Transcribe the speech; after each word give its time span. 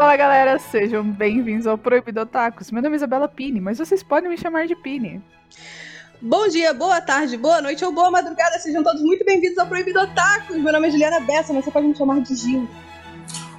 Fala 0.00 0.16
galera, 0.16 0.58
sejam 0.58 1.04
bem-vindos 1.04 1.66
ao 1.66 1.76
Proibido 1.76 2.22
Otakus. 2.22 2.70
Meu 2.70 2.82
nome 2.82 2.94
é 2.94 2.96
Isabela 2.96 3.28
Pini, 3.28 3.60
mas 3.60 3.76
vocês 3.76 4.02
podem 4.02 4.30
me 4.30 4.38
chamar 4.38 4.66
de 4.66 4.74
Pini. 4.74 5.22
Bom 6.22 6.48
dia, 6.48 6.72
boa 6.72 7.02
tarde, 7.02 7.36
boa 7.36 7.60
noite 7.60 7.84
ou 7.84 7.92
boa 7.92 8.10
madrugada, 8.10 8.58
sejam 8.58 8.82
todos 8.82 9.02
muito 9.02 9.22
bem-vindos 9.26 9.58
ao 9.58 9.66
Proibido 9.66 10.00
Otakus. 10.00 10.56
Meu 10.56 10.72
nome 10.72 10.88
é 10.88 10.90
Juliana 10.90 11.20
Bessa, 11.20 11.52
mas 11.52 11.66
você 11.66 11.70
pode 11.70 11.86
me 11.86 11.94
chamar 11.94 12.22
de 12.22 12.34
Gil. 12.34 12.66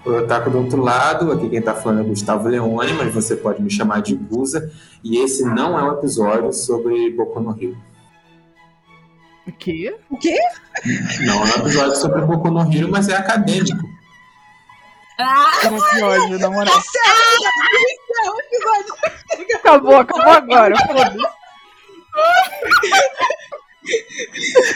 O 0.03 0.09
Otaku 0.13 0.49
do 0.49 0.57
outro 0.57 0.81
lado, 0.81 1.31
aqui 1.31 1.47
quem 1.47 1.61
tá 1.61 1.75
falando 1.75 2.01
é 2.01 2.03
Gustavo 2.05 2.47
Leone, 2.47 2.93
mas 2.93 3.13
você 3.13 3.35
pode 3.35 3.61
me 3.61 3.69
chamar 3.69 4.01
de 4.01 4.15
Guza. 4.15 4.71
E 5.03 5.19
esse 5.19 5.43
não 5.43 5.77
é 5.77 5.83
um 5.83 5.93
episódio 5.93 6.51
sobre 6.53 7.11
Boku 7.11 7.39
no 7.39 7.51
Rio. 7.51 7.77
O 9.47 9.51
quê? 9.51 9.95
O 10.09 10.17
quê? 10.17 10.39
Não 11.23 11.35
é 11.35 11.45
um 11.45 11.59
episódio 11.59 11.95
sobre 11.97 12.21
Boku 12.21 12.49
no 12.49 12.63
Rio, 12.63 12.89
mas 12.89 13.09
é 13.09 13.15
acadêmico. 13.15 13.90
Ah, 15.21 15.51
que 15.59 16.03
ódio, 16.03 16.39
na 16.39 16.49
moral. 16.49 16.73
Tá 16.73 16.81
certo, 16.81 17.45
é 18.25 18.31
um 18.31 18.39
episódio. 18.39 18.95
Acabou, 19.55 19.95
acabou 19.97 20.31
agora, 20.31 20.75
foda-se. 20.87 21.41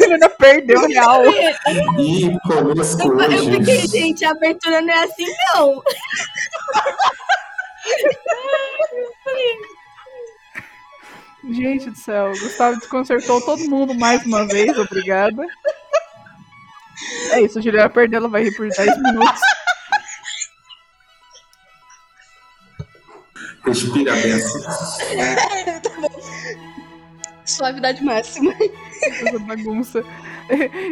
Ele 0.02 0.13
ainda 0.13 0.30
perdeu 0.30 0.88
real. 0.88 1.23
Eu, 1.26 1.34
fiquei, 3.52 3.88
gente, 3.88 4.26
a 4.26 4.31
abertura 4.31 4.81
não 4.81 4.94
é 4.94 5.04
assim, 5.04 5.27
não. 5.54 5.84
Gente 11.52 11.91
do 11.91 11.98
céu, 11.98 12.32
o 12.32 12.40
Gustavo 12.40 12.80
desconcertou 12.80 13.40
todo 13.41 13.70
mundo 13.70 13.93
mais 13.93 14.26
uma 14.26 14.48
vez, 14.48 14.77
obrigada. 14.80 15.46
É 17.32 17.41
isso, 17.41 17.59
a 17.59 17.62
Juliana 17.62 17.90
perdeu, 17.90 18.20
ela 18.20 18.30
vai 18.30 18.43
rir 18.43 18.55
por 18.55 18.68
10 18.68 18.98
minutos. 19.02 19.41
Respira 23.66 24.13
benção. 24.13 24.62
Suavidade 27.46 28.04
máxima. 28.04 28.54
essa 29.02 29.40
bagunça. 29.40 30.04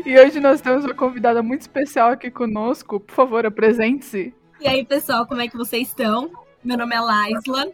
E 0.03 0.17
hoje 0.17 0.39
nós 0.39 0.61
temos 0.61 0.83
uma 0.83 0.95
convidada 0.95 1.43
muito 1.43 1.61
especial 1.61 2.09
aqui 2.09 2.31
conosco. 2.31 2.99
Por 2.99 3.13
favor, 3.13 3.45
apresente-se. 3.45 4.33
E 4.59 4.67
aí, 4.67 4.83
pessoal, 4.83 5.27
como 5.27 5.41
é 5.41 5.47
que 5.47 5.55
vocês 5.55 5.89
estão? 5.89 6.31
Meu 6.63 6.75
nome 6.75 6.95
é 6.95 6.99
Laisla 6.99 7.67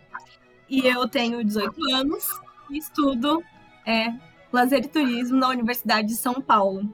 e 0.69 0.85
eu 0.85 1.07
tenho 1.07 1.41
18 1.41 1.93
anos 1.93 2.27
e 2.69 2.77
estudo 2.77 3.41
é, 3.87 4.13
lazer 4.51 4.83
e 4.83 4.89
turismo 4.89 5.37
na 5.37 5.47
Universidade 5.47 6.09
de 6.09 6.17
São 6.17 6.41
Paulo. 6.41 6.93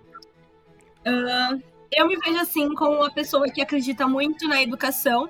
Ah, 1.04 1.58
eu 1.92 2.08
me 2.08 2.16
vejo 2.18 2.40
assim 2.40 2.72
como 2.76 2.98
uma 2.98 3.12
pessoa 3.12 3.50
que 3.50 3.62
acredita 3.62 4.08
muito 4.08 4.48
na 4.48 4.62
educação 4.62 5.28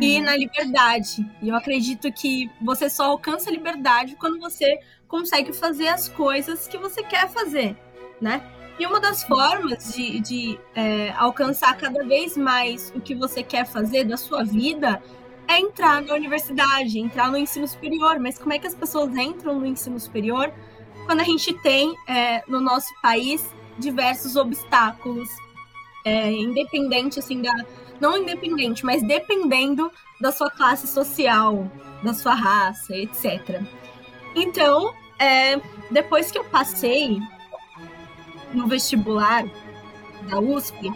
e 0.00 0.20
na 0.20 0.36
liberdade. 0.36 1.24
E 1.40 1.48
eu 1.48 1.56
acredito 1.56 2.12
que 2.12 2.50
você 2.60 2.88
só 2.90 3.04
alcança 3.04 3.50
a 3.50 3.52
liberdade 3.52 4.16
quando 4.16 4.38
você 4.38 4.78
consegue 5.08 5.52
fazer 5.52 5.88
as 5.88 6.08
coisas 6.08 6.66
que 6.66 6.76
você 6.76 7.02
quer 7.02 7.28
fazer, 7.28 7.76
né? 8.20 8.42
E 8.78 8.86
uma 8.86 8.98
das 8.98 9.22
formas 9.22 9.94
de, 9.94 10.20
de, 10.20 10.58
é, 10.74 11.12
alcançar 11.16 11.76
cada 11.76 12.04
vez 12.04 12.36
mais 12.36 12.92
o 12.94 13.00
que 13.00 13.14
você 13.14 13.42
quer 13.42 13.64
fazer 13.64 14.04
da 14.04 14.16
sua 14.16 14.42
vida 14.42 15.00
é 15.46 15.60
entrar 15.60 16.02
na 16.02 16.14
universidade, 16.14 16.98
entrar 16.98 17.30
no 17.30 17.36
ensino 17.36 17.68
superior. 17.68 18.18
Mas 18.18 18.36
como 18.36 18.52
é 18.52 18.58
que 18.58 18.66
as 18.66 18.74
pessoas 18.74 19.16
entram 19.16 19.60
no 19.60 19.66
ensino 19.66 20.00
superior 20.00 20.52
quando 21.06 21.20
a 21.20 21.24
gente 21.24 21.52
tem 21.62 21.94
é, 22.08 22.42
no 22.48 22.60
nosso 22.60 22.92
país 23.00 23.46
diversos 23.78 24.34
obstáculos, 24.34 25.28
é, 26.04 26.32
independente 26.32 27.18
assim 27.18 27.40
da 27.42 27.52
não 28.04 28.18
independente, 28.18 28.84
mas 28.84 29.02
dependendo 29.02 29.90
da 30.20 30.30
sua 30.30 30.50
classe 30.50 30.86
social, 30.86 31.70
da 32.02 32.12
sua 32.12 32.34
raça, 32.34 32.94
etc. 32.94 33.62
Então, 34.36 34.92
é, 35.18 35.56
depois 35.90 36.30
que 36.30 36.36
eu 36.36 36.44
passei 36.44 37.18
no 38.52 38.66
vestibular 38.66 39.44
da 40.28 40.38
USP, 40.38 40.92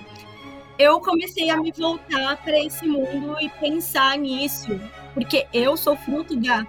eu 0.78 1.00
comecei 1.00 1.48
a 1.48 1.56
me 1.56 1.72
voltar 1.72 2.36
para 2.42 2.62
esse 2.62 2.86
mundo 2.86 3.40
e 3.40 3.48
pensar 3.48 4.18
nisso, 4.18 4.78
porque 5.14 5.46
eu 5.52 5.78
sou 5.78 5.96
fruto 5.96 6.36
da, 6.36 6.66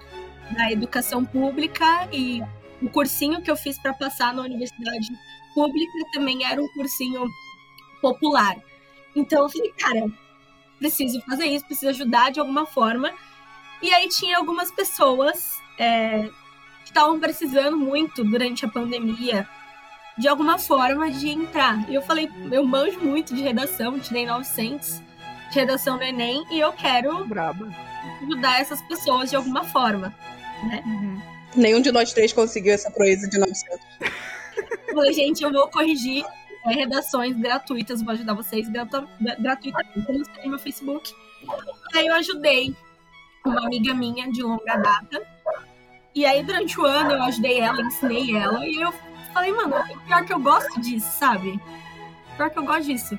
da 0.52 0.72
educação 0.72 1.26
pública 1.26 2.08
e 2.14 2.42
o 2.82 2.90
cursinho 2.90 3.42
que 3.42 3.52
eu 3.52 3.58
fiz 3.58 3.78
para 3.78 3.94
passar 3.94 4.34
na 4.34 4.42
universidade 4.42 5.08
pública 5.54 5.92
também 6.14 6.46
era 6.46 6.62
um 6.62 6.68
cursinho 6.70 7.28
popular. 8.02 8.56
Então 9.14 9.44
eu 9.44 9.50
falei, 9.50 9.74
cara, 9.78 10.29
preciso 10.80 11.22
fazer 11.22 11.46
isso, 11.46 11.66
preciso 11.66 11.90
ajudar 11.90 12.32
de 12.32 12.40
alguma 12.40 12.66
forma. 12.66 13.14
E 13.82 13.94
aí 13.94 14.10
tinha 14.10 14.38
algumas 14.38 14.72
pessoas 14.72 15.60
é, 15.78 16.30
que 16.84 16.90
estavam 16.90 17.20
precisando 17.20 17.78
muito 17.78 18.24
durante 18.24 18.66
a 18.66 18.70
pandemia 18.70 19.48
de 20.18 20.28
alguma 20.28 20.58
forma 20.58 21.10
de 21.12 21.30
entrar. 21.30 21.90
E 21.90 21.96
eu 21.96 22.02
falei, 22.02 22.30
eu 22.52 22.66
manjo 22.66 23.00
muito 23.00 23.34
de 23.34 23.42
redação, 23.42 24.00
tirei 24.00 24.26
900 24.26 25.02
de 25.50 25.56
redação 25.56 25.98
no 25.98 26.04
Enem 26.04 26.44
e 26.52 26.60
eu 26.60 26.74
quero 26.74 27.26
Braba. 27.26 27.68
ajudar 28.24 28.60
essas 28.60 28.82
pessoas 28.84 29.30
de 29.30 29.36
alguma 29.36 29.64
forma. 29.64 30.14
Né? 30.64 30.84
Uhum. 30.86 31.22
Nenhum 31.56 31.82
de 31.82 31.92
nós 31.92 32.12
três 32.14 32.34
conseguiu 32.34 32.74
essa 32.74 32.92
proeza 32.92 33.28
de 33.30 33.38
900. 33.38 33.80
Eu 34.88 34.94
falei, 34.94 35.14
gente, 35.14 35.42
eu 35.42 35.52
vou 35.52 35.68
corrigir 35.70 36.26
é, 36.66 36.74
redações 36.74 37.36
gratuitas, 37.38 38.02
vou 38.02 38.14
ajudar 38.14 38.34
vocês 38.34 38.68
gratu 38.68 39.08
gratuitamente. 39.40 40.30
No 40.44 40.50
meu 40.50 40.60
Facebook. 40.60 41.14
Aí 41.96 42.08
eu 42.08 42.16
ajudei 42.16 42.76
uma 43.46 43.66
amiga 43.66 43.94
minha 43.94 44.32
de 44.32 44.42
longa 44.42 44.76
data. 44.78 45.26
E 46.14 46.26
aí, 46.26 46.44
durante 46.44 46.80
o 46.80 46.86
ano, 46.86 47.12
eu 47.12 47.24
ajudei 47.24 47.60
ela, 47.60 47.82
ensinei 47.82 48.36
ela. 48.36 48.66
E 48.66 48.76
eu 48.76 48.94
falei, 49.34 49.52
mano, 49.52 49.76
pior 50.06 50.26
que 50.26 50.34
eu 50.34 50.40
gosto 50.40 50.80
disso, 50.82 51.10
sabe? 51.18 51.60
Pior 52.36 52.50
que 52.50 52.60
eu 52.60 52.66
gosto 52.66 52.86
disso. 52.86 53.18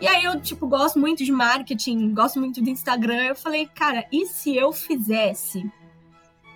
E 0.00 0.06
aí 0.06 0.24
eu, 0.24 0.40
tipo, 0.40 0.66
gosto 0.66 0.98
muito 0.98 1.24
de 1.24 1.32
marketing, 1.32 2.12
gosto 2.12 2.38
muito 2.38 2.60
do 2.60 2.68
Instagram. 2.68 3.22
Eu 3.24 3.36
falei, 3.36 3.66
cara, 3.66 4.06
e 4.12 4.26
se 4.26 4.56
eu 4.56 4.72
fizesse 4.72 5.70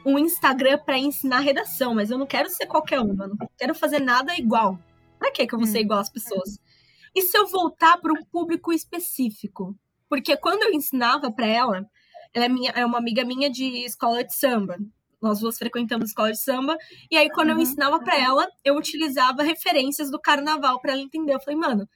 um 0.04 0.18
Instagram 0.18 0.78
para 0.78 0.98
ensinar 0.98 1.40
redação? 1.40 1.94
Mas 1.94 2.10
eu 2.10 2.18
não 2.18 2.26
quero 2.26 2.48
ser 2.50 2.66
qualquer 2.66 3.00
uma, 3.00 3.26
não 3.26 3.36
quero 3.56 3.74
fazer 3.74 4.00
nada 4.00 4.34
igual. 4.36 4.78
Pra 5.20 5.30
que 5.30 5.46
que 5.46 5.54
eu 5.54 5.58
vou 5.58 5.68
ser 5.68 5.80
igual 5.80 6.00
às 6.00 6.10
pessoas? 6.10 6.58
E 7.14 7.20
se 7.20 7.36
eu 7.36 7.46
voltar 7.46 7.98
para 7.98 8.10
um 8.10 8.24
público 8.24 8.72
específico? 8.72 9.76
Porque 10.08 10.34
quando 10.38 10.62
eu 10.62 10.72
ensinava 10.72 11.30
para 11.30 11.46
ela, 11.46 11.86
ela 12.32 12.46
é, 12.46 12.48
minha, 12.48 12.70
é 12.70 12.86
uma 12.86 12.96
amiga 12.96 13.22
minha 13.22 13.50
de 13.50 13.84
escola 13.84 14.24
de 14.24 14.34
samba. 14.34 14.78
Nós 15.20 15.40
duas 15.40 15.58
frequentamos 15.58 16.08
escola 16.08 16.32
de 16.32 16.40
samba. 16.40 16.74
E 17.10 17.18
aí, 17.18 17.28
quando 17.30 17.50
eu 17.50 17.58
ensinava 17.58 18.00
para 18.00 18.18
ela, 18.18 18.48
eu 18.64 18.76
utilizava 18.76 19.42
referências 19.42 20.10
do 20.10 20.18
carnaval 20.18 20.80
para 20.80 20.92
ela 20.92 21.02
entender. 21.02 21.34
Eu 21.34 21.40
falei, 21.40 21.58
mano, 21.58 21.86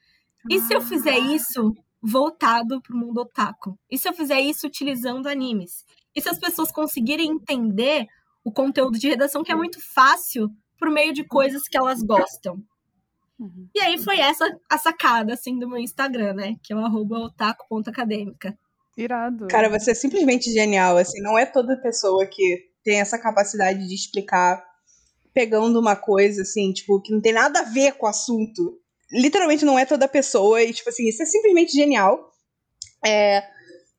e 0.51 0.61
se 0.61 0.75
eu 0.75 0.83
fizer 0.83 1.19
isso 1.19 1.73
voltado 2.03 2.83
pro 2.83 2.95
mundo 2.95 3.23
otaku? 3.23 3.79
E 3.91 3.97
se 3.97 4.07
eu 4.07 4.13
fizer 4.13 4.39
isso 4.39 4.67
utilizando 4.67 5.29
animes? 5.29 5.87
E 6.15 6.21
se 6.21 6.29
as 6.29 6.39
pessoas 6.39 6.71
conseguirem 6.71 7.31
entender 7.31 8.07
o 8.45 8.53
conteúdo 8.53 8.99
de 8.99 9.09
redação, 9.09 9.43
que 9.43 9.51
é 9.51 9.55
muito 9.55 9.81
fácil, 9.81 10.51
por 10.79 10.91
meio 10.91 11.15
de 11.15 11.25
coisas 11.25 11.63
que 11.63 11.79
elas 11.79 12.03
gostam? 12.03 12.63
Uhum. 13.39 13.69
E 13.75 13.81
aí 13.81 13.99
foi 13.99 14.21
essa 14.21 14.45
a 14.71 14.79
sacada, 14.79 15.35
assim, 15.35 15.59
do 15.59 15.69
meu 15.69 15.79
Instagram, 15.79 16.35
né? 16.35 16.57
Que 16.63 16.73
é 16.73 16.77
o 16.77 16.85
arroba 16.85 17.19
otaku.acadêmica. 17.19 18.57
Irado. 18.97 19.49
Cara, 19.49 19.69
você 19.69 19.91
é 19.91 19.95
simplesmente 19.95 20.53
genial, 20.53 20.97
assim, 20.97 21.21
não 21.21 21.37
é 21.37 21.45
toda 21.45 21.81
pessoa 21.81 22.25
que 22.27 22.69
tem 22.85 23.01
essa 23.01 23.19
capacidade 23.19 23.87
de 23.87 23.95
explicar 23.95 24.65
pegando 25.33 25.81
uma 25.81 25.97
coisa, 25.97 26.43
assim, 26.43 26.73
tipo, 26.73 27.01
que 27.01 27.13
não 27.13 27.21
tem 27.21 27.33
nada 27.33 27.61
a 27.61 27.65
ver 27.65 27.95
com 27.95 28.07
o 28.07 28.09
assunto. 28.09 28.79
Literalmente 29.13 29.65
não 29.65 29.77
é 29.77 29.85
toda 29.85 30.07
pessoa, 30.07 30.63
e, 30.63 30.73
tipo 30.73 30.89
assim, 30.89 31.09
isso 31.09 31.23
é 31.23 31.27
simplesmente 31.27 31.73
genial. 31.73 32.33
É... 33.05 33.43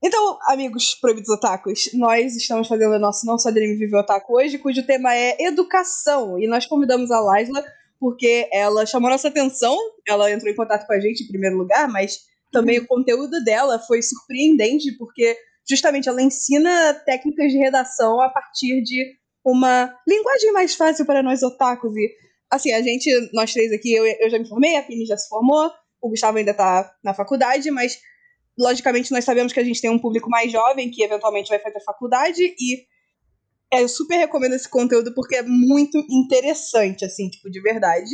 Então, 0.02 0.38
amigos 0.48 0.96
proibidos 0.96 1.30
otakus, 1.30 1.90
nós 1.94 2.36
estamos 2.36 2.68
fazendo 2.68 2.96
o 2.96 3.00
nosso 3.00 3.26
Não 3.26 3.38
Só 3.38 3.50
de 3.50 3.58
Anime 3.58 3.76
Viver 3.76 3.98
Otaku 3.98 4.38
hoje, 4.38 4.58
cujo 4.58 4.86
tema 4.86 5.14
é 5.14 5.44
educação, 5.44 6.40
e 6.40 6.48
nós 6.48 6.66
convidamos 6.66 7.12
a 7.12 7.20
Laisla 7.20 7.64
porque 8.00 8.48
ela 8.52 8.86
chamou 8.86 9.10
nossa 9.10 9.28
atenção, 9.28 9.78
ela 10.08 10.32
entrou 10.32 10.52
em 10.52 10.56
contato 10.56 10.86
com 10.86 10.94
a 10.94 11.00
gente 11.00 11.24
em 11.24 11.28
primeiro 11.28 11.58
lugar, 11.58 11.88
mas 11.88 12.20
também 12.52 12.80
o 12.80 12.88
conteúdo 12.88 13.44
dela 13.44 13.80
foi 13.80 14.02
surpreendente, 14.02 14.92
porque 14.98 15.38
justamente 15.68 16.08
ela 16.08 16.22
ensina 16.22 16.94
técnicas 17.06 17.52
de 17.52 17.58
redação 17.58 18.22
a 18.22 18.30
partir 18.30 18.82
de 18.82 19.16
uma 19.44 19.94
linguagem 20.08 20.52
mais 20.52 20.76
fácil 20.76 21.06
para 21.06 21.22
nós 21.22 21.44
otakus. 21.44 21.96
E, 21.96 22.16
assim, 22.50 22.72
a 22.72 22.82
gente, 22.82 23.10
nós 23.34 23.52
três 23.52 23.72
aqui, 23.72 23.94
eu, 23.94 24.06
eu 24.06 24.30
já 24.30 24.40
me 24.40 24.48
formei, 24.48 24.76
a 24.78 24.84
Pini 24.84 25.06
já 25.06 25.18
se 25.18 25.28
formou, 25.28 25.70
o 26.02 26.10
Gustavo 26.10 26.38
ainda 26.38 26.54
tá 26.54 26.92
na 27.04 27.14
faculdade, 27.14 27.70
mas 27.72 28.00
logicamente 28.58 29.12
nós 29.12 29.26
sabemos 29.26 29.52
que 29.52 29.60
a 29.60 29.64
gente 29.64 29.82
tem 29.82 29.90
um 29.90 30.00
público 30.00 30.30
mais 30.30 30.52
jovem 30.52 30.90
que 30.90 31.04
eventualmente 31.04 31.50
vai 31.50 31.60
fazer 31.60 31.80
faculdade 31.82 32.42
e 32.42 32.86
é, 33.72 33.82
eu 33.82 33.90
super 33.90 34.18
recomendo 34.18 34.54
esse 34.54 34.70
conteúdo 34.70 35.14
porque 35.14 35.36
é 35.36 35.42
muito 35.44 35.98
interessante, 36.10 37.06
assim, 37.06 37.30
tipo, 37.30 37.50
de 37.50 37.62
verdade. 37.62 38.12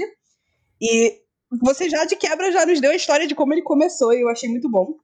E 0.81 1.19
você 1.62 1.89
já 1.89 2.06
de 2.06 2.15
quebra 2.15 2.51
já 2.51 2.65
nos 2.65 2.80
deu 2.80 2.92
a 2.92 2.95
história 2.95 3.27
de 3.27 3.36
como 3.36 3.53
ele 3.53 3.62
começou 3.62 4.13
e 4.13 4.21
eu 4.21 4.30
achei 4.30 4.50
muito 4.50 4.69
bom. 4.69 4.95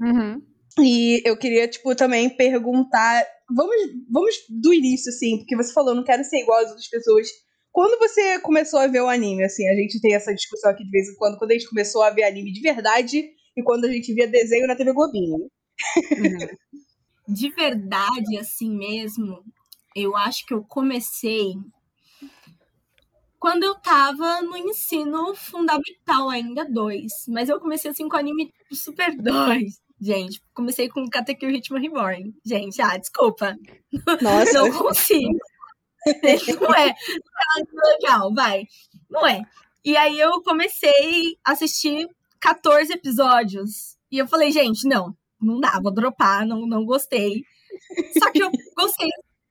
Uhum. 0.00 0.42
E 0.78 1.20
eu 1.26 1.36
queria, 1.36 1.66
tipo, 1.66 1.94
também 1.96 2.30
perguntar. 2.30 3.26
Vamos, 3.54 3.74
vamos 4.08 4.34
do 4.48 4.72
início, 4.72 5.10
assim, 5.10 5.38
porque 5.38 5.56
você 5.56 5.72
falou, 5.72 5.96
não 5.96 6.04
quero 6.04 6.22
ser 6.22 6.38
igual 6.38 6.60
às 6.60 6.68
outras 6.68 6.88
pessoas. 6.88 7.26
Quando 7.72 7.98
você 7.98 8.38
começou 8.38 8.78
a 8.78 8.86
ver 8.86 9.00
o 9.00 9.08
anime, 9.08 9.44
assim, 9.44 9.68
a 9.68 9.74
gente 9.74 10.00
tem 10.00 10.14
essa 10.14 10.32
discussão 10.32 10.70
aqui 10.70 10.84
de 10.84 10.90
vez 10.90 11.08
em 11.08 11.16
quando, 11.16 11.38
quando 11.38 11.50
a 11.50 11.54
gente 11.54 11.68
começou 11.68 12.02
a 12.02 12.10
ver 12.10 12.22
anime 12.22 12.52
de 12.52 12.60
verdade 12.60 13.30
e 13.56 13.62
quando 13.64 13.84
a 13.84 13.92
gente 13.92 14.14
via 14.14 14.28
desenho 14.28 14.68
na 14.68 14.76
TV 14.76 14.92
Globinho. 14.92 15.38
Uhum. 15.38 17.34
De 17.34 17.50
verdade, 17.50 18.38
assim 18.38 18.76
mesmo, 18.76 19.44
eu 19.94 20.16
acho 20.16 20.46
que 20.46 20.54
eu 20.54 20.62
comecei 20.64 21.54
quando 23.38 23.64
eu 23.64 23.74
tava 23.76 24.42
no 24.42 24.54
ensino 24.56 25.34
fundamental 25.34 26.28
ainda, 26.28 26.64
dois. 26.64 27.24
Mas 27.26 27.48
eu 27.48 27.58
comecei 27.58 27.90
assim 27.90 28.06
com 28.06 28.16
anime 28.16 28.46
tipo, 28.46 28.76
super 28.76 29.16
dois. 29.16 29.80
Gente, 29.98 30.42
comecei 30.54 30.88
com 30.88 31.08
Katekyo 31.08 31.50
Ritmo 31.50 31.78
Reborn. 31.78 32.34
Gente, 32.44 32.80
ah, 32.80 32.96
desculpa. 32.96 33.56
Nossa. 34.20 34.52
Não 34.52 34.72
consigo. 34.72 35.38
Não 36.60 36.74
é. 36.74 36.94
Não 37.72 37.88
é 37.88 37.92
legal, 37.94 38.34
vai. 38.34 38.66
Não 39.10 39.26
é. 39.26 39.42
E 39.84 39.96
aí 39.96 40.18
eu 40.18 40.42
comecei 40.42 41.38
a 41.44 41.52
assistir 41.52 42.08
14 42.40 42.92
episódios. 42.92 43.96
E 44.10 44.18
eu 44.18 44.26
falei, 44.26 44.50
gente, 44.50 44.86
não, 44.86 45.16
não 45.40 45.60
dá, 45.60 45.78
vou 45.82 45.92
dropar, 45.92 46.46
não, 46.46 46.66
não 46.66 46.84
gostei. 46.84 47.44
Só 48.18 48.30
que 48.30 48.42
eu 48.42 48.50
gostei 48.76 49.08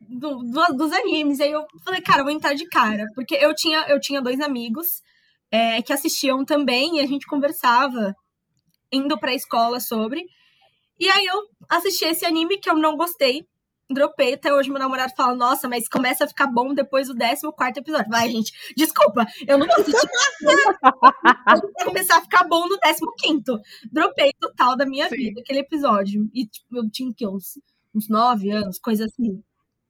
do, 0.09 0.39
do, 0.39 0.77
dos 0.77 0.91
animes. 0.91 1.39
Aí 1.39 1.51
eu 1.51 1.65
falei, 1.85 2.01
cara, 2.01 2.21
eu 2.21 2.25
vou 2.25 2.33
entrar 2.33 2.53
de 2.53 2.67
cara. 2.67 3.06
Porque 3.13 3.35
eu 3.35 3.53
tinha, 3.53 3.85
eu 3.88 4.00
tinha 4.00 4.21
dois 4.21 4.39
amigos 4.39 5.01
é, 5.51 5.81
que 5.81 5.94
assistiam 5.94 6.44
também 6.44 6.97
e 6.97 7.00
a 7.00 7.06
gente 7.06 7.27
conversava 7.27 8.15
indo 8.91 9.17
pra 9.19 9.33
escola 9.33 9.79
sobre. 9.79 10.23
E 11.00 11.07
aí 11.09 11.25
eu 11.25 11.44
assisti 11.69 12.06
esse 12.06 12.25
anime 12.25 12.57
que 12.57 12.69
eu 12.69 12.75
não 12.75 12.97
gostei. 12.97 13.47
Dropei, 13.91 14.35
até 14.35 14.53
hoje 14.53 14.69
meu 14.69 14.77
namorado 14.77 15.13
fala, 15.17 15.33
nossa, 15.33 15.67
mas 15.67 15.89
começa 15.89 16.23
a 16.23 16.27
ficar 16.27 16.45
bom 16.45 16.75
depois 16.75 17.07
do 17.07 17.15
14 17.15 17.79
episódio. 17.79 18.07
Vai, 18.07 18.29
gente, 18.29 18.51
desculpa, 18.77 19.25
eu 19.47 19.57
não 19.57 19.65
vou 19.65 19.75
assistir. 19.77 20.07
começar 21.85 22.17
a 22.17 22.21
ficar 22.21 22.44
bom 22.44 22.67
no 22.67 22.77
15 22.77 23.44
Dropei 23.91 24.31
total 24.39 24.77
da 24.77 24.85
minha 24.85 25.09
Sim. 25.09 25.15
vida 25.15 25.41
aquele 25.41 25.59
episódio. 25.59 26.29
E 26.35 26.45
tipo, 26.45 26.77
eu 26.77 26.88
tinha 26.91 27.11
que, 27.11 27.25
uns, 27.25 27.59
uns 27.95 28.07
9 28.07 28.51
anos, 28.51 28.77
coisa 28.77 29.06
assim. 29.06 29.41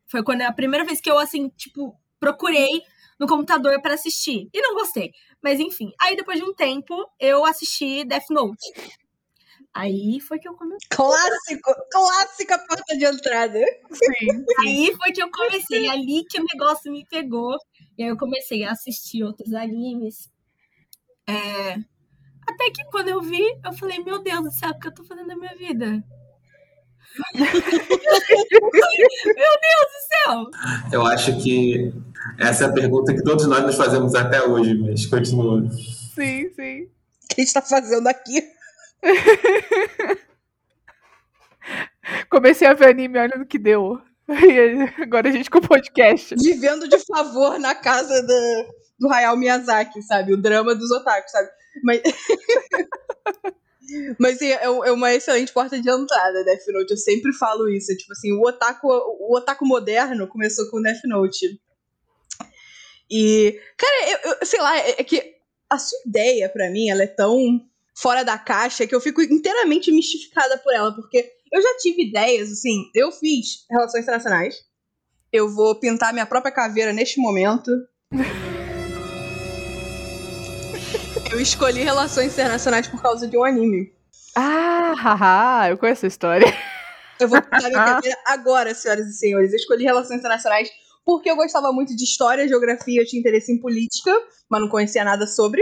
Foi 0.09 0.23
quando 0.23 0.41
é 0.41 0.45
a 0.45 0.53
primeira 0.53 0.85
vez 0.85 0.99
que 0.99 1.09
eu, 1.09 1.17
assim, 1.19 1.49
tipo, 1.49 1.95
procurei 2.19 2.81
no 3.19 3.27
computador 3.27 3.81
para 3.81 3.93
assistir. 3.93 4.49
E 4.53 4.61
não 4.61 4.73
gostei. 4.73 5.11
Mas 5.41 5.59
enfim. 5.59 5.91
Aí 6.01 6.15
depois 6.15 6.39
de 6.39 6.43
um 6.43 6.53
tempo, 6.53 6.95
eu 7.19 7.45
assisti 7.45 8.03
Death 8.05 8.29
Note. 8.29 8.73
Aí 9.73 10.19
foi 10.19 10.39
que 10.39 10.47
eu 10.47 10.55
comecei. 10.55 10.87
Clássico, 10.89 11.71
clássica 11.91 12.57
porta 12.67 12.97
de 12.97 13.05
entrada. 13.05 13.59
Sim. 13.91 14.45
Aí 14.61 14.95
foi 14.95 15.11
que 15.11 15.21
eu 15.21 15.29
comecei, 15.29 15.87
ali 15.87 16.25
que 16.27 16.39
o 16.39 16.45
negócio 16.53 16.91
me 16.91 17.05
pegou. 17.05 17.55
E 17.97 18.03
aí 18.03 18.09
eu 18.09 18.17
comecei 18.17 18.63
a 18.63 18.71
assistir 18.71 19.23
outros 19.23 19.53
animes. 19.53 20.29
É... 21.27 21.73
Até 22.47 22.71
que 22.71 22.83
quando 22.89 23.09
eu 23.09 23.21
vi, 23.21 23.43
eu 23.63 23.73
falei, 23.73 23.99
meu 24.03 24.23
Deus 24.23 24.41
do 24.41 24.51
céu, 24.51 24.71
o 24.71 24.79
que 24.79 24.87
eu 24.87 24.93
tô 24.93 25.03
fazendo 25.03 25.27
na 25.27 25.35
minha 25.35 25.55
vida? 25.55 26.03
Meu 27.35 27.45
Deus 28.63 29.87
do 29.93 30.01
céu! 30.07 30.45
Eu 30.91 31.05
acho 31.05 31.37
que 31.41 31.93
essa 32.39 32.65
é 32.65 32.67
a 32.67 32.71
pergunta 32.73 33.13
que 33.13 33.23
todos 33.23 33.45
nós 33.47 33.63
nos 33.63 33.75
fazemos 33.75 34.15
até 34.15 34.41
hoje, 34.43 34.73
mas 34.75 35.05
continua. 35.05 35.69
Sim, 36.15 36.49
sim. 36.55 36.83
O 36.83 37.27
que 37.29 37.41
a 37.41 37.43
gente 37.43 37.53
tá 37.53 37.61
fazendo 37.61 38.07
aqui? 38.07 38.43
Comecei 42.29 42.67
a 42.67 42.73
ver 42.73 42.89
anime, 42.89 43.19
olha 43.19 43.37
no 43.37 43.45
que 43.45 43.59
deu. 43.59 44.01
E 44.27 45.01
agora 45.01 45.29
a 45.29 45.31
gente 45.31 45.49
com 45.49 45.57
o 45.57 45.67
podcast. 45.67 46.35
Vivendo 46.35 46.87
de 46.87 46.99
favor 46.99 47.59
na 47.59 47.73
casa 47.73 48.21
do, 48.21 48.65
do 48.99 49.11
Hayao 49.11 49.35
Miyazaki, 49.35 50.01
sabe? 50.03 50.33
O 50.33 50.41
drama 50.41 50.75
dos 50.75 50.91
otakus, 50.91 51.31
sabe? 51.31 51.49
Mas. 51.83 52.01
Mas 54.19 54.41
é, 54.41 54.63
é 54.63 54.91
uma 54.91 55.13
excelente 55.13 55.51
porta 55.51 55.79
de 55.79 55.89
entrada, 55.89 56.43
Death 56.43 56.67
Note. 56.67 56.91
Eu 56.91 56.97
sempre 56.97 57.33
falo 57.33 57.69
isso. 57.69 57.95
Tipo 57.95 58.13
assim, 58.13 58.31
o 58.33 58.41
otaku, 58.41 58.87
o 58.87 59.35
otaku 59.35 59.65
moderno 59.65 60.27
começou 60.27 60.69
com 60.69 60.81
Death 60.81 61.03
Note. 61.05 61.59
E, 63.09 63.59
cara, 63.77 64.11
eu, 64.11 64.31
eu 64.39 64.45
sei 64.45 64.59
lá, 64.59 64.77
é, 64.77 64.95
é 64.99 65.03
que 65.03 65.35
a 65.69 65.77
sua 65.77 65.99
ideia, 66.05 66.49
para 66.49 66.69
mim, 66.69 66.89
ela 66.89 67.03
é 67.03 67.07
tão 67.07 67.61
fora 67.95 68.23
da 68.23 68.37
caixa 68.37 68.87
que 68.87 68.95
eu 68.95 69.01
fico 69.01 69.21
inteiramente 69.21 69.91
mistificada 69.91 70.57
por 70.57 70.73
ela, 70.73 70.93
porque 70.93 71.31
eu 71.51 71.61
já 71.61 71.77
tive 71.77 72.07
ideias, 72.07 72.51
assim, 72.51 72.89
eu 72.95 73.11
fiz 73.11 73.65
relações 73.69 74.03
internacionais, 74.03 74.55
eu 75.31 75.49
vou 75.49 75.79
pintar 75.79 76.13
minha 76.13 76.25
própria 76.25 76.51
caveira 76.51 76.93
neste 76.93 77.19
momento. 77.19 77.71
Eu 81.31 81.39
escolhi 81.39 81.83
relações 81.83 82.33
internacionais 82.33 82.87
por 82.87 83.01
causa 83.01 83.27
de 83.27 83.37
um 83.37 83.43
anime. 83.43 83.93
Ah, 84.35 84.93
haha, 84.97 85.69
eu 85.69 85.77
conheço 85.77 86.05
a 86.05 86.07
história. 86.07 86.47
Eu 87.19 87.27
vou 87.27 87.41
pintar 87.41 87.69
minha 87.69 87.85
caveira 87.85 88.17
agora, 88.25 88.73
senhoras 88.73 89.07
e 89.07 89.13
senhores. 89.13 89.51
Eu 89.51 89.57
escolhi 89.57 89.83
relações 89.83 90.19
internacionais 90.19 90.69
porque 91.05 91.29
eu 91.29 91.35
gostava 91.35 91.71
muito 91.71 91.95
de 91.95 92.03
história, 92.03 92.47
geografia, 92.47 93.01
eu 93.01 93.05
tinha 93.05 93.19
interesse 93.19 93.51
em 93.51 93.59
política, 93.59 94.11
mas 94.49 94.61
não 94.61 94.69
conhecia 94.69 95.03
nada 95.03 95.27
sobre. 95.27 95.61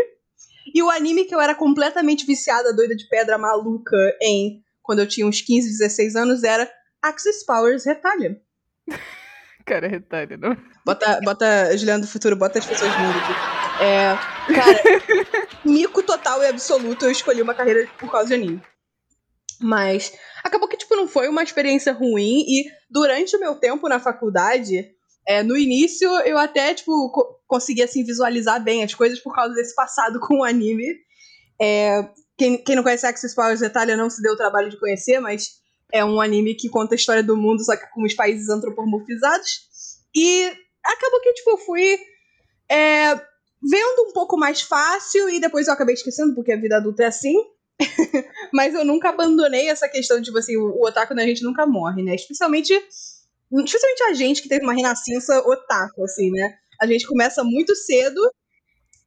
E 0.74 0.84
o 0.84 0.90
anime 0.90 1.26
que 1.26 1.34
eu 1.34 1.40
era 1.40 1.56
completamente 1.56 2.26
viciada, 2.26 2.74
doida 2.74 2.96
de 2.96 3.08
pedra, 3.08 3.38
maluca 3.38 3.98
em 4.22 4.62
quando 4.84 5.00
eu 5.00 5.08
tinha 5.08 5.26
uns 5.26 5.42
15, 5.42 5.70
16 5.70 6.16
anos 6.16 6.44
era 6.44 6.70
Axis 7.02 7.46
Powers 7.46 7.86
Retalha. 7.86 8.42
Cara, 9.68 9.86
retalha, 9.86 10.38
não? 10.38 10.56
Bota, 10.86 11.20
bota, 11.26 11.78
Juliano 11.78 12.02
do 12.02 12.08
Futuro, 12.08 12.38
bota 12.38 12.58
as 12.58 12.66
pessoas 12.66 12.90
rindo 12.90 13.18
aqui. 13.20 13.84
É, 13.84 14.16
cara, 14.56 15.48
mico 15.66 16.02
total 16.02 16.42
e 16.42 16.48
absoluto, 16.48 17.04
eu 17.04 17.12
escolhi 17.12 17.42
uma 17.42 17.54
carreira 17.54 17.86
por 18.00 18.10
causa 18.10 18.30
de 18.30 18.36
anime. 18.36 18.62
Mas 19.60 20.14
acabou 20.42 20.70
que, 20.70 20.78
tipo, 20.78 20.96
não 20.96 21.06
foi 21.06 21.28
uma 21.28 21.44
experiência 21.44 21.92
ruim 21.92 22.46
e 22.48 22.66
durante 22.90 23.36
o 23.36 23.40
meu 23.42 23.56
tempo 23.56 23.90
na 23.90 24.00
faculdade, 24.00 24.90
é, 25.28 25.44
no 25.44 25.58
início, 25.58 26.10
eu 26.22 26.38
até, 26.38 26.74
tipo, 26.74 27.12
co 27.12 27.36
consegui, 27.46 27.84
assim, 27.84 28.06
visualizar 28.06 28.64
bem 28.64 28.86
as 28.86 28.94
coisas 28.94 29.20
por 29.20 29.36
causa 29.36 29.54
desse 29.54 29.76
passado 29.76 30.18
com 30.26 30.40
o 30.40 30.44
anime. 30.46 30.96
É, 31.62 32.08
quem, 32.38 32.58
quem 32.58 32.76
não 32.76 32.84
conhece 32.84 33.06
Access 33.06 33.36
Powers 33.36 33.62
Itália 33.62 33.98
não 33.98 34.10
se 34.10 34.22
deu 34.22 34.32
o 34.32 34.38
trabalho 34.38 34.70
de 34.70 34.80
conhecer, 34.80 35.20
mas 35.20 35.50
é 35.92 36.04
um 36.04 36.20
anime 36.20 36.56
que 36.56 36.70
conta 36.70 36.96
a 36.96 36.98
história 36.98 37.24
do 37.24 37.38
mundo, 37.38 37.64
só 37.64 37.76
que 37.76 37.90
com 37.92 38.04
os 38.04 38.14
países 38.14 38.50
antropomorfizados. 38.50 39.68
E 40.16 40.46
acabou 40.84 41.22
que, 41.22 41.34
tipo, 41.34 41.52
eu 41.52 41.58
fui 41.58 41.98
é, 42.70 43.16
vendo 43.62 44.10
um 44.10 44.14
pouco 44.14 44.38
mais 44.38 44.62
fácil 44.62 45.30
e 45.30 45.40
depois 45.40 45.68
eu 45.68 45.74
acabei 45.74 45.94
esquecendo, 45.94 46.36
porque 46.36 46.52
a 46.52 46.60
vida 46.60 46.78
adulta 46.78 47.04
é 47.04 47.08
assim. 47.08 47.36
mas 48.52 48.74
eu 48.74 48.84
nunca 48.84 49.10
abandonei 49.10 49.70
essa 49.70 49.88
questão 49.88 50.20
tipo 50.20 50.38
assim, 50.38 50.58
o, 50.58 50.72
o 50.72 50.88
otaku, 50.88 51.14
né, 51.14 51.24
a 51.24 51.28
gente 51.28 51.44
nunca 51.44 51.66
morre, 51.68 52.02
né? 52.02 52.16
Especialmente 52.16 52.74
Especialmente 53.52 54.04
a 54.04 54.14
gente 54.14 54.42
que 54.42 54.50
teve 54.50 54.64
uma 54.64 54.74
renascença 54.74 55.40
otaku, 55.40 56.04
assim, 56.04 56.32
né? 56.32 56.58
A 56.82 56.86
gente 56.86 57.08
começa 57.08 57.44
muito 57.44 57.74
cedo, 57.76 58.20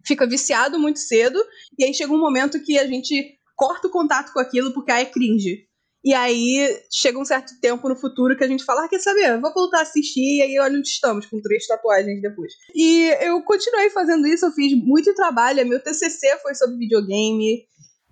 fica 0.07 0.27
viciado 0.27 0.79
muito 0.79 0.99
cedo, 0.99 1.39
e 1.79 1.85
aí 1.85 1.93
chega 1.93 2.13
um 2.13 2.19
momento 2.19 2.63
que 2.63 2.79
a 2.79 2.87
gente 2.87 3.39
corta 3.55 3.89
o 3.89 3.91
contato 3.91 4.33
com 4.33 4.41
aquilo 4.41 4.73
porque 4.73 4.91
aí 4.91 5.03
é 5.03 5.07
cringe. 5.07 5.69
E 6.03 6.15
aí 6.15 6.83
chega 6.91 7.19
um 7.19 7.25
certo 7.25 7.53
tempo 7.61 7.87
no 7.89 7.97
futuro 7.97 8.37
que 8.37 8.43
a 8.43 8.49
gente 8.49 8.65
fala, 8.65 8.85
ah, 8.85 8.89
quer 8.89 9.01
saber? 9.01 9.39
Vou 9.39 9.53
voltar 9.53 9.81
a 9.81 9.83
assistir, 9.83 10.39
e 10.39 10.43
aí 10.43 10.59
olha 10.59 10.79
onde 10.79 10.89
estamos, 10.89 11.27
com 11.27 11.43
três 11.43 11.67
tatuagens 11.67 12.23
depois. 12.23 12.55
E 12.75 13.11
eu 13.21 13.43
continuei 13.43 13.91
fazendo 13.91 14.27
isso, 14.27 14.47
eu 14.47 14.53
fiz 14.53 14.75
muito 14.75 15.15
trabalho, 15.15 15.67
meu 15.67 15.83
TCC 15.83 16.39
foi 16.43 16.55
sobre 16.55 16.79
videogame, 16.79 17.67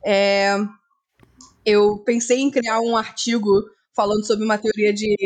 é... 0.04 0.54
eu 1.64 1.98
pensei 2.04 2.40
em 2.40 2.50
criar 2.50 2.78
um 2.80 2.94
artigo 2.94 3.50
falando 3.96 4.26
sobre 4.26 4.44
uma 4.44 4.58
teoria 4.58 4.92
de 4.92 5.16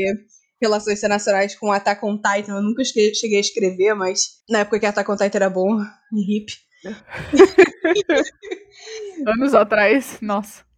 relações 0.60 0.98
internacionais 0.98 1.56
com 1.56 1.72
Attack 1.72 2.06
on 2.06 2.16
Titan. 2.16 2.54
Eu 2.54 2.62
nunca 2.62 2.84
cheguei 2.84 3.36
a 3.36 3.40
escrever, 3.40 3.94
mas 3.94 4.40
na 4.48 4.60
época 4.60 4.78
que 4.78 4.86
Attack 4.86 5.10
on 5.10 5.16
Titan 5.16 5.38
era 5.38 5.50
bom, 5.50 5.80
hip. 6.12 6.52
Anos 9.26 9.54
atrás, 9.54 10.18
nossa. 10.20 10.71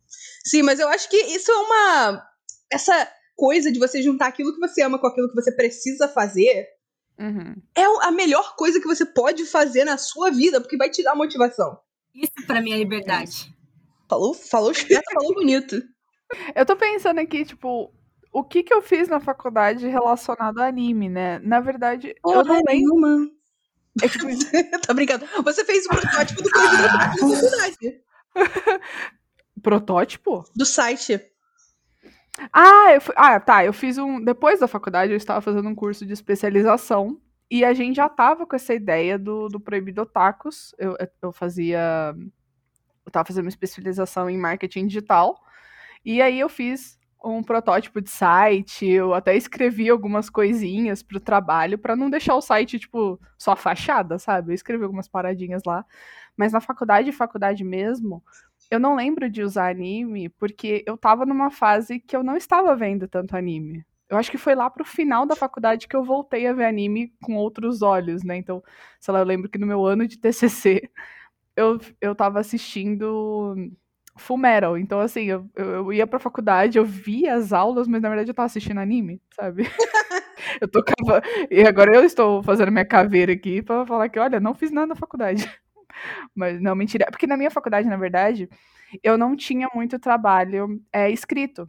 Sim, 0.46 0.62
mas 0.62 0.78
eu 0.78 0.88
acho 0.88 1.08
que 1.08 1.16
isso 1.16 1.50
é 1.50 1.56
uma. 1.56 2.28
Essa 2.70 3.10
coisa 3.36 3.70
de 3.72 3.78
você 3.78 4.02
juntar 4.02 4.26
aquilo 4.26 4.54
que 4.54 4.60
você 4.60 4.82
ama 4.82 4.98
com 4.98 5.06
aquilo 5.06 5.28
que 5.28 5.34
você 5.34 5.52
precisa 5.52 6.08
fazer 6.08 6.66
uhum. 7.18 7.54
é 7.76 7.84
a 8.06 8.10
melhor 8.10 8.54
coisa 8.56 8.80
que 8.80 8.86
você 8.86 9.04
pode 9.04 9.44
fazer 9.46 9.84
na 9.84 9.96
sua 9.98 10.30
vida, 10.30 10.60
porque 10.60 10.76
vai 10.76 10.90
te 10.90 11.02
dar 11.02 11.14
motivação. 11.14 11.78
Isso 12.14 12.46
para 12.46 12.60
mim 12.60 12.72
é 12.72 12.76
liberdade. 12.76 13.52
Falou, 14.08 14.34
falou 14.34 14.70
esperto, 14.72 15.12
falou 15.12 15.34
bonito. 15.34 15.82
Eu 16.54 16.64
tô 16.64 16.76
pensando 16.76 17.18
aqui, 17.20 17.44
tipo, 17.44 17.92
o 18.32 18.44
que 18.44 18.62
que 18.62 18.72
eu 18.72 18.82
fiz 18.82 19.08
na 19.08 19.20
faculdade 19.20 19.86
relacionado 19.88 20.58
a 20.58 20.66
anime, 20.66 21.08
né? 21.08 21.38
Na 21.40 21.60
verdade, 21.60 22.14
Porra, 22.22 22.38
eu 22.38 22.44
não 22.44 22.60
lembro. 22.66 23.30
É 24.02 24.08
tipo, 24.08 24.26
tá 24.80 24.92
brincando. 24.92 25.26
Você 25.42 25.64
fez 25.64 25.86
o 25.86 25.88
protótipo 25.88 26.42
do 26.42 26.50
da 26.50 27.12
faculdade. 27.12 28.02
protótipo? 29.64 30.44
Do 30.54 30.64
site. 30.66 31.18
Ah, 32.52 32.92
eu 32.92 33.00
fui- 33.00 33.14
ah, 33.16 33.40
tá. 33.40 33.64
Eu 33.64 33.72
fiz 33.72 33.96
um. 33.98 34.22
Depois 34.22 34.60
da 34.60 34.68
faculdade, 34.68 35.12
eu 35.12 35.16
estava 35.16 35.40
fazendo 35.40 35.68
um 35.68 35.74
curso 35.74 36.04
de 36.06 36.12
especialização. 36.12 37.18
E 37.50 37.64
a 37.64 37.72
gente 37.72 37.96
já 37.96 38.08
tava 38.08 38.46
com 38.46 38.54
essa 38.56 38.74
ideia 38.74 39.18
do, 39.18 39.48
do 39.48 39.60
Proibido 39.60 40.02
Otakus. 40.02 40.74
Eu, 40.78 40.96
eu 41.22 41.32
fazia. 41.32 42.14
Eu 43.06 43.12
tava 43.12 43.26
fazendo 43.26 43.44
uma 43.44 43.50
especialização 43.50 44.28
em 44.28 44.36
marketing 44.38 44.86
digital. 44.86 45.40
E 46.04 46.20
aí 46.20 46.38
eu 46.40 46.48
fiz 46.48 46.98
um 47.24 47.42
protótipo 47.42 48.00
de 48.00 48.10
site. 48.10 48.86
Eu 48.86 49.14
até 49.14 49.36
escrevi 49.36 49.88
algumas 49.88 50.28
coisinhas 50.28 51.02
pro 51.02 51.20
trabalho 51.20 51.78
para 51.78 51.96
não 51.96 52.10
deixar 52.10 52.34
o 52.34 52.40
site, 52.42 52.78
tipo, 52.78 53.18
só 53.38 53.54
fachada, 53.56 54.18
sabe? 54.18 54.50
Eu 54.50 54.54
escrevi 54.54 54.84
algumas 54.84 55.08
paradinhas 55.08 55.62
lá. 55.64 55.84
Mas 56.36 56.52
na 56.52 56.60
faculdade, 56.60 57.12
faculdade 57.12 57.62
mesmo, 57.62 58.22
eu 58.70 58.80
não 58.80 58.96
lembro 58.96 59.30
de 59.30 59.42
usar 59.42 59.70
anime 59.70 60.28
porque 60.28 60.82
eu 60.86 60.96
tava 60.96 61.24
numa 61.26 61.50
fase 61.50 62.00
que 62.00 62.16
eu 62.16 62.22
não 62.22 62.36
estava 62.36 62.74
vendo 62.76 63.08
tanto 63.08 63.36
anime. 63.36 63.84
Eu 64.08 64.18
acho 64.18 64.30
que 64.30 64.38
foi 64.38 64.54
lá 64.54 64.68
pro 64.70 64.84
final 64.84 65.26
da 65.26 65.34
faculdade 65.34 65.88
que 65.88 65.96
eu 65.96 66.04
voltei 66.04 66.46
a 66.46 66.52
ver 66.52 66.66
anime 66.66 67.12
com 67.22 67.36
outros 67.36 67.82
olhos, 67.82 68.22
né? 68.22 68.36
Então, 68.36 68.62
sei 69.00 69.12
lá, 69.12 69.20
eu 69.20 69.24
lembro 69.24 69.48
que 69.48 69.58
no 69.58 69.66
meu 69.66 69.84
ano 69.84 70.06
de 70.06 70.18
TCC 70.18 70.82
eu, 71.56 71.78
eu 72.00 72.14
tava 72.14 72.40
assistindo 72.40 73.54
Full 74.16 74.36
Metal. 74.38 74.78
Então, 74.78 75.00
assim, 75.00 75.24
eu, 75.24 75.48
eu, 75.54 75.66
eu 75.66 75.92
ia 75.92 76.06
pra 76.06 76.18
faculdade, 76.18 76.78
eu 76.78 76.84
via 76.84 77.34
as 77.34 77.52
aulas, 77.52 77.88
mas 77.88 78.02
na 78.02 78.08
verdade 78.08 78.30
eu 78.30 78.34
tava 78.34 78.46
assistindo 78.46 78.78
anime, 78.78 79.20
sabe? 79.34 79.64
eu 80.60 80.68
tocava. 80.68 81.22
E 81.50 81.62
agora 81.62 81.94
eu 81.96 82.04
estou 82.04 82.42
fazendo 82.42 82.70
minha 82.72 82.84
caveira 82.86 83.32
aqui 83.32 83.62
pra 83.62 83.86
falar 83.86 84.08
que, 84.08 84.18
olha, 84.18 84.40
não 84.40 84.54
fiz 84.54 84.70
nada 84.70 84.88
na 84.88 84.96
faculdade. 84.96 85.50
Mas 86.34 86.60
não, 86.60 86.74
mentira. 86.74 87.06
Porque 87.10 87.26
na 87.26 87.36
minha 87.36 87.50
faculdade, 87.50 87.88
na 87.88 87.96
verdade, 87.96 88.48
eu 89.02 89.18
não 89.18 89.36
tinha 89.36 89.68
muito 89.74 89.98
trabalho 89.98 90.80
é, 90.92 91.10
escrito. 91.10 91.68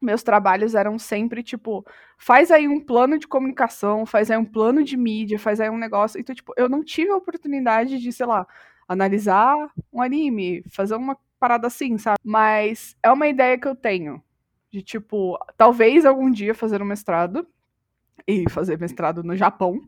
Meus 0.00 0.22
trabalhos 0.22 0.74
eram 0.74 0.98
sempre 0.98 1.42
tipo, 1.42 1.84
faz 2.18 2.50
aí 2.50 2.68
um 2.68 2.80
plano 2.80 3.18
de 3.18 3.26
comunicação, 3.26 4.04
faz 4.04 4.30
aí 4.30 4.36
um 4.36 4.44
plano 4.44 4.84
de 4.84 4.96
mídia, 4.96 5.38
faz 5.38 5.60
aí 5.60 5.70
um 5.70 5.78
negócio. 5.78 6.20
Então, 6.20 6.34
tipo, 6.34 6.52
eu 6.56 6.68
não 6.68 6.84
tive 6.84 7.10
a 7.10 7.16
oportunidade 7.16 7.98
de, 7.98 8.12
sei 8.12 8.26
lá, 8.26 8.46
analisar 8.86 9.54
um 9.92 10.02
anime, 10.02 10.62
fazer 10.70 10.96
uma 10.96 11.16
parada 11.38 11.66
assim, 11.66 11.98
sabe? 11.98 12.18
Mas 12.22 12.96
é 13.02 13.10
uma 13.10 13.26
ideia 13.26 13.58
que 13.58 13.66
eu 13.66 13.74
tenho. 13.74 14.22
De, 14.70 14.82
tipo, 14.82 15.38
talvez 15.56 16.04
algum 16.04 16.30
dia 16.30 16.54
fazer 16.54 16.82
um 16.82 16.86
mestrado. 16.86 17.46
E 18.26 18.48
fazer 18.50 18.78
mestrado 18.78 19.22
no 19.22 19.36
Japão, 19.36 19.80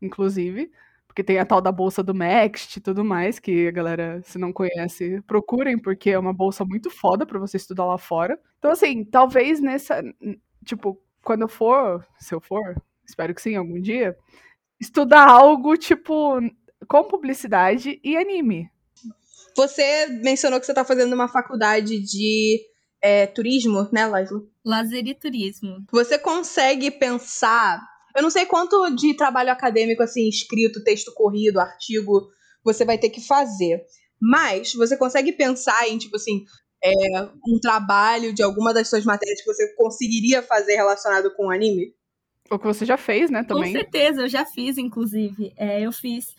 inclusive. 0.00 0.70
Porque 1.14 1.22
tem 1.22 1.38
a 1.38 1.46
tal 1.46 1.60
da 1.60 1.70
bolsa 1.70 2.02
do 2.02 2.12
Next 2.12 2.76
e 2.76 2.82
tudo 2.82 3.04
mais, 3.04 3.38
que 3.38 3.68
a 3.68 3.70
galera, 3.70 4.20
se 4.24 4.36
não 4.36 4.52
conhece, 4.52 5.22
procurem, 5.28 5.78
porque 5.78 6.10
é 6.10 6.18
uma 6.18 6.32
bolsa 6.32 6.64
muito 6.64 6.90
foda 6.90 7.24
pra 7.24 7.38
você 7.38 7.56
estudar 7.56 7.84
lá 7.84 7.96
fora. 7.96 8.36
Então, 8.58 8.72
assim, 8.72 9.04
talvez 9.04 9.60
nessa. 9.60 10.02
Tipo, 10.64 11.00
quando 11.22 11.42
eu 11.42 11.48
for, 11.48 12.04
se 12.18 12.34
eu 12.34 12.40
for, 12.40 12.74
espero 13.06 13.32
que 13.32 13.40
sim, 13.40 13.54
algum 13.54 13.80
dia, 13.80 14.16
estudar 14.80 15.30
algo, 15.30 15.76
tipo, 15.76 16.40
com 16.88 17.04
publicidade 17.04 18.00
e 18.02 18.16
anime. 18.16 18.68
Você 19.56 20.08
mencionou 20.20 20.58
que 20.58 20.66
você 20.66 20.74
tá 20.74 20.84
fazendo 20.84 21.12
uma 21.12 21.28
faculdade 21.28 22.00
de 22.00 22.60
é, 23.00 23.24
turismo, 23.28 23.88
né, 23.92 24.04
Laisla? 24.04 24.42
Lazer 24.64 25.06
e 25.06 25.14
turismo. 25.14 25.84
Você 25.92 26.18
consegue 26.18 26.90
pensar. 26.90 27.80
Eu 28.14 28.22
não 28.22 28.30
sei 28.30 28.46
quanto 28.46 28.94
de 28.94 29.14
trabalho 29.14 29.50
acadêmico, 29.50 30.02
assim, 30.02 30.28
escrito, 30.28 30.84
texto 30.84 31.12
corrido, 31.14 31.58
artigo, 31.58 32.28
você 32.62 32.84
vai 32.84 32.96
ter 32.96 33.10
que 33.10 33.20
fazer. 33.20 33.82
Mas 34.20 34.72
você 34.74 34.96
consegue 34.96 35.32
pensar 35.32 35.88
em, 35.88 35.98
tipo 35.98 36.16
assim, 36.16 36.44
é, 36.82 37.22
um 37.46 37.58
trabalho 37.60 38.32
de 38.32 38.42
alguma 38.42 38.72
das 38.72 38.88
suas 38.88 39.04
matérias 39.04 39.40
que 39.40 39.46
você 39.46 39.74
conseguiria 39.74 40.42
fazer 40.42 40.76
relacionado 40.76 41.34
com 41.34 41.50
anime? 41.50 41.94
O 42.50 42.58
que 42.58 42.66
você 42.66 42.84
já 42.84 42.96
fez, 42.96 43.30
né, 43.30 43.42
também. 43.42 43.72
Com 43.72 43.78
certeza, 43.78 44.22
eu 44.22 44.28
já 44.28 44.44
fiz, 44.44 44.76
inclusive. 44.76 45.52
É, 45.56 45.80
eu 45.80 45.90
fiz 45.90 46.34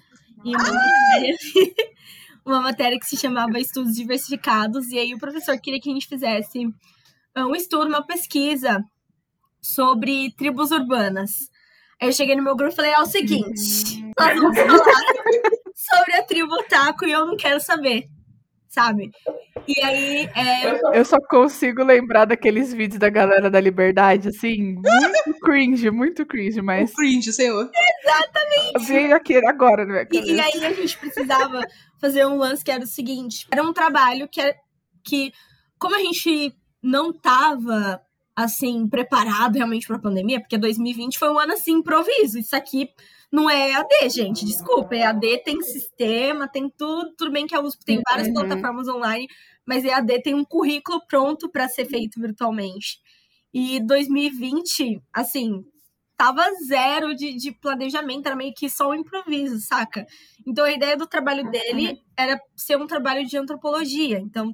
em 0.46 0.56
uma 0.56 0.72
matéria, 0.72 1.36
uma 2.46 2.62
matéria 2.62 3.00
que 3.00 3.08
se 3.08 3.18
chamava 3.18 3.60
Estudos 3.60 3.96
Diversificados, 3.96 4.90
e 4.92 5.00
aí 5.00 5.14
o 5.14 5.20
professor 5.20 5.60
queria 5.60 5.80
que 5.82 5.90
a 5.90 5.94
gente 5.94 6.08
fizesse 6.08 6.68
um 7.36 7.56
estudo, 7.56 7.88
uma 7.88 8.06
pesquisa 8.06 8.84
sobre 9.60 10.32
tribos 10.38 10.70
urbanas. 10.72 11.50
Aí 12.02 12.10
eu 12.10 12.14
cheguei 12.14 12.36
no 12.36 12.44
meu 12.44 12.56
grupo 12.56 12.74
e 12.74 12.76
falei, 12.76 12.92
é 12.92 13.00
o 13.00 13.06
seguinte, 13.06 14.04
nós 14.20 14.40
vamos 14.40 14.58
falar 14.58 15.02
sobre 15.76 16.14
a 16.14 16.24
tribo 16.24 16.56
Taco 16.70 17.06
e 17.06 17.12
eu 17.12 17.26
não 17.26 17.38
quero 17.38 17.60
saber, 17.60 18.06
sabe? 18.68 19.12
E 19.68 19.82
aí, 19.82 20.30
é, 20.36 21.00
Eu 21.00 21.06
só 21.06 21.18
consigo 21.30 21.84
lembrar 21.84 22.26
daqueles 22.26 22.74
vídeos 22.74 23.00
da 23.00 23.10
galera 23.10 23.50
da 23.50 23.60
liberdade, 23.60 24.28
assim, 24.30 24.74
muito 24.76 25.40
cringe, 25.42 25.90
muito 25.90 26.26
cringe, 26.26 26.62
mas 26.62 26.92
O 26.92 26.96
cringe, 26.96 27.32
senhor. 27.32 27.70
veio 28.86 29.16
aqui 29.16 29.38
agora, 29.48 29.86
né? 29.86 30.06
E, 30.12 30.34
e 30.34 30.40
aí 30.40 30.66
a 30.66 30.74
gente 30.74 30.98
precisava 30.98 31.62
fazer 32.00 32.26
um 32.26 32.38
lance 32.38 32.64
que 32.64 32.72
era 32.72 32.84
o 32.84 32.88
seguinte: 32.88 33.48
era 33.52 33.64
um 33.64 33.74
trabalho 33.74 34.28
que, 34.28 34.42
era, 34.42 34.54
que 35.04 35.32
como 35.80 35.96
a 35.96 36.00
gente 36.00 36.54
não 36.84 37.12
tava 37.12 38.02
assim 38.36 38.88
preparado 38.88 39.56
realmente 39.56 39.88
para 39.88 39.98
a 39.98 40.02
pandemia, 40.02 40.40
porque 40.42 40.58
2020 40.58 41.18
foi 41.18 41.30
um 41.30 41.40
ano 41.40 41.54
assim 41.54 41.74
improviso. 41.74 42.38
Isso 42.40 42.56
aqui 42.56 42.90
não 43.32 43.50
é 43.50 43.72
EAD, 43.72 44.10
gente. 44.10 44.46
Desculpa, 44.46 44.96
EAD 44.96 45.40
tem 45.44 45.62
sistema, 45.62 46.48
tem 46.48 46.70
tudo. 46.70 47.14
Tudo 47.18 47.32
bem 47.32 47.48
que 47.48 47.56
a 47.56 47.62
USP 47.62 47.84
tem 47.86 48.02
várias 48.10 48.28
Uhum. 48.28 48.34
plataformas 48.34 48.88
online, 48.88 49.28
mas 49.66 49.84
EAD 49.86 50.22
tem 50.22 50.34
um 50.36 50.46
currículo 50.46 51.02
pronto 51.08 51.50
para 51.50 51.68
ser 51.70 51.86
feito 51.86 52.20
virtualmente. 52.20 53.00
E 53.54 53.80
2020, 53.86 55.02
assim, 55.14 55.64
tava 56.18 56.44
zero 56.68 57.16
de, 57.16 57.36
de 57.36 57.52
planejamento, 57.54 58.26
era 58.28 58.36
meio 58.36 58.54
que 58.54 58.70
só 58.70 58.90
um 58.90 58.96
improviso, 58.96 59.60
saca? 59.60 60.06
Então 60.46 60.66
a 60.66 60.72
ideia 60.72 60.98
do 60.98 61.08
trabalho 61.08 61.50
dele 61.50 62.02
era 62.18 62.40
ser 62.56 62.78
um 62.78 62.88
trabalho 62.88 63.26
de 63.26 63.38
antropologia. 63.38 64.20
Então 64.20 64.54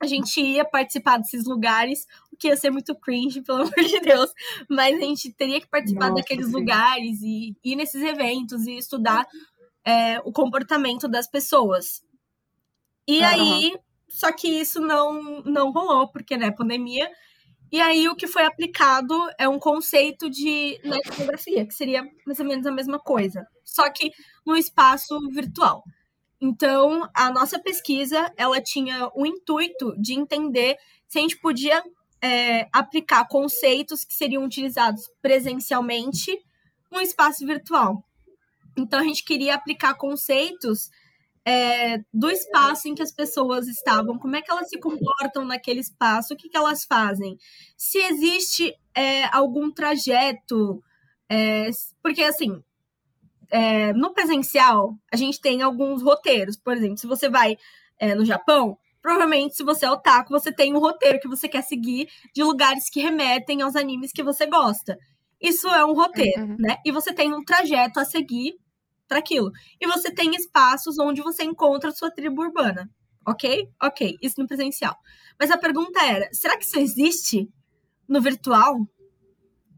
a 0.00 0.06
gente 0.06 0.40
ia 0.40 0.64
participar 0.64 1.18
desses 1.18 1.44
lugares, 1.44 2.06
que 2.42 2.48
ia 2.48 2.56
ser 2.56 2.70
muito 2.70 2.92
cringe, 2.96 3.40
pelo 3.40 3.62
amor 3.62 3.74
de 3.76 4.00
Deus, 4.00 4.32
mas 4.68 4.96
a 4.96 5.00
gente 5.00 5.32
teria 5.32 5.60
que 5.60 5.68
participar 5.68 6.10
Nossa, 6.10 6.20
daqueles 6.20 6.46
sim. 6.46 6.52
lugares 6.52 7.22
e 7.22 7.56
ir 7.62 7.76
nesses 7.76 8.02
eventos 8.02 8.66
e 8.66 8.76
estudar 8.76 9.24
é, 9.84 10.18
o 10.24 10.32
comportamento 10.32 11.06
das 11.06 11.28
pessoas. 11.28 12.02
E 13.06 13.22
aí, 13.22 13.76
só 14.08 14.32
que 14.32 14.48
isso 14.48 14.80
não, 14.80 15.42
não 15.42 15.70
rolou, 15.70 16.08
porque, 16.08 16.36
né, 16.36 16.50
pandemia. 16.50 17.08
E 17.70 17.80
aí, 17.80 18.08
o 18.08 18.16
que 18.16 18.26
foi 18.26 18.44
aplicado 18.44 19.14
é 19.38 19.48
um 19.48 19.58
conceito 19.58 20.28
de 20.28 20.80
etnografia, 20.84 21.64
que 21.64 21.74
seria 21.74 22.04
mais 22.26 22.38
ou 22.40 22.46
menos 22.46 22.66
a 22.66 22.72
mesma 22.72 22.98
coisa, 22.98 23.46
só 23.64 23.88
que 23.90 24.10
no 24.44 24.56
espaço 24.56 25.18
virtual. 25.30 25.82
Então, 26.40 27.08
a 27.14 27.30
nossa 27.30 27.58
pesquisa, 27.60 28.32
ela 28.36 28.60
tinha 28.60 29.08
o 29.14 29.24
intuito 29.24 29.94
de 30.00 30.12
entender 30.12 30.76
se 31.08 31.18
a 31.18 31.22
gente 31.22 31.38
podia 31.38 31.82
é, 32.22 32.68
aplicar 32.72 33.26
conceitos 33.26 34.04
que 34.04 34.14
seriam 34.14 34.44
utilizados 34.44 35.10
presencialmente 35.20 36.38
no 36.90 37.00
espaço 37.00 37.44
virtual. 37.44 38.04
Então, 38.76 39.00
a 39.00 39.02
gente 39.02 39.24
queria 39.24 39.54
aplicar 39.54 39.94
conceitos 39.94 40.88
é, 41.44 41.98
do 42.12 42.30
espaço 42.30 42.88
em 42.88 42.94
que 42.94 43.02
as 43.02 43.12
pessoas 43.12 43.66
estavam, 43.66 44.18
como 44.18 44.36
é 44.36 44.42
que 44.42 44.50
elas 44.50 44.68
se 44.68 44.78
comportam 44.78 45.44
naquele 45.44 45.80
espaço, 45.80 46.32
o 46.32 46.36
que, 46.36 46.48
que 46.48 46.56
elas 46.56 46.84
fazem, 46.84 47.36
se 47.76 47.98
existe 47.98 48.72
é, 48.94 49.24
algum 49.34 49.70
trajeto, 49.70 50.82
é, 51.28 51.68
porque 52.00 52.22
assim, 52.22 52.62
é, 53.50 53.92
no 53.92 54.14
presencial 54.14 54.96
a 55.10 55.16
gente 55.16 55.40
tem 55.40 55.62
alguns 55.62 56.02
roteiros, 56.02 56.56
por 56.56 56.76
exemplo, 56.76 56.98
se 56.98 57.06
você 57.06 57.28
vai 57.28 57.56
é, 57.98 58.14
no 58.14 58.24
Japão, 58.24 58.78
provavelmente 59.02 59.56
se 59.56 59.64
você 59.64 59.84
é 59.84 59.90
otaku, 59.90 60.30
você 60.30 60.52
tem 60.52 60.72
um 60.74 60.78
roteiro 60.78 61.18
que 61.20 61.28
você 61.28 61.48
quer 61.48 61.62
seguir 61.62 62.08
de 62.34 62.42
lugares 62.42 62.88
que 62.88 63.00
remetem 63.00 63.60
aos 63.62 63.76
animes 63.76 64.12
que 64.12 64.22
você 64.22 64.46
gosta. 64.46 64.96
Isso 65.40 65.68
é 65.68 65.84
um 65.84 65.92
roteiro, 65.92 66.42
Uhum. 66.42 66.56
né? 66.58 66.76
E 66.86 66.92
você 66.92 67.12
tem 67.12 67.34
um 67.34 67.44
trajeto 67.44 67.98
a 67.98 68.04
seguir 68.04 68.54
para 69.08 69.18
aquilo. 69.18 69.50
E 69.80 69.86
você 69.86 70.10
tem 70.10 70.34
espaços 70.36 70.98
onde 70.98 71.20
você 71.20 71.42
encontra 71.44 71.90
a 71.90 71.92
sua 71.92 72.10
tribo 72.10 72.40
urbana. 72.42 72.88
Ok? 73.26 73.68
Ok, 73.82 74.16
isso 74.22 74.40
no 74.40 74.46
presencial. 74.46 74.96
Mas 75.38 75.50
a 75.50 75.58
pergunta 75.58 76.00
era: 76.04 76.28
será 76.32 76.56
que 76.56 76.64
isso 76.64 76.78
existe 76.78 77.48
no 78.08 78.20
virtual? 78.20 78.78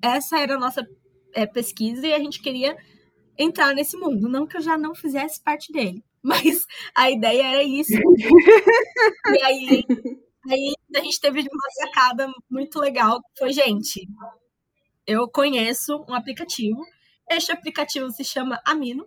Essa 0.03 0.39
era 0.39 0.55
a 0.57 0.59
nossa 0.59 0.87
é, 1.35 1.47
pesquisa 1.47 2.07
e 2.07 2.13
a 2.13 2.19
gente 2.19 2.41
queria 2.43 2.77
entrar 3.39 3.75
nesse 3.75 3.97
mundo. 3.97 4.29
Não 4.29 4.47
que 4.47 4.57
eu 4.57 4.61
já 4.61 4.77
não 4.79 4.95
fizesse 4.95 5.43
parte 5.43 5.73
dele, 5.73 6.05
mas 6.25 6.67
a 6.97 7.11
ideia 7.11 7.43
era 7.43 7.63
isso. 7.63 7.93
e 9.29 9.43
aí, 9.43 9.85
aí 10.49 10.75
a 10.97 11.01
gente 11.01 11.21
teve 11.21 11.41
uma 11.41 11.71
sacada 11.87 12.33
muito 12.51 12.81
legal. 12.81 13.21
que 13.21 13.41
Foi, 13.41 13.53
gente, 13.53 14.09
eu 15.07 15.29
conheço 15.29 16.03
um 16.09 16.15
aplicativo. 16.15 16.81
Este 17.31 17.53
aplicativo 17.53 18.11
se 18.11 18.25
chama 18.25 18.59
Amino. 18.65 19.07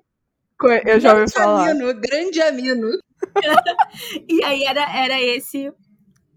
Eu 0.86 1.00
já 1.00 1.13
ouvi 1.13 1.25
grande 1.25 1.33
falar. 1.33 1.69
Amino, 1.71 1.93
grande 2.00 2.41
Amino. 2.41 2.88
E 4.29 4.43
aí 4.43 4.63
era, 4.63 4.95
era 4.95 5.19
esse 5.19 5.74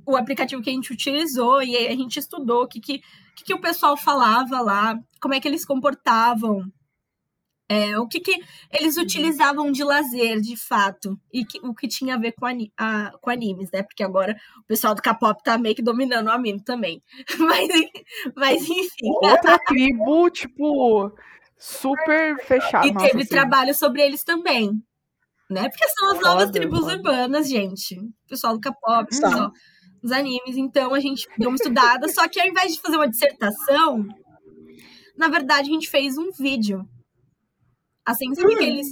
o 0.06 0.16
aplicativo 0.16 0.62
que 0.62 0.70
a 0.70 0.72
gente 0.72 0.92
utilizou 0.92 1.62
e 1.62 1.76
a 1.76 1.94
gente 1.94 2.18
estudou 2.18 2.62
o 2.62 2.68
que, 2.68 2.80
que, 2.80 3.00
que, 3.37 3.44
que 3.44 3.54
o 3.54 3.60
pessoal 3.60 3.96
falava 3.99 4.60
lá, 4.60 4.99
como 5.20 5.34
é 5.34 5.40
que 5.40 5.46
eles 5.46 5.64
comportavam, 5.64 6.64
é, 7.70 7.96
o 8.00 8.08
que, 8.08 8.18
que 8.18 8.36
eles 8.72 8.96
uhum. 8.96 9.04
utilizavam 9.04 9.70
de 9.70 9.84
lazer, 9.84 10.40
de 10.40 10.56
fato, 10.56 11.16
e 11.32 11.44
que, 11.44 11.60
o 11.60 11.72
que 11.72 11.86
tinha 11.86 12.16
a 12.16 12.18
ver 12.18 12.32
com, 12.32 12.44
ani, 12.44 12.72
a, 12.76 13.12
com 13.20 13.30
animes, 13.30 13.70
né? 13.70 13.84
Porque 13.84 14.02
agora 14.02 14.36
o 14.58 14.66
pessoal 14.66 14.92
do 14.92 15.00
K-pop 15.00 15.40
tá 15.40 15.56
meio 15.56 15.76
que 15.76 15.80
dominando 15.80 16.26
o 16.26 16.32
anime 16.32 16.64
também. 16.64 17.00
Mas, 17.38 17.68
mas 18.34 18.62
enfim. 18.62 19.08
Outra 19.22 19.56
tribo, 19.60 20.28
tipo, 20.30 21.12
super 21.56 22.44
fechada. 22.44 22.88
E 22.88 22.92
teve 22.92 23.22
assim. 23.22 23.28
trabalho 23.28 23.72
sobre 23.72 24.02
eles 24.02 24.24
também, 24.24 24.72
né? 25.48 25.68
Porque 25.68 25.88
são 25.90 26.10
as 26.10 26.20
novas 26.20 26.50
tribos 26.50 26.80
foda. 26.80 26.96
urbanas, 26.96 27.48
gente. 27.48 27.96
O 28.00 28.28
pessoal 28.28 28.54
do 28.54 28.60
K-pop, 28.60 29.08
hum. 29.14 29.50
os 30.02 30.10
animes. 30.10 30.56
Então 30.56 30.92
a 30.92 30.98
gente 30.98 31.28
deu 31.38 31.50
uma 31.50 31.54
estudada, 31.54 32.08
só 32.08 32.26
que 32.26 32.40
ao 32.40 32.48
invés 32.48 32.74
de 32.74 32.80
fazer 32.80 32.96
uma 32.96 33.08
dissertação, 33.08 34.08
na 35.16 35.28
verdade 35.28 35.70
a 35.70 35.72
gente 35.72 35.88
fez 35.88 36.18
um 36.18 36.32
vídeo 36.32 36.84
Assim, 38.04 38.35
sabe 38.35 38.52
hum. 38.52 38.57
aqueles, 38.57 38.88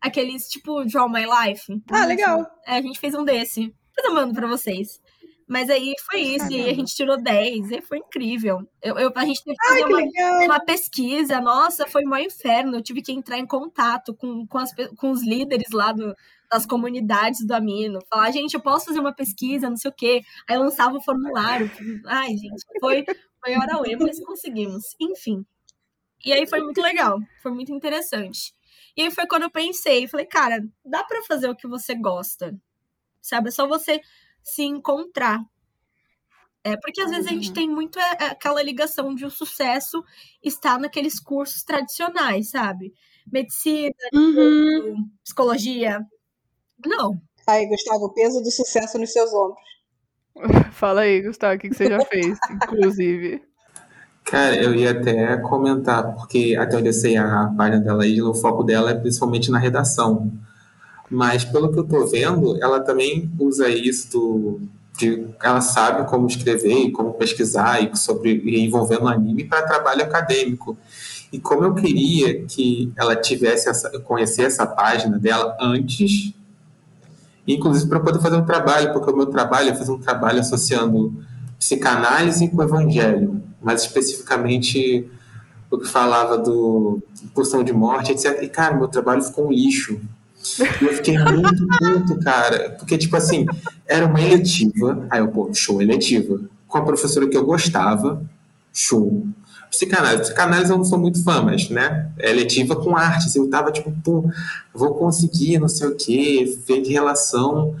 aqueles 0.00 0.48
tipo 0.48 0.84
Draw 0.84 1.08
My 1.08 1.24
Life? 1.24 1.82
Ah, 1.90 2.06
legal. 2.06 2.46
É, 2.66 2.76
a 2.76 2.82
gente 2.82 2.98
fez 2.98 3.14
um 3.14 3.24
desse. 3.24 3.74
Depois 3.96 4.04
eu 4.04 4.14
mando 4.14 4.34
pra 4.34 4.46
vocês. 4.46 5.00
Mas 5.48 5.70
aí 5.70 5.94
foi 6.10 6.20
isso, 6.20 6.52
e 6.52 6.68
a 6.68 6.74
gente 6.74 6.94
tirou 6.94 7.16
10, 7.16 7.70
e 7.70 7.80
foi 7.80 7.98
incrível. 7.98 8.60
Eu, 8.82 8.98
eu 8.98 9.10
a 9.14 9.24
gente 9.24 9.42
teve 9.42 9.56
que 9.56 9.66
fazer 9.66 9.82
Ai, 9.82 9.88
uma, 9.88 10.44
uma, 10.44 10.60
pesquisa, 10.60 11.40
nossa, 11.40 11.86
foi 11.86 12.04
um 12.04 12.14
inferno. 12.18 12.76
Eu 12.76 12.82
tive 12.82 13.00
que 13.00 13.12
entrar 13.12 13.38
em 13.38 13.46
contato 13.46 14.14
com, 14.14 14.46
com, 14.46 14.58
as, 14.58 14.70
com 14.98 15.10
os 15.10 15.22
líderes 15.22 15.70
lá 15.72 15.90
do, 15.90 16.14
das 16.50 16.66
comunidades 16.66 17.46
do 17.46 17.54
Amino. 17.54 17.98
Falar, 18.10 18.30
gente, 18.30 18.52
eu 18.52 18.60
posso 18.60 18.86
fazer 18.86 19.00
uma 19.00 19.14
pesquisa, 19.14 19.70
não 19.70 19.76
sei 19.78 19.90
o 19.90 19.94
quê. 19.94 20.20
Aí 20.46 20.58
lançava 20.58 20.98
o 20.98 21.02
formulário. 21.02 21.70
Ai, 22.04 22.28
gente, 22.28 22.62
foi, 22.78 23.06
foi 23.42 23.56
hora 23.56 23.80
uê, 23.80 23.96
mas 23.96 24.20
conseguimos. 24.20 24.84
Enfim, 25.00 25.46
e 26.28 26.32
aí 26.32 26.46
foi 26.46 26.60
muito 26.60 26.82
legal, 26.82 27.18
foi 27.42 27.50
muito 27.52 27.72
interessante. 27.72 28.52
E 28.94 29.00
aí 29.00 29.10
foi 29.10 29.26
quando 29.26 29.44
eu 29.44 29.50
pensei, 29.50 30.06
falei, 30.06 30.26
cara, 30.26 30.62
dá 30.84 31.02
para 31.02 31.22
fazer 31.22 31.48
o 31.48 31.56
que 31.56 31.66
você 31.66 31.94
gosta. 31.94 32.54
Sabe? 33.22 33.48
É 33.48 33.50
só 33.50 33.66
você 33.66 33.98
se 34.42 34.62
encontrar. 34.62 35.40
É 36.62 36.76
porque 36.76 37.00
às 37.00 37.10
vezes 37.10 37.26
a 37.26 37.30
gente 37.30 37.48
uhum. 37.48 37.54
tem 37.54 37.70
muito 37.70 37.98
é, 37.98 38.26
aquela 38.26 38.62
ligação 38.62 39.14
de 39.14 39.24
o 39.24 39.30
sucesso 39.30 40.04
estar 40.44 40.78
naqueles 40.78 41.18
cursos 41.18 41.62
tradicionais, 41.62 42.50
sabe? 42.50 42.92
Medicina, 43.32 43.94
uhum. 44.12 45.08
psicologia. 45.24 45.98
Não. 46.84 47.18
Aí, 47.46 47.66
Gustavo, 47.66 48.04
o 48.04 48.12
peso 48.12 48.42
do 48.42 48.50
sucesso 48.50 48.98
nos 48.98 49.12
seus 49.12 49.32
ombros. 49.32 49.64
Fala 50.76 51.00
aí, 51.02 51.22
Gustavo, 51.22 51.54
o 51.54 51.58
que 51.58 51.72
você 51.72 51.88
já 51.88 52.04
fez, 52.04 52.38
inclusive? 52.52 53.47
Cara, 54.30 54.54
eu 54.56 54.74
ia 54.74 54.90
até 54.90 55.38
comentar, 55.38 56.14
porque 56.14 56.54
até 56.54 56.76
onde 56.76 56.88
eu 56.88 56.92
sei 56.92 57.16
a 57.16 57.46
página 57.56 57.80
dela 57.80 58.02
aí, 58.02 58.20
o 58.20 58.34
foco 58.34 58.62
dela 58.62 58.90
é 58.90 58.94
principalmente 58.94 59.50
na 59.50 59.58
redação. 59.58 60.30
Mas 61.10 61.46
pelo 61.46 61.72
que 61.72 61.78
eu 61.78 61.84
tô 61.84 62.06
vendo, 62.06 62.62
ela 62.62 62.78
também 62.80 63.30
usa 63.38 63.70
isso 63.70 64.10
do, 64.10 64.60
de 64.98 65.26
ela 65.42 65.62
sabe 65.62 66.06
como 66.10 66.26
escrever 66.26 66.74
e 66.74 66.92
como 66.92 67.14
pesquisar 67.14 67.82
e 67.82 67.96
sobre 67.96 68.42
e 68.44 68.66
envolvendo 68.66 69.08
anime 69.08 69.44
para 69.44 69.62
trabalho 69.62 70.02
acadêmico. 70.02 70.76
E 71.32 71.40
como 71.40 71.64
eu 71.64 71.74
queria 71.74 72.44
que 72.44 72.92
ela 72.98 73.16
tivesse 73.16 73.70
essa, 73.70 73.98
conhecer 74.00 74.42
essa 74.42 74.66
página 74.66 75.18
dela 75.18 75.56
antes, 75.58 76.34
inclusive 77.46 77.88
para 77.88 78.00
poder 78.00 78.20
fazer 78.20 78.36
um 78.36 78.44
trabalho, 78.44 78.92
porque 78.92 79.10
o 79.10 79.16
meu 79.16 79.26
trabalho 79.26 79.70
é 79.70 79.74
fazer 79.74 79.92
um 79.92 79.98
trabalho 79.98 80.40
associando 80.40 81.14
psicanálise 81.58 82.46
com 82.50 82.62
evangelho 82.62 83.47
mais 83.60 83.82
especificamente 83.82 85.08
o 85.70 85.78
que 85.78 85.86
falava 85.86 86.38
do 86.38 87.02
porção 87.34 87.62
de 87.62 87.72
morte, 87.72 88.12
etc. 88.12 88.42
E, 88.42 88.48
cara, 88.48 88.76
meu 88.76 88.88
trabalho 88.88 89.22
ficou 89.22 89.48
um 89.48 89.52
lixo. 89.52 90.00
E 90.80 90.84
eu 90.84 90.94
fiquei 90.94 91.18
muito 91.18 91.66
puto, 91.66 92.20
cara. 92.20 92.70
Porque, 92.78 92.96
tipo 92.96 93.16
assim, 93.16 93.44
era 93.86 94.06
uma 94.06 94.20
eletiva. 94.20 95.06
Aí 95.10 95.20
eu, 95.20 95.28
pô, 95.28 95.52
show, 95.52 95.82
eletiva. 95.82 96.40
Com 96.66 96.78
a 96.78 96.84
professora 96.84 97.28
que 97.28 97.36
eu 97.36 97.44
gostava, 97.44 98.22
show. 98.72 99.26
Psicanálise. 99.70 100.22
Psicanálise 100.22 100.70
eu 100.70 100.78
não 100.78 100.84
sou 100.84 100.98
muito 100.98 101.22
fã, 101.22 101.42
mas, 101.42 101.68
né? 101.68 102.10
É 102.18 102.30
eletiva 102.30 102.74
com 102.76 102.96
artes. 102.96 103.34
Eu 103.36 103.50
tava, 103.50 103.70
tipo, 103.70 103.92
pô, 104.02 104.24
vou 104.72 104.94
conseguir, 104.94 105.58
não 105.58 105.68
sei 105.68 105.88
o 105.88 105.96
quê, 105.96 106.58
de 106.66 106.92
relação 106.92 107.76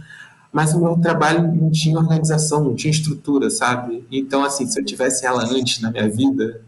mas 0.52 0.74
o 0.74 0.80
meu 0.80 0.98
trabalho 0.98 1.54
não 1.54 1.70
tinha 1.70 1.98
organização, 1.98 2.64
não 2.64 2.74
tinha 2.74 2.90
estrutura, 2.90 3.50
sabe? 3.50 4.06
Então, 4.10 4.44
assim, 4.44 4.66
se 4.66 4.80
eu 4.80 4.84
tivesse 4.84 5.26
ela 5.26 5.44
antes 5.44 5.80
na 5.80 5.90
minha 5.90 6.08
vida, 6.08 6.62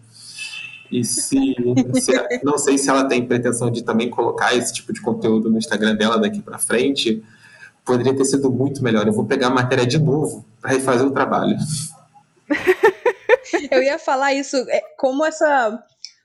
e 0.90 1.05
se, 1.05 1.55
se, 2.01 2.12
não 2.43 2.59
sei 2.59 2.77
se 2.77 2.90
ela 2.90 3.05
tem 3.05 3.25
pretensão 3.25 3.71
de 3.71 3.83
também 3.83 4.11
colocar 4.11 4.55
esse 4.55 4.73
tipo 4.73 4.93
de 4.93 5.01
conteúdo 5.01 5.49
no 5.49 5.57
Instagram 5.57 5.95
dela 5.95 6.19
daqui 6.19 6.43
para 6.43 6.59
frente, 6.59 7.23
poderia 7.85 8.14
ter 8.14 8.25
sido 8.25 8.51
muito 8.51 8.83
melhor. 8.83 9.07
Eu 9.07 9.12
vou 9.12 9.25
pegar 9.25 9.47
a 9.47 9.51
matéria 9.51 9.87
de 9.87 9.99
novo 9.99 10.45
para 10.61 10.73
refazer 10.73 11.07
o 11.07 11.12
trabalho. 11.12 11.57
Eu 13.71 13.83
ia 13.83 13.99
falar 13.99 14.35
isso, 14.35 14.57
é, 14.69 14.81
como 14.97 15.25
essa, 15.25 15.83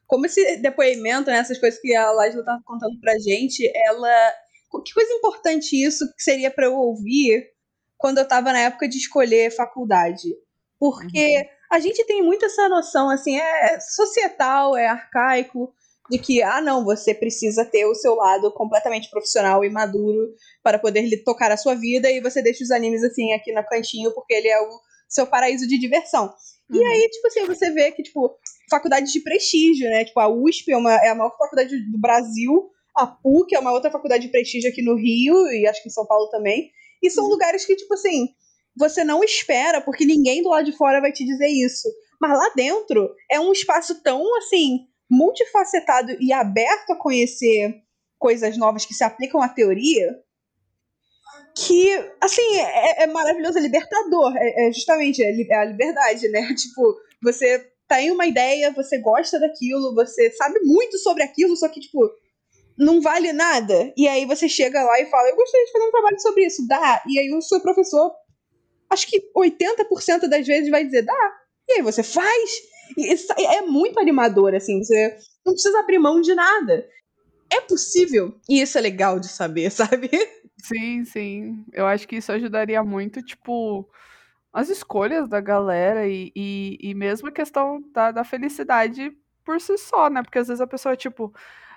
como 0.08 0.26
esse 0.26 0.58
depoimento, 0.58 1.30
né, 1.30 1.38
essas 1.38 1.58
coisas 1.58 1.80
que 1.80 1.96
a 1.96 2.12
Lajla 2.12 2.44
tá 2.44 2.60
contando 2.66 3.00
pra 3.00 3.18
gente, 3.20 3.72
ela 3.88 4.34
que 4.84 4.94
coisa 4.94 5.12
importante 5.14 5.76
isso 5.76 6.06
que 6.16 6.24
seria 6.24 6.52
para 6.52 6.66
eu 6.66 6.76
ouvir 6.76 7.50
quando 7.98 8.18
eu 8.18 8.24
estava 8.24 8.52
na 8.52 8.60
época 8.60 8.88
de 8.88 8.98
escolher 8.98 9.56
faculdade. 9.56 10.36
Porque 10.80 11.38
uhum. 11.38 11.46
a 11.72 11.80
gente 11.80 12.06
tem 12.06 12.22
muito 12.22 12.46
essa 12.46 12.68
noção, 12.68 13.10
assim, 13.10 13.38
é 13.38 13.80
societal, 13.80 14.76
é 14.76 14.88
arcaico, 14.88 15.74
de 16.10 16.20
que, 16.20 16.44
ah, 16.44 16.62
não, 16.62 16.84
você 16.84 17.14
precisa 17.14 17.66
ter 17.66 17.86
o 17.86 17.96
seu 17.96 18.16
lado 18.16 18.52
completamente 18.54 19.10
profissional 19.10 19.64
e 19.64 19.70
maduro 19.70 20.34
para 20.62 20.78
poder 20.78 21.24
tocar 21.24 21.52
a 21.52 21.58
sua 21.58 21.74
vida 21.74 22.12
e 22.12 22.22
você 22.22 22.42
deixa 22.42 22.64
os 22.64 22.72
animes, 22.72 23.04
assim, 23.04 23.34
aqui 23.34 23.52
no 23.52 23.66
cantinho 23.66 24.14
porque 24.14 24.34
ele 24.34 24.48
é 24.48 24.62
o 24.62 24.80
seu 25.10 25.26
paraíso 25.26 25.68
de 25.68 25.80
diversão. 25.80 26.34
Uhum. 26.70 26.78
E 26.78 26.86
aí, 26.86 27.10
tipo 27.10 27.28
assim, 27.28 27.46
você 27.46 27.72
vê 27.72 27.92
que, 27.92 28.04
tipo, 28.04 28.38
faculdades 28.70 29.12
de 29.12 29.22
prestígio, 29.22 29.90
né? 29.90 30.06
Tipo, 30.06 30.20
a 30.20 30.28
USP 30.28 30.72
é, 30.72 30.78
uma, 30.78 30.94
é 30.94 31.10
a 31.10 31.16
maior 31.16 31.36
faculdade 31.38 31.76
do 31.92 32.00
Brasil, 32.00 32.70
a 32.96 33.06
PUC 33.06 33.56
é 33.56 33.60
uma 33.60 33.72
outra 33.72 33.92
faculdade 33.92 34.26
de 34.26 34.32
prestígio 34.32 34.70
aqui 34.70 34.82
no 34.82 34.96
Rio 34.96 35.36
e 35.48 35.68
acho 35.68 35.84
que 35.84 35.90
em 35.90 35.92
São 35.92 36.06
Paulo 36.06 36.30
também. 36.30 36.72
E 37.04 37.10
são 37.10 37.26
uhum. 37.26 37.32
lugares 37.32 37.66
que, 37.66 37.76
tipo 37.76 37.94
assim, 37.94 38.30
você 38.76 39.04
não 39.04 39.24
espera, 39.24 39.82
porque 39.82 40.06
ninguém 40.06 40.42
do 40.42 40.50
lado 40.50 40.66
de 40.66 40.78
fora 40.78 41.02
vai 41.02 41.12
te 41.12 41.26
dizer 41.26 41.48
isso. 41.48 41.88
Mas 42.20 42.38
lá 42.38 42.50
dentro 42.56 43.14
é 43.30 43.40
um 43.40 43.52
espaço 43.52 44.02
tão, 44.02 44.38
assim, 44.38 44.88
multifacetado 45.10 46.16
e 46.20 46.32
aberto 46.32 46.92
a 46.92 46.98
conhecer 46.98 47.76
coisas 48.18 48.58
novas 48.58 48.86
que 48.86 48.94
se 48.94 49.04
aplicam 49.04 49.42
à 49.42 49.50
teoria, 49.50 50.18
que, 51.56 51.94
assim, 52.22 52.58
é, 52.58 53.04
é 53.04 53.08
maravilhoso, 53.08 53.58
é 53.58 53.62
libertador. 53.62 54.36
É, 54.38 54.68
é 54.68 54.72
justamente 54.72 55.24
é, 55.24 55.32
é 55.32 55.56
a 55.56 55.66
liberdade, 55.66 56.28
né? 56.30 56.48
Tipo, 56.56 56.96
você 57.22 57.72
tem 57.88 58.12
uma 58.12 58.26
ideia, 58.26 58.72
você 58.72 58.98
gosta 58.98 59.40
daquilo, 59.40 59.94
você 59.94 60.32
sabe 60.32 60.60
muito 60.64 60.98
sobre 60.98 61.24
aquilo, 61.24 61.56
só 61.56 61.70
que, 61.70 61.80
tipo, 61.80 62.10
não 62.78 63.02
vale 63.02 63.32
nada. 63.32 63.94
E 63.96 64.08
aí 64.08 64.26
você 64.26 64.48
chega 64.50 64.84
lá 64.84 65.00
e 65.00 65.10
fala, 65.10 65.30
eu 65.30 65.36
gostaria 65.36 65.66
de 65.66 65.72
fazer 65.72 65.86
um 65.86 65.92
trabalho 65.92 66.20
sobre 66.20 66.46
isso, 66.46 66.68
dá. 66.68 67.02
E 67.08 67.20
aí 67.20 67.34
o 67.34 67.42
seu 67.42 67.60
professor, 67.62 68.12
acho 68.90 69.08
que 69.08 69.32
80% 69.36 70.28
das 70.28 70.46
vezes 70.46 70.70
vai 70.70 70.84
dizer, 70.84 71.04
dá. 71.04 71.34
E 71.70 71.74
aí 71.74 71.82
você 71.82 72.04
faz. 72.04 72.52
E 72.98 73.46
é 73.46 73.62
muito 73.64 74.00
animador, 74.00 74.54
assim, 74.54 74.84
você 74.84 75.18
não 75.46 75.54
precisa 75.54 75.80
abrir 75.80 75.98
mão 75.98 76.22
de 76.22 76.36
nada. 76.36 76.88
É 77.52 77.62
possível. 77.62 78.36
E 78.50 78.62
isso 78.62 78.78
é 78.78 78.82
legal 78.82 79.20
de 79.20 79.28
saber, 79.28 79.70
sabe? 79.72 80.10
Sim, 80.58 81.04
sim. 81.06 81.66
Eu 81.74 81.86
acho 81.86 82.08
que 82.08 82.18
isso 82.18 82.32
ajudaria 82.32 82.84
muito, 82.84 83.22
tipo, 83.22 83.90
as 84.54 84.70
escolhas 84.70 85.28
da 85.28 85.40
galera 85.40 86.08
e, 86.08 86.32
e, 86.36 86.78
e 86.82 86.94
mesmo 86.94 87.28
a 87.28 87.32
questão 87.32 87.82
da, 87.92 88.12
da 88.12 88.24
felicidade 88.24 89.12
por 89.44 89.62
si 89.62 89.78
só, 89.78 90.10
né? 90.10 90.24
Porque 90.24 90.40
às 90.40 90.48
vezes 90.48 90.62
a 90.62 90.68
pessoa, 90.68 90.96
tipo, 90.96 91.34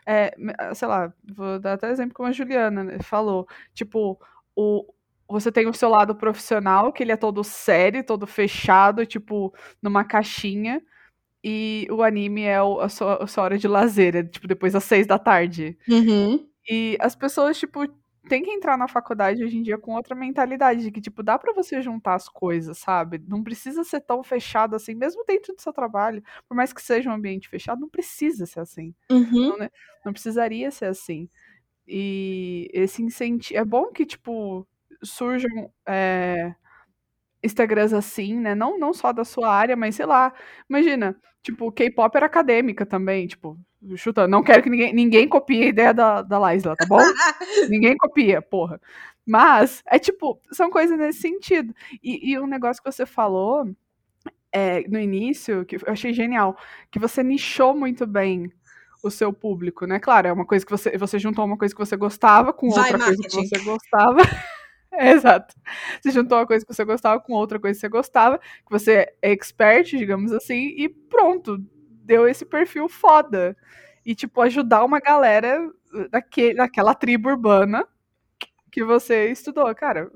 é, 0.09 0.35
ah, 0.59 0.75
sei 0.75 0.89
lá, 0.89 1.13
vou 1.23 1.59
dar 1.59 1.75
até 1.75 1.91
exemplo 1.91 2.15
como 2.15 2.31
a 2.31 2.33
Juliana 2.33 2.83
né, 2.83 2.99
falou. 3.01 3.47
Tipo, 3.75 4.19
o, 4.57 4.87
você 5.29 5.53
tem 5.53 5.69
o 5.69 5.75
seu 5.75 5.91
lado 5.91 6.15
profissional, 6.15 6.91
que 6.91 7.03
ele 7.03 7.13
é 7.13 7.17
todo 7.17 7.45
sério, 7.45 8.03
todo 8.03 8.27
fechado, 8.27 9.05
tipo, 9.05 9.55
numa 9.83 10.05
caixinha. 10.05 10.81
E 11.45 11.87
o 11.91 12.03
anime 12.03 12.43
é 12.43 12.61
o, 12.63 12.81
a, 12.81 12.89
sua, 12.89 13.23
a, 13.23 13.27
sua, 13.27 13.45
hora 13.45 13.59
de 13.59 13.69
lazer, 13.69 14.17
é, 14.17 14.23
tipo, 14.25 14.49
depois 14.49 14.73
das 14.73 14.85
seis 14.85 15.07
da 15.07 15.19
tarde. 15.19 15.77
Uhum. 15.87 16.49
E 16.67 16.97
as 17.01 17.15
pessoas, 17.15 17.59
tipo, 17.59 17.87
tem 18.29 18.43
que 18.43 18.51
entrar 18.51 18.77
na 18.77 18.87
faculdade 18.87 19.43
hoje 19.43 19.57
em 19.57 19.63
dia 19.63 19.79
com 19.79 19.95
outra 19.95 20.15
mentalidade, 20.15 20.83
de 20.83 20.91
que, 20.91 21.01
tipo, 21.01 21.23
dá 21.23 21.39
para 21.39 21.53
você 21.53 21.83
juntar 21.83 22.15
as 22.15 22.29
coisas, 22.29 22.79
sabe? 22.79 23.21
Não 23.27 23.43
precisa 23.43 23.83
ser 23.83 24.01
tão 24.01 24.23
fechado 24.23 24.77
assim, 24.77 24.95
mesmo 24.95 25.25
dentro 25.27 25.55
do 25.55 25.61
seu 25.61 25.73
trabalho. 25.73 26.23
Por 26.49 26.55
mais 26.55 26.73
que 26.73 26.83
seja 26.83 27.11
um 27.11 27.15
ambiente 27.15 27.49
fechado, 27.49 27.81
não 27.81 27.89
precisa 27.89 28.47
ser 28.47 28.61
assim. 28.61 28.95
Uhum. 29.11 29.49
Não, 29.51 29.59
né? 29.59 29.71
não 30.05 30.13
precisaria 30.13 30.71
ser 30.71 30.87
assim. 30.87 31.29
E 31.87 32.69
esse 32.73 33.03
incentivo. 33.03 33.59
É 33.59 33.65
bom 33.65 33.91
que, 33.91 34.05
tipo, 34.05 34.67
surjam. 35.03 35.73
É... 35.87 36.55
Instagrams 37.43 37.93
assim, 37.93 38.39
né? 38.39 38.55
Não, 38.55 38.79
não 38.79 38.93
só 38.93 39.13
da 39.13 39.25
sua 39.25 39.53
área, 39.53 39.77
mas 39.77 39.95
sei 39.95 40.07
lá. 40.07 40.33
Imagina, 40.69 41.17
tipo, 41.43 41.71
K-pop 41.73 42.17
era 42.17 42.27
acadêmica 42.27 42.85
também, 42.85 43.27
tipo, 43.27 43.59
chuta, 43.97 44.27
não 44.27 44.43
quero 44.43 44.63
que 44.63 44.71
ninguém, 44.71 44.93
ninguém 44.93 45.29
copie 45.29 45.63
a 45.63 45.67
ideia 45.67 45.95
da, 45.95 46.23
da 46.23 46.39
Laisla, 46.39 46.77
tá 46.77 46.87
bom? 46.87 46.99
ninguém 47.71 47.97
copia, 47.97 48.43
porra. 48.43 48.81
Mas, 49.27 49.83
é 49.87 49.99
tipo, 49.99 50.41
são 50.53 50.71
coisas 50.71 50.99
nesse 50.99 51.21
sentido. 51.21 51.75
E, 52.03 52.33
e 52.33 52.39
um 52.39 52.47
negócio 52.47 52.83
que 52.83 52.91
você 52.91 53.05
falou 53.07 53.69
é, 54.53 54.81
no 54.89 54.99
início, 54.99 55.65
que 55.65 55.77
eu 55.77 55.81
achei 55.87 56.13
genial, 56.13 56.57
que 56.91 56.99
você 56.99 57.23
nichou 57.23 57.77
muito 57.77 58.07
bem 58.07 58.51
o 59.03 59.11
seu 59.11 59.33
público, 59.33 59.87
né? 59.87 60.01
Claro, 60.01 60.29
é 60.29 60.33
uma 60.33 60.47
coisa 60.47 60.65
que 60.65 60.73
você, 60.73 60.97
você 60.97 61.19
juntou 61.19 61.45
uma 61.45 61.57
coisa 61.57 61.75
que 61.75 61.79
você 61.79 61.97
gostava 61.97 62.53
com 62.53 62.69
Vai, 62.71 62.85
outra 62.85 62.99
marketing. 62.99 63.23
coisa 63.23 63.49
que 63.49 63.59
você 63.59 63.65
gostava. 63.65 64.19
É, 64.93 65.11
exato. 65.13 65.55
Você 66.01 66.11
juntou 66.11 66.39
uma 66.39 66.47
coisa 66.47 66.65
que 66.65 66.73
você 66.75 66.85
gostava 66.85 67.21
com 67.21 67.33
outra 67.35 67.59
coisa 67.59 67.75
que 67.77 67.81
você 67.81 67.89
gostava, 67.89 68.39
que 68.39 68.71
você 68.71 68.93
é 69.23 69.33
expert, 69.33 69.87
digamos 69.97 70.33
assim, 70.33 70.75
e 70.77 70.89
pronto, 70.89 71.59
deu 72.05 72.27
esse 72.29 72.45
perfil 72.45 72.89
foda. 72.89 73.57
E, 74.05 74.15
tipo, 74.15 74.41
ajudar 74.41 74.85
uma 74.85 75.01
galera 75.01 75.71
daquele, 76.11 76.55
daquela 76.55 76.95
tribo 76.95 77.29
urbana 77.29 77.87
que 78.73 78.85
você 78.85 79.31
estudou. 79.31 79.75
Cara, 79.75 80.11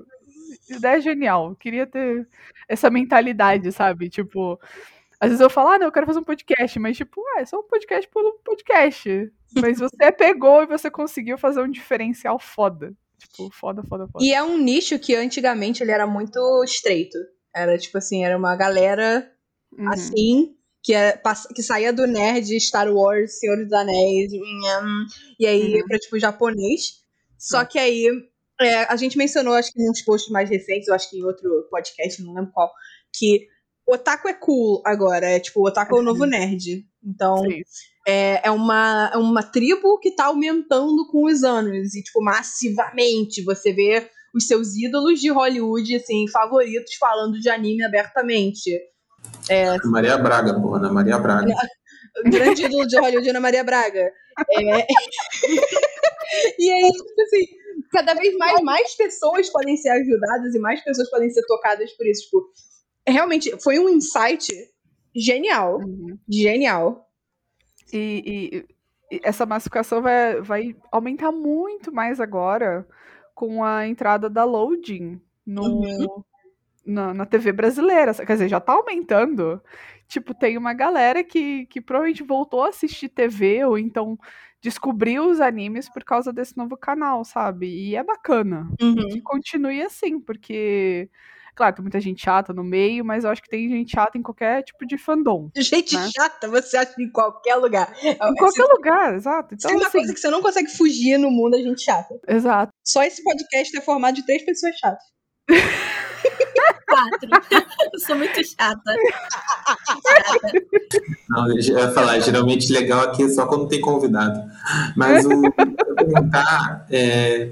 ideia 0.69 1.01
genial. 1.01 1.55
Queria 1.55 1.87
ter 1.87 2.27
essa 2.67 2.89
mentalidade, 2.89 3.71
sabe? 3.71 4.09
Tipo, 4.09 4.59
às 5.19 5.29
vezes 5.29 5.41
eu 5.41 5.49
falo, 5.49 5.69
ah, 5.71 5.79
não, 5.79 5.87
eu 5.87 5.91
quero 5.91 6.07
fazer 6.07 6.19
um 6.19 6.23
podcast, 6.23 6.79
mas, 6.79 6.97
tipo, 6.97 7.21
ah, 7.37 7.41
é 7.41 7.45
só 7.45 7.59
um 7.59 7.63
podcast 7.63 8.09
por 8.09 8.23
podcast. 8.43 9.31
Mas 9.61 9.79
você 9.79 10.11
pegou 10.13 10.63
e 10.63 10.67
você 10.67 10.91
conseguiu 10.91 11.37
fazer 11.37 11.61
um 11.61 11.71
diferencial 11.71 12.39
foda. 12.39 12.95
Tipo, 13.29 13.49
foda, 13.51 13.81
foda, 13.87 14.07
foda. 14.07 14.23
E 14.23 14.33
é 14.33 14.43
um 14.43 14.57
nicho 14.57 14.97
que 14.99 15.15
antigamente 15.15 15.81
ele 15.83 15.91
era 15.91 16.05
muito 16.07 16.39
estreito. 16.63 17.17
Era 17.55 17.77
tipo 17.77 17.97
assim, 17.97 18.23
era 18.25 18.37
uma 18.37 18.55
galera 18.55 19.29
Uhum. 19.77 19.89
assim, 19.89 20.55
que, 20.83 20.93
é, 20.93 21.19
que 21.55 21.63
saía 21.63 21.91
do 21.93 22.05
nerd, 22.05 22.59
Star 22.59 22.91
Wars, 22.93 23.39
Senhor 23.39 23.57
dos 23.63 23.73
Anéis, 23.73 24.31
nham, 24.31 25.05
e 25.39 25.47
aí 25.47 25.71
ia 25.71 25.81
Uhum. 25.81 25.87
pra 25.87 25.97
tipo 25.99 26.19
japonês. 26.19 27.01
Só 27.37 27.65
que 27.65 27.79
aí 27.79 28.07
é, 28.61 28.83
a 28.83 28.95
gente 28.95 29.17
mencionou, 29.17 29.53
acho 29.55 29.71
que 29.73 29.83
nos 29.83 30.01
posts 30.01 30.31
mais 30.31 30.49
recentes, 30.49 30.87
eu 30.87 30.93
acho 30.95 31.09
que 31.09 31.17
em 31.17 31.23
outro 31.23 31.67
podcast, 31.71 32.21
não 32.23 32.33
lembro 32.33 32.51
qual, 32.53 32.71
que 33.13 33.47
otaku 33.87 34.27
é 34.29 34.33
cool 34.33 34.81
agora. 34.85 35.25
É 35.27 35.39
tipo, 35.39 35.65
otaku 35.67 35.97
é 35.97 35.99
o 35.99 36.03
novo 36.03 36.25
nerd. 36.25 36.85
Então, 37.03 37.37
Sim. 37.39 37.61
É, 38.05 38.47
é, 38.47 38.51
uma, 38.51 39.11
é 39.13 39.17
uma 39.17 39.43
tribo 39.43 39.97
que 39.99 40.11
tá 40.11 40.25
aumentando 40.25 41.07
com 41.09 41.25
os 41.25 41.43
anos. 41.43 41.95
E, 41.95 42.03
tipo, 42.03 42.21
massivamente 42.21 43.43
você 43.43 43.73
vê 43.73 44.09
os 44.33 44.47
seus 44.47 44.75
ídolos 44.75 45.19
de 45.19 45.29
Hollywood, 45.29 45.95
assim, 45.95 46.27
favoritos, 46.29 46.95
falando 46.95 47.39
de 47.39 47.49
anime 47.49 47.83
abertamente. 47.83 48.71
Maria 49.85 50.17
Braga, 50.17 50.59
porra, 50.59 50.79
Ana 50.79 50.91
Maria 50.91 51.17
Braga. 51.17 51.53
O 52.25 52.29
grande 52.29 52.65
ídolo 52.65 52.85
de 52.85 52.99
Hollywood 52.99 53.27
é 53.27 53.29
Ana 53.29 53.39
Maria 53.39 53.63
Braga. 53.63 54.11
É... 54.49 54.87
e 56.59 56.71
aí, 56.71 56.91
tipo 56.91 57.21
assim, 57.21 57.45
cada 57.91 58.13
vez 58.15 58.35
mais, 58.37 58.61
mais 58.61 58.95
pessoas 58.95 59.49
podem 59.49 59.77
ser 59.77 59.89
ajudadas 59.89 60.53
e 60.53 60.59
mais 60.59 60.83
pessoas 60.83 61.09
podem 61.09 61.29
ser 61.29 61.43
tocadas 61.45 61.91
por 61.93 62.05
isso. 62.07 62.23
Tipo, 62.25 62.43
realmente, 63.07 63.55
foi 63.61 63.79
um 63.79 63.89
insight 63.89 64.51
genial. 65.15 65.77
Uhum. 65.77 66.17
Genial. 66.29 67.07
E, 67.93 68.63
e- 69.11 69.15
e 69.17 69.21
essa 69.23 69.45
massificação 69.45 70.01
vai, 70.01 70.41
vai 70.41 70.75
aumentar 70.91 71.31
muito 71.31 71.91
mais 71.93 72.19
agora 72.19 72.87
com 73.35 73.63
a 73.63 73.87
entrada 73.87 74.29
da 74.29 74.43
loading 74.43 75.21
no, 75.45 76.25
na, 76.85 77.13
na 77.13 77.25
TV 77.25 77.51
brasileira. 77.51 78.13
Quer 78.13 78.33
dizer, 78.33 78.49
já 78.49 78.59
tá 78.59 78.73
aumentando. 78.73 79.61
Tipo, 80.07 80.33
tem 80.33 80.57
uma 80.57 80.73
galera 80.73 81.23
que, 81.23 81.65
que 81.67 81.81
provavelmente 81.81 82.23
voltou 82.23 82.63
a 82.63 82.69
assistir 82.69 83.09
TV 83.09 83.65
ou 83.65 83.77
então 83.77 84.17
descobriu 84.61 85.29
os 85.29 85.41
animes 85.41 85.89
por 85.89 86.03
causa 86.03 86.31
desse 86.31 86.55
novo 86.57 86.77
canal, 86.77 87.23
sabe? 87.25 87.67
E 87.67 87.95
é 87.95 88.03
bacana. 88.03 88.69
Uhum. 88.81 88.95
Que 89.09 89.21
continue 89.21 89.81
assim, 89.81 90.19
porque. 90.19 91.09
Claro, 91.55 91.75
tem 91.75 91.83
muita 91.83 91.99
gente 91.99 92.21
chata 92.21 92.51
no 92.51 92.63
meio, 92.63 93.05
mas 93.05 93.23
eu 93.23 93.29
acho 93.29 93.41
que 93.41 93.49
tem 93.49 93.69
gente 93.69 93.91
chata 93.91 94.17
em 94.17 94.21
qualquer 94.23 94.63
tipo 94.63 94.85
de 94.87 94.97
fandom. 94.97 95.49
Gente 95.55 95.95
Né? 95.95 96.09
chata, 96.15 96.47
você 96.47 96.77
acha 96.77 96.93
em 96.99 97.09
qualquer 97.11 97.55
lugar. 97.55 97.93
Em 98.03 98.35
qualquer 98.35 98.63
lugar, 98.65 99.13
exato. 99.15 99.49
Se 99.49 99.55
Então, 99.55 99.69
tem 99.69 99.77
uma 99.77 99.87
assim, 99.87 99.97
coisa 99.99 100.13
que 100.13 100.19
você 100.19 100.29
não 100.29 100.41
consegue 100.41 100.69
fugir 100.69 101.17
no 101.17 101.29
mundo, 101.29 101.55
é 101.55 101.59
gente 101.59 101.83
chata. 101.83 102.15
exato. 102.27 102.71
Só 102.83 103.03
esse 103.03 103.23
podcast 103.23 103.77
é 103.77 103.81
formado 103.81 104.15
de 104.15 104.25
três 104.25 104.43
pessoas 104.43 104.75
chatas. 104.77 105.03
Quatro. 106.87 107.29
Eu 107.93 107.99
sou 107.99 108.15
muito 108.15 108.39
chata. 108.45 108.81
Não, 111.29 111.49
eu 111.49 111.57
ia 111.59 111.91
falar, 111.91 112.19
geralmente 112.19 112.71
legal 112.71 113.01
aqui 113.01 113.23
é 113.23 113.29
só 113.29 113.45
quando 113.45 113.67
tem 113.67 113.81
convidado. 113.81 114.39
Mas 114.95 115.25
o 115.25 115.31
eu 115.31 115.51
perguntar, 115.95 116.85
é, 116.91 117.51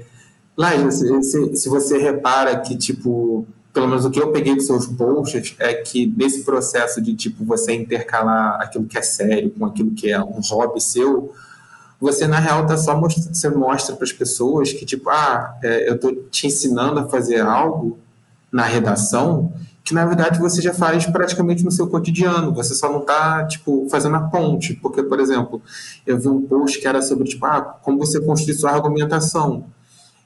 Laila, 0.56 0.90
se, 0.90 1.22
se, 1.22 1.56
se 1.56 1.68
você 1.68 1.98
repara 1.98 2.60
que, 2.60 2.76
tipo, 2.76 3.46
pelo 3.72 3.88
menos 3.88 4.04
o 4.04 4.10
que 4.10 4.20
eu 4.20 4.32
peguei 4.32 4.54
dos 4.54 4.66
seus 4.66 4.86
posts 4.86 5.54
é 5.58 5.74
que 5.74 6.06
nesse 6.06 6.44
processo 6.44 7.00
de, 7.00 7.14
tipo, 7.14 7.44
você 7.44 7.72
intercalar 7.72 8.60
aquilo 8.60 8.84
que 8.84 8.98
é 8.98 9.02
sério 9.02 9.50
com 9.50 9.64
aquilo 9.64 9.92
que 9.92 10.10
é 10.10 10.20
um 10.20 10.40
hobby 10.40 10.80
seu, 10.80 11.32
você, 12.00 12.26
na 12.26 12.38
real, 12.38 12.66
tá 12.66 12.76
só 12.76 12.98
mostrando, 12.98 13.34
você 13.34 13.48
mostra 13.48 13.94
para 13.94 14.04
as 14.04 14.12
pessoas 14.12 14.72
que, 14.72 14.84
tipo, 14.84 15.08
ah, 15.08 15.56
é, 15.62 15.88
eu 15.88 15.98
tô 15.98 16.12
te 16.30 16.46
ensinando 16.46 17.00
a 17.00 17.08
fazer 17.08 17.40
algo 17.40 17.98
na 18.50 18.64
redação 18.64 19.52
que 19.84 19.94
na 19.94 20.06
verdade 20.06 20.38
você 20.38 20.62
já 20.62 20.72
faz 20.72 21.06
praticamente 21.06 21.64
no 21.64 21.70
seu 21.70 21.88
cotidiano, 21.88 22.54
você 22.54 22.74
só 22.74 22.90
não 22.90 23.00
está 23.00 23.44
tipo 23.46 23.88
fazendo 23.90 24.16
a 24.16 24.20
ponte, 24.20 24.74
porque 24.74 25.02
por 25.02 25.18
exemplo, 25.18 25.60
eu 26.06 26.18
vi 26.18 26.28
um 26.28 26.42
post 26.42 26.78
que 26.78 26.86
era 26.86 27.02
sobre 27.02 27.24
tipo, 27.24 27.44
ah, 27.46 27.60
como 27.82 27.98
você 27.98 28.20
construir 28.20 28.54
sua 28.54 28.70
argumentação. 28.70 29.64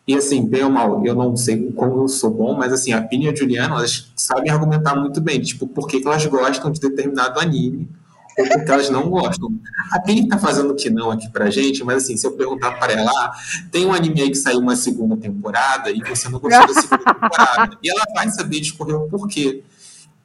E 0.07 0.15
assim, 0.15 0.47
bem 0.47 0.63
ou 0.63 0.71
mal, 0.71 1.05
eu 1.05 1.15
não 1.15 1.37
sei 1.37 1.73
como 1.73 2.03
eu 2.03 2.09
sou 2.09 2.31
bom, 2.31 2.57
mas 2.57 2.73
assim, 2.73 2.93
a 2.93 3.03
Pini 3.03 3.25
e 3.25 3.29
a 3.29 3.35
Juliana, 3.35 3.75
elas 3.75 4.13
sabem 4.15 4.53
argumentar 4.53 4.95
muito 4.95 5.21
bem, 5.21 5.41
tipo, 5.41 5.67
por 5.67 5.89
que, 5.89 6.01
que 6.01 6.07
elas 6.07 6.25
gostam 6.27 6.71
de 6.71 6.81
determinado 6.81 7.41
anime 7.41 7.89
ou 8.37 8.47
porque 8.47 8.71
elas 8.71 8.91
não 8.91 9.09
gostam. 9.09 9.49
A 9.91 9.99
Pini 10.01 10.29
tá 10.29 10.39
fazendo 10.39 10.75
que 10.75 10.91
não 10.91 11.11
aqui 11.11 11.29
pra 11.31 11.49
gente, 11.51 11.83
mas 11.83 12.05
assim, 12.05 12.17
se 12.17 12.27
eu 12.27 12.33
perguntar 12.33 12.73
para 12.73 12.93
ela, 12.93 13.11
ah, 13.11 13.33
tem 13.73 13.87
um 13.87 13.93
anime 13.93 14.21
aí 14.21 14.31
que 14.31 14.37
saiu 14.37 14.61
uma 14.61 14.77
segunda 14.77 15.17
temporada 15.17 15.91
e 15.91 16.01
você 16.01 16.29
não 16.29 16.39
gostou 16.39 16.67
da 16.67 16.81
segunda 16.81 17.03
temporada, 17.15 17.79
e 17.83 17.91
ela 17.91 18.05
vai 18.15 18.29
saber 18.29 18.61
discorrer 18.61 18.95
o 18.95 19.09
porquê. 19.09 19.65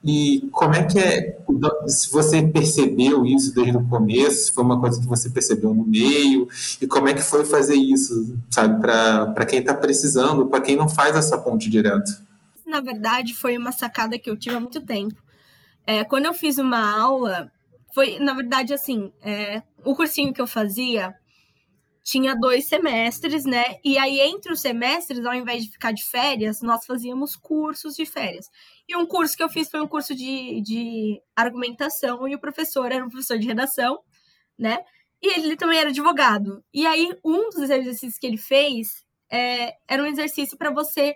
E 0.04 0.50
como 0.52 0.74
é 0.74 0.84
que 0.84 0.98
é, 0.98 1.38
se 1.88 2.12
você 2.12 2.42
percebeu 2.42 3.24
isso 3.24 3.54
desde 3.54 3.78
o 3.78 3.88
começo, 3.88 4.46
se 4.46 4.52
foi 4.52 4.64
uma 4.64 4.80
coisa 4.80 5.00
que 5.00 5.06
você 5.06 5.30
percebeu 5.30 5.76
no 5.76 5.86
meio, 5.86 6.48
e 6.82 6.88
como 6.88 7.08
é 7.08 7.14
que 7.14 7.22
foi 7.22 7.46
fazer 7.46 7.76
isso, 7.76 8.36
sabe, 8.50 8.82
para 8.82 9.46
quem 9.46 9.60
está 9.60 9.76
precisando, 9.76 10.48
para 10.48 10.62
quem 10.62 10.76
não 10.76 10.90
faz 10.90 11.16
essa 11.16 11.38
ponte 11.38 11.70
direto? 11.70 12.12
Na 12.66 12.82
verdade, 12.82 13.36
foi 13.36 13.56
uma 13.58 13.72
sacada 13.72 14.18
que 14.18 14.30
eu 14.30 14.38
tive 14.38 14.56
há 14.56 14.60
muito 14.60 14.82
tempo. 14.82 15.22
É, 15.86 16.04
quando 16.04 16.26
eu 16.26 16.34
fiz 16.34 16.58
uma 16.58 17.00
aula, 17.00 17.52
foi, 17.94 18.18
na 18.18 18.34
verdade, 18.34 18.74
assim, 18.74 19.12
é, 19.22 19.62
o 19.86 19.96
cursinho 19.96 20.34
que 20.34 20.42
eu 20.42 20.48
fazia 20.48 21.14
tinha 22.04 22.36
dois 22.36 22.66
semestres, 22.66 23.46
né? 23.46 23.76
E 23.84 23.98
aí, 23.98 24.20
entre 24.22 24.52
os 24.52 24.62
semestres, 24.62 25.24
ao 25.24 25.34
invés 25.36 25.64
de 25.64 25.72
ficar 25.72 25.92
de 25.92 26.04
férias, 26.04 26.62
nós 26.62 26.86
fazíamos 26.86 27.36
cursos 27.36 27.96
de 27.96 28.06
férias. 28.06 28.50
E 28.92 28.96
um 28.98 29.06
curso 29.06 29.38
que 29.38 29.42
eu 29.42 29.48
fiz 29.48 29.70
foi 29.70 29.80
um 29.80 29.88
curso 29.88 30.14
de, 30.14 30.60
de 30.60 31.22
argumentação, 31.34 32.28
e 32.28 32.36
o 32.36 32.40
professor 32.40 32.92
era 32.92 33.06
um 33.06 33.08
professor 33.08 33.40
de 33.40 33.48
redação, 33.48 34.02
né? 34.60 34.80
E 35.22 35.40
ele 35.40 35.56
também 35.56 35.80
era 35.80 35.92
advogado. 35.92 36.62
E 36.74 36.86
aí, 36.86 37.10
um 37.24 37.50
dos 37.52 37.70
exercícios 37.70 38.18
que 38.18 38.28
ele 38.28 38.38
fez 38.38 39.06
é, 39.32 39.78
era 39.88 40.04
um 40.04 40.06
exercício 40.06 40.58
para 40.58 40.72
você 40.72 41.16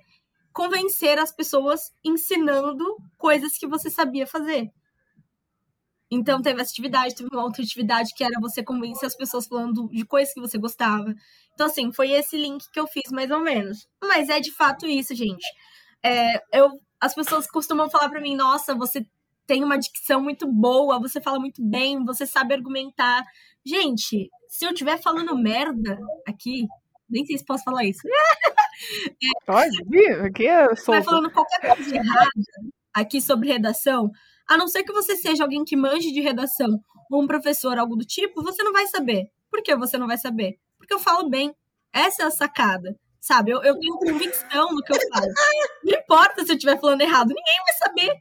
convencer 0.54 1.20
as 1.20 1.34
pessoas 1.36 1.92
ensinando 2.02 2.96
coisas 3.18 3.58
que 3.58 3.68
você 3.68 3.90
sabia 3.90 4.26
fazer. 4.26 4.72
Então 6.10 6.42
teve 6.42 6.62
essa 6.62 6.72
atividade, 6.72 7.14
teve 7.14 7.30
uma 7.30 7.44
outra 7.44 7.62
atividade 7.62 8.14
que 8.16 8.24
era 8.24 8.40
você 8.40 8.64
convencer 8.64 9.06
as 9.06 9.18
pessoas 9.18 9.48
falando 9.48 9.90
de 9.90 10.06
coisas 10.06 10.34
que 10.34 10.40
você 10.40 10.58
gostava. 10.58 11.14
Então, 11.54 11.68
assim, 11.68 11.92
foi 11.92 12.12
esse 12.12 12.38
link 12.38 12.64
que 12.72 12.80
eu 12.80 12.88
fiz, 12.88 13.12
mais 13.12 13.30
ou 13.32 13.42
menos. 13.42 13.86
Mas 14.02 14.30
é 14.30 14.40
de 14.40 14.52
fato 14.54 14.86
isso, 14.86 15.14
gente. 15.14 15.46
É, 16.02 16.42
eu, 16.54 16.80
as 17.00 17.14
pessoas 17.14 17.48
costumam 17.48 17.90
falar 17.90 18.10
para 18.10 18.22
mim, 18.22 18.36
nossa, 18.36 18.74
você 18.76 19.06
tem 19.46 19.64
uma 19.64 19.78
dicção 19.78 20.22
muito 20.22 20.48
boa, 20.52 21.00
você 21.00 21.22
fala 21.22 21.40
muito 21.40 21.64
bem, 21.64 22.04
você 22.04 22.26
sabe 22.26 22.54
argumentar. 22.54 23.24
Gente, 23.64 24.30
se 24.50 24.66
eu 24.66 24.72
estiver 24.72 25.02
falando 25.02 25.38
merda 25.38 26.00
aqui, 26.28 26.66
nem 27.10 27.26
sei 27.26 27.38
se 27.38 27.46
posso 27.46 27.64
falar 27.64 27.86
isso. 27.86 28.02
Pode 29.46 29.84
vir, 29.86 30.22
aqui 30.22 30.48
é 30.48 30.66
Vai 30.66 30.76
solto. 30.76 31.04
falando 31.04 31.32
qualquer 31.32 31.76
coisa 31.76 31.96
errada 31.96 32.30
aqui 32.94 33.22
sobre 33.22 33.52
redação, 33.52 34.10
a 34.48 34.58
não 34.58 34.68
ser 34.68 34.84
que 34.84 34.94
você 34.94 35.16
seja 35.16 35.44
alguém 35.44 35.64
que 35.64 35.76
manje 35.76 36.12
de 36.12 36.22
redação 36.22 36.80
ou 37.12 37.22
um 37.24 37.28
professor, 37.28 37.78
algo 37.78 37.96
do 37.96 38.06
tipo, 38.06 38.42
você 38.42 38.64
não 38.64 38.74
vai 38.74 38.88
saber. 38.88 39.30
Por 39.50 39.62
que 39.62 39.76
você 39.76 39.98
não 39.98 40.08
vai 40.08 40.18
saber? 40.18 40.58
Porque 40.78 40.94
eu 40.94 41.00
falo 41.00 41.30
bem. 41.30 41.54
Essa 41.94 42.24
é 42.24 42.26
a 42.26 42.32
sacada. 42.32 42.98
Sabe? 43.26 43.50
Eu, 43.50 43.64
eu 43.64 43.80
tenho 43.80 43.98
convicção 43.98 44.72
no 44.72 44.84
que 44.84 44.94
eu 44.94 45.00
falo. 45.12 45.26
Não 45.84 45.98
importa 45.98 46.46
se 46.46 46.52
eu 46.52 46.56
estiver 46.56 46.80
falando 46.80 47.02
errado, 47.02 47.30
ninguém 47.30 47.58
vai 47.66 47.74
saber. 47.74 48.14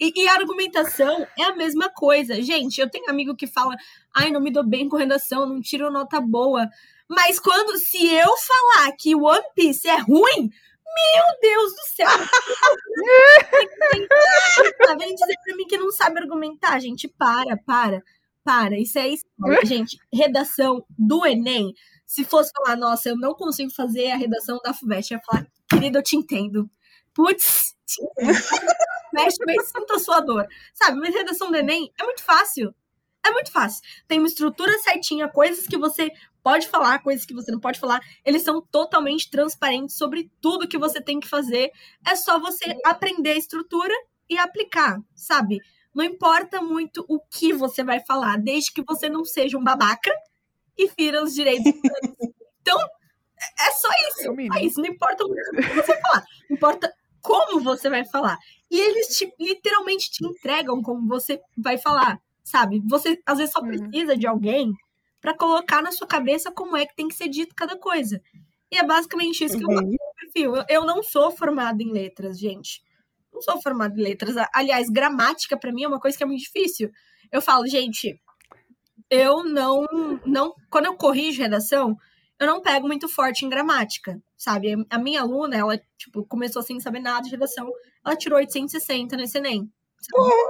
E, 0.00 0.12
e, 0.14 0.28
a 0.28 0.34
argumentação 0.34 1.26
é 1.36 1.42
a 1.42 1.56
mesma 1.56 1.88
coisa. 1.88 2.40
Gente, 2.40 2.80
eu 2.80 2.88
tenho 2.88 3.10
amigo 3.10 3.34
que 3.34 3.48
fala, 3.48 3.74
ai, 4.14 4.30
não 4.30 4.40
me 4.40 4.52
dou 4.52 4.64
bem 4.64 4.88
com 4.88 4.96
redação, 4.96 5.44
não 5.44 5.60
tiro 5.60 5.90
nota 5.90 6.20
boa. 6.20 6.68
Mas 7.08 7.40
quando, 7.40 7.76
se 7.78 8.06
eu 8.06 8.32
falar 8.36 8.92
que 8.92 9.16
One 9.16 9.42
Piece 9.56 9.88
é 9.88 9.96
ruim, 9.96 10.40
meu 10.40 11.24
Deus 11.42 11.72
do 11.72 11.82
céu! 11.96 12.06
tá 14.78 14.94
vendo 14.94 15.14
dizer 15.14 15.36
pra 15.44 15.56
mim 15.56 15.66
que 15.66 15.78
não 15.78 15.90
sabe 15.90 16.20
argumentar, 16.20 16.78
gente? 16.78 17.08
Para, 17.08 17.56
para, 17.56 18.04
para. 18.44 18.78
Isso 18.78 19.00
é 19.00 19.08
história. 19.08 19.66
gente, 19.66 19.98
redação 20.12 20.86
do 20.96 21.26
Enem. 21.26 21.74
Se 22.06 22.24
fosse 22.24 22.50
falar, 22.52 22.76
nossa, 22.76 23.08
eu 23.08 23.16
não 23.16 23.34
consigo 23.34 23.70
fazer 23.70 24.10
a 24.10 24.16
redação 24.16 24.60
da 24.62 24.74
FUVEST, 24.74 25.12
eu 25.12 25.18
ia 25.18 25.24
falar, 25.24 25.46
querido, 25.68 25.98
eu 25.98 26.02
te 26.02 26.16
entendo. 26.16 26.70
Putz, 27.14 27.74
te 27.86 28.02
entendo. 28.02 28.38
Mexe, 29.12 29.36
mas 29.46 29.68
sinta 29.68 29.94
a 29.94 29.98
sua 29.98 30.20
dor. 30.20 30.46
Sabe, 30.74 30.98
mas 30.98 31.14
redação 31.14 31.50
do 31.50 31.56
Enem 31.56 31.92
é 31.98 32.04
muito 32.04 32.22
fácil. 32.22 32.74
É 33.24 33.30
muito 33.30 33.50
fácil. 33.50 33.80
Tem 34.06 34.18
uma 34.18 34.28
estrutura 34.28 34.76
certinha, 34.80 35.28
coisas 35.28 35.66
que 35.66 35.78
você 35.78 36.10
pode 36.42 36.68
falar, 36.68 37.02
coisas 37.02 37.24
que 37.24 37.32
você 37.32 37.50
não 37.50 37.58
pode 37.58 37.80
falar. 37.80 38.00
Eles 38.24 38.42
são 38.42 38.60
totalmente 38.60 39.30
transparentes 39.30 39.96
sobre 39.96 40.30
tudo 40.42 40.68
que 40.68 40.76
você 40.76 41.00
tem 41.00 41.18
que 41.18 41.28
fazer. 41.28 41.70
É 42.06 42.14
só 42.16 42.38
você 42.38 42.76
aprender 42.84 43.30
a 43.30 43.38
estrutura 43.38 43.94
e 44.28 44.36
aplicar, 44.36 44.98
sabe? 45.14 45.58
Não 45.94 46.04
importa 46.04 46.60
muito 46.60 47.04
o 47.08 47.18
que 47.20 47.52
você 47.52 47.82
vai 47.82 48.00
falar, 48.04 48.36
desde 48.36 48.72
que 48.72 48.82
você 48.82 49.08
não 49.08 49.24
seja 49.24 49.56
um 49.56 49.64
babaca 49.64 50.10
e 50.76 50.88
fira 50.88 51.22
os 51.22 51.34
direitos. 51.34 51.72
então, 52.60 52.78
é 52.78 53.70
só 53.72 53.88
isso. 54.08 54.56
É 54.56 54.64
isso. 54.64 54.80
Não 54.80 54.88
importa 54.88 55.24
o 55.24 55.32
que 55.32 55.62
você 55.74 56.00
falar. 56.00 56.24
Importa 56.50 56.92
como 57.20 57.60
você 57.60 57.88
vai 57.88 58.04
falar. 58.04 58.38
E 58.70 58.80
eles 58.80 59.16
te, 59.16 59.32
literalmente 59.38 60.10
te 60.10 60.26
entregam 60.26 60.82
como 60.82 61.06
você 61.06 61.40
vai 61.56 61.78
falar 61.78 62.20
sabe? 62.44 62.80
Você 62.86 63.20
às 63.26 63.38
vezes 63.38 63.52
só 63.52 63.60
uhum. 63.60 63.68
precisa 63.68 64.16
de 64.16 64.26
alguém 64.26 64.72
para 65.20 65.36
colocar 65.36 65.82
na 65.82 65.90
sua 65.90 66.06
cabeça 66.06 66.52
como 66.52 66.76
é 66.76 66.84
que 66.84 66.94
tem 66.94 67.08
que 67.08 67.14
ser 67.14 67.28
dito 67.28 67.54
cada 67.56 67.76
coisa. 67.78 68.20
E 68.70 68.76
é 68.76 68.84
basicamente 68.84 69.42
isso 69.42 69.58
que 69.58 69.64
uhum. 69.64 69.72
eu 69.80 69.98
perfil. 70.20 70.56
Eu, 70.56 70.64
eu 70.68 70.84
não 70.84 71.02
sou 71.02 71.30
formada 71.30 71.82
em 71.82 71.90
letras, 71.90 72.38
gente. 72.38 72.82
Não 73.32 73.40
sou 73.40 73.60
formada 73.60 73.98
em 73.98 74.02
letras. 74.02 74.36
Aliás, 74.54 74.90
gramática 74.90 75.56
para 75.56 75.72
mim 75.72 75.84
é 75.84 75.88
uma 75.88 75.98
coisa 75.98 76.16
que 76.16 76.22
é 76.22 76.26
muito 76.26 76.42
difícil. 76.42 76.90
Eu 77.32 77.40
falo, 77.40 77.66
gente, 77.66 78.20
eu 79.14 79.44
não 79.44 79.86
não 80.26 80.54
quando 80.68 80.86
eu 80.86 80.96
corrijo 80.96 81.42
redação, 81.42 81.96
eu 82.38 82.46
não 82.46 82.60
pego 82.60 82.86
muito 82.86 83.08
forte 83.08 83.44
em 83.44 83.48
gramática, 83.48 84.20
sabe? 84.36 84.74
A 84.90 84.98
minha 84.98 85.20
aluna, 85.20 85.56
ela 85.56 85.80
tipo 85.96 86.26
começou 86.26 86.62
sem 86.62 86.80
saber 86.80 87.00
nada 87.00 87.22
de 87.22 87.30
redação, 87.30 87.70
ela 88.04 88.16
tirou 88.16 88.38
860 88.38 89.16
nesse 89.16 89.38
ENEM. 89.38 89.70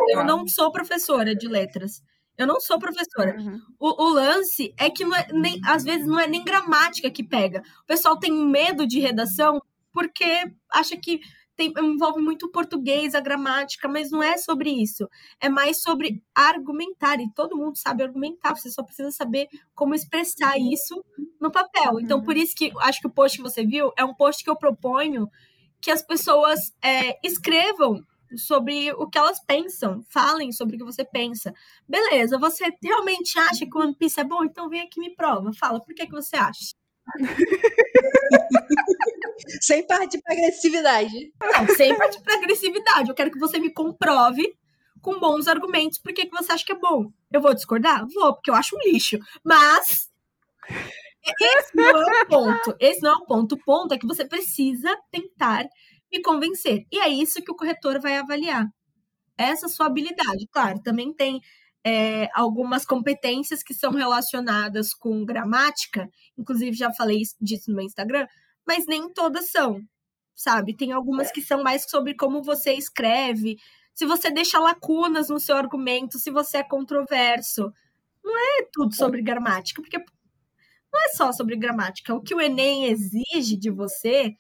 Eu 0.09 0.25
não 0.25 0.47
sou 0.49 0.73
professora 0.73 1.35
de 1.35 1.47
letras. 1.47 2.03
Eu 2.37 2.47
não 2.49 2.59
sou 2.59 2.79
professora. 2.81 3.37
Uhum. 3.39 3.61
O, 3.79 4.05
o, 4.07 4.09
lance 4.09 4.75
é 4.77 4.91
que 4.91 5.05
é 5.05 5.33
nem, 5.33 5.61
às 5.65 5.85
vezes 5.85 6.05
não 6.05 6.19
é 6.19 6.27
nem 6.27 6.45
gramática 6.45 7.09
que 7.09 7.23
pega. 7.23 7.63
O 7.83 7.87
pessoal 7.87 8.19
tem 8.19 8.33
medo 8.33 8.89
de 8.89 8.99
redação 8.99 9.63
porque 9.93 10.51
acha 10.73 10.97
que 10.97 11.21
tem, 11.57 11.73
envolve 11.79 12.21
muito 12.21 12.47
o 12.47 12.51
português, 12.51 13.15
a 13.15 13.21
gramática, 13.21 13.89
mas 13.89 14.11
não 14.11 14.23
é 14.23 14.37
sobre 14.37 14.71
isso. 14.71 15.09
É 15.41 15.49
mais 15.49 15.83
sobre 15.83 16.23
argumentar. 16.35 17.21
E 17.21 17.31
todo 17.33 17.57
mundo 17.57 17.77
sabe 17.77 18.03
argumentar. 18.03 18.57
Você 18.57 18.71
só 18.71 18.83
precisa 18.83 19.11
saber 19.11 19.49
como 19.75 19.95
expressar 19.95 20.59
isso 20.59 21.05
no 21.41 21.51
papel. 21.51 22.01
Então, 22.01 22.23
por 22.23 22.37
isso 22.37 22.55
que 22.55 22.73
acho 22.81 23.01
que 23.01 23.07
o 23.07 23.13
post 23.13 23.39
que 23.39 23.43
você 23.43 23.65
viu 23.65 23.93
é 23.97 24.05
um 24.05 24.15
post 24.15 24.43
que 24.43 24.51
eu 24.51 24.57
proponho 24.57 25.29
que 25.81 25.91
as 25.91 26.03
pessoas 26.03 26.59
é, 26.83 27.19
escrevam 27.27 28.03
sobre 28.37 28.93
o 28.93 29.09
que 29.09 29.19
elas 29.19 29.39
pensam. 29.45 30.03
Falem 30.09 30.51
sobre 30.51 30.77
o 30.77 30.79
que 30.79 30.85
você 30.85 31.05
pensa. 31.05 31.53
Beleza, 31.89 32.39
você 32.39 32.73
realmente 32.83 33.39
acha 33.39 33.67
que 33.67 33.77
o 33.77 33.81
One 33.81 33.95
Piece 33.95 34.21
é 34.21 34.25
bom? 34.25 34.45
Então 34.45 34.69
vem 34.69 34.81
aqui 34.81 34.99
e 34.99 35.01
me 35.01 35.15
prova. 35.15 35.53
Fala, 35.53 35.81
por 35.81 35.95
que, 35.95 36.07
que 36.07 36.13
você 36.13 36.37
acha? 36.37 36.75
sem 39.61 39.87
partir 39.87 40.21
para 40.23 40.35
agressividade. 40.35 41.33
Não, 41.41 41.75
sem 41.75 41.97
partir 41.97 42.21
para 42.23 42.37
agressividade. 42.37 43.09
Eu 43.09 43.15
quero 43.15 43.31
que 43.31 43.39
você 43.39 43.59
me 43.59 43.73
comprove 43.73 44.57
com 45.01 45.21
bons 45.21 45.47
argumentos 45.47 45.99
por 45.99 46.13
que, 46.13 46.29
você 46.31 46.53
acha 46.53 46.65
que 46.65 46.73
é 46.73 46.79
bom. 46.79 47.11
Eu 47.31 47.41
vou 47.41 47.55
discordar? 47.55 48.07
Vou, 48.15 48.35
porque 48.35 48.51
eu 48.51 48.55
acho 48.55 48.75
um 48.75 48.91
lixo. 48.91 49.19
Mas 49.45 50.11
esse 51.41 51.75
não 51.75 51.85
é 51.85 52.23
o 52.23 52.27
ponto. 52.27 52.77
Esse 52.81 53.03
não 53.03 53.13
é 53.13 53.17
o 53.17 53.27
ponto. 53.27 53.55
O 53.55 53.65
ponto 53.65 53.95
é 53.95 53.99
que 53.99 54.07
você 54.07 54.25
precisa 54.25 54.97
tentar 55.11 55.67
e 56.11 56.21
convencer. 56.23 56.87
E 56.91 56.99
é 56.99 57.09
isso 57.09 57.43
que 57.43 57.51
o 57.51 57.57
corretor 57.57 58.01
vai 58.01 58.17
avaliar. 58.17 58.67
Essa 59.37 59.69
sua 59.69 59.87
habilidade. 59.87 60.47
Claro, 60.51 60.81
também 60.83 61.13
tem 61.13 61.41
é, 61.85 62.29
algumas 62.35 62.87
competências 62.87 63.63
que 63.63 63.75
são 63.75 63.93
relacionadas 63.93 64.95
com 64.95 65.25
gramática, 65.25 66.09
inclusive 66.39 66.75
já 66.75 66.93
falei 66.93 67.21
disso 67.41 67.71
no 67.71 67.77
meu 67.77 67.85
Instagram, 67.85 68.27
mas 68.67 68.87
nem 68.87 69.13
todas 69.13 69.51
são, 69.51 69.81
sabe? 70.35 70.77
Tem 70.77 70.93
algumas 70.93 71.31
que 71.31 71.43
são 71.43 71.63
mais 71.63 71.89
sobre 71.89 72.15
como 72.15 72.43
você 72.43 72.73
escreve, 72.75 73.57
se 73.95 74.05
você 74.07 74.31
deixa 74.31 74.59
lacunas 74.59 75.29
no 75.29 75.39
seu 75.39 75.57
argumento, 75.57 76.19
se 76.19 76.31
você 76.31 76.59
é 76.59 76.65
controverso. 76.65 77.73
Não 78.25 78.37
é 78.37 78.69
tudo 78.73 78.95
sobre 78.95 79.23
gramática, 79.23 79.81
porque 79.81 79.99
não 79.99 81.01
é 81.05 81.09
só 81.11 81.33
sobre 81.33 81.57
gramática. 81.57 82.15
O 82.15 82.23
que 82.23 82.35
o 82.35 82.41
Enem 82.41 82.87
exige 82.87 83.57
de 83.57 83.71
você 83.71 84.35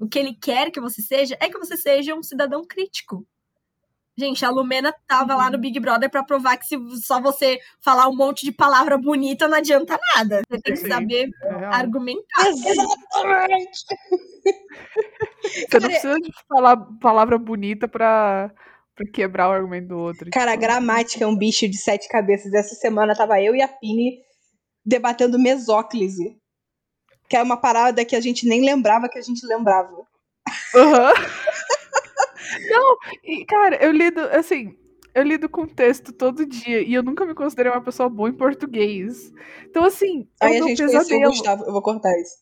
o 0.00 0.08
que 0.08 0.18
ele 0.18 0.34
quer 0.34 0.70
que 0.70 0.80
você 0.80 1.02
seja 1.02 1.36
é 1.38 1.50
que 1.50 1.58
você 1.58 1.76
seja 1.76 2.14
um 2.14 2.22
cidadão 2.22 2.64
crítico. 2.64 3.26
Gente, 4.18 4.44
a 4.44 4.50
Lumena 4.50 4.94
tava 5.06 5.34
lá 5.34 5.48
no 5.48 5.56
uhum. 5.56 5.60
Big 5.60 5.80
Brother 5.80 6.10
para 6.10 6.24
provar 6.24 6.56
que 6.56 6.66
se 6.66 6.76
só 7.02 7.20
você 7.20 7.58
falar 7.80 8.08
um 8.08 8.16
monte 8.16 8.44
de 8.44 8.52
palavra 8.52 8.98
bonita 8.98 9.48
não 9.48 9.56
adianta 9.56 9.98
nada. 10.14 10.42
Você 10.48 10.60
tem 10.60 10.74
que 10.74 10.88
saber 10.88 11.30
é 11.42 11.64
argumentar. 11.66 12.48
Exatamente. 12.48 13.84
Você 15.42 15.80
não 15.80 15.88
precisa 15.88 16.16
de 16.16 16.30
falar 16.48 16.76
palavra 17.00 17.38
bonita 17.38 17.88
para 17.88 18.52
quebrar 19.12 19.48
o 19.48 19.52
argumento 19.52 19.88
do 19.88 19.98
outro. 19.98 20.30
Cara, 20.30 20.50
a 20.50 20.54
tipo. 20.54 20.66
gramática 20.66 21.24
é 21.24 21.26
um 21.26 21.36
bicho 21.36 21.68
de 21.68 21.78
sete 21.78 22.08
cabeças. 22.08 22.52
Essa 22.52 22.74
semana 22.74 23.14
tava 23.14 23.40
eu 23.40 23.54
e 23.54 23.62
a 23.62 23.68
Pini 23.68 24.18
debatendo 24.84 25.38
mesóclise 25.38 26.40
que 27.30 27.36
é 27.36 27.42
uma 27.42 27.56
parada 27.56 28.04
que 28.04 28.16
a 28.16 28.20
gente 28.20 28.46
nem 28.46 28.64
lembrava 28.64 29.08
que 29.08 29.16
a 29.16 29.22
gente 29.22 29.46
lembrava. 29.46 29.94
Uhum. 29.94 30.04
Não, 32.68 32.96
e, 33.24 33.44
cara, 33.44 33.76
eu 33.82 33.92
lido, 33.92 34.20
assim, 34.20 34.76
eu 35.14 35.22
lido 35.22 35.48
com 35.48 35.66
texto 35.66 36.12
todo 36.12 36.46
dia 36.46 36.80
e 36.82 36.94
eu 36.94 37.02
nunca 37.02 37.24
me 37.26 37.34
considerei 37.34 37.72
uma 37.72 37.80
pessoa 37.80 38.08
boa 38.08 38.28
em 38.28 38.32
português. 38.32 39.32
Então, 39.68 39.84
assim, 39.84 40.26
Aí 40.40 40.58
a 40.58 40.62
gente 40.62 40.82
pesadelo. 40.82 41.26
o 41.26 41.30
Gustavo, 41.30 41.64
eu 41.64 41.72
vou 41.72 41.82
cortar 41.82 42.12
isso. 42.18 42.40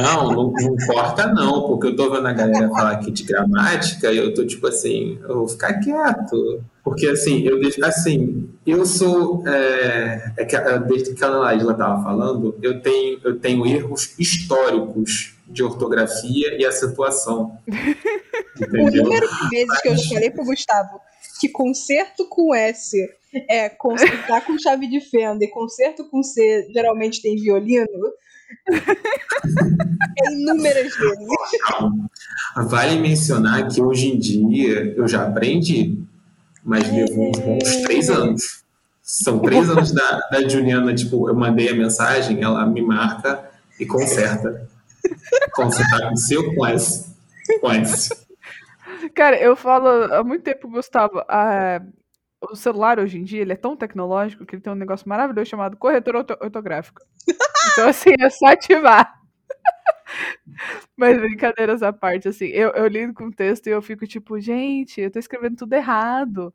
Não, 0.00 0.32
não, 0.32 0.52
não, 0.52 0.76
corta 0.86 1.26
não, 1.26 1.66
porque 1.66 1.88
eu 1.88 1.96
tô 1.96 2.10
vendo 2.10 2.26
a 2.28 2.32
galera 2.32 2.68
falar 2.68 2.92
aqui 2.92 3.10
de 3.10 3.24
gramática 3.24 4.12
e 4.12 4.16
eu 4.16 4.32
tô 4.32 4.46
tipo 4.46 4.68
assim, 4.68 5.18
eu 5.22 5.34
vou 5.34 5.48
ficar 5.48 5.80
quieto. 5.80 6.62
Porque 6.84 7.08
assim, 7.08 7.42
eu 7.42 7.58
assim, 7.82 8.48
eu 8.64 8.86
sou 8.86 9.42
é, 9.48 10.32
é 10.36 10.44
que, 10.44 10.56
desde 10.86 11.12
que 11.12 11.24
a 11.24 11.28
Laíla 11.28 11.74
tava 11.74 12.02
falando, 12.02 12.56
eu 12.62 12.80
tenho, 12.80 13.20
eu 13.24 13.38
tenho 13.38 13.66
erros 13.66 14.14
históricos 14.18 15.34
de 15.48 15.62
ortografia 15.62 16.56
e 16.56 16.64
acentuação. 16.64 17.58
o 18.60 18.90
número 18.90 19.28
de 19.28 19.48
vezes 19.48 19.80
que 19.80 19.88
eu 19.88 19.96
já 19.96 20.08
falei 20.14 20.30
pro 20.30 20.44
Gustavo 20.44 21.00
que 21.38 21.48
concerto 21.48 22.26
com 22.28 22.54
S 22.54 22.96
é 23.48 23.68
consertar 23.68 24.44
com 24.44 24.58
chave 24.58 24.88
de 24.88 25.00
fenda 25.00 25.44
e 25.44 25.48
concerto 25.48 26.04
com 26.08 26.22
C 26.22 26.68
geralmente 26.72 27.22
tem 27.22 27.36
violino, 27.36 27.86
é 28.68 30.32
inúmeras 30.32 30.94
vezes. 30.96 31.28
Vale 32.56 32.98
mencionar 32.98 33.68
que 33.68 33.80
hoje 33.80 34.08
em 34.08 34.18
dia 34.18 34.94
eu 34.96 35.06
já 35.06 35.26
aprendi, 35.26 35.98
mas 36.64 36.90
levou 36.90 37.30
uns 37.30 37.76
três 37.82 38.10
anos. 38.10 38.64
São 39.02 39.38
três 39.38 39.68
anos 39.70 39.92
da, 39.92 40.20
da 40.30 40.48
Juliana, 40.48 40.94
tipo, 40.94 41.28
eu 41.28 41.34
mandei 41.34 41.68
a 41.68 41.74
mensagem, 41.74 42.42
ela 42.42 42.66
me 42.66 42.82
marca 42.82 43.48
e 43.78 43.86
conserta. 43.86 44.66
Consertar 45.52 46.08
com 46.08 46.16
C 46.16 46.36
ou 46.36 46.54
com 46.54 46.66
S? 46.66 47.06
Com 47.60 47.70
S. 47.70 48.27
Cara, 49.14 49.40
eu 49.40 49.56
falo 49.56 49.88
há 50.12 50.24
muito 50.24 50.42
tempo, 50.42 50.68
Gustavo, 50.68 51.22
a, 51.28 51.80
o 52.50 52.56
celular 52.56 52.98
hoje 52.98 53.18
em 53.18 53.24
dia 53.24 53.42
ele 53.42 53.52
é 53.52 53.56
tão 53.56 53.76
tecnológico 53.76 54.46
que 54.46 54.54
ele 54.54 54.62
tem 54.62 54.72
um 54.72 54.76
negócio 54.76 55.08
maravilhoso 55.08 55.50
chamado 55.50 55.76
corretor 55.76 56.16
ortográfico. 56.16 57.00
Então, 57.72 57.88
assim, 57.88 58.10
é 58.18 58.30
só 58.30 58.46
ativar. 58.46 59.18
Mas 60.96 61.18
brincadeiras 61.18 61.82
à 61.82 61.92
parte, 61.92 62.28
assim, 62.28 62.46
eu, 62.46 62.70
eu 62.70 62.86
lido 62.86 63.14
com 63.14 63.26
o 63.26 63.32
texto 63.32 63.66
e 63.66 63.70
eu 63.70 63.82
fico 63.82 64.06
tipo, 64.06 64.38
gente, 64.40 65.00
eu 65.00 65.10
tô 65.10 65.18
escrevendo 65.18 65.56
tudo 65.56 65.72
errado. 65.74 66.54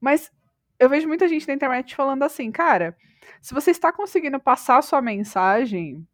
Mas 0.00 0.30
eu 0.78 0.88
vejo 0.88 1.08
muita 1.08 1.28
gente 1.28 1.46
na 1.48 1.54
internet 1.54 1.94
falando 1.96 2.22
assim, 2.22 2.50
cara, 2.52 2.96
se 3.40 3.54
você 3.54 3.70
está 3.70 3.92
conseguindo 3.92 4.40
passar 4.40 4.78
a 4.78 4.82
sua 4.82 5.02
mensagem, 5.02 6.06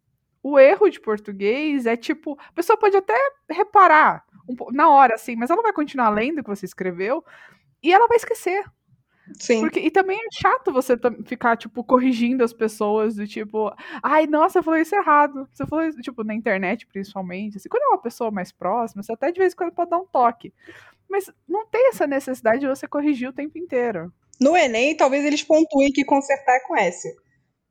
o 0.43 0.59
erro 0.59 0.89
de 0.89 0.99
português 0.99 1.85
é 1.85 1.97
tipo, 1.97 2.37
a 2.39 2.53
pessoa 2.53 2.77
pode 2.77 2.97
até 2.97 3.15
reparar 3.49 4.24
um, 4.47 4.55
na 4.71 4.89
hora, 4.89 5.15
assim, 5.15 5.35
mas 5.35 5.49
ela 5.49 5.61
vai 5.61 5.73
continuar 5.73 6.09
lendo 6.09 6.39
o 6.39 6.43
que 6.43 6.49
você 6.49 6.65
escreveu 6.65 7.23
e 7.81 7.93
ela 7.93 8.07
vai 8.07 8.17
esquecer. 8.17 8.63
Sim. 9.39 9.61
Porque, 9.61 9.79
e 9.79 9.89
também 9.89 10.17
é 10.17 10.27
chato 10.31 10.71
você 10.71 10.95
ficar, 11.25 11.57
tipo, 11.57 11.83
corrigindo 11.83 12.43
as 12.43 12.53
pessoas 12.53 13.15
do 13.15 13.27
tipo, 13.27 13.73
ai, 14.03 14.27
nossa, 14.27 14.59
eu 14.59 14.63
falei 14.63 14.83
isso 14.83 14.95
errado. 14.95 15.47
Você 15.51 15.65
falou 15.65 15.85
isso, 15.85 15.99
tipo, 16.01 16.23
na 16.23 16.33
internet, 16.33 16.85
principalmente. 16.85 17.57
Assim, 17.57 17.69
quando 17.69 17.83
é 17.83 17.87
uma 17.87 18.01
pessoa 18.01 18.29
mais 18.29 18.51
próxima, 18.51 19.01
você 19.01 19.13
até 19.13 19.31
de 19.31 19.39
vez 19.39 19.53
em 19.53 19.55
quando 19.55 19.73
pode 19.73 19.89
dar 19.89 19.97
um 19.97 20.05
toque. 20.05 20.53
Mas 21.09 21.31
não 21.47 21.65
tem 21.65 21.89
essa 21.89 22.05
necessidade 22.05 22.59
de 22.59 22.67
você 22.67 22.87
corrigir 22.87 23.29
o 23.29 23.33
tempo 23.33 23.57
inteiro. 23.57 24.13
No 24.39 24.55
Enem, 24.55 24.95
talvez 24.95 25.25
eles 25.25 25.43
pontuem 25.43 25.91
que 25.91 26.05
consertar 26.05 26.57
é 26.57 26.59
com 26.59 26.75
S. 26.75 27.15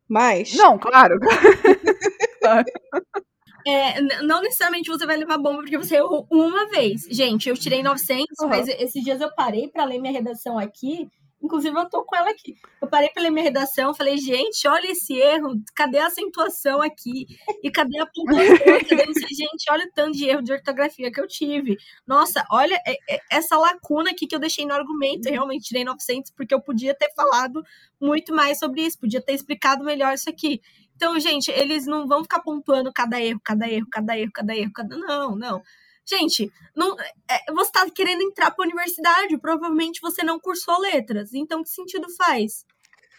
Mas. 0.08 0.54
Não, 0.54 0.78
claro. 0.78 1.18
É, 3.66 4.00
não 4.22 4.42
necessariamente 4.42 4.90
você 4.90 5.06
vai 5.06 5.16
levar 5.16 5.38
bomba 5.38 5.58
porque 5.58 5.78
você 5.78 5.96
errou 5.96 6.26
uma 6.30 6.68
vez. 6.68 7.06
Gente, 7.10 7.48
eu 7.48 7.56
tirei 7.56 7.82
900, 7.82 8.26
uhum. 8.40 8.48
mas 8.48 8.68
esses 8.68 9.02
dias 9.02 9.20
eu 9.20 9.34
parei 9.34 9.68
para 9.68 9.84
ler 9.84 9.98
minha 9.98 10.12
redação 10.12 10.58
aqui. 10.58 11.08
Inclusive, 11.44 11.78
eu 11.78 11.88
tô 11.90 12.02
com 12.04 12.16
ela 12.16 12.30
aqui. 12.30 12.54
Eu 12.80 12.88
parei 12.88 13.10
para 13.10 13.22
ler 13.22 13.30
minha 13.30 13.44
redação, 13.44 13.92
falei, 13.92 14.16
gente, 14.16 14.66
olha 14.66 14.90
esse 14.90 15.12
erro, 15.12 15.60
cadê 15.74 15.98
a 15.98 16.06
acentuação 16.06 16.80
aqui? 16.80 17.26
E 17.62 17.70
cadê 17.70 17.98
a 17.98 18.06
pontuação? 18.06 18.56
Cadê 18.88 19.04
Gente, 19.34 19.70
olha 19.70 19.84
o 19.84 19.92
tanto 19.94 20.16
de 20.16 20.26
erro 20.26 20.40
de 20.40 20.52
ortografia 20.52 21.12
que 21.12 21.20
eu 21.20 21.28
tive. 21.28 21.76
Nossa, 22.06 22.42
olha 22.50 22.80
é, 22.86 22.96
é, 23.10 23.20
essa 23.30 23.58
lacuna 23.58 24.10
aqui 24.10 24.26
que 24.26 24.34
eu 24.34 24.38
deixei 24.38 24.64
no 24.64 24.72
argumento. 24.72 25.26
Eu 25.26 25.32
realmente 25.32 25.64
tirei 25.64 25.84
900 25.84 26.30
porque 26.30 26.54
eu 26.54 26.62
podia 26.62 26.94
ter 26.94 27.12
falado 27.14 27.62
muito 28.00 28.34
mais 28.34 28.58
sobre 28.58 28.80
isso, 28.80 28.98
podia 28.98 29.20
ter 29.20 29.34
explicado 29.34 29.84
melhor 29.84 30.14
isso 30.14 30.30
aqui. 30.30 30.62
Então, 30.94 31.18
gente, 31.18 31.50
eles 31.50 31.86
não 31.86 32.06
vão 32.06 32.22
ficar 32.22 32.40
pontuando 32.40 32.92
cada 32.92 33.20
erro, 33.20 33.40
cada 33.44 33.68
erro, 33.68 33.86
cada 33.90 34.18
erro, 34.18 34.32
cada 34.32 34.56
erro, 34.56 34.72
cada. 34.72 34.96
Não, 34.96 35.34
não. 35.36 35.62
Gente, 36.06 36.52
não, 36.76 36.94
é, 37.30 37.52
você 37.52 37.68
está 37.68 37.90
querendo 37.90 38.22
entrar 38.22 38.50
para 38.50 38.64
a 38.64 38.68
universidade, 38.68 39.38
provavelmente 39.38 40.00
você 40.00 40.22
não 40.22 40.38
cursou 40.38 40.78
letras. 40.78 41.32
Então, 41.32 41.62
que 41.62 41.70
sentido 41.70 42.08
faz? 42.16 42.64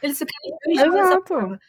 Eles 0.01 0.17
ficam 0.17 1.25
forma. 1.25 1.59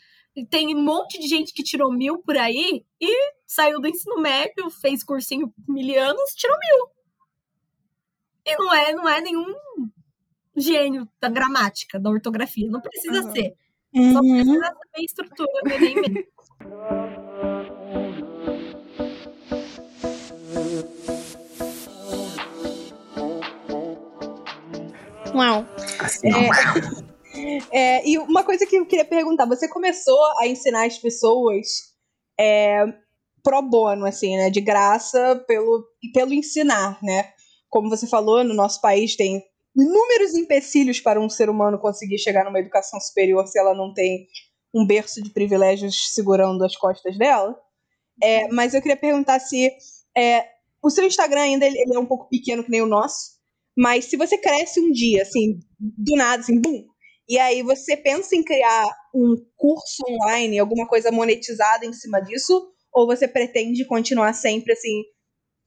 Tem 0.51 0.75
um 0.75 0.83
monte 0.83 1.19
de 1.19 1.27
gente 1.27 1.55
que 1.55 1.63
tirou 1.63 1.91
mil 1.91 2.19
por 2.19 2.37
aí 2.37 2.85
e 3.01 3.33
saiu 3.47 3.81
do 3.81 3.89
ensino 3.89 4.21
médio, 4.21 4.69
fez 4.69 5.03
cursinho 5.03 5.53
mil 5.67 6.03
anos, 6.03 6.35
tirou 6.35 6.57
mil. 6.59 6.89
E 8.45 8.57
não 8.57 8.75
é, 8.75 8.93
não 8.93 9.09
é 9.09 9.21
nenhum 9.23 9.55
gênio 10.55 11.09
da 11.19 11.31
gramática, 11.31 11.99
da 11.99 12.11
ortografia. 12.11 12.71
Não 12.71 12.81
precisa 12.81 13.23
uhum. 13.23 13.33
ser. 13.33 13.55
Uhum. 13.95 14.13
Só 14.13 14.21
precisa 14.21 14.61
saber 14.61 15.05
estrutura 15.05 15.63
do 15.63 15.73
Enem 15.73 15.95
mesmo. 15.95 16.25
Uau. 25.35 25.67
Assim, 26.01 26.29
é, 27.71 27.99
é, 27.99 28.09
e 28.09 28.19
uma 28.19 28.43
coisa 28.43 28.67
que 28.67 28.77
eu 28.77 28.87
queria 28.87 29.05
perguntar, 29.05 29.47
você 29.47 29.69
começou 29.69 30.19
a 30.41 30.47
ensinar 30.47 30.87
as 30.87 30.99
pessoas 30.99 31.67
é, 32.39 32.85
pro 33.43 33.63
bono, 33.63 34.07
assim, 34.07 34.37
né? 34.37 34.51
De 34.51 34.61
graça 34.61 35.45
pelo, 35.47 35.87
pelo 36.13 36.33
ensinar, 36.33 36.99
né? 37.03 37.31
Como 37.69 37.91
você 37.91 38.07
falou, 38.07 38.43
no 38.43 38.55
nosso 38.55 38.81
país 38.81 39.15
tem 39.15 39.43
inúmeros 39.77 40.35
empecilhos 40.35 41.01
para 41.01 41.21
um 41.21 41.29
ser 41.29 41.51
humano 41.51 41.79
conseguir 41.79 42.19
chegar 42.19 42.45
numa 42.45 42.59
educação 42.59 42.99
superior 42.99 43.47
se 43.47 43.59
ela 43.59 43.75
não 43.75 43.93
tem 43.93 44.27
um 44.75 44.87
berço 44.87 45.23
de 45.23 45.31
privilégios 45.31 46.15
segurando 46.15 46.65
as 46.65 46.77
costas 46.77 47.17
dela. 47.19 47.57
É, 48.23 48.49
mas 48.49 48.73
eu 48.73 48.81
queria 48.81 48.97
perguntar 48.97 49.39
se 49.39 49.71
é, 50.17 50.47
o 50.83 50.89
seu 50.89 51.05
Instagram 51.05 51.43
ainda 51.43 51.67
ele, 51.67 51.85
é 51.95 51.99
um 51.99 52.07
pouco 52.07 52.29
pequeno 52.29 52.65
que 52.65 52.71
nem 52.71 52.81
o 52.81 52.87
nosso, 52.87 53.37
mas 53.77 54.07
se 54.07 54.17
você 54.17 54.39
cresce 54.39 54.81
um 54.81 54.91
dia, 54.91 55.23
assim, 55.23 55.61
do 55.79 56.17
nada, 56.17 56.41
assim, 56.41 56.59
bum, 56.59 56.87
e 57.29 57.39
aí 57.39 57.63
você 57.63 57.97
pensa 57.97 58.35
em 58.35 58.43
criar 58.43 58.87
um 59.15 59.37
curso 59.57 60.03
online, 60.09 60.59
alguma 60.59 60.87
coisa 60.87 61.11
monetizada 61.11 61.85
em 61.85 61.93
cima 61.93 62.21
disso, 62.21 62.73
ou 62.93 63.07
você 63.07 63.29
pretende 63.29 63.85
continuar 63.85 64.33
sempre 64.33 64.73
assim, 64.73 65.03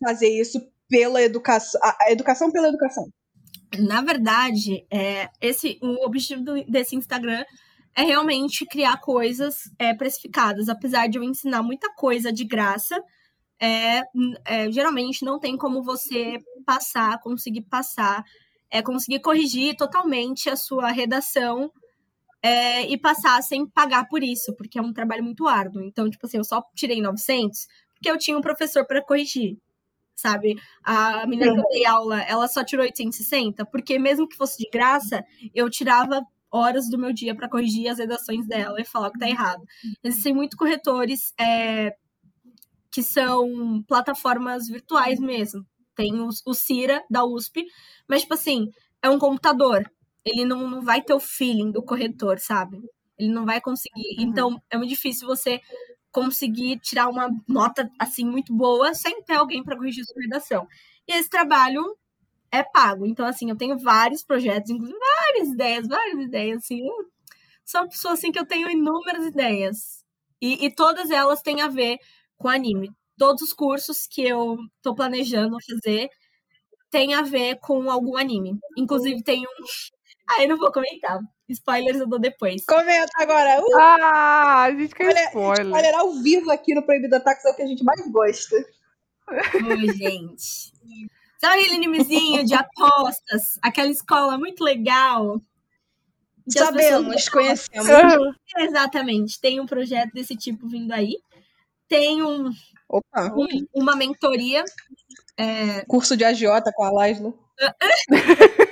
fazer 0.04 0.30
isso 0.30 0.60
pela 0.90 1.22
educação, 1.22 1.80
a 1.84 2.12
educação 2.12 2.52
pela 2.52 2.70
educação? 2.70 3.08
Na 3.78 4.02
verdade, 4.02 4.86
é, 4.90 5.30
esse, 5.42 5.78
o 5.82 6.06
objetivo 6.06 6.44
do, 6.44 6.64
desse 6.66 6.96
Instagram 6.96 7.44
é 7.96 8.04
realmente 8.04 8.66
criar 8.66 8.98
coisas 8.98 9.70
é, 9.78 9.94
precificadas. 9.94 10.70
Apesar 10.70 11.08
de 11.08 11.18
eu 11.18 11.24
ensinar 11.24 11.62
muita 11.62 11.94
coisa 11.94 12.32
de 12.32 12.46
graça, 12.46 13.02
é, 13.60 14.02
é, 14.46 14.72
geralmente 14.72 15.24
não 15.26 15.40
tem 15.40 15.58
como 15.58 15.84
você 15.84 16.40
passar, 16.66 17.20
conseguir 17.20 17.62
passar, 17.64 18.24
é, 18.72 18.82
conseguir 18.82 19.20
corrigir 19.20 19.76
totalmente 19.76 20.50
a 20.50 20.56
sua 20.56 20.90
redação 20.92 21.72
é, 22.42 22.88
e 22.88 22.98
passar 22.98 23.42
sem 23.44 23.68
pagar 23.68 24.08
por 24.08 24.24
isso, 24.24 24.56
porque 24.56 24.80
é 24.80 24.82
um 24.82 24.94
trabalho 24.94 25.24
muito 25.24 25.48
árduo. 25.48 25.84
Então, 25.84 26.10
tipo 26.10 26.26
assim, 26.26 26.38
eu 26.38 26.44
só 26.44 26.64
tirei 26.74 27.02
900 27.02 27.68
porque 27.94 28.10
eu 28.10 28.18
tinha 28.18 28.38
um 28.38 28.42
professor 28.42 28.86
para 28.86 29.04
corrigir 29.04 29.58
sabe? 30.20 30.56
A 30.84 31.26
menina 31.26 31.54
que 31.54 31.60
eu 31.60 31.70
dei 31.70 31.86
aula, 31.86 32.22
ela 32.22 32.48
só 32.48 32.64
tirou 32.64 32.86
860, 32.86 33.66
porque 33.66 33.98
mesmo 33.98 34.28
que 34.28 34.38
fosse 34.38 34.58
de 34.58 34.70
graça, 34.70 35.24
eu 35.54 35.70
tirava 35.70 36.22
horas 36.52 36.90
do 36.90 36.98
meu 36.98 37.14
dia 37.14 37.36
para 37.36 37.50
corrigir 37.50 37.90
as 37.90 38.00
redações 38.00 38.48
dela 38.48 38.80
e 38.82 38.86
falar 38.86 39.12
que 39.12 39.20
tá 39.20 39.30
errado. 39.30 39.64
Existem 40.04 40.34
muitos 40.34 40.58
corretores 40.58 41.34
é, 41.40 41.94
que 42.92 43.04
são 43.04 43.84
plataformas 43.88 44.68
virtuais 44.68 45.20
mesmo. 45.20 45.66
Tem 45.96 46.20
o, 46.20 46.30
o 46.46 46.54
Cira, 46.54 47.04
da 47.10 47.26
USP, 47.26 47.66
mas, 48.08 48.22
tipo 48.22 48.34
assim, 48.34 48.70
é 49.02 49.10
um 49.10 49.20
computador. 49.20 49.90
Ele 50.26 50.46
não, 50.46 50.68
não 50.70 50.82
vai 50.82 51.02
ter 51.02 51.14
o 51.14 51.20
feeling 51.20 51.72
do 51.72 51.84
corretor, 51.84 52.40
sabe? 52.40 52.80
Ele 53.18 53.32
não 53.32 53.46
vai 53.46 53.60
conseguir. 53.62 54.18
Uhum. 54.18 54.24
Então, 54.24 54.62
é 54.70 54.78
muito 54.78 54.90
difícil 54.90 55.28
você 55.28 55.60
conseguir 56.20 56.80
tirar 56.80 57.08
uma 57.10 57.30
nota 57.48 57.90
assim 58.00 58.26
muito 58.26 58.54
boa 58.54 58.94
sem 58.94 59.24
ter 59.24 59.36
alguém 59.36 59.64
para 59.64 59.78
corrigir 59.78 60.06
sua 60.06 60.22
redação. 60.22 60.68
E 61.08 61.14
esse 61.14 61.30
trabalho 61.30 61.98
é 62.52 62.64
pago. 62.64 63.06
Então, 63.06 63.26
assim, 63.26 63.50
eu 63.50 63.58
tenho 63.58 63.78
vários 63.78 64.24
projetos, 64.24 64.70
inclusive 64.72 64.98
várias 65.00 65.50
ideias, 65.50 65.88
várias 65.88 66.20
ideias, 66.20 66.58
assim. 66.60 66.88
Eu 66.88 66.94
sou 67.66 67.82
uma 67.82 67.90
pessoa, 67.90 68.14
assim, 68.14 68.32
que 68.32 68.40
eu 68.40 68.46
tenho 68.46 68.70
inúmeras 68.70 69.26
ideias. 69.26 70.04
E, 70.42 70.66
e 70.66 70.74
todas 70.74 71.12
elas 71.12 71.42
têm 71.42 71.62
a 71.62 71.68
ver 71.68 71.98
com 72.38 72.50
anime. 72.50 72.92
Todos 73.18 73.42
os 73.44 73.54
cursos 73.54 74.08
que 74.08 74.24
eu 74.24 74.58
tô 74.82 74.96
planejando 74.96 75.58
fazer 75.70 76.10
têm 76.92 77.14
a 77.14 77.22
ver 77.22 77.60
com 77.60 77.90
algum 77.92 78.18
anime. 78.18 78.60
Inclusive, 78.78 79.24
tem 79.24 79.42
um... 79.46 79.52
Ah, 80.32 80.44
eu 80.44 80.50
não 80.50 80.58
vou 80.58 80.72
comentar. 80.72 81.20
Spoilers 81.50 82.00
eu 82.00 82.08
dou 82.08 82.20
depois. 82.20 82.64
Comenta 82.66 83.12
agora. 83.16 83.60
Uh! 83.60 83.80
Ah, 83.80 84.64
a 84.64 84.72
gente 84.72 84.94
quer 84.94 85.26
spoiler. 85.26 85.66
Spoiler 85.66 85.96
ao 85.96 86.14
vivo 86.22 86.52
aqui 86.52 86.76
no 86.76 86.84
Proibido 86.84 87.16
Ataques 87.16 87.44
é 87.46 87.50
o 87.50 87.56
que 87.56 87.64
a 87.64 87.68
gente 87.68 87.84
mais 87.84 88.08
gosta. 88.12 88.56
Oi, 89.30 89.94
gente. 89.96 90.72
Sabe 91.40 91.62
aquele 91.62 91.76
animezinho 91.76 92.46
de 92.46 92.54
apostas? 92.54 93.58
Aquela 93.62 93.90
escola 93.90 94.38
muito 94.38 94.64
legal? 94.64 95.42
Sabemos, 96.48 97.30
conhecemos. 97.30 98.36
Exatamente. 98.58 99.40
Tem 99.40 99.60
um 99.60 99.66
projeto 99.66 100.12
desse 100.14 100.36
tipo 100.36 100.68
vindo 100.68 100.92
aí. 100.92 101.18
Tem 101.88 102.22
um, 102.22 102.50
um 102.92 103.68
uma 103.74 103.96
mentoria. 103.96 104.64
É... 105.38 105.86
Curso 105.86 106.18
de 106.18 106.26
agiota 106.26 106.72
com 106.76 106.84
a 106.84 106.92
Laszlo. 106.92 107.38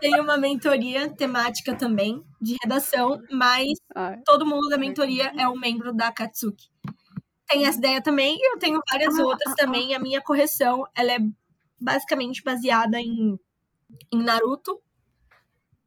Tem 0.00 0.20
uma 0.20 0.36
mentoria 0.36 1.08
temática 1.08 1.74
também 1.74 2.22
de 2.40 2.56
redação, 2.62 3.20
mas 3.30 3.68
Ai. 3.94 4.20
todo 4.24 4.46
mundo 4.46 4.68
da 4.68 4.78
mentoria 4.78 5.32
é 5.38 5.48
um 5.48 5.58
membro 5.58 5.92
da 5.92 6.12
Katsuki. 6.12 6.68
Tem 7.48 7.64
essa 7.64 7.78
ideia 7.78 8.02
também, 8.02 8.36
e 8.36 8.52
eu 8.52 8.58
tenho 8.58 8.80
várias 8.90 9.18
ah, 9.18 9.22
outras 9.22 9.52
ah, 9.52 9.56
também. 9.56 9.94
A 9.94 9.98
minha 9.98 10.20
correção, 10.20 10.84
ela 10.94 11.12
é 11.12 11.18
basicamente 11.80 12.42
baseada 12.42 12.98
em, 12.98 13.38
em 14.12 14.22
Naruto, 14.22 14.80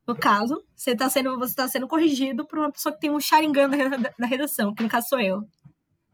no 0.07 0.15
caso. 0.15 0.63
Você 0.75 0.91
está 0.91 1.09
sendo, 1.09 1.37
você 1.37 1.55
tá 1.55 1.67
sendo 1.67 1.87
corrigido 1.87 2.45
por 2.45 2.59
uma 2.59 2.71
pessoa 2.71 2.93
que 2.93 3.01
tem 3.01 3.11
um 3.11 3.19
Sharingan 3.19 3.69
na 4.17 4.27
redação, 4.27 4.73
que 4.73 4.83
no 4.83 4.89
caso 4.89 5.09
sou 5.09 5.19
eu. 5.19 5.45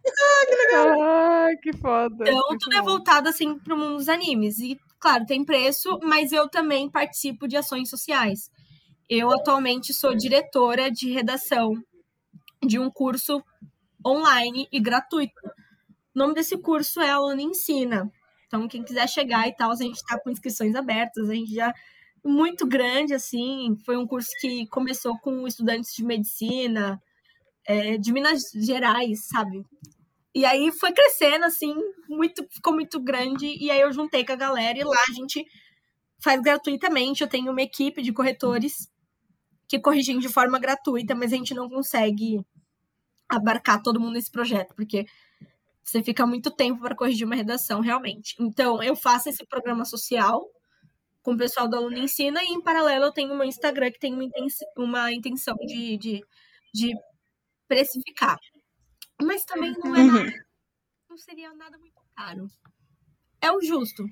Ah, 0.07 0.45
que 0.47 0.55
legal! 0.55 1.01
Ah, 1.01 1.47
que 1.61 1.74
foda! 1.74 2.26
Então, 2.28 2.49
que 2.49 2.57
tudo 2.59 2.76
é 2.76 2.82
voltado, 2.82 3.30
assim, 3.30 3.57
pro 3.57 3.78
mundo 3.78 3.97
dos 3.97 4.09
animes. 4.09 4.59
E 4.59 4.80
claro, 5.00 5.26
tem 5.26 5.43
preço, 5.43 6.00
mas 6.04 6.32
eu 6.32 6.50
também 6.50 6.89
participo 6.89 7.48
de 7.48 7.58
ações 7.58 7.89
sociais. 7.89 8.50
Eu 9.10 9.32
atualmente 9.32 9.93
sou 9.93 10.16
diretora 10.16 10.91
de 10.91 11.12
redação 11.12 11.74
de 12.66 12.80
um 12.80 12.89
curso 12.89 13.43
online 14.06 14.68
e 14.72 14.80
gratuito. 14.80 15.39
O 16.16 16.20
nome 16.20 16.34
desse 16.34 16.58
curso 16.58 17.02
é 17.02 17.10
Aluno 17.10 17.41
Ensina. 17.41 18.12
Então, 18.48 18.68
quem 18.68 18.84
quiser 18.84 19.08
chegar 19.10 19.48
e 19.48 19.56
tal, 19.56 19.72
a 19.72 19.76
gente 19.76 19.96
está 19.96 20.20
com 20.20 20.30
inscrições 20.30 20.76
abertas, 20.76 21.30
a 21.30 21.34
gente 21.34 21.54
já 21.54 21.74
muito 22.24 22.66
grande, 22.66 23.14
assim. 23.14 23.76
Foi 23.86 23.98
um 23.98 24.08
curso 24.08 24.30
que 24.39 24.66
começou 24.68 25.18
com 25.20 25.46
estudantes 25.48 25.93
de 25.93 26.04
medicina, 26.04 27.02
é, 27.68 27.98
de 27.98 28.12
Minas 28.12 28.43
Gerais, 28.54 29.28
sabe? 29.28 29.64
E 30.36 30.45
aí 30.45 30.71
foi 30.73 30.91
crescendo, 30.93 31.45
assim, 31.45 31.73
muito, 32.09 32.45
ficou 32.51 32.73
muito 32.73 32.99
grande. 32.99 33.47
E 33.47 33.71
aí 33.71 33.81
eu 33.81 33.93
juntei 33.93 34.25
com 34.25 34.33
a 34.33 34.38
galera 34.38 34.77
e 34.77 34.83
lá 34.83 34.97
a 35.09 35.13
gente 35.13 35.45
faz 36.19 36.41
gratuitamente. 36.41 37.23
Eu 37.23 37.29
tenho 37.29 37.51
uma 37.51 37.61
equipe 37.61 38.01
de 38.01 38.13
corretores 38.13 38.91
que 39.67 39.79
corrigem 39.79 40.19
de 40.19 40.29
forma 40.29 40.59
gratuita, 40.59 41.15
mas 41.15 41.33
a 41.33 41.38
gente 41.38 41.53
não 41.53 41.69
consegue 41.69 42.45
abarcar 43.29 43.81
todo 43.81 43.99
mundo 43.99 44.13
nesse 44.13 44.31
projeto, 44.31 44.75
porque 44.75 45.05
você 45.83 46.03
fica 46.03 46.25
muito 46.27 46.51
tempo 46.51 46.81
para 46.81 46.95
corrigir 46.95 47.25
uma 47.27 47.36
redação, 47.36 47.81
realmente. 47.81 48.36
Então, 48.39 48.81
eu 48.83 48.95
faço 48.95 49.29
esse 49.29 49.45
programa 49.45 49.86
social 49.86 50.49
com 51.23 51.33
o 51.33 51.38
pessoal 51.38 51.67
do 51.69 51.77
Aluno 51.77 51.97
Ensina 51.97 52.43
e, 52.43 52.47
em 52.47 52.61
paralelo, 52.61 53.05
eu 53.05 53.13
tenho 53.13 53.36
meu 53.36 53.45
Instagram 53.45 53.91
que 53.91 53.99
tem 53.99 54.13
uma 54.77 55.11
intenção 55.13 55.55
de, 55.65 55.97
de, 55.97 56.21
de 56.73 56.93
precificar. 57.67 58.38
Mas 59.22 59.45
também 59.45 59.72
não 59.84 59.95
é 59.95 59.99
Uhum. 60.01 60.13
nada, 60.26 60.45
não 61.09 61.18
seria 61.18 61.53
nada 61.53 61.78
muito 61.78 62.01
caro. 62.16 62.47
É 63.41 63.51
o 63.51 63.61
justo. 63.61 64.03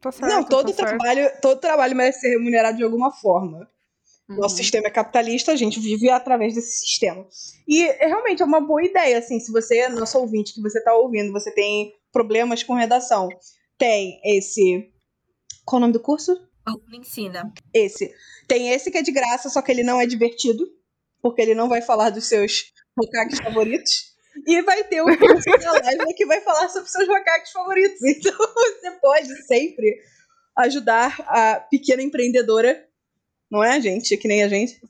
Tá 0.00 0.12
certo, 0.12 0.30
Não, 0.30 0.44
todo 0.44 0.68
tá 0.70 0.74
certo. 0.74 0.88
trabalho, 0.98 1.30
todo 1.40 1.60
trabalho 1.60 1.96
merece 1.96 2.20
ser 2.20 2.30
remunerado 2.30 2.76
de 2.76 2.84
alguma 2.84 3.10
forma. 3.10 3.68
Nosso 4.28 4.54
Uhum. 4.54 4.62
sistema 4.62 4.86
é 4.86 4.90
capitalista, 4.90 5.52
a 5.52 5.56
gente 5.56 5.80
vive 5.80 6.08
através 6.10 6.54
desse 6.54 6.78
sistema. 6.80 7.26
E 7.66 7.82
é, 7.82 8.06
realmente 8.06 8.42
é 8.42 8.44
uma 8.44 8.60
boa 8.60 8.84
ideia, 8.84 9.18
assim, 9.18 9.40
se 9.40 9.50
você, 9.50 9.88
nosso 9.88 10.18
ouvinte, 10.18 10.54
que 10.54 10.60
você 10.62 10.80
tá 10.82 10.94
ouvindo, 10.94 11.32
você 11.32 11.50
tem 11.52 11.92
problemas 12.12 12.62
com 12.62 12.74
redação, 12.74 13.28
tem 13.78 14.20
esse. 14.24 14.90
Qual 15.64 15.78
o 15.78 15.80
nome 15.80 15.92
do 15.92 16.00
curso? 16.00 16.32
O 16.66 16.70
Aluno 16.70 16.94
Ensina. 16.94 17.52
Esse. 17.74 18.14
Tem 18.46 18.70
esse 18.70 18.90
que 18.90 18.98
é 18.98 19.02
de 19.02 19.10
graça, 19.12 19.48
só 19.48 19.60
que 19.62 19.72
ele 19.72 19.82
não 19.82 20.00
é 20.00 20.06
divertido, 20.06 20.66
porque 21.20 21.40
ele 21.42 21.54
não 21.54 21.68
vai 21.68 21.82
falar 21.82 22.10
dos 22.10 22.26
seus 22.26 22.72
rocaques 22.98 23.38
favoritos. 23.38 24.12
E 24.46 24.62
vai 24.62 24.82
ter 24.84 25.04
da 25.04 25.72
live 25.72 26.14
que 26.16 26.24
vai 26.24 26.40
falar 26.40 26.68
sobre 26.68 26.88
seus 26.88 27.06
rocaques 27.06 27.52
favoritos. 27.52 28.00
Então 28.02 28.32
você 28.32 28.90
pode 29.00 29.46
sempre 29.46 30.00
ajudar 30.56 31.20
a 31.26 31.60
pequena 31.60 32.02
empreendedora, 32.02 32.86
não 33.50 33.62
é, 33.62 33.80
gente? 33.80 34.16
Que 34.16 34.28
nem 34.28 34.42
a 34.42 34.48
gente. 34.48 34.80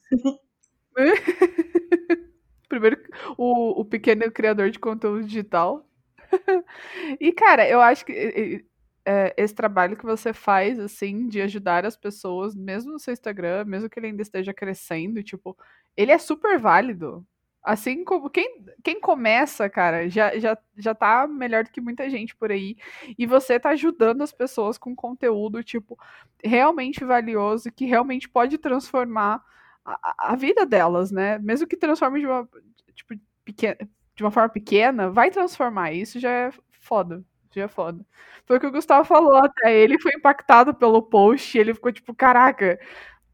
Primeiro, 2.69 2.99
o, 3.37 3.81
o 3.81 3.85
pequeno 3.85 4.31
criador 4.31 4.71
de 4.71 4.79
conteúdo 4.79 5.25
digital. 5.25 5.87
e, 7.21 7.33
cara, 7.33 7.69
eu 7.69 7.81
acho 7.81 8.05
que 8.07 8.65
é, 9.05 9.35
esse 9.37 9.55
trabalho 9.55 9.97
que 9.97 10.05
você 10.05 10.33
faz, 10.33 10.79
assim, 10.79 11.29
de 11.29 11.41
ajudar 11.43 11.85
as 11.85 11.97
pessoas, 11.97 12.55
mesmo 12.55 12.93
no 12.93 12.99
seu 12.99 13.13
Instagram, 13.13 13.65
mesmo 13.65 13.91
que 13.91 13.99
ele 13.99 14.09
ainda 14.09 14.23
esteja 14.23 14.55
crescendo, 14.55 15.23
tipo, 15.23 15.57
ele 15.97 16.13
é 16.13 16.19
super 16.19 16.59
válido. 16.59 17.27
Assim 17.63 18.05
como 18.05 18.29
quem, 18.29 18.65
quem 18.83 19.01
começa, 19.01 19.69
cara, 19.71 20.09
já, 20.09 20.37
já, 20.39 20.59
já 20.77 20.95
tá 20.95 21.27
melhor 21.29 21.65
do 21.65 21.71
que 21.71 21.81
muita 21.81 22.11
gente 22.11 22.35
por 22.35 22.51
aí. 22.51 22.77
E 23.19 23.25
você 23.27 23.59
tá 23.61 23.71
ajudando 23.71 24.23
as 24.23 24.33
pessoas 24.33 24.77
com 24.79 24.95
conteúdo, 24.97 25.63
tipo, 25.63 25.97
realmente 26.45 27.05
valioso, 27.05 27.71
que 27.73 27.85
realmente 27.87 28.29
pode 28.29 28.59
transformar 28.59 29.43
a, 29.85 30.33
a- 30.33 30.37
vida 30.37 30.67
delas, 30.67 31.11
né? 31.13 31.39
Mesmo 31.39 31.67
que 31.67 31.77
transforme 31.77 32.21
de 32.21 32.27
uma, 32.27 32.49
tipo, 32.95 33.15
pequena, 33.45 33.77
de 34.15 34.23
uma 34.25 34.31
forma 34.31 34.49
pequena, 34.49 35.11
vai 35.11 35.31
transformar. 35.31 35.93
Isso 35.93 36.19
já 36.21 36.31
é 36.31 36.51
foda. 36.81 37.25
Já 37.55 37.65
é 37.65 37.69
foda. 37.69 38.05
Foi 38.47 38.57
o 38.57 38.61
que 38.61 38.67
o 38.67 38.73
Gustavo 38.73 39.05
falou 39.07 39.37
até. 39.37 39.75
Ele 39.79 39.99
foi 40.01 40.13
impactado 40.17 40.75
pelo 40.75 41.03
post, 41.03 41.57
ele 41.59 41.75
ficou 41.75 41.93
tipo, 41.93 42.15
caraca, 42.15 42.79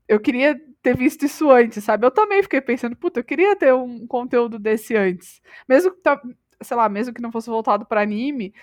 eu 0.08 0.18
queria 0.18 0.58
ter 0.82 0.96
visto 0.96 1.24
isso 1.26 1.50
antes, 1.50 1.84
sabe? 1.84 2.06
Eu 2.06 2.10
também 2.10 2.42
fiquei 2.42 2.60
pensando, 2.60 2.96
puta, 2.96 3.20
eu 3.20 3.24
queria 3.24 3.54
ter 3.54 3.74
um 3.74 4.06
conteúdo 4.06 4.58
desse 4.58 4.96
antes. 4.96 5.40
Mesmo 5.68 5.92
que, 5.92 6.00
sei 6.62 6.76
lá, 6.76 6.88
mesmo 6.88 7.12
que 7.12 7.20
não 7.20 7.30
fosse 7.30 7.50
voltado 7.50 7.84
para 7.84 8.00
anime, 8.00 8.54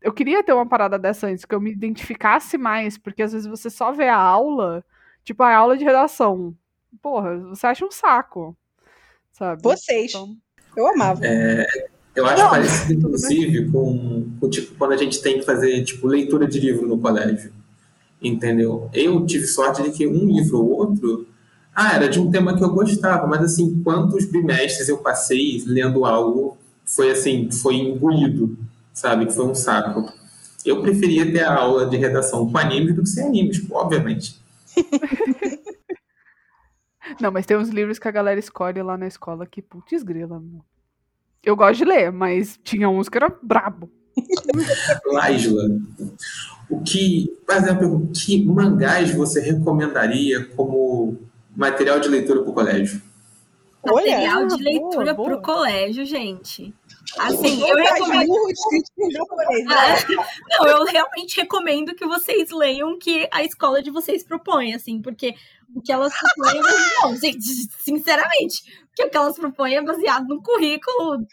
eu 0.00 0.12
queria 0.12 0.42
ter 0.44 0.52
uma 0.52 0.66
parada 0.66 0.98
dessa 0.98 1.26
antes, 1.26 1.44
que 1.44 1.54
eu 1.54 1.60
me 1.60 1.72
identificasse 1.72 2.56
mais, 2.56 2.96
porque 2.96 3.22
às 3.22 3.32
vezes 3.32 3.48
você 3.48 3.68
só 3.68 3.92
vê 3.92 4.08
a 4.08 4.16
aula, 4.16 4.84
tipo 5.24 5.42
a 5.42 5.54
aula 5.54 5.76
de 5.76 5.84
redação. 5.84 6.54
Porra, 7.00 7.38
você 7.48 7.66
acha 7.66 7.84
um 7.84 7.90
saco, 7.90 8.56
sabe? 9.32 9.62
Vocês. 9.62 10.10
Então, 10.10 10.36
Eu 10.76 10.86
amava. 10.88 11.20
Eu 12.14 12.26
acho 12.26 12.42
Não, 12.42 12.50
parecido, 12.50 12.92
inclusive, 12.92 13.70
com, 13.70 14.30
com, 14.38 14.50
tipo, 14.50 14.74
quando 14.76 14.92
a 14.92 14.96
gente 14.96 15.22
tem 15.22 15.38
que 15.38 15.46
fazer 15.46 15.82
tipo, 15.82 16.06
leitura 16.06 16.46
de 16.46 16.60
livro 16.60 16.86
no 16.86 16.98
colégio. 16.98 17.52
Entendeu? 18.22 18.88
Eu 18.92 19.26
tive 19.26 19.46
sorte 19.46 19.82
de 19.82 19.90
que 19.90 20.06
um 20.06 20.26
livro 20.26 20.58
ou 20.58 20.70
outro. 20.70 21.26
Ah, 21.74 21.94
era 21.96 22.08
de 22.08 22.20
um 22.20 22.30
tema 22.30 22.56
que 22.56 22.62
eu 22.62 22.70
gostava, 22.70 23.26
mas 23.26 23.42
assim, 23.42 23.82
quantos 23.82 24.26
bimestres 24.26 24.88
eu 24.88 24.98
passei 24.98 25.62
lendo 25.66 26.04
algo 26.04 26.56
foi 26.84 27.10
assim, 27.10 27.50
foi 27.50 27.76
engolido, 27.76 28.56
sabe? 28.92 29.32
Foi 29.32 29.46
um 29.46 29.54
saco. 29.54 30.12
Eu 30.64 30.82
preferia 30.82 31.30
ter 31.30 31.42
a 31.42 31.54
aula 31.54 31.86
de 31.86 31.96
redação 31.96 32.48
com 32.50 32.58
anime 32.58 32.92
do 32.92 33.02
que 33.02 33.08
sem 33.08 33.26
anime, 33.26 33.50
tipo, 33.50 33.74
obviamente. 33.74 34.40
Não, 37.20 37.32
mas 37.32 37.46
tem 37.46 37.56
uns 37.56 37.68
livros 37.68 37.98
que 37.98 38.06
a 38.06 38.12
galera 38.12 38.38
escolhe 38.38 38.80
lá 38.82 38.96
na 38.96 39.08
escola 39.08 39.46
que, 39.46 39.60
putz, 39.60 40.02
grila, 40.02 40.38
meu. 40.38 40.64
Eu 41.42 41.56
gosto 41.56 41.78
de 41.78 41.84
ler, 41.84 42.12
mas 42.12 42.58
tinha 42.62 42.88
uns 42.88 43.08
que 43.08 43.18
era 43.18 43.28
brabo. 43.42 43.90
Laisla, 45.06 45.64
o 46.72 46.82
que, 46.82 47.30
por 47.46 47.56
exemplo, 47.56 48.10
que 48.14 48.44
mangás 48.44 49.14
você 49.14 49.40
recomendaria 49.40 50.44
como 50.56 51.18
material 51.54 52.00
de 52.00 52.08
leitura 52.08 52.40
para 52.40 52.50
o 52.50 52.54
colégio? 52.54 53.02
Olha, 53.84 54.12
Material 54.12 54.46
de 54.46 54.56
boa, 54.56 54.70
leitura 54.70 55.14
boa. 55.14 55.28
pro 55.28 55.42
colégio, 55.42 56.04
gente. 56.04 56.72
Assim, 57.18 57.60
eu 57.68 57.76
recomendo. 57.76 58.32
de 60.06 60.16
Não, 60.50 60.66
eu 60.66 60.84
realmente 60.84 61.40
recomendo 61.40 61.94
que 61.94 62.06
vocês 62.06 62.50
leiam 62.50 62.92
o 62.92 62.98
que 62.98 63.28
a 63.30 63.42
escola 63.42 63.82
de 63.82 63.90
vocês 63.90 64.22
propõe, 64.22 64.72
assim, 64.72 65.02
porque 65.02 65.34
o 65.74 65.82
que 65.82 65.92
elas 65.92 66.12
propõem. 66.16 66.60
Não, 67.02 67.16
gente, 67.18 67.42
sinceramente, 67.80 68.62
o 68.98 69.10
que 69.10 69.16
elas 69.16 69.36
propõem 69.36 69.76
é 69.76 69.82
baseado 69.82 70.26
no 70.28 70.40
currículo 70.42 71.26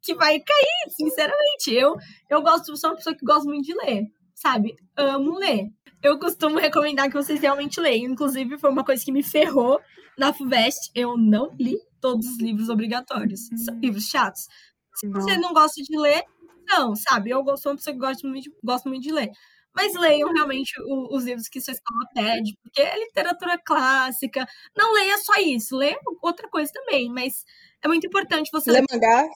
que 0.00 0.14
vai 0.14 0.38
cair, 0.38 0.90
sinceramente. 0.90 1.74
Eu, 1.74 1.96
eu 2.30 2.40
gosto, 2.40 2.76
sou 2.76 2.90
uma 2.90 2.96
pessoa 2.96 3.16
que 3.16 3.24
gosta 3.24 3.44
muito 3.44 3.66
de 3.66 3.74
ler, 3.74 4.04
sabe? 4.40 4.74
Amo 4.96 5.38
ler. 5.38 5.68
Eu 6.02 6.18
costumo 6.18 6.58
recomendar 6.58 7.08
que 7.08 7.14
vocês 7.16 7.40
realmente 7.40 7.78
leiam. 7.80 8.10
Inclusive, 8.10 8.58
foi 8.58 8.70
uma 8.70 8.84
coisa 8.84 9.04
que 9.04 9.12
me 9.12 9.22
ferrou 9.22 9.78
na 10.18 10.32
FUVEST. 10.32 10.90
Eu 10.94 11.16
não 11.16 11.54
li 11.58 11.76
todos 12.00 12.26
os 12.26 12.38
livros 12.40 12.68
obrigatórios. 12.68 13.40
São 13.64 13.78
livros 13.78 14.04
chatos. 14.04 14.46
Se 14.94 15.06
você 15.08 15.36
não 15.36 15.52
gosta 15.52 15.82
de 15.82 15.98
ler, 15.98 16.22
não, 16.66 16.94
sabe? 16.96 17.30
Eu 17.30 17.44
sou 17.58 17.72
uma 17.72 17.76
pessoa 17.76 17.94
que 17.94 18.00
gosta 18.00 18.26
muito, 18.26 18.50
gosto 18.64 18.88
muito 18.88 19.02
de 19.02 19.12
ler. 19.12 19.30
Mas 19.74 19.94
leiam 19.94 20.32
realmente 20.32 20.72
o- 20.82 21.16
os 21.16 21.24
livros 21.24 21.48
que 21.48 21.60
sua 21.60 21.72
escola 21.72 22.04
pede, 22.14 22.56
porque 22.62 22.80
é 22.82 22.98
literatura 22.98 23.56
clássica. 23.64 24.44
Não 24.76 24.92
leia 24.92 25.16
só 25.18 25.34
isso, 25.40 25.76
leia 25.76 25.96
outra 26.22 26.48
coisa 26.48 26.72
também, 26.72 27.08
mas 27.08 27.44
é 27.82 27.86
muito 27.88 28.04
importante 28.06 28.50
você 28.52 28.70
Lê 28.72 28.82
mangá. 28.90 29.28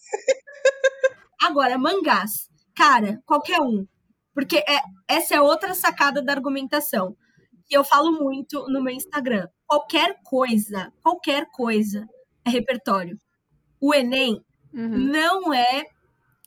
Agora, 1.42 1.78
mangás. 1.78 2.48
Cara, 2.74 3.22
qualquer 3.26 3.60
um. 3.60 3.86
Porque 4.34 4.58
é, 4.58 4.80
essa 5.08 5.34
é 5.36 5.40
outra 5.40 5.74
sacada 5.74 6.22
da 6.22 6.32
argumentação. 6.32 7.16
Que 7.66 7.76
eu 7.76 7.84
falo 7.84 8.12
muito 8.12 8.66
no 8.68 8.82
meu 8.82 8.94
Instagram. 8.94 9.48
Qualquer 9.66 10.20
coisa, 10.22 10.92
qualquer 11.02 11.46
coisa 11.50 12.06
é 12.44 12.50
repertório. 12.50 13.18
O 13.80 13.94
Enem 13.94 14.42
Uhum. 14.74 14.88
não 14.88 15.54
é, 15.54 15.84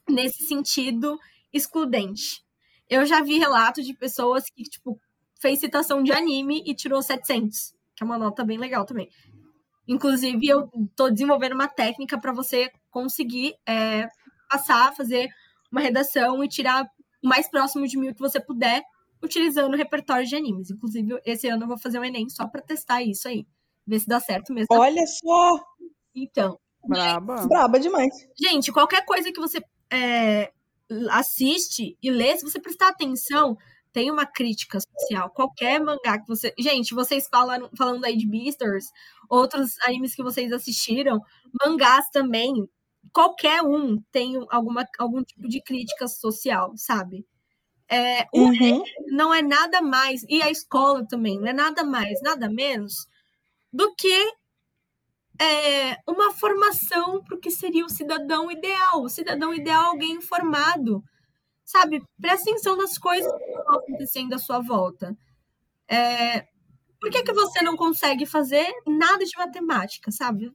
nesse 0.10 0.44
sentido, 0.46 1.18
excludente. 1.54 2.44
Eu 2.90 3.06
já 3.06 3.22
vi 3.22 3.38
relatos 3.38 3.86
de 3.86 3.94
pessoas 3.94 4.44
que, 4.50 4.64
tipo, 4.64 5.00
fez 5.42 5.60
citação 5.60 6.04
de 6.04 6.12
anime 6.12 6.62
e 6.66 6.76
tirou 6.76 7.02
700, 7.02 7.74
que 7.96 8.04
é 8.04 8.06
uma 8.06 8.18
nota 8.18 8.44
bem 8.44 8.58
legal 8.58 8.86
também. 8.86 9.10
Inclusive, 9.88 10.46
eu 10.46 10.70
tô 10.96 11.10
desenvolvendo 11.10 11.54
uma 11.54 11.68
técnica 11.68 12.20
para 12.20 12.34
você 12.34 12.70
conseguir 12.92 13.56
é, 13.66 14.10
passar, 14.50 14.94
fazer 14.94 15.30
uma 15.72 15.80
redação 15.82 16.44
e 16.44 16.50
tirar 16.50 16.86
o 17.24 17.28
mais 17.28 17.50
próximo 17.50 17.88
de 17.88 17.98
mil 17.98 18.14
que 18.14 18.20
você 18.20 18.40
puder, 18.40 18.84
utilizando 19.22 19.74
o 19.74 19.78
repertório 19.78 20.26
de 20.26 20.36
animes. 20.36 20.70
Inclusive, 20.70 21.20
esse 21.26 21.48
ano 21.48 21.64
eu 21.64 21.68
vou 21.68 21.78
fazer 21.78 22.00
um 22.00 22.04
Enem 22.04 22.30
só 22.30 22.48
para 22.48 22.62
testar 22.62 23.02
isso 23.02 23.28
aí. 23.28 23.46
Ver 23.86 24.00
se 24.00 24.08
dá 24.08 24.20
certo 24.20 24.54
mesmo. 24.54 24.68
Olha 24.72 25.06
só. 25.08 25.60
Então, 26.14 26.60
Braba. 26.88 27.48
Braba 27.48 27.80
demais. 27.80 28.14
Gente, 28.40 28.72
qualquer 28.72 29.06
coisa 29.06 29.32
que 29.32 29.40
você 29.40 29.60
é, 29.92 30.52
assiste 31.12 31.98
e 32.02 32.10
lê, 32.10 32.38
se 32.38 32.44
você 32.44 32.60
prestar 32.60 32.90
atenção, 32.90 33.58
tem 33.92 34.12
uma 34.12 34.26
crítica 34.26 34.80
social. 34.80 35.30
Qualquer 35.32 35.80
mangá 35.80 36.20
que 36.20 36.28
você. 36.28 36.54
Gente, 36.58 36.94
vocês 36.94 37.28
falaram, 37.30 37.70
falando 37.78 38.06
aí 38.06 38.16
de 38.16 38.28
Beasters, 38.28 38.86
outros 39.30 39.76
animes 39.86 40.16
que 40.16 40.24
vocês 40.24 40.52
assistiram, 40.52 41.20
mangás 41.66 42.06
também. 42.12 42.54
Qualquer 43.14 43.62
um 43.64 44.02
tem 44.12 44.36
alguma, 44.50 44.86
algum 45.00 45.24
tipo 45.24 45.48
de 45.48 45.62
crítica 45.62 46.08
social, 46.08 46.74
sabe? 46.78 47.26
É, 47.90 48.28
o 48.34 48.40
Uhum. 48.42 48.84
não 49.08 49.34
é 49.34 49.42
nada 49.42 49.82
mais, 49.82 50.24
e 50.30 50.42
a 50.44 50.52
escola 50.52 51.08
também, 51.08 51.40
não 51.40 51.48
é 51.48 51.54
nada 51.54 51.84
mais, 51.84 52.22
nada 52.22 52.50
menos 52.50 53.08
do 53.74 53.94
que 53.96 54.34
é, 55.40 55.98
uma 56.08 56.32
formação 56.34 57.24
para 57.24 57.36
o 57.36 57.40
que 57.40 57.52
seria 57.52 57.86
o 57.86 57.90
cidadão 57.90 58.52
ideal. 58.52 59.02
O 59.04 59.10
cidadão 59.10 59.54
ideal 59.54 59.84
é 59.84 59.88
alguém 59.88 60.12
informado, 60.14 61.04
sabe? 61.66 62.04
Presta 62.22 62.50
atenção 62.52 62.78
nas 62.78 62.98
coisas 62.98 63.32
que 63.34 63.44
estão 63.44 63.76
acontecendo 63.76 64.34
à 64.34 64.40
sua 64.40 64.60
volta. 64.60 65.18
É, 65.90 66.48
por 67.00 67.12
que, 67.12 67.24
que 67.24 67.34
você 67.34 67.62
não 67.62 67.76
consegue 67.76 68.26
fazer 68.26 68.66
nada 68.86 69.24
de 69.24 69.38
matemática, 69.38 70.12
sabe? 70.12 70.52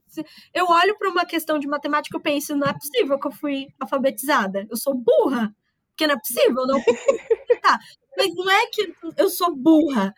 Eu 0.53 0.67
olho 0.67 0.97
para 0.97 1.09
uma 1.09 1.25
questão 1.25 1.57
de 1.57 1.67
matemática 1.67 2.17
e 2.17 2.21
penso, 2.21 2.55
não 2.55 2.67
é 2.67 2.73
possível 2.73 3.19
que 3.19 3.27
eu 3.27 3.31
fui 3.31 3.67
alfabetizada. 3.79 4.67
Eu 4.69 4.77
sou 4.77 4.93
burra. 4.93 5.55
Porque 5.89 6.07
não 6.07 6.15
é 6.15 6.19
possível, 6.19 6.65
não. 6.65 6.81
tá. 7.61 7.79
Mas 8.17 8.33
não 8.35 8.49
é 8.49 8.67
que 8.67 8.93
eu 9.17 9.29
sou 9.29 9.55
burra. 9.55 10.13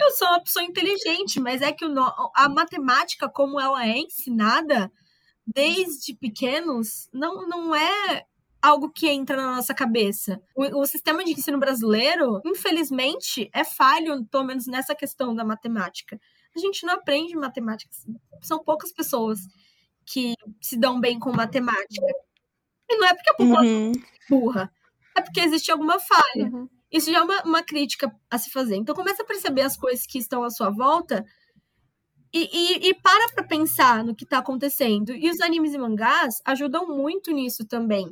Eu 0.00 0.10
sou 0.10 0.28
uma 0.28 0.42
pessoa 0.42 0.64
inteligente, 0.64 1.38
mas 1.40 1.62
é 1.62 1.72
que 1.72 1.84
a 2.34 2.48
matemática, 2.48 3.28
como 3.28 3.60
ela 3.60 3.86
é 3.86 3.98
ensinada 3.98 4.90
desde 5.46 6.14
pequenos, 6.14 7.08
não, 7.12 7.46
não 7.46 7.74
é 7.74 8.26
algo 8.62 8.90
que 8.90 9.08
entra 9.08 9.36
na 9.36 9.56
nossa 9.56 9.74
cabeça. 9.74 10.40
O, 10.54 10.80
o, 10.80 10.86
sistema 10.86 11.24
de 11.24 11.32
ensino 11.32 11.58
brasileiro, 11.58 12.40
infelizmente, 12.46 13.50
é 13.52 13.64
falho, 13.64 14.24
pelo 14.26 14.44
menos 14.44 14.66
nessa 14.66 14.94
questão 14.94 15.34
da 15.34 15.44
matemática. 15.44 16.20
A 16.54 16.58
gente 16.60 16.86
não 16.86 16.94
aprende 16.94 17.34
matemática. 17.34 17.90
São 18.40 18.62
poucas 18.62 18.92
pessoas 18.92 19.40
que 20.06 20.34
se 20.60 20.76
dão 20.76 21.00
bem 21.00 21.18
com 21.18 21.32
matemática. 21.32 22.06
E 22.88 22.96
não 22.96 23.06
é 23.06 23.14
porque 23.14 23.30
a 23.30 23.34
população 23.34 23.72
uhum. 23.72 23.92
é 23.92 24.30
burra, 24.30 24.72
é 25.16 25.20
porque 25.20 25.40
existe 25.40 25.72
alguma 25.72 25.98
falha. 25.98 26.50
Uhum. 26.52 26.68
Isso 26.90 27.10
já 27.10 27.18
é 27.18 27.22
uma, 27.22 27.42
uma 27.42 27.62
crítica 27.62 28.14
a 28.30 28.38
se 28.38 28.50
fazer. 28.50 28.76
Então 28.76 28.94
começa 28.94 29.22
a 29.22 29.26
perceber 29.26 29.62
as 29.62 29.76
coisas 29.76 30.06
que 30.06 30.18
estão 30.18 30.44
à 30.44 30.50
sua 30.50 30.70
volta 30.70 31.24
e, 32.32 32.48
e, 32.52 32.88
e 32.88 32.94
para 32.94 33.32
pra 33.34 33.44
pensar 33.44 34.04
no 34.04 34.14
que 34.14 34.24
está 34.24 34.38
acontecendo. 34.38 35.12
E 35.14 35.30
os 35.30 35.40
animes 35.40 35.72
e 35.72 35.78
mangás 35.78 36.40
ajudam 36.44 36.86
muito 36.86 37.32
nisso 37.32 37.66
também. 37.66 38.08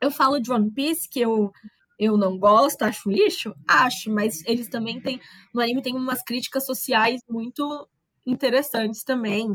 Eu 0.00 0.10
falo 0.10 0.40
de 0.40 0.52
One 0.52 0.70
Piece, 0.70 1.08
que 1.08 1.20
eu, 1.20 1.52
eu 1.98 2.16
não 2.16 2.38
gosto, 2.38 2.82
acho 2.82 3.10
lixo? 3.10 3.54
Acho, 3.66 4.10
mas 4.10 4.44
eles 4.46 4.68
também 4.68 5.00
têm. 5.00 5.20
No 5.52 5.60
anime 5.60 5.82
tem 5.82 5.94
umas 5.94 6.22
críticas 6.22 6.66
sociais 6.66 7.20
muito 7.28 7.88
interessantes 8.26 9.02
também. 9.02 9.52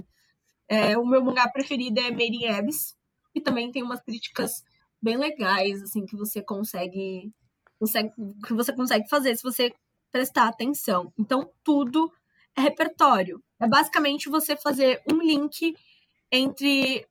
É, 0.68 0.98
o 0.98 1.06
meu 1.06 1.24
mangá 1.24 1.48
preferido 1.50 2.00
é 2.00 2.12
Made 2.12 2.36
in 2.36 2.48
Abyss, 2.48 2.96
e 3.34 3.42
também 3.42 3.72
tem 3.72 3.84
umas 3.84 4.02
críticas 4.02 4.64
bem 5.02 5.18
legais, 5.18 5.82
assim, 5.82 6.06
que 6.06 6.16
você 6.16 6.42
consegue 6.42 7.32
consegue, 7.80 8.12
que 8.46 8.54
você 8.54 8.74
consegue 8.74 9.10
fazer 9.10 9.36
se 9.36 9.44
você 9.44 9.72
prestar 10.12 10.48
atenção. 10.50 11.14
Então, 11.18 11.50
tudo 11.64 12.12
é 12.56 12.62
repertório. 12.62 13.42
É 13.60 13.68
basicamente 13.68 14.30
você 14.30 14.58
fazer 14.58 15.02
um 15.12 15.18
link 15.22 15.76
entre 16.32 17.08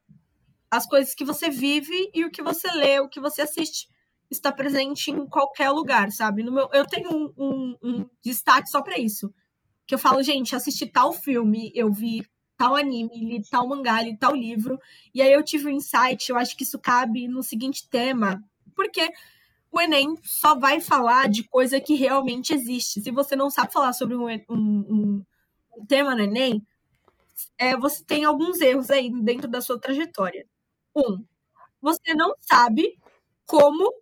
as 0.70 0.86
coisas 0.86 1.14
que 1.14 1.24
você 1.24 1.48
vive 1.48 2.10
e 2.14 2.24
o 2.24 2.30
que 2.30 2.42
você 2.42 2.70
lê, 2.72 3.00
o 3.00 3.08
que 3.08 3.20
você 3.20 3.42
assiste. 3.42 3.88
Está 4.30 4.52
presente 4.52 5.10
em 5.10 5.26
qualquer 5.26 5.70
lugar, 5.70 6.12
sabe? 6.12 6.42
No 6.42 6.52
meu, 6.52 6.68
eu 6.72 6.86
tenho 6.86 7.10
um, 7.10 7.32
um, 7.38 7.76
um 7.82 8.10
destaque 8.22 8.68
só 8.68 8.82
para 8.82 8.98
isso. 8.98 9.32
Que 9.86 9.94
eu 9.94 9.98
falo, 9.98 10.22
gente, 10.22 10.54
assisti 10.54 10.86
tal 10.86 11.12
filme, 11.12 11.72
eu 11.74 11.90
vi 11.90 12.22
tal 12.58 12.76
anime, 12.76 13.24
li 13.24 13.42
tal 13.48 13.66
mangá, 13.66 14.02
li 14.02 14.18
tal 14.18 14.34
livro. 14.34 14.78
E 15.14 15.22
aí 15.22 15.32
eu 15.32 15.42
tive 15.42 15.68
um 15.68 15.70
insight, 15.70 16.28
eu 16.28 16.36
acho 16.36 16.54
que 16.56 16.64
isso 16.64 16.78
cabe 16.78 17.26
no 17.26 17.42
seguinte 17.42 17.88
tema. 17.88 18.42
Porque 18.76 19.10
o 19.70 19.80
Enem 19.80 20.14
só 20.22 20.58
vai 20.58 20.80
falar 20.80 21.28
de 21.28 21.44
coisa 21.44 21.80
que 21.80 21.94
realmente 21.94 22.52
existe. 22.52 23.00
Se 23.00 23.10
você 23.10 23.34
não 23.34 23.50
sabe 23.50 23.72
falar 23.72 23.92
sobre 23.92 24.16
um, 24.16 24.26
um, 24.50 25.24
um 25.76 25.86
tema 25.86 26.14
no 26.14 26.22
Enem, 26.22 26.62
é, 27.56 27.76
você 27.76 28.04
tem 28.04 28.24
alguns 28.24 28.60
erros 28.60 28.90
aí 28.90 29.10
dentro 29.22 29.48
da 29.48 29.60
sua 29.60 29.78
trajetória. 29.78 30.46
Um, 30.96 31.24
você 31.80 32.14
não 32.14 32.34
sabe 32.40 32.98
como 33.46 33.92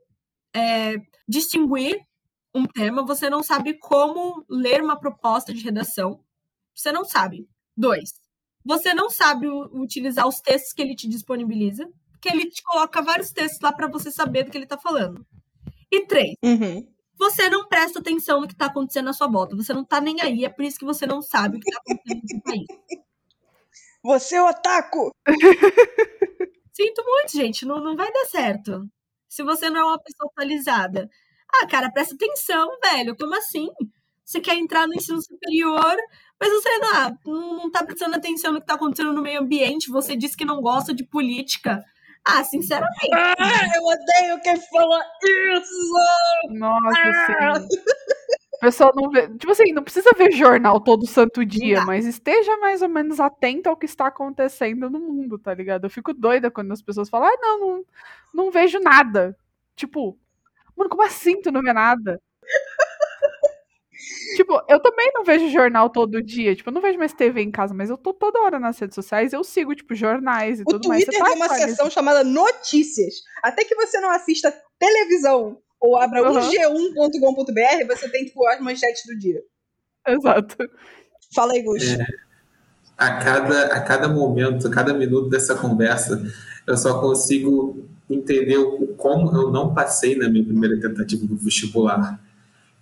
é, 0.55 0.97
distinguir 1.29 2.01
um 2.55 2.67
tema, 2.67 3.05
você 3.05 3.29
não 3.29 3.43
sabe 3.43 3.75
como 3.75 4.45
ler 4.49 4.83
uma 4.83 4.99
proposta 4.99 5.53
de 5.53 5.63
redação. 5.63 6.21
Você 6.75 6.91
não 6.91 7.05
sabe. 7.05 7.49
Dois, 7.77 8.15
você 8.65 8.95
não 8.95 9.11
sabe 9.11 9.47
utilizar 9.47 10.27
os 10.27 10.41
textos 10.41 10.73
que 10.73 10.81
ele 10.81 10.97
te 10.97 11.07
disponibiliza, 11.09 11.89
porque 12.11 12.29
ele 12.29 12.51
te 12.51 12.63
coloca 12.63 13.03
vários 13.03 13.31
textos 13.31 13.61
lá 13.61 13.73
para 13.73 13.87
você 13.87 14.11
saber 14.11 14.45
do 14.45 14.51
que 14.51 14.57
ele 14.57 14.65
está 14.65 14.79
falando. 14.79 15.25
E 15.93 16.07
três, 16.07 16.35
uhum. 16.43 16.87
você 17.19 17.49
não 17.51 17.69
presta 17.69 18.01
atenção 18.01 18.41
no 18.41 18.47
que 18.47 18.55
está 18.55 18.67
acontecendo 18.67 19.05
na 19.05 19.13
sua 19.13 19.29
volta. 19.29 19.55
Você 19.55 19.73
não 19.75 19.83
está 19.83 20.01
nem 20.01 20.21
aí, 20.23 20.45
é 20.45 20.49
por 20.49 20.65
isso 20.65 20.79
que 20.79 20.85
você 20.85 21.07
não 21.07 21.21
sabe 21.21 21.59
o 21.59 21.61
que 21.61 21.69
está 21.69 21.81
acontecendo 21.81 22.23
no 22.23 22.29
seu 22.29 22.41
país. 22.41 22.67
Você 24.03 24.37
é 24.37 24.43
o 24.43 24.49
otaku! 24.49 25.11
Sinto 26.77 27.03
muito, 27.03 27.33
gente. 27.33 27.65
Não, 27.65 27.81
não 27.81 27.97
vai 27.97 28.13
dar 28.13 28.27
certo. 28.27 28.87
Se 29.27 29.43
você 29.43 29.71
não 29.71 29.81
é 29.81 29.85
uma 29.85 29.99
pessoa 29.99 30.31
atualizada. 30.31 31.09
Ah, 31.55 31.67
cara, 31.67 31.91
presta 31.91 32.15
atenção, 32.15 32.69
velho. 32.85 33.17
Como 33.17 33.35
assim? 33.35 33.69
Você 34.23 34.41
quer 34.41 34.57
entrar 34.57 34.87
no 34.87 34.95
ensino 34.95 35.23
superior, 35.23 35.97
mas 36.39 36.51
você 36.51 36.79
não, 36.79 36.89
ah, 36.95 37.19
não 37.25 37.71
tá 37.71 37.83
prestando 37.83 38.17
atenção 38.17 38.53
no 38.53 38.61
que 38.61 38.67
tá 38.67 38.75
acontecendo 38.75 39.15
no 39.15 39.23
meio 39.23 39.41
ambiente. 39.41 39.91
Você 39.91 40.15
diz 40.15 40.37
que 40.37 40.45
não 40.45 40.61
gosta 40.61 40.93
de 40.93 41.03
política. 41.03 41.83
Ah, 42.23 42.45
sinceramente. 42.45 43.15
Ah, 43.15 43.63
eu 43.75 43.83
odeio 43.83 44.43
quem 44.43 44.61
fala 44.61 45.03
isso! 45.25 45.93
Nossa, 46.51 46.99
ah. 47.41 47.61
sim. 47.61 47.69
O 48.57 48.61
pessoal 48.61 48.93
não 48.95 49.11
vê. 49.11 49.29
Tipo 49.37 49.53
assim, 49.53 49.73
não 49.73 49.83
precisa 49.83 50.11
ver 50.17 50.33
jornal 50.33 50.81
todo 50.81 51.07
santo 51.07 51.45
dia, 51.45 51.85
mas 51.85 52.07
esteja 52.07 52.57
mais 52.57 52.81
ou 52.81 52.89
menos 52.89 53.21
atento 53.21 53.69
ao 53.69 53.77
que 53.77 53.87
está 53.87 54.07
acontecendo 54.07 54.89
no 54.89 54.99
mundo, 54.99 55.39
tá 55.39 55.53
ligado? 55.55 55.85
Eu 55.85 55.91
fico 55.91 56.15
doida 56.15 56.51
quando 56.51 56.73
as 56.73 56.81
pessoas 56.81 57.09
falam, 57.09 57.29
ah, 57.29 57.39
não, 57.41 57.61
não, 57.61 57.85
não 58.33 58.51
vejo 58.51 58.79
nada. 58.81 59.37
Tipo, 59.75 60.19
mano, 60.75 60.89
como 60.89 61.03
assim 61.03 61.41
tu 61.41 61.53
não 61.53 61.61
vê 61.61 61.73
nada? 61.73 62.21
Tipo, 64.37 64.63
eu 64.69 64.79
também 64.81 65.11
não 65.15 65.25
vejo 65.25 65.49
jornal 65.49 65.89
todo 65.89 66.23
dia. 66.23 66.55
Tipo, 66.55 66.69
eu 66.69 66.75
não 66.75 66.83
vejo 66.83 66.99
mais 66.99 67.13
TV 67.13 67.41
em 67.41 67.51
casa, 67.51 67.73
mas 67.73 67.89
eu 67.89 67.97
tô 67.97 68.13
toda 68.13 68.41
hora 68.41 68.61
nas 68.61 68.79
redes 68.79 68.95
sociais. 68.95 69.33
Eu 69.33 69.43
sigo, 69.43 69.75
tipo, 69.75 69.95
jornais 69.95 70.61
e 70.61 70.63
o 70.63 70.67
tudo 70.67 70.83
Twitter 70.83 70.89
mais. 70.89 71.03
O 71.03 71.07
Twitter 71.07 71.25
tá 71.25 71.33
tem 71.33 71.43
uma 71.43 71.69
seção 71.69 71.91
chamada 71.91 72.23
Notícias. 72.23 73.15
Até 73.43 73.65
que 73.65 73.75
você 73.75 73.99
não 73.99 74.11
assista 74.11 74.55
televisão 74.79 75.59
ou 75.87 75.97
abra 75.97 76.23
uhum. 76.23 76.39
g1.com.br, 76.41 77.87
você 77.87 78.09
tem, 78.09 78.25
tipo, 78.25 78.47
as 78.49 78.61
manchetes 78.61 79.03
do 79.07 79.19
dia. 79.19 79.41
Exato. 80.07 80.57
Fala 81.35 81.53
aí, 81.53 81.63
Gus. 81.63 81.83
É, 81.85 82.07
a, 82.97 83.13
cada, 83.19 83.67
a 83.67 83.81
cada 83.81 84.09
momento, 84.09 84.69
a 84.69 84.71
cada 84.71 84.95
minuto 84.95 85.29
dessa 85.29 85.55
conversa, 85.55 86.23
eu 86.67 86.77
só 86.77 87.01
consigo 87.01 87.89
entender 88.09 88.59
o, 88.59 88.95
como 88.97 89.37
eu 89.37 89.51
não 89.51 89.75
passei 89.75 90.17
na 90.17 90.29
minha 90.29 90.45
primeira 90.45 90.81
tentativa 90.81 91.27
do 91.27 91.37
vestibular 91.37 92.21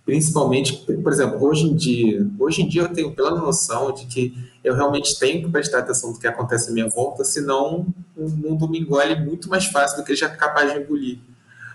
principalmente, 0.05 0.85
por 1.01 1.11
exemplo, 1.11 1.43
hoje 1.43 1.65
em 1.65 1.75
dia, 1.75 2.27
hoje 2.37 2.61
em 2.61 2.69
dia 2.69 2.83
eu 2.83 2.93
tenho 2.93 3.11
plena 3.11 3.37
noção 3.37 3.91
de 3.91 4.05
que 4.05 4.37
eu 4.63 4.75
realmente 4.75 5.17
tenho 5.17 5.43
que 5.43 5.51
prestar 5.51 5.79
atenção 5.79 6.11
no 6.11 6.19
que 6.19 6.27
acontece 6.27 6.69
à 6.69 6.73
minha 6.73 6.87
volta, 6.87 7.23
senão 7.25 7.87
o 8.15 8.29
mundo 8.29 8.69
me 8.69 8.79
engole 8.79 9.15
muito 9.15 9.49
mais 9.49 9.65
fácil 9.65 9.97
do 9.97 10.05
que 10.05 10.15
já 10.15 10.27
é 10.27 10.35
capaz 10.35 10.71
de 10.71 10.79
engolir. 10.79 11.17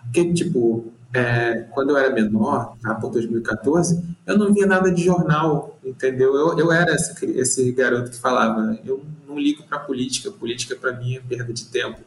Porque, 0.05 0.33
tipo, 0.33 0.93
é, 1.13 1.67
quando 1.73 1.91
eu 1.91 1.97
era 1.97 2.13
menor, 2.15 2.77
lá 2.83 2.95
por 2.95 3.11
2014, 3.11 4.03
eu 4.27 4.39
não 4.39 4.55
via 4.55 4.67
nada 4.67 4.91
de 4.91 5.03
jornal, 5.03 5.79
entendeu? 5.85 6.35
Eu, 6.35 6.59
eu 6.59 6.73
era 6.73 6.95
esse, 6.95 7.27
esse 7.27 7.73
garoto 7.73 8.11
que 8.11 8.17
falava, 8.17 8.79
eu 8.85 9.03
não 9.27 9.39
ligo 9.39 9.63
para 9.65 9.79
política, 9.79 10.31
política 10.31 10.77
para 10.77 10.93
mim 10.93 11.17
é 11.17 11.21
perda 11.21 11.53
de 11.53 11.65
tempo. 11.65 12.01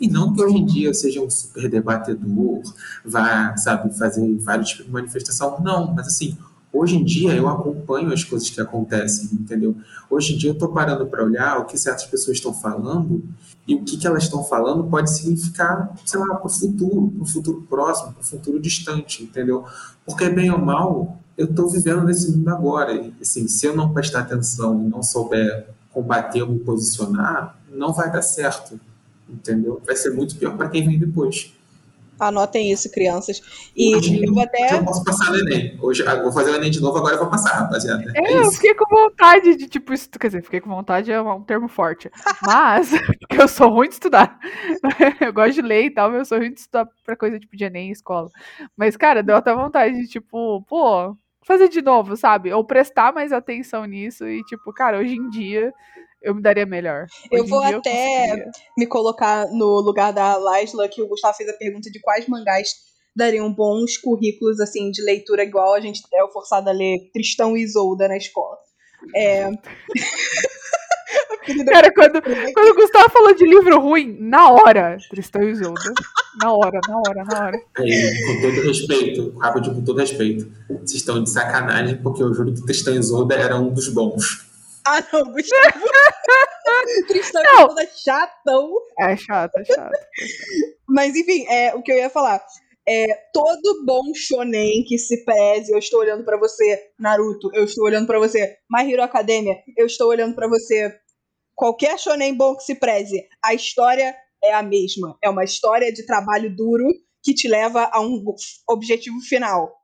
E 0.00 0.08
não 0.08 0.34
que 0.34 0.42
hoje 0.42 0.56
em 0.56 0.64
dia 0.64 0.88
eu 0.88 0.94
seja 0.94 1.20
um 1.20 1.28
super 1.28 1.68
debatedor, 1.68 2.62
vá, 3.04 3.56
sabe, 3.56 3.96
fazer 3.96 4.36
vários 4.38 4.70
tipos 4.70 4.86
de 4.86 4.92
manifestação, 4.92 5.60
não, 5.62 5.92
mas 5.94 6.06
assim, 6.06 6.36
hoje 6.72 6.96
em 6.96 7.04
dia 7.04 7.32
eu 7.32 7.48
acompanho 7.48 8.12
as 8.12 8.24
coisas 8.24 8.48
que 8.48 8.60
acontecem, 8.60 9.30
entendeu? 9.32 9.76
Hoje 10.08 10.34
em 10.34 10.38
dia 10.38 10.50
eu 10.50 10.54
estou 10.54 10.68
parando 10.68 11.06
para 11.06 11.24
olhar 11.24 11.58
o 11.58 11.64
que 11.66 11.76
certas 11.76 12.06
pessoas 12.06 12.38
estão 12.38 12.54
falando 12.54 13.22
e 13.66 13.74
o 13.74 13.82
que, 13.82 13.96
que 13.96 14.06
elas 14.06 14.24
estão 14.24 14.44
falando 14.44 14.84
pode 14.84 15.10
significar, 15.10 15.92
sei 16.04 16.20
lá, 16.20 16.36
para 16.36 16.46
o 16.46 16.50
futuro, 16.50 17.08
para 17.10 17.22
o 17.22 17.26
futuro 17.26 17.62
próximo, 17.68 18.12
para 18.12 18.22
o 18.22 18.24
futuro 18.24 18.60
distante, 18.60 19.24
entendeu? 19.24 19.64
Porque, 20.04 20.28
bem 20.28 20.50
ou 20.50 20.58
mal, 20.58 21.18
eu 21.36 21.46
estou 21.46 21.68
vivendo 21.68 22.04
nesse 22.04 22.30
mundo 22.30 22.48
agora. 22.48 22.94
E, 22.94 23.12
assim, 23.20 23.48
se 23.48 23.66
eu 23.66 23.74
não 23.74 23.92
prestar 23.92 24.20
atenção 24.20 24.84
e 24.84 24.88
não 24.88 25.02
souber 25.02 25.68
combater 25.90 26.42
ou 26.42 26.50
me 26.50 26.58
posicionar, 26.60 27.58
não 27.68 27.92
vai 27.92 28.10
dar 28.10 28.22
certo, 28.22 28.78
entendeu? 29.28 29.80
Vai 29.84 29.96
ser 29.96 30.10
muito 30.10 30.36
pior 30.36 30.56
para 30.56 30.68
quem 30.68 30.86
vem 30.86 30.98
depois. 30.98 31.52
Anotem 32.18 32.72
isso, 32.72 32.90
crianças. 32.90 33.42
E 33.76 33.94
hoje, 33.94 34.24
eu 34.24 34.32
vou 34.32 34.42
até. 34.42 34.74
Eu 34.74 34.84
posso 34.84 35.04
passar 35.04 35.30
no 35.30 35.38
Enem. 35.38 35.78
Hoje, 35.80 36.06
ah, 36.06 36.22
vou 36.22 36.32
fazer 36.32 36.50
o 36.50 36.54
Enem 36.54 36.70
de 36.70 36.80
novo, 36.80 36.96
agora 36.96 37.14
eu 37.14 37.20
vou 37.20 37.28
passar, 37.28 37.50
rapaziada. 37.50 38.04
É, 38.14 38.32
é 38.32 38.38
eu 38.38 38.50
fiquei 38.50 38.74
com 38.74 38.86
vontade 38.88 39.56
de, 39.56 39.68
tipo, 39.68 39.92
quer 40.18 40.28
dizer, 40.28 40.42
fiquei 40.42 40.60
com 40.60 40.70
vontade 40.70 41.12
é 41.12 41.20
um 41.20 41.42
termo 41.42 41.68
forte. 41.68 42.10
Mas, 42.42 42.90
porque 43.20 43.40
eu 43.40 43.48
sou 43.48 43.68
ruim 43.68 43.88
de 43.88 43.94
estudar. 43.94 44.38
eu 45.20 45.32
gosto 45.32 45.54
de 45.54 45.62
ler 45.62 45.84
e 45.84 45.90
tal, 45.90 46.10
mas 46.10 46.20
eu 46.20 46.24
sou 46.24 46.38
ruim 46.38 46.52
de 46.52 46.60
estudar 46.60 46.88
pra 47.04 47.16
coisa 47.16 47.38
tipo 47.38 47.56
de 47.56 47.64
Enem 47.64 47.90
escola. 47.90 48.28
Mas, 48.76 48.96
cara, 48.96 49.22
deu 49.22 49.36
até 49.36 49.54
vontade 49.54 49.94
de, 50.00 50.08
tipo, 50.08 50.62
pô, 50.62 51.16
fazer 51.42 51.68
de 51.68 51.82
novo, 51.82 52.16
sabe? 52.16 52.52
Ou 52.52 52.64
prestar 52.64 53.12
mais 53.12 53.32
atenção 53.32 53.84
nisso 53.84 54.26
e, 54.26 54.42
tipo, 54.44 54.72
cara, 54.72 54.98
hoje 54.98 55.14
em 55.14 55.28
dia 55.28 55.72
eu 56.26 56.34
me 56.34 56.42
daria 56.42 56.66
melhor. 56.66 57.06
Eu 57.30 57.42
Hoje 57.42 57.46
em 57.46 57.50
vou 57.50 57.64
dia 57.64 57.76
até 57.78 58.18
conseguiria. 58.20 58.50
me 58.76 58.86
colocar 58.86 59.46
no 59.52 59.80
lugar 59.80 60.12
da 60.12 60.36
Laisla, 60.36 60.88
que 60.88 61.00
o 61.00 61.06
Gustavo 61.06 61.36
fez 61.36 61.48
a 61.48 61.52
pergunta 61.52 61.88
de 61.88 62.00
quais 62.00 62.26
mangás 62.26 62.70
dariam 63.14 63.52
bons 63.52 63.96
currículos 63.96 64.60
assim 64.60 64.90
de 64.90 65.02
leitura 65.02 65.44
igual 65.44 65.72
a 65.74 65.80
gente 65.80 66.02
é 66.12 66.28
forçado 66.32 66.68
a 66.68 66.72
ler 66.72 66.98
Tristão 67.12 67.56
e 67.56 67.62
Isolda 67.62 68.08
na 68.08 68.16
escola. 68.16 68.58
É... 69.14 69.48
Cara, 71.70 71.94
quando, 71.94 72.20
quando 72.20 72.70
o 72.70 72.74
Gustavo 72.74 73.08
falou 73.08 73.32
de 73.32 73.44
livro 73.46 73.80
ruim, 73.80 74.16
na 74.18 74.50
hora, 74.50 74.96
Tristão 75.08 75.44
e 75.44 75.52
Isolda. 75.52 75.92
Na 76.42 76.52
hora, 76.52 76.80
na 76.88 76.98
hora, 76.98 77.24
na 77.24 77.46
hora. 77.46 77.58
Com 77.76 78.40
todo 78.40 78.66
respeito, 78.66 79.38
rápido, 79.38 79.72
com 79.72 79.84
todo 79.84 80.00
respeito, 80.00 80.50
vocês 80.68 80.94
estão 80.94 81.22
de 81.22 81.30
sacanagem, 81.30 81.98
porque 81.98 82.20
eu 82.20 82.34
juro 82.34 82.52
que 82.52 82.66
Tristão 82.66 82.94
e 82.94 82.98
Isolda 82.98 83.36
era 83.36 83.56
um 83.56 83.72
dos 83.72 83.88
bons. 83.88 84.44
Ah, 84.86 85.04
não, 85.12 85.32
Gustavo. 85.32 85.84
Tristão 87.08 87.42
Não. 87.42 87.78
É 87.78 87.86
chatão. 87.88 88.72
É 89.00 89.16
chato, 89.16 89.56
é 89.56 89.64
chato. 89.64 89.92
Mas 90.88 91.14
enfim, 91.16 91.44
é, 91.48 91.74
o 91.74 91.82
que 91.82 91.92
eu 91.92 91.96
ia 91.96 92.10
falar. 92.10 92.44
É, 92.88 93.04
todo 93.32 93.84
bom 93.84 94.14
shonen 94.14 94.84
que 94.84 94.96
se 94.96 95.24
preze, 95.24 95.72
eu 95.72 95.78
estou 95.78 95.98
olhando 95.98 96.24
pra 96.24 96.38
você, 96.38 96.92
Naruto, 96.96 97.50
eu 97.52 97.64
estou 97.64 97.84
olhando 97.84 98.06
pra 98.06 98.20
você, 98.20 98.58
My 98.70 98.88
Hero 98.88 99.02
Academia, 99.02 99.56
eu 99.76 99.86
estou 99.86 100.08
olhando 100.08 100.36
pra 100.36 100.46
você. 100.46 100.96
Qualquer 101.56 101.98
shonen 101.98 102.36
bom 102.36 102.54
que 102.54 102.62
se 102.62 102.76
preze, 102.76 103.26
a 103.44 103.54
história 103.54 104.14
é 104.44 104.54
a 104.54 104.62
mesma. 104.62 105.18
É 105.20 105.28
uma 105.28 105.42
história 105.42 105.92
de 105.92 106.06
trabalho 106.06 106.54
duro 106.54 106.84
que 107.24 107.34
te 107.34 107.48
leva 107.48 107.90
a 107.92 108.00
um 108.00 108.22
objetivo 108.70 109.20
final. 109.20 109.74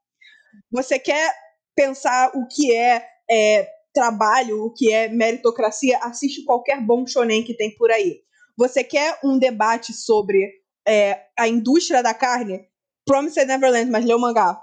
Você 0.71 0.97
quer 0.97 1.35
pensar 1.75 2.31
o 2.37 2.47
que 2.47 2.73
é, 2.73 3.05
é 3.29 3.69
trabalho, 3.93 4.65
o 4.65 4.73
que 4.73 4.93
é 4.93 5.09
meritocracia, 5.09 5.99
assiste 5.99 6.45
qualquer 6.45 6.81
bom 6.81 7.07
shonen 7.07 7.45
que 7.45 7.55
tem 7.55 7.75
por 7.77 7.91
aí. 7.91 8.21
Você 8.57 8.85
quer 8.85 9.19
um 9.25 9.39
debate 9.39 9.93
sobre 9.93 10.39
é, 10.87 11.21
a 11.39 11.49
indústria 11.49 12.03
da 12.03 12.15
carne? 12.15 12.61
Promised 13.07 13.47
Neverland, 13.47 13.91
mas 13.91 14.05
lê 14.05 14.15
o 14.15 14.19
mangá. 14.19 14.61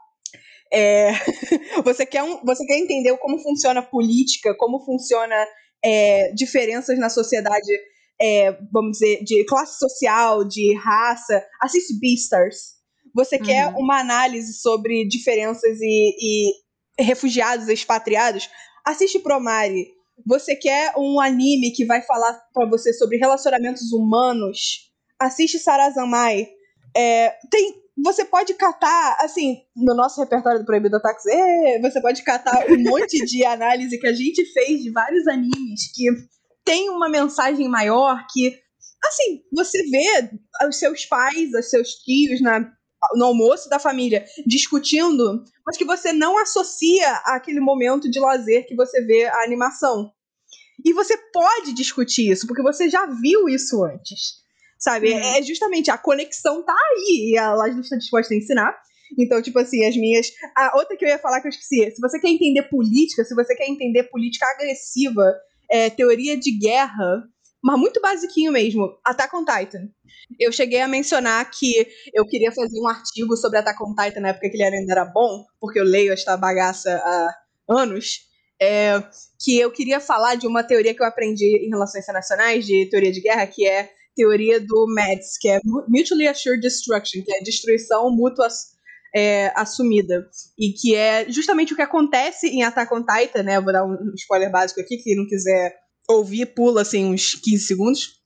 É, 0.72 1.12
você, 1.84 2.06
quer 2.06 2.24
um, 2.24 2.44
você 2.46 2.66
quer 2.66 2.78
entender 2.78 3.18
como 3.18 3.40
funciona 3.40 3.80
a 3.80 3.84
política, 3.84 4.56
como 4.56 4.84
funciona 4.86 5.36
é, 5.84 6.32
diferenças 6.34 6.98
na 7.00 7.10
sociedade, 7.10 7.72
é, 8.22 8.52
vamos 8.72 9.00
dizer, 9.00 9.24
de 9.24 9.46
classe 9.46 9.78
social, 9.80 10.44
de 10.48 10.76
raça? 10.76 11.44
Assiste 11.62 12.00
Beastars. 12.00 12.80
Você 13.16 13.40
quer 13.40 13.68
Uhum. 13.68 13.84
uma 13.84 14.00
análise 14.00 14.54
sobre 14.54 15.08
diferenças 15.08 15.80
e, 15.82 16.16
e 16.20 17.04
refugiados 17.04 17.68
expatriados? 17.68 18.50
Assiste 18.86 19.20
Promare. 19.20 19.88
Você 20.26 20.56
quer 20.56 20.94
um 20.98 21.20
anime 21.20 21.72
que 21.72 21.86
vai 21.86 22.02
falar 22.02 22.34
pra 22.54 22.68
você 22.68 22.94
sobre 22.94 23.18
relacionamentos 23.18 23.92
humanos? 23.92 24.92
Assiste 25.20 25.60
Sarazamai. 25.60 26.48
É, 26.96 27.36
tem, 27.50 27.82
você 28.04 28.26
pode 28.26 28.54
catar, 28.56 29.18
assim, 29.22 29.58
no 29.76 29.96
nosso 29.96 30.20
repertório 30.22 30.60
do 30.60 30.66
Proibido 30.66 30.98
Ataques, 30.98 31.26
é, 31.26 31.80
você 31.80 32.02
pode 32.02 32.24
catar 32.24 32.66
um 32.70 32.78
monte 32.84 33.24
de 33.26 33.46
análise 33.46 33.98
que 34.00 34.08
a 34.08 34.14
gente 34.14 34.46
fez 34.54 34.82
de 34.82 34.92
vários 34.92 35.28
animes 35.28 35.92
que 35.94 36.06
tem 36.64 36.90
uma 36.90 37.10
mensagem 37.10 37.68
maior 37.68 38.26
que, 38.32 38.58
assim, 39.06 39.42
você 39.54 39.84
vê 39.90 40.30
os 40.68 40.78
seus 40.78 41.06
pais, 41.06 41.54
os 41.54 41.70
seus 41.70 41.90
tios 41.96 42.42
na, 42.42 42.72
no 43.16 43.26
almoço 43.26 43.70
da 43.70 43.80
família 43.80 44.26
discutindo, 44.46 45.44
mas 45.66 45.78
que 45.78 45.86
você 45.86 46.12
não 46.12 46.38
associa 46.38 47.12
àquele 47.26 47.60
momento 47.60 48.10
de 48.10 48.20
lazer 48.20 48.68
que 48.68 48.76
você 48.76 49.02
vê 49.02 49.26
a 49.26 49.44
animação. 49.44 50.12
E 50.86 50.94
você 50.94 51.18
pode 51.34 51.74
discutir 51.74 52.32
isso, 52.32 52.48
porque 52.48 52.62
você 52.62 52.90
já 52.90 53.06
viu 53.06 53.50
isso 53.50 53.84
antes. 53.84 54.40
Sabe? 54.78 55.12
Uhum. 55.12 55.20
É 55.20 55.42
justamente 55.42 55.92
a 55.92 55.98
conexão 55.98 56.64
tá 56.64 56.74
aí 56.74 57.32
e 57.32 57.38
a 57.38 57.54
Laszlo 57.54 57.82
está 57.82 57.98
disposta 57.98 58.34
a 58.34 58.38
ensinar. 58.38 58.78
Então, 59.18 59.42
tipo 59.42 59.60
assim, 59.60 59.86
as 59.86 59.98
minhas. 59.98 60.32
A 60.56 60.78
outra 60.78 60.96
que 60.96 61.04
eu 61.04 61.10
ia 61.10 61.20
falar 61.20 61.42
que 61.42 61.48
eu 61.48 61.50
esqueci. 61.50 61.92
Se 61.92 62.00
você 62.00 62.20
quer 62.20 62.30
entender 62.30 62.64
política, 62.64 63.26
se 63.26 63.36
você 63.36 63.56
quer 63.56 63.68
entender 63.68 64.04
política 64.04 64.46
agressiva, 64.56 65.36
é, 65.70 65.90
teoria 65.90 66.38
de 66.38 66.58
guerra, 66.58 67.24
mas 67.64 67.80
muito 67.80 68.00
basiquinho 68.02 68.52
mesmo, 68.52 68.98
Attack 69.06 69.36
on 69.36 69.44
Titan. 69.44 69.90
Eu 70.40 70.52
cheguei 70.52 70.80
a 70.82 70.88
mencionar 70.88 71.50
que 71.52 71.88
eu 72.14 72.26
queria 72.26 72.52
fazer 72.52 72.80
um 72.80 72.88
artigo 72.88 73.36
sobre 73.36 73.60
Attack 73.60 73.82
on 73.84 73.94
Titan 73.94 74.22
na 74.22 74.30
época 74.30 74.50
que 74.50 74.56
ele 74.56 74.64
ainda 74.64 74.92
era 74.92 75.06
bom, 75.06 75.46
porque 75.60 75.80
eu 75.80 75.84
leio 75.84 76.14
esta 76.14 76.38
bagaça 76.38 76.96
há 76.96 77.36
anos. 77.70 78.28
É, 78.62 79.02
que 79.40 79.58
eu 79.58 79.72
queria 79.72 80.02
falar 80.02 80.36
de 80.36 80.46
uma 80.46 80.64
teoria 80.64 80.94
que 80.94 81.02
eu 81.02 81.08
aprendi 81.08 81.66
em 81.66 81.70
relações 81.70 82.04
internacionais, 82.04 82.66
de 82.66 82.90
teoria 82.90 83.12
de 83.12 83.22
guerra, 83.22 83.48
que 83.48 83.66
é 83.66 83.90
teoria 84.16 84.60
do 84.60 84.86
MADS, 84.90 85.38
que 85.40 85.48
é 85.48 85.60
Mutually 85.64 86.28
Assured 86.28 86.62
Destruction, 86.62 87.24
que 87.24 87.34
é 87.34 87.42
destruição 87.42 88.12
mútua 88.12 88.50
é, 89.16 89.52
assumida. 89.56 90.30
E 90.58 90.74
que 90.74 90.94
é 90.94 91.30
justamente 91.30 91.74
o 91.74 91.76
que 91.76 91.82
acontece 91.82 92.48
em 92.48 92.64
Attack 92.64 92.94
on 92.94 93.06
Titan, 93.06 93.44
né? 93.44 93.62
Vou 93.62 93.72
dar 93.72 93.86
um 93.86 94.14
spoiler 94.16 94.52
básico 94.52 94.82
aqui, 94.82 94.98
quem 94.98 95.16
não 95.16 95.26
quiser 95.26 95.74
ouvir, 96.10 96.48
pula 96.48 96.82
assim 96.82 97.06
uns 97.06 97.36
15 97.36 97.66
segundos. 97.66 98.20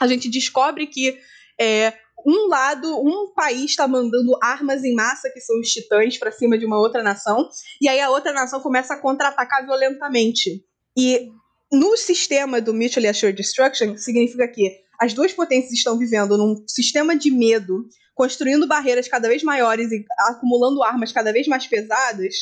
A 0.00 0.06
gente 0.06 0.30
descobre 0.30 0.86
que 0.86 1.18
é, 1.60 1.92
um 2.26 2.48
lado, 2.48 3.00
um 3.00 3.32
país 3.34 3.70
está 3.70 3.86
mandando 3.86 4.36
armas 4.42 4.84
em 4.84 4.94
massa, 4.94 5.30
que 5.30 5.40
são 5.40 5.58
os 5.60 5.68
titãs, 5.68 6.16
para 6.18 6.32
cima 6.32 6.58
de 6.58 6.64
uma 6.64 6.78
outra 6.78 7.02
nação, 7.02 7.48
e 7.80 7.88
aí 7.88 8.00
a 8.00 8.10
outra 8.10 8.32
nação 8.32 8.60
começa 8.60 8.94
a 8.94 9.00
contra-atacar 9.00 9.64
violentamente. 9.64 10.64
E 10.96 11.28
no 11.70 11.96
sistema 11.96 12.60
do 12.60 12.72
Mutually 12.72 13.08
Assured 13.08 13.36
Destruction, 13.36 13.96
significa 13.96 14.48
que 14.48 14.78
as 15.00 15.12
duas 15.12 15.32
potências 15.32 15.72
estão 15.72 15.96
vivendo 15.96 16.36
num 16.36 16.64
sistema 16.66 17.14
de 17.14 17.30
medo, 17.30 17.86
construindo 18.14 18.66
barreiras 18.66 19.06
cada 19.06 19.28
vez 19.28 19.44
maiores 19.44 19.92
e 19.92 20.04
acumulando 20.18 20.82
armas 20.82 21.12
cada 21.12 21.32
vez 21.32 21.46
mais 21.46 21.66
pesadas. 21.66 22.34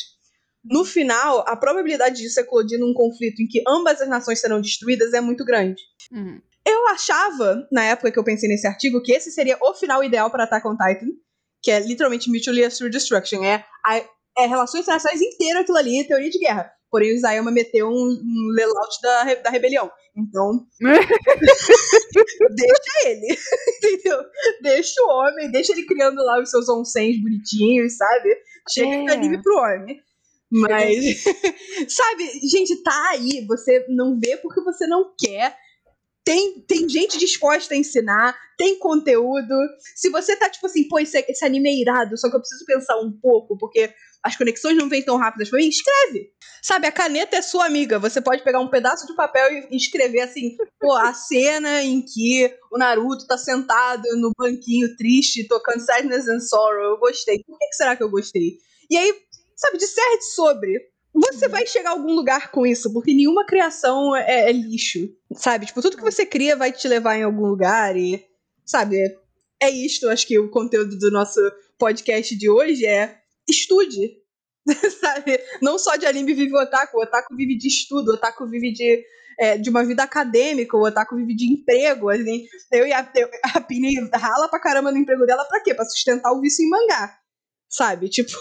No 0.63 0.83
final, 0.83 1.45
a 1.47 1.55
probabilidade 1.55 2.21
disso 2.21 2.39
eclodir 2.39 2.79
num 2.79 2.93
conflito 2.93 3.41
em 3.41 3.47
que 3.47 3.63
ambas 3.67 4.01
as 4.01 4.09
nações 4.09 4.39
serão 4.39 4.59
destruídas 4.59 5.13
é 5.13 5.21
muito 5.21 5.45
grande. 5.45 5.81
Uhum. 6.11 6.41
Eu 6.65 6.87
achava, 6.89 7.65
na 7.71 7.83
época 7.83 8.11
que 8.11 8.19
eu 8.19 8.23
pensei 8.23 8.49
nesse 8.49 8.67
artigo, 8.67 9.01
que 9.01 9.13
esse 9.13 9.31
seria 9.31 9.57
o 9.61 9.73
final 9.73 10.03
ideal 10.03 10.29
para 10.29 10.43
Attack 10.43 10.67
on 10.67 10.75
Titan, 10.75 11.07
que 11.61 11.71
é 11.71 11.79
literalmente 11.79 12.29
Mutually 12.29 12.65
Assured 12.65 12.91
Destruction. 12.91 13.43
É, 13.43 13.63
a, 13.85 13.97
é 14.37 14.45
relações 14.45 14.81
internacionais 14.83 15.21
inteiro 15.21 15.59
aquilo 15.59 15.77
ali, 15.77 16.05
teoria 16.05 16.29
de 16.29 16.39
guerra. 16.39 16.69
Porém, 16.89 17.11
o 17.11 17.15
Isayama 17.15 17.51
meteu 17.51 17.87
um, 17.87 17.91
um 17.91 18.51
layout 18.53 19.01
da, 19.01 19.33
da 19.35 19.49
rebelião. 19.49 19.89
Então, 20.15 20.65
deixa 22.55 23.07
ele, 23.07 23.27
entendeu? 23.77 24.19
Deixa 24.61 25.01
o 25.03 25.09
homem, 25.09 25.51
deixa 25.51 25.73
ele 25.73 25.85
criando 25.85 26.17
lá 26.23 26.41
os 26.41 26.49
seus 26.49 26.67
onsens 26.69 27.21
bonitinhos, 27.21 27.97
sabe? 27.97 28.35
Chega 28.69 28.95
É. 28.95 29.03
de 29.03 29.11
anime 29.11 29.41
pro 29.41 29.57
homem. 29.57 30.01
Mas, 30.51 31.23
sabe, 31.89 32.39
gente, 32.49 32.81
tá 32.83 33.09
aí. 33.11 33.45
Você 33.47 33.85
não 33.89 34.19
vê 34.19 34.37
porque 34.37 34.61
você 34.61 34.87
não 34.87 35.13
quer. 35.17 35.55
Tem, 36.25 36.59
tem 36.67 36.89
gente 36.89 37.17
disposta 37.17 37.73
a 37.73 37.77
ensinar, 37.77 38.37
tem 38.57 38.77
conteúdo. 38.79 39.55
Se 39.95 40.09
você 40.09 40.35
tá 40.35 40.49
tipo 40.49 40.65
assim, 40.65 40.85
pô, 40.87 40.99
esse, 40.99 41.17
esse 41.29 41.45
anime 41.45 41.69
é 41.69 41.81
irado, 41.81 42.17
só 42.17 42.29
que 42.29 42.35
eu 42.35 42.41
preciso 42.41 42.65
pensar 42.65 42.97
um 42.97 43.11
pouco, 43.11 43.57
porque 43.57 43.93
as 44.21 44.35
conexões 44.35 44.75
não 44.75 44.89
vêm 44.89 45.01
tão 45.01 45.15
rápidas 45.15 45.49
pra 45.49 45.59
mim, 45.59 45.69
escreve. 45.69 46.29
Sabe, 46.61 46.85
a 46.85 46.91
caneta 46.91 47.37
é 47.37 47.41
sua 47.41 47.65
amiga. 47.65 47.97
Você 47.97 48.19
pode 48.19 48.43
pegar 48.43 48.59
um 48.59 48.69
pedaço 48.69 49.07
de 49.07 49.15
papel 49.15 49.69
e 49.71 49.77
escrever 49.77 50.19
assim, 50.19 50.57
pô, 50.77 50.91
a 50.93 51.13
cena 51.13 51.81
em 51.81 52.01
que 52.01 52.53
o 52.69 52.77
Naruto 52.77 53.25
tá 53.25 53.37
sentado 53.37 54.03
no 54.17 54.31
banquinho 54.37 54.97
triste, 54.97 55.47
tocando 55.47 55.79
Sadness 55.79 56.27
and 56.27 56.41
Sorrow. 56.41 56.91
Eu 56.91 56.97
gostei. 56.97 57.41
Por 57.45 57.57
que, 57.57 57.67
que 57.69 57.75
será 57.75 57.95
que 57.95 58.03
eu 58.03 58.09
gostei? 58.09 58.57
E 58.89 58.97
aí, 58.97 59.13
sabe, 59.57 59.77
disserte 59.77 60.23
sobre. 60.33 60.79
Você 61.13 61.47
vai 61.47 61.65
chegar 61.65 61.89
a 61.89 61.93
algum 61.93 62.13
lugar 62.13 62.51
com 62.51 62.65
isso, 62.65 62.93
porque 62.93 63.11
nenhuma 63.13 63.43
criação 63.45 64.15
é, 64.15 64.49
é 64.49 64.51
lixo, 64.51 65.09
sabe? 65.33 65.65
Tipo, 65.65 65.81
tudo 65.81 65.97
que 65.97 66.03
você 66.03 66.25
cria 66.25 66.55
vai 66.55 66.71
te 66.71 66.87
levar 66.87 67.17
em 67.17 67.23
algum 67.23 67.47
lugar 67.47 67.97
e, 67.97 68.23
sabe, 68.63 68.97
é 69.59 69.69
isto. 69.69 70.07
Acho 70.09 70.27
que 70.27 70.37
o 70.37 70.51
conteúdo 70.51 70.95
do 70.99 71.09
nosso 71.09 71.39
podcast 71.79 72.35
de 72.37 72.47
hoje 72.49 72.85
é 72.85 73.17
estude, 73.49 74.11
sabe? 75.01 75.39
Não 75.61 75.79
só 75.79 75.95
de 75.95 76.05
anime 76.05 76.33
vive 76.35 76.53
o 76.53 76.61
otaku, 76.61 76.97
o 76.97 77.01
otaku 77.01 77.35
vive 77.35 77.57
de 77.57 77.67
estudo, 77.67 78.11
o 78.11 78.13
otaku 78.13 78.45
vive 78.47 78.71
de, 78.71 79.03
é, 79.39 79.57
de 79.57 79.69
uma 79.71 79.83
vida 79.83 80.03
acadêmica, 80.03 80.77
o 80.77 80.85
otaku 80.85 81.15
vive 81.15 81.35
de 81.35 81.51
emprego. 81.51 82.09
Assim, 82.09 82.45
eu 82.71 82.85
e 82.85 82.93
a, 82.93 83.09
eu- 83.15 83.29
a 83.55 83.61
Pini 83.61 83.95
rala 84.13 84.47
pra 84.49 84.59
caramba 84.59 84.91
no 84.91 84.97
emprego 84.99 85.25
dela 85.25 85.45
pra 85.45 85.61
quê? 85.61 85.73
Pra 85.73 85.85
sustentar 85.85 86.31
o 86.31 86.41
vício 86.41 86.63
em 86.63 86.69
mangá, 86.69 87.17
sabe? 87.69 88.09
Tipo. 88.09 88.31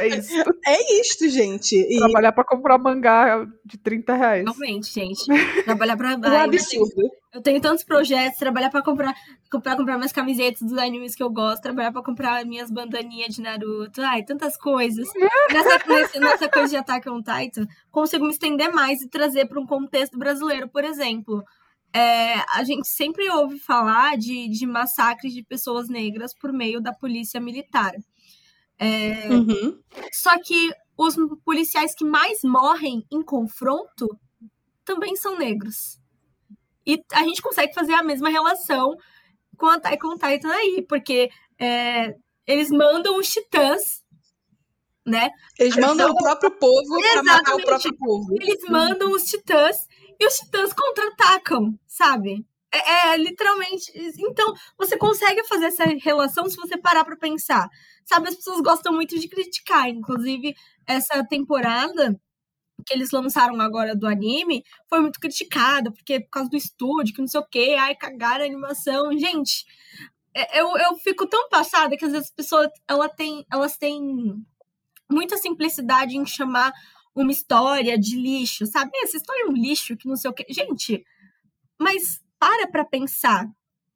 É 0.00 0.06
isso. 0.06 0.34
É 0.66 1.00
isto, 1.00 1.28
gente. 1.28 1.74
E 1.74 1.98
Trabalhar 1.98 2.32
pra 2.32 2.44
comprar 2.44 2.78
mangá 2.78 3.44
de 3.64 3.78
30 3.78 4.14
reais. 4.14 4.44
Realmente, 4.44 4.92
gente. 4.92 5.24
Trabalhar 5.64 5.96
pra. 5.96 6.16
um 6.16 6.24
Ai, 6.24 6.44
absurdo. 6.44 7.02
Eu 7.34 7.40
tenho 7.40 7.60
tantos 7.60 7.82
projetos, 7.82 8.38
trabalhar 8.38 8.68
pra 8.68 8.82
comprar, 8.82 9.14
comprar, 9.50 9.74
comprar 9.74 9.96
minhas 9.96 10.12
camisetas 10.12 10.60
dos 10.60 10.76
animes 10.76 11.14
que 11.14 11.22
eu 11.22 11.30
gosto, 11.30 11.62
trabalhar 11.62 11.90
pra 11.90 12.02
comprar 12.02 12.44
minhas 12.44 12.70
bandaninhas 12.70 13.34
de 13.34 13.40
Naruto, 13.40 14.02
ai, 14.02 14.22
tantas 14.22 14.54
coisas. 14.54 15.08
Nessa, 15.50 16.20
nessa 16.20 16.48
coisa 16.50 16.68
de 16.68 16.76
Attack 16.76 17.08
on 17.08 17.22
Titan, 17.22 17.66
consigo 17.90 18.26
me 18.26 18.32
estender 18.32 18.70
mais 18.70 19.00
e 19.00 19.08
trazer 19.08 19.46
para 19.46 19.58
um 19.58 19.66
contexto 19.66 20.18
brasileiro, 20.18 20.68
por 20.68 20.84
exemplo. 20.84 21.42
É, 21.94 22.34
a 22.54 22.64
gente 22.64 22.88
sempre 22.88 23.28
ouve 23.30 23.58
falar 23.58 24.16
de, 24.16 24.48
de 24.48 24.66
massacres 24.66 25.32
de 25.34 25.42
pessoas 25.42 25.88
negras 25.88 26.34
por 26.34 26.52
meio 26.52 26.80
da 26.80 26.92
polícia 26.92 27.40
militar. 27.40 27.92
É, 28.78 29.28
Uhum. 29.28 29.78
só 30.12 30.36
que 30.42 30.70
os 30.96 31.14
policiais 31.44 31.94
que 31.94 32.04
mais 32.04 32.40
morrem 32.42 33.04
em 33.12 33.22
confronto 33.22 34.08
também 34.84 35.14
são 35.16 35.38
negros. 35.38 35.98
E 36.86 37.00
a 37.12 37.22
gente 37.22 37.40
consegue 37.40 37.74
fazer 37.74 37.94
a 37.94 38.02
mesma 38.02 38.28
relação 38.28 38.96
com 39.56 39.66
a 39.66 39.74
Attack 39.74 40.04
on 40.04 40.16
Titan 40.16 40.50
aí, 40.50 40.84
porque 40.88 41.30
é, 41.58 42.14
eles 42.46 42.70
mandam 42.70 43.18
os 43.18 43.28
titãs, 43.28 44.02
né? 45.06 45.30
Eles 45.58 45.76
mandam 45.76 46.10
o 46.10 46.16
próprio 46.16 46.50
povo 46.58 47.00
pra 47.12 47.22
matar 47.22 47.54
o 47.54 47.64
próprio 47.64 47.96
povo. 47.96 48.26
Eles 48.40 48.62
mandam 48.68 49.12
os 49.12 49.24
titãs 49.24 49.76
e 50.18 50.26
os 50.26 50.34
titãs 50.34 50.72
contra-atacam, 50.72 51.78
sabe? 51.92 52.44
É, 52.74 53.12
é, 53.12 53.16
literalmente. 53.18 53.92
Então, 54.18 54.54
você 54.78 54.96
consegue 54.96 55.44
fazer 55.44 55.66
essa 55.66 55.84
relação 56.02 56.48
se 56.48 56.56
você 56.56 56.76
parar 56.78 57.04
pra 57.04 57.16
pensar. 57.16 57.68
Sabe, 58.04 58.28
as 58.28 58.34
pessoas 58.36 58.60
gostam 58.62 58.92
muito 58.94 59.18
de 59.18 59.28
criticar. 59.28 59.88
Inclusive, 59.88 60.54
essa 60.86 61.22
temporada 61.26 62.18
que 62.86 62.94
eles 62.94 63.10
lançaram 63.12 63.60
agora 63.60 63.94
do 63.96 64.06
anime 64.08 64.64
foi 64.88 65.00
muito 65.00 65.20
criticada, 65.20 65.92
porque 65.92 66.20
por 66.20 66.30
causa 66.30 66.50
do 66.50 66.56
estúdio, 66.56 67.14
que 67.14 67.20
não 67.20 67.28
sei 67.28 67.40
o 67.40 67.46
quê, 67.46 67.76
ai, 67.78 67.94
cagaram 67.96 68.44
a 68.44 68.46
animação. 68.46 69.16
Gente, 69.18 69.64
é- 70.34 70.60
eu, 70.60 70.76
eu 70.78 70.96
fico 70.98 71.26
tão 71.26 71.48
passada 71.48 71.96
que 71.96 72.04
às 72.04 72.12
vezes 72.12 72.28
as 72.28 72.34
pessoas 72.34 72.68
ela 72.88 73.08
tem, 73.08 73.44
elas 73.52 73.76
têm 73.78 74.44
muita 75.10 75.36
simplicidade 75.36 76.16
em 76.16 76.26
chamar 76.26 76.72
uma 77.14 77.32
história 77.32 77.98
de 77.98 78.16
lixo, 78.16 78.66
sabe? 78.66 78.90
Essa 79.02 79.16
história 79.18 79.42
é 79.44 79.46
um 79.50 79.52
lixo, 79.52 79.96
que 79.96 80.08
não 80.08 80.16
sei 80.16 80.30
o 80.30 80.34
quê. 80.34 80.46
Gente, 80.50 81.04
mas 81.80 82.20
para 82.38 82.66
pra 82.68 82.84
pensar, 82.84 83.46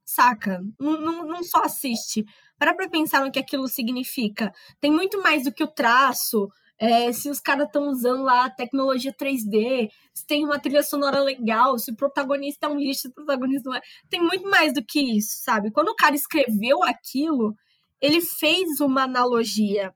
saca? 0.05 0.61
Não, 0.81 1.01
não, 1.01 1.27
não 1.27 1.43
só 1.43 1.63
assiste. 1.65 2.25
Para 2.59 2.75
pra 2.75 2.89
pensar 2.89 3.25
no 3.25 3.31
que 3.33 3.39
aquilo 3.39 3.69
significa. 3.69 4.53
Tem 4.81 4.91
muito 4.91 5.21
mais 5.23 5.45
do 5.45 5.53
que 5.53 5.65
o 5.65 5.69
traço. 5.69 6.49
é, 6.79 7.11
se 7.13 7.31
os 7.31 7.41
caras 7.41 7.67
estão 7.67 7.89
usando 7.89 8.23
lá 8.23 8.51
tecnologia 8.51 9.13
3D, 9.13 9.89
se 10.13 10.27
tem 10.27 10.45
uma 10.45 10.59
trilha 10.61 10.83
sonora 10.83 11.21
legal, 11.21 11.79
se 11.79 11.91
o 11.91 11.97
protagonista 11.97 12.67
é 12.67 12.69
um 12.71 12.77
lixo, 12.79 13.03
se 13.03 13.09
o 13.09 13.13
protagonista 13.13 13.69
não 13.71 13.77
é. 13.77 13.81
Tem 14.11 14.21
muito 14.21 14.49
mais 14.51 14.75
do 14.75 14.85
que 14.85 15.01
isso, 15.01 15.39
sabe? 15.43 15.71
Quando 15.71 15.89
o 15.89 15.97
cara 15.97 16.15
escreveu 16.15 16.83
aquilo, 16.85 17.55
ele 18.01 18.21
fez 18.21 18.81
uma 18.81 19.05
analogia. 19.05 19.95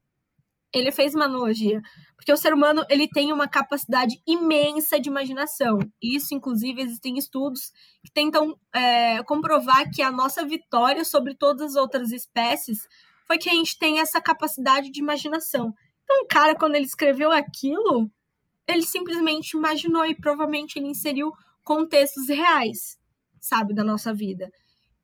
Ele 0.72 0.92
fez 0.92 1.14
uma 1.14 1.24
analogia. 1.24 1.80
Porque 2.16 2.32
o 2.32 2.36
ser 2.36 2.52
humano, 2.52 2.84
ele 2.88 3.08
tem 3.08 3.32
uma 3.32 3.48
capacidade 3.48 4.20
imensa 4.26 5.00
de 5.00 5.08
imaginação. 5.08 5.78
Isso, 6.02 6.34
inclusive, 6.34 6.82
existem 6.82 7.16
estudos 7.16 7.72
que 8.04 8.12
tentam 8.12 8.56
é, 8.74 9.22
comprovar 9.24 9.90
que 9.90 10.02
a 10.02 10.12
nossa 10.12 10.44
vitória 10.44 11.04
sobre 11.04 11.34
todas 11.34 11.70
as 11.70 11.76
outras 11.76 12.12
espécies 12.12 12.86
foi 13.26 13.38
que 13.38 13.48
a 13.48 13.54
gente 13.54 13.78
tem 13.78 14.00
essa 14.00 14.20
capacidade 14.20 14.90
de 14.90 15.00
imaginação. 15.00 15.74
Então, 16.04 16.22
o 16.22 16.26
cara, 16.26 16.54
quando 16.54 16.74
ele 16.74 16.84
escreveu 16.84 17.30
aquilo, 17.30 18.10
ele 18.66 18.82
simplesmente 18.82 19.56
imaginou 19.56 20.04
e 20.04 20.14
provavelmente 20.14 20.78
ele 20.78 20.88
inseriu 20.88 21.32
contextos 21.64 22.28
reais, 22.28 22.98
sabe, 23.40 23.74
da 23.74 23.84
nossa 23.84 24.12
vida. 24.12 24.50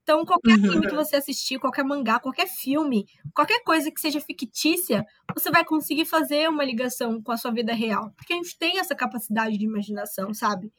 Então, 0.06 0.24
qualquer 0.24 0.54
Uhum. 0.58 0.64
anime 0.66 0.86
que 0.86 0.94
você 0.94 1.16
assistir, 1.16 1.58
qualquer 1.58 1.84
mangá, 1.84 2.20
qualquer 2.20 2.46
filme, 2.46 3.06
qualquer 3.34 3.58
coisa 3.64 3.90
que 3.90 4.00
seja 4.00 4.20
fictícia, 4.20 5.04
você 5.34 5.50
vai 5.50 5.64
conseguir 5.64 6.04
fazer 6.04 6.48
uma 6.48 6.62
ligação 6.64 7.20
com 7.20 7.32
a 7.32 7.36
sua 7.36 7.50
vida 7.50 7.74
real. 7.74 8.12
Porque 8.16 8.32
a 8.32 8.36
gente 8.36 8.56
tem 8.56 8.78
essa 8.78 8.94
capacidade 8.94 9.58
de 9.58 9.64
imaginação, 9.64 10.32
sabe? 10.32 10.72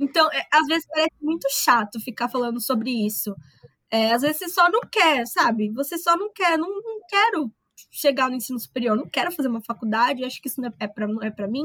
Então, 0.00 0.30
é, 0.32 0.42
às 0.52 0.66
vezes 0.66 0.86
parece 0.88 1.14
muito 1.22 1.48
chato 1.50 2.00
ficar 2.00 2.28
falando 2.28 2.60
sobre 2.60 2.90
isso. 2.90 3.34
É, 3.90 4.12
às 4.12 4.22
vezes 4.22 4.38
você 4.38 4.48
só 4.50 4.70
não 4.70 4.80
quer, 4.82 5.26
sabe? 5.26 5.70
Você 5.72 5.98
só 5.98 6.16
não 6.16 6.32
quer, 6.32 6.58
não, 6.58 6.68
não 6.68 7.00
quero 7.08 7.52
chegar 7.90 8.30
no 8.30 8.36
ensino 8.36 8.58
superior, 8.58 8.96
não 8.96 9.08
quero 9.08 9.32
fazer 9.32 9.48
uma 9.48 9.62
faculdade, 9.62 10.24
acho 10.24 10.40
que 10.42 10.48
isso 10.48 10.60
não 10.60 10.68
é 10.80 11.06
não 11.06 11.22
é 11.22 11.30
pra 11.30 11.48
mim, 11.48 11.64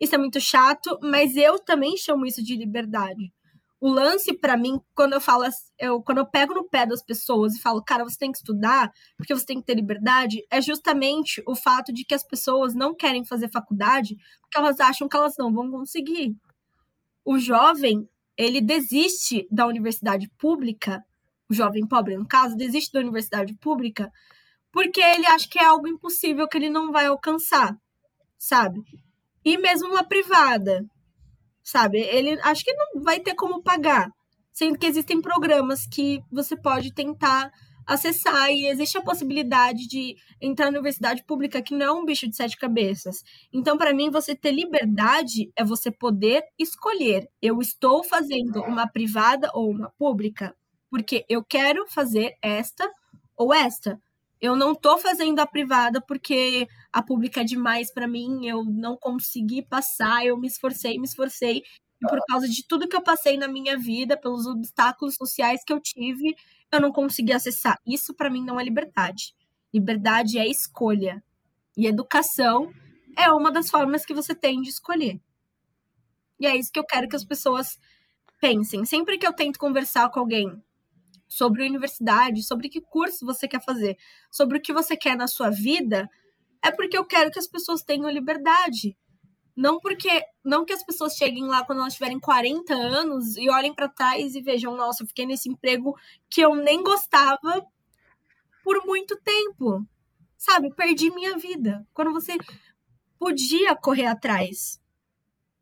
isso 0.00 0.14
é 0.14 0.18
muito 0.18 0.40
chato, 0.40 0.98
mas 1.02 1.36
eu 1.36 1.58
também 1.58 1.96
chamo 1.96 2.26
isso 2.26 2.42
de 2.42 2.56
liberdade. 2.56 3.32
O 3.80 3.88
lance 3.88 4.32
pra 4.32 4.56
mim, 4.56 4.80
quando 4.94 5.12
eu 5.12 5.20
falo, 5.20 5.44
eu, 5.78 6.02
quando 6.02 6.18
eu 6.18 6.26
pego 6.26 6.52
no 6.52 6.68
pé 6.68 6.84
das 6.84 7.02
pessoas 7.02 7.54
e 7.54 7.60
falo, 7.60 7.82
cara, 7.82 8.02
você 8.02 8.18
tem 8.18 8.32
que 8.32 8.38
estudar, 8.38 8.90
porque 9.16 9.34
você 9.34 9.46
tem 9.46 9.60
que 9.60 9.66
ter 9.66 9.74
liberdade, 9.74 10.44
é 10.50 10.60
justamente 10.60 11.42
o 11.46 11.54
fato 11.54 11.92
de 11.92 12.04
que 12.04 12.14
as 12.14 12.24
pessoas 12.24 12.74
não 12.74 12.94
querem 12.94 13.24
fazer 13.24 13.48
faculdade 13.48 14.16
porque 14.40 14.58
elas 14.58 14.80
acham 14.80 15.08
que 15.08 15.16
elas 15.16 15.34
não 15.38 15.52
vão 15.52 15.70
conseguir. 15.70 16.34
O 17.24 17.38
jovem, 17.38 18.08
ele 18.36 18.60
desiste 18.60 19.46
da 19.50 19.66
universidade 19.66 20.28
pública, 20.38 21.04
o 21.48 21.54
jovem 21.54 21.86
pobre, 21.86 22.16
no 22.16 22.26
caso, 22.26 22.56
desiste 22.56 22.92
da 22.92 23.00
universidade 23.00 23.54
pública 23.54 24.12
porque 24.72 25.00
ele 25.00 25.26
acha 25.26 25.48
que 25.48 25.58
é 25.58 25.64
algo 25.64 25.88
impossível 25.88 26.46
que 26.46 26.56
ele 26.56 26.70
não 26.70 26.92
vai 26.92 27.06
alcançar, 27.06 27.76
sabe? 28.38 28.82
E 29.44 29.56
mesmo 29.58 29.88
uma 29.88 30.04
privada, 30.04 30.86
sabe? 31.70 31.98
Ele 31.98 32.38
acha 32.42 32.62
que 32.64 32.72
não 32.72 33.02
vai 33.02 33.20
ter 33.20 33.34
como 33.34 33.62
pagar, 33.62 34.10
sendo 34.52 34.78
que 34.78 34.86
existem 34.86 35.20
programas 35.20 35.86
que 35.86 36.20
você 36.32 36.56
pode 36.56 36.92
tentar 36.94 37.50
acessar 37.86 38.50
e 38.50 38.66
existe 38.66 38.98
a 38.98 39.02
possibilidade 39.02 39.88
de 39.88 40.14
entrar 40.40 40.66
na 40.66 40.78
universidade 40.78 41.24
pública 41.24 41.62
que 41.62 41.74
não 41.74 41.86
é 41.86 41.92
um 41.92 42.04
bicho 42.04 42.28
de 42.28 42.36
sete 42.36 42.56
cabeças. 42.56 43.22
Então, 43.52 43.78
para 43.78 43.94
mim, 43.94 44.10
você 44.10 44.34
ter 44.34 44.52
liberdade 44.52 45.50
é 45.56 45.64
você 45.64 45.90
poder 45.90 46.42
escolher. 46.58 47.28
Eu 47.40 47.60
estou 47.60 48.04
fazendo 48.04 48.60
uma 48.62 48.86
privada 48.86 49.50
ou 49.54 49.70
uma 49.70 49.90
pública 49.98 50.54
porque 50.90 51.24
eu 51.28 51.44
quero 51.44 51.86
fazer 51.88 52.34
esta 52.42 52.90
ou 53.36 53.54
esta. 53.54 54.00
Eu 54.40 54.54
não 54.54 54.74
tô 54.74 54.98
fazendo 54.98 55.40
a 55.40 55.46
privada 55.46 56.00
porque 56.00 56.68
a 56.92 57.02
pública 57.02 57.40
é 57.40 57.44
demais 57.44 57.92
para 57.92 58.06
mim, 58.06 58.46
eu 58.46 58.64
não 58.64 58.96
consegui 58.96 59.62
passar, 59.62 60.24
eu 60.24 60.36
me 60.36 60.46
esforcei, 60.46 60.98
me 60.98 61.06
esforcei. 61.06 61.62
E 62.00 62.06
por 62.06 62.20
causa 62.28 62.48
de 62.48 62.64
tudo 62.66 62.88
que 62.88 62.94
eu 62.94 63.02
passei 63.02 63.36
na 63.36 63.48
minha 63.48 63.76
vida, 63.76 64.16
pelos 64.16 64.46
obstáculos 64.46 65.16
sociais 65.16 65.64
que 65.64 65.72
eu 65.72 65.80
tive, 65.80 66.36
eu 66.70 66.80
não 66.80 66.92
consegui 66.92 67.32
acessar. 67.32 67.80
Isso 67.84 68.14
para 68.14 68.30
mim 68.30 68.44
não 68.44 68.60
é 68.60 68.64
liberdade. 68.64 69.34
Liberdade 69.74 70.38
é 70.38 70.46
escolha. 70.46 71.22
E 71.76 71.86
educação 71.86 72.72
é 73.16 73.30
uma 73.32 73.50
das 73.50 73.68
formas 73.68 74.06
que 74.06 74.14
você 74.14 74.34
tem 74.34 74.60
de 74.60 74.68
escolher. 74.68 75.20
E 76.38 76.46
é 76.46 76.56
isso 76.56 76.70
que 76.72 76.78
eu 76.78 76.84
quero 76.84 77.08
que 77.08 77.16
as 77.16 77.24
pessoas 77.24 77.78
pensem. 78.40 78.84
Sempre 78.84 79.18
que 79.18 79.26
eu 79.26 79.32
tento 79.32 79.58
conversar 79.58 80.08
com 80.10 80.20
alguém 80.20 80.62
sobre 81.28 81.66
universidade, 81.66 82.42
sobre 82.42 82.68
que 82.68 82.80
curso 82.80 83.26
você 83.26 83.46
quer 83.46 83.62
fazer, 83.62 83.96
sobre 84.30 84.58
o 84.58 84.60
que 84.60 84.72
você 84.72 84.96
quer 84.96 85.16
na 85.16 85.26
sua 85.26 85.50
vida, 85.50 86.08
é 86.62 86.70
porque 86.70 86.96
eu 86.96 87.04
quero 87.04 87.30
que 87.30 87.38
as 87.38 87.46
pessoas 87.46 87.82
tenham 87.82 88.10
liberdade. 88.10 88.96
Não 89.54 89.80
porque 89.80 90.22
não 90.44 90.64
que 90.64 90.72
as 90.72 90.84
pessoas 90.84 91.14
cheguem 91.14 91.46
lá 91.46 91.64
quando 91.64 91.80
elas 91.80 91.94
tiverem 91.94 92.20
40 92.20 92.72
anos 92.72 93.36
e 93.36 93.50
olhem 93.50 93.74
para 93.74 93.88
trás 93.88 94.34
e 94.34 94.40
vejam, 94.40 94.76
nossa, 94.76 95.02
eu 95.02 95.06
fiquei 95.06 95.26
nesse 95.26 95.48
emprego 95.48 95.96
que 96.30 96.40
eu 96.40 96.54
nem 96.54 96.82
gostava 96.82 97.66
por 98.62 98.86
muito 98.86 99.16
tempo. 99.16 99.84
Sabe, 100.36 100.72
perdi 100.74 101.10
minha 101.10 101.36
vida. 101.36 101.84
Quando 101.92 102.12
você 102.12 102.36
podia 103.18 103.74
correr 103.74 104.06
atrás. 104.06 104.80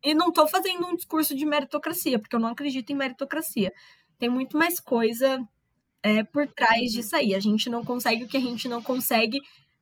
E 0.05 0.15
não 0.15 0.31
tô 0.31 0.47
fazendo 0.47 0.87
um 0.87 0.95
discurso 0.95 1.35
de 1.35 1.47
meritocracia, 1.47 2.19
porque 2.19 2.37
eu 2.37 2.41
não 2.41 2.51
acredito 2.51 2.91
em 2.91 2.95
meritocracia. 2.97 3.73
Tem 4.19 4.29
muito 4.29 4.57
mais 4.57 4.79
coisa 4.79 5.41
é, 6.07 6.25
por 6.25 6.47
trás 6.49 6.93
disso 6.93 7.17
aí. 7.17 7.35
A 7.35 7.41
gente 7.41 7.69
não 7.71 7.85
consegue 7.85 8.25
o 8.25 8.29
que 8.29 8.37
a 8.37 8.41
gente 8.41 8.69
não 8.69 8.83
consegue, 8.83 9.41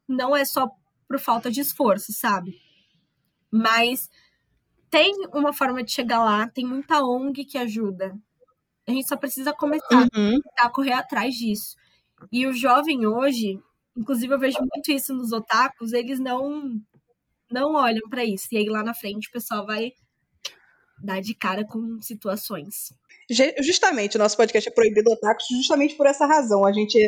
não 0.09 0.35
é 0.37 0.45
só 0.45 0.69
por 1.09 1.19
falta 1.19 1.51
de 1.51 1.61
esforço, 1.61 2.13
sabe? 2.13 2.59
Mas 3.51 4.09
tem 4.91 5.13
uma 5.35 5.53
forma 5.53 5.83
de 5.83 5.93
chegar 5.93 6.25
lá, 6.25 6.49
tem 6.49 6.67
muita 6.67 7.01
ONG 7.05 7.45
que 7.45 7.59
ajuda. 7.59 8.15
A 8.89 8.93
gente 8.93 9.09
só 9.09 9.17
precisa 9.17 9.53
começar 9.53 10.09
Uhum. 10.17 10.39
a 10.61 10.69
correr 10.71 10.93
atrás 10.95 11.35
disso. 11.35 11.77
E 12.33 12.47
o 12.47 12.53
jovem 12.53 13.07
hoje, 13.07 13.59
inclusive 13.97 14.35
eu 14.35 14.39
vejo 14.39 14.59
muito 14.61 14.93
isso 14.93 15.15
nos 15.15 15.33
otakus, 15.33 15.93
eles 15.93 16.21
não 16.21 16.81
não 17.51 17.75
olham 17.75 18.09
pra 18.11 18.25
isso. 18.25 18.49
E 18.53 18.57
aí 18.59 18.67
lá 18.69 18.83
na 18.83 18.95
frente 18.95 19.29
o 19.29 19.33
pessoal 19.33 19.67
vai 19.67 19.93
dar 21.03 21.21
de 21.21 21.35
cara 21.35 21.65
com 21.65 22.01
situações. 22.01 22.93
Justamente, 23.61 24.17
o 24.17 24.19
nosso 24.19 24.37
podcast 24.37 24.69
é 24.69 24.73
proibido 24.73 25.11
otakus 25.11 25.47
justamente 25.51 25.95
por 25.95 26.07
essa 26.07 26.27
razão. 26.27 26.65
A 26.67 26.73
gente 26.73 26.99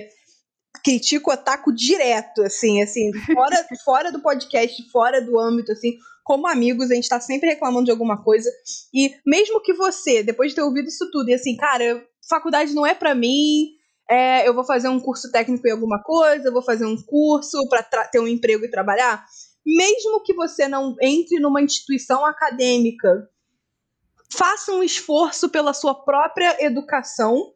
critico 0.83 1.33
otaku 1.33 1.73
direto, 1.73 2.43
assim, 2.43 2.83
assim, 2.83 3.11
fora, 3.35 3.67
fora 3.85 4.13
do 4.13 4.21
podcast, 4.21 4.91
fora 4.91 5.21
do 5.21 5.39
âmbito, 5.39 5.73
assim, 5.73 5.97
como 6.25 6.47
amigos, 6.47 6.91
a 6.91 6.95
gente 6.95 7.09
tá 7.09 7.21
sempre 7.21 7.49
reclamando 7.49 7.85
de 7.85 7.91
alguma 7.91 8.23
coisa. 8.23 8.51
E 8.93 9.15
mesmo 9.25 9.61
que 9.63 9.73
você, 9.73 10.23
depois 10.23 10.51
de 10.51 10.57
ter 10.57 10.63
ouvido 10.63 10.89
isso 10.89 11.09
tudo, 11.11 11.31
e 11.31 11.35
assim, 11.35 11.57
cara, 11.57 12.05
faculdade 12.29 12.75
não 12.75 12.85
é 12.87 12.95
para 12.95 13.15
mim, 13.15 13.69
é, 14.11 14.49
eu 14.49 14.55
vou 14.55 14.65
fazer 14.65 14.89
um 14.89 15.01
curso 15.01 15.31
técnico 15.31 15.67
em 15.67 15.73
alguma 15.73 16.03
coisa, 16.03 16.49
eu 16.49 16.53
vou 16.53 16.63
fazer 16.63 16.85
um 16.85 16.97
curso 16.97 17.59
para 17.69 17.83
ter 18.09 18.21
um 18.21 18.29
emprego 18.29 18.65
e 18.65 18.71
trabalhar. 18.71 19.25
Mesmo 19.65 20.23
que 20.23 20.35
você 20.35 20.69
não 20.69 20.95
entre 21.01 21.41
numa 21.41 21.63
instituição 21.63 22.25
acadêmica, 22.25 23.29
faça 24.33 24.73
um 24.73 24.83
esforço 24.83 25.49
pela 25.49 25.73
sua 25.73 25.95
própria 25.95 26.65
educação 26.65 27.53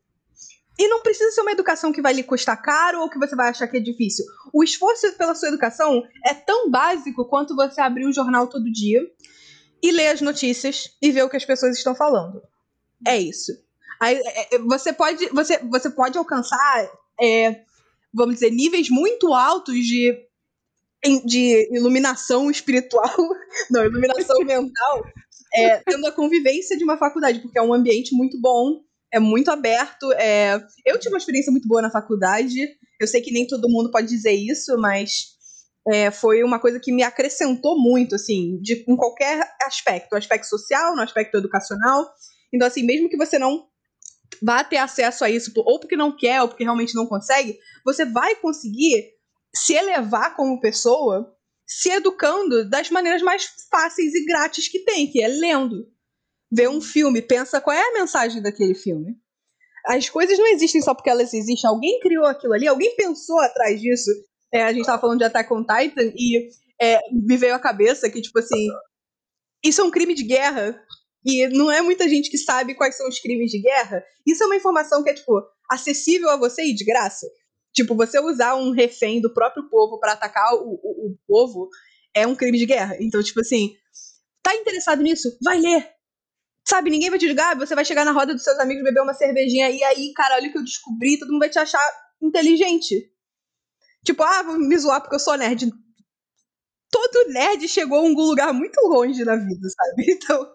e 0.79 0.89
não 0.89 1.03
precisa 1.03 1.31
ser 1.31 1.43
uma 1.43 1.53
educação 1.53 1.93
que 1.93 2.01
vai 2.01 2.13
lhe 2.13 2.23
custar 2.23 2.61
caro 2.63 3.01
ou 3.01 3.11
que 3.11 3.19
você 3.19 3.37
vai 3.37 3.51
achar 3.51 3.69
que 3.69 3.77
é 3.77 3.81
difícil. 3.81 4.25
O 4.53 4.65
esforço 4.65 5.13
pela 5.13 5.35
sua 5.35 5.49
educação 5.49 6.03
é 6.25 6.33
tão 6.33 6.71
básico 6.71 7.27
quanto 7.27 7.55
você 7.55 7.81
abrir 7.81 8.07
o 8.07 8.13
jornal 8.13 8.47
todo 8.47 8.73
dia 8.73 9.01
e 9.83 9.93
ler 9.93 10.09
as 10.09 10.21
notícias 10.21 10.97
e 11.03 11.13
ver 11.13 11.23
o 11.23 11.29
que 11.29 11.37
as 11.37 11.45
pessoas 11.45 11.77
estão 11.77 11.95
falando. 11.95 12.43
É 13.07 13.19
isso. 13.19 13.53
Aí, 14.01 14.17
é, 14.17 14.55
é, 14.55 14.59
você, 14.59 14.93
pode, 14.93 15.27
você, 15.29 15.59
você 15.59 15.91
pode 15.91 16.17
alcançar, 16.17 16.91
é, 17.21 17.63
vamos 18.13 18.37
dizer, 18.37 18.51
níveis 18.51 18.89
muito 18.89 19.35
altos 19.35 19.75
de, 19.75 20.17
de 21.27 21.69
iluminação 21.77 22.51
espiritual, 22.51 23.15
não, 23.71 23.85
iluminação 23.85 24.39
mental, 24.45 25.05
é, 25.55 25.79
tendo 25.79 26.07
a 26.07 26.13
convivência 26.13 26.77
de 26.77 26.85
uma 26.85 26.97
faculdade, 26.97 27.41
porque 27.41 27.59
é 27.59 27.63
um 27.63 27.75
ambiente 27.75 28.15
muito 28.15 28.41
bom 28.41 28.81
é 29.13 29.19
muito 29.19 29.51
aberto. 29.51 30.13
É... 30.13 30.55
Eu 30.87 30.99
tive 30.99 31.15
uma 31.15 31.19
experiência 31.19 31.51
muito 31.51 31.67
boa 31.67 31.83
na 31.83 31.91
faculdade. 31.91 32.57
Eu 33.01 33.07
sei 33.07 33.21
que 33.21 33.33
nem 33.33 33.47
todo 33.47 33.69
mundo 33.69 33.91
pode 33.91 34.07
dizer 34.07 34.33
isso, 34.33 34.77
mas 34.79 35.35
é, 35.89 36.11
foi 36.11 36.43
uma 36.45 36.59
coisa 36.59 36.79
que 36.79 36.93
me 36.93 37.03
acrescentou 37.03 37.81
muito, 37.81 38.15
assim, 38.15 38.61
de, 38.61 38.85
em 38.87 38.97
qualquer 38.97 39.51
aspecto, 39.63 40.13
no 40.13 40.19
aspecto 40.19 40.47
social, 40.47 40.95
no 40.95 41.03
aspecto 41.03 41.37
educacional. 41.37 42.07
Então, 42.53 42.69
assim, 42.69 42.85
mesmo 42.85 43.09
que 43.09 43.17
você 43.17 43.39
não 43.39 43.67
vá 44.43 44.63
ter 44.63 44.77
acesso 44.77 45.25
a 45.25 45.31
isso, 45.31 45.53
ou 45.57 45.81
porque 45.81 45.97
não 45.97 46.17
quer, 46.17 46.43
ou 46.43 46.49
porque 46.49 46.63
realmente 46.63 46.95
não 46.95 47.07
consegue, 47.07 47.59
você 47.85 48.05
vai 48.05 48.37
conseguir 48.37 49.11
se 49.55 49.75
elevar 49.75 50.37
como 50.37 50.61
pessoa, 50.61 51.35
se 51.71 51.89
educando 51.91 52.69
das 52.69 52.91
maneiras 52.91 53.23
mais 53.23 53.49
fáceis 53.71 54.13
e 54.13 54.25
grátis 54.25 54.67
que 54.67 54.81
tem, 54.81 55.07
que 55.11 55.23
é 55.23 55.29
lendo 55.29 55.87
vê 56.51 56.67
um 56.69 56.81
filme, 56.81 57.23
pensa 57.23 57.61
qual 57.61 57.77
é 57.77 57.81
a 57.81 57.93
mensagem 57.93 58.43
daquele 58.43 58.75
filme. 58.75 59.15
As 59.87 60.11
coisas 60.11 60.37
não 60.37 60.49
existem 60.49 60.83
só 60.83 60.95
porque 60.95 61.09
elas 61.09 61.33
existem. 61.33 61.69
Alguém 61.69 62.01
criou 62.01 62.27
aquilo 62.27 62.53
ali, 62.53 62.67
alguém 62.67 62.97
pensou 62.97 63.39
atrás 63.39 63.81
disso. 63.81 64.11
É, 64.53 64.65
a 64.65 64.73
gente 64.73 64.85
tava 64.85 65.01
falando 65.01 65.19
de 65.19 65.25
Attack 65.25 65.53
on 65.53 65.61
Titan 65.61 66.13
e 66.17 66.49
é, 66.81 66.99
me 67.13 67.37
veio 67.37 67.55
à 67.55 67.59
cabeça 67.59 68.11
que, 68.11 68.21
tipo 68.21 68.39
assim, 68.39 68.69
isso 69.65 69.81
é 69.81 69.85
um 69.85 69.91
crime 69.91 70.13
de 70.13 70.25
guerra. 70.25 70.79
E 71.25 71.47
não 71.49 71.71
é 71.71 71.81
muita 71.81 72.09
gente 72.09 72.31
que 72.31 72.39
sabe 72.39 72.75
quais 72.75 72.97
são 72.97 73.09
os 73.09 73.21
crimes 73.21 73.51
de 73.51 73.61
guerra. 73.61 74.03
Isso 74.27 74.43
é 74.43 74.47
uma 74.47 74.57
informação 74.57 75.05
que 75.05 75.11
é, 75.11 75.15
tipo, 75.15 75.41
acessível 75.71 76.31
a 76.31 76.37
você 76.37 76.63
e 76.63 76.75
de 76.75 76.85
graça. 76.85 77.27
Tipo, 77.73 77.95
você 77.95 78.19
usar 78.19 78.57
um 78.57 78.73
refém 78.73 79.21
do 79.21 79.33
próprio 79.33 79.69
povo 79.69 79.99
para 79.99 80.13
atacar 80.13 80.55
o, 80.55 80.81
o, 80.83 81.11
o 81.11 81.19
povo 81.27 81.69
é 82.15 82.27
um 82.27 82.35
crime 82.35 82.59
de 82.59 82.67
guerra. 82.67 82.97
Então, 83.01 83.23
tipo 83.23 83.41
assim, 83.41 83.77
tá 84.43 84.55
interessado 84.55 85.03
nisso? 85.03 85.37
Vai 85.43 85.59
ler. 85.59 85.89
Sabe, 86.67 86.91
ninguém 86.91 87.11
vai 87.11 87.19
te 87.19 87.27
ligar, 87.27 87.57
você 87.57 87.75
vai 87.75 87.85
chegar 87.85 88.05
na 88.05 88.13
roda 88.13 88.35
dos 88.35 88.45
seus 88.45 88.59
amigos, 88.59 88.85
beber 88.85 89.03
uma 89.03 89.15
cervejinha, 89.15 89.71
e 89.71 89.83
aí, 89.83 90.13
cara, 90.15 90.37
olha 90.37 90.49
o 90.49 90.53
que 90.53 90.59
eu 90.59 90.65
descobri, 90.65 91.19
todo 91.19 91.31
mundo 91.33 91.41
vai 91.41 91.49
te 91.49 91.59
achar 91.59 91.81
inteligente. 92.23 93.11
Tipo, 94.05 94.23
ah, 94.23 94.43
vou 94.43 94.59
me 94.59 94.79
zoar 94.79 95.01
porque 95.01 95.17
eu 95.17 95.21
sou 95.21 95.37
nerd. 95.37 95.71
Todo 96.91 97.33
nerd 97.33 97.67
chegou 97.69 97.99
a 97.99 98.03
um 98.03 98.15
lugar 98.15 98.53
muito 98.53 98.79
longe 98.87 99.25
na 99.25 99.37
vida, 99.37 99.69
sabe? 99.69 100.13
Então. 100.15 100.47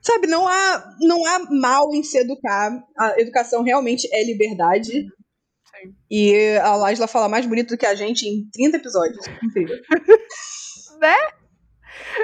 Sabe, 0.00 0.26
não 0.26 0.46
há, 0.46 0.96
não 1.00 1.26
há 1.26 1.38
mal 1.50 1.94
em 1.94 2.02
se 2.02 2.18
educar. 2.18 2.82
A 2.96 3.20
educação 3.20 3.62
realmente 3.62 4.08
é 4.12 4.24
liberdade. 4.24 5.06
Sim. 5.80 5.94
E 6.10 6.56
a 6.58 6.74
Lasla 6.76 7.06
fala 7.06 7.28
mais 7.28 7.46
bonito 7.46 7.70
do 7.70 7.78
que 7.78 7.86
a 7.86 7.94
gente 7.94 8.26
em 8.26 8.48
30 8.50 8.76
episódios. 8.76 9.26
Incrível. 9.42 9.76
né? 11.00 11.16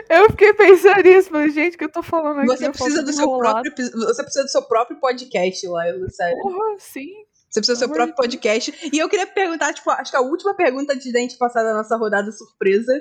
Eu 0.08 0.30
fiquei 0.30 0.52
pensando 0.54 1.02
nisso, 1.02 1.28
mas 1.32 1.54
gente, 1.54 1.76
que 1.76 1.84
eu 1.84 1.90
tô 1.90 2.02
falando 2.02 2.38
aqui. 2.38 2.46
Você 2.46 2.70
precisa 2.70 3.02
do 3.02 3.12
seu 3.12 3.38
próprio, 3.38 3.72
você 3.76 4.22
precisa 4.22 4.44
do 4.44 4.50
seu 4.50 4.62
próprio 4.62 5.00
podcast, 5.00 5.66
Laila, 5.66 6.08
sério. 6.10 6.38
Porra, 6.40 6.76
sim. 6.78 7.08
Você 7.50 7.60
precisa 7.60 7.74
do 7.74 7.78
seu 7.78 7.88
próprio 7.88 8.16
podcast. 8.16 8.90
E 8.92 8.98
eu 8.98 9.08
queria 9.08 9.26
perguntar, 9.26 9.72
tipo, 9.72 9.88
acho 9.90 10.10
que 10.10 10.16
a 10.16 10.20
última 10.20 10.54
pergunta 10.54 10.94
da 10.94 11.00
gente 11.00 11.38
passar 11.38 11.62
da 11.62 11.74
nossa 11.74 11.96
rodada 11.96 12.30
surpresa 12.32 12.92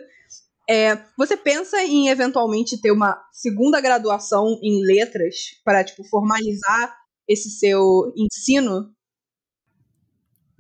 é: 0.69 0.97
você 1.17 1.35
pensa 1.35 1.81
em 1.83 2.09
eventualmente 2.09 2.79
ter 2.79 2.91
uma 2.91 3.19
segunda 3.31 3.81
graduação 3.81 4.59
em 4.61 4.85
letras 4.85 5.35
para, 5.65 5.83
tipo, 5.83 6.03
formalizar 6.03 6.95
esse 7.27 7.49
seu 7.49 8.13
ensino? 8.15 8.93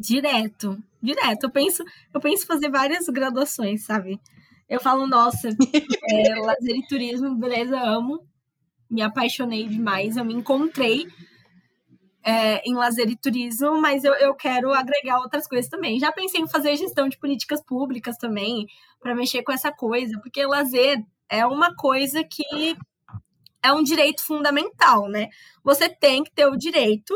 Direto, 0.03 0.77
direto. 1.01 1.43
Eu 1.45 1.49
penso, 1.49 1.81
eu 2.13 2.19
penso 2.19 2.45
fazer 2.45 2.69
várias 2.69 3.05
graduações, 3.07 3.85
sabe? 3.85 4.19
Eu 4.67 4.81
falo, 4.81 5.07
nossa, 5.07 5.47
é, 5.47 6.35
lazer 6.43 6.75
e 6.75 6.87
turismo, 6.87 7.33
beleza, 7.35 7.79
amo. 7.79 8.19
Me 8.89 9.01
apaixonei 9.01 9.65
demais, 9.65 10.17
eu 10.17 10.25
me 10.25 10.33
encontrei 10.33 11.07
é, 12.21 12.61
em 12.67 12.75
lazer 12.75 13.09
e 13.09 13.15
turismo, 13.15 13.79
mas 13.79 14.03
eu, 14.03 14.13
eu 14.15 14.35
quero 14.35 14.73
agregar 14.73 15.19
outras 15.19 15.47
coisas 15.47 15.69
também. 15.69 15.97
Já 15.99 16.11
pensei 16.11 16.41
em 16.41 16.49
fazer 16.49 16.75
gestão 16.75 17.07
de 17.07 17.17
políticas 17.17 17.63
públicas 17.63 18.17
também, 18.17 18.67
para 18.99 19.15
mexer 19.15 19.41
com 19.41 19.53
essa 19.53 19.71
coisa, 19.71 20.19
porque 20.21 20.45
lazer 20.45 21.01
é 21.29 21.45
uma 21.45 21.73
coisa 21.75 22.23
que 22.25 22.75
é 23.63 23.71
um 23.71 23.81
direito 23.81 24.21
fundamental, 24.21 25.07
né? 25.07 25.29
Você 25.63 25.87
tem 25.87 26.25
que 26.25 26.31
ter 26.31 26.45
o 26.45 26.57
direito, 26.57 27.15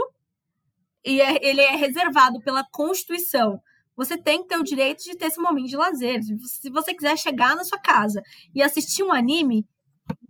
e 1.08 1.22
é, 1.22 1.40
ele 1.42 1.62
é 1.62 1.76
reservado 1.76 2.40
pela 2.42 2.64
Constituição 2.72 3.62
você 3.98 4.16
tem 4.16 4.44
que 4.44 4.50
ter 4.50 4.58
o 4.58 4.64
direito 4.64 5.04
de 5.04 5.18
ter 5.18 5.26
esse 5.26 5.42
momento 5.42 5.68
de 5.68 5.76
lazer. 5.76 6.22
Se 6.22 6.70
você 6.70 6.94
quiser 6.94 7.18
chegar 7.18 7.56
na 7.56 7.64
sua 7.64 7.80
casa 7.80 8.22
e 8.54 8.62
assistir 8.62 9.02
um 9.02 9.12
anime, 9.12 9.68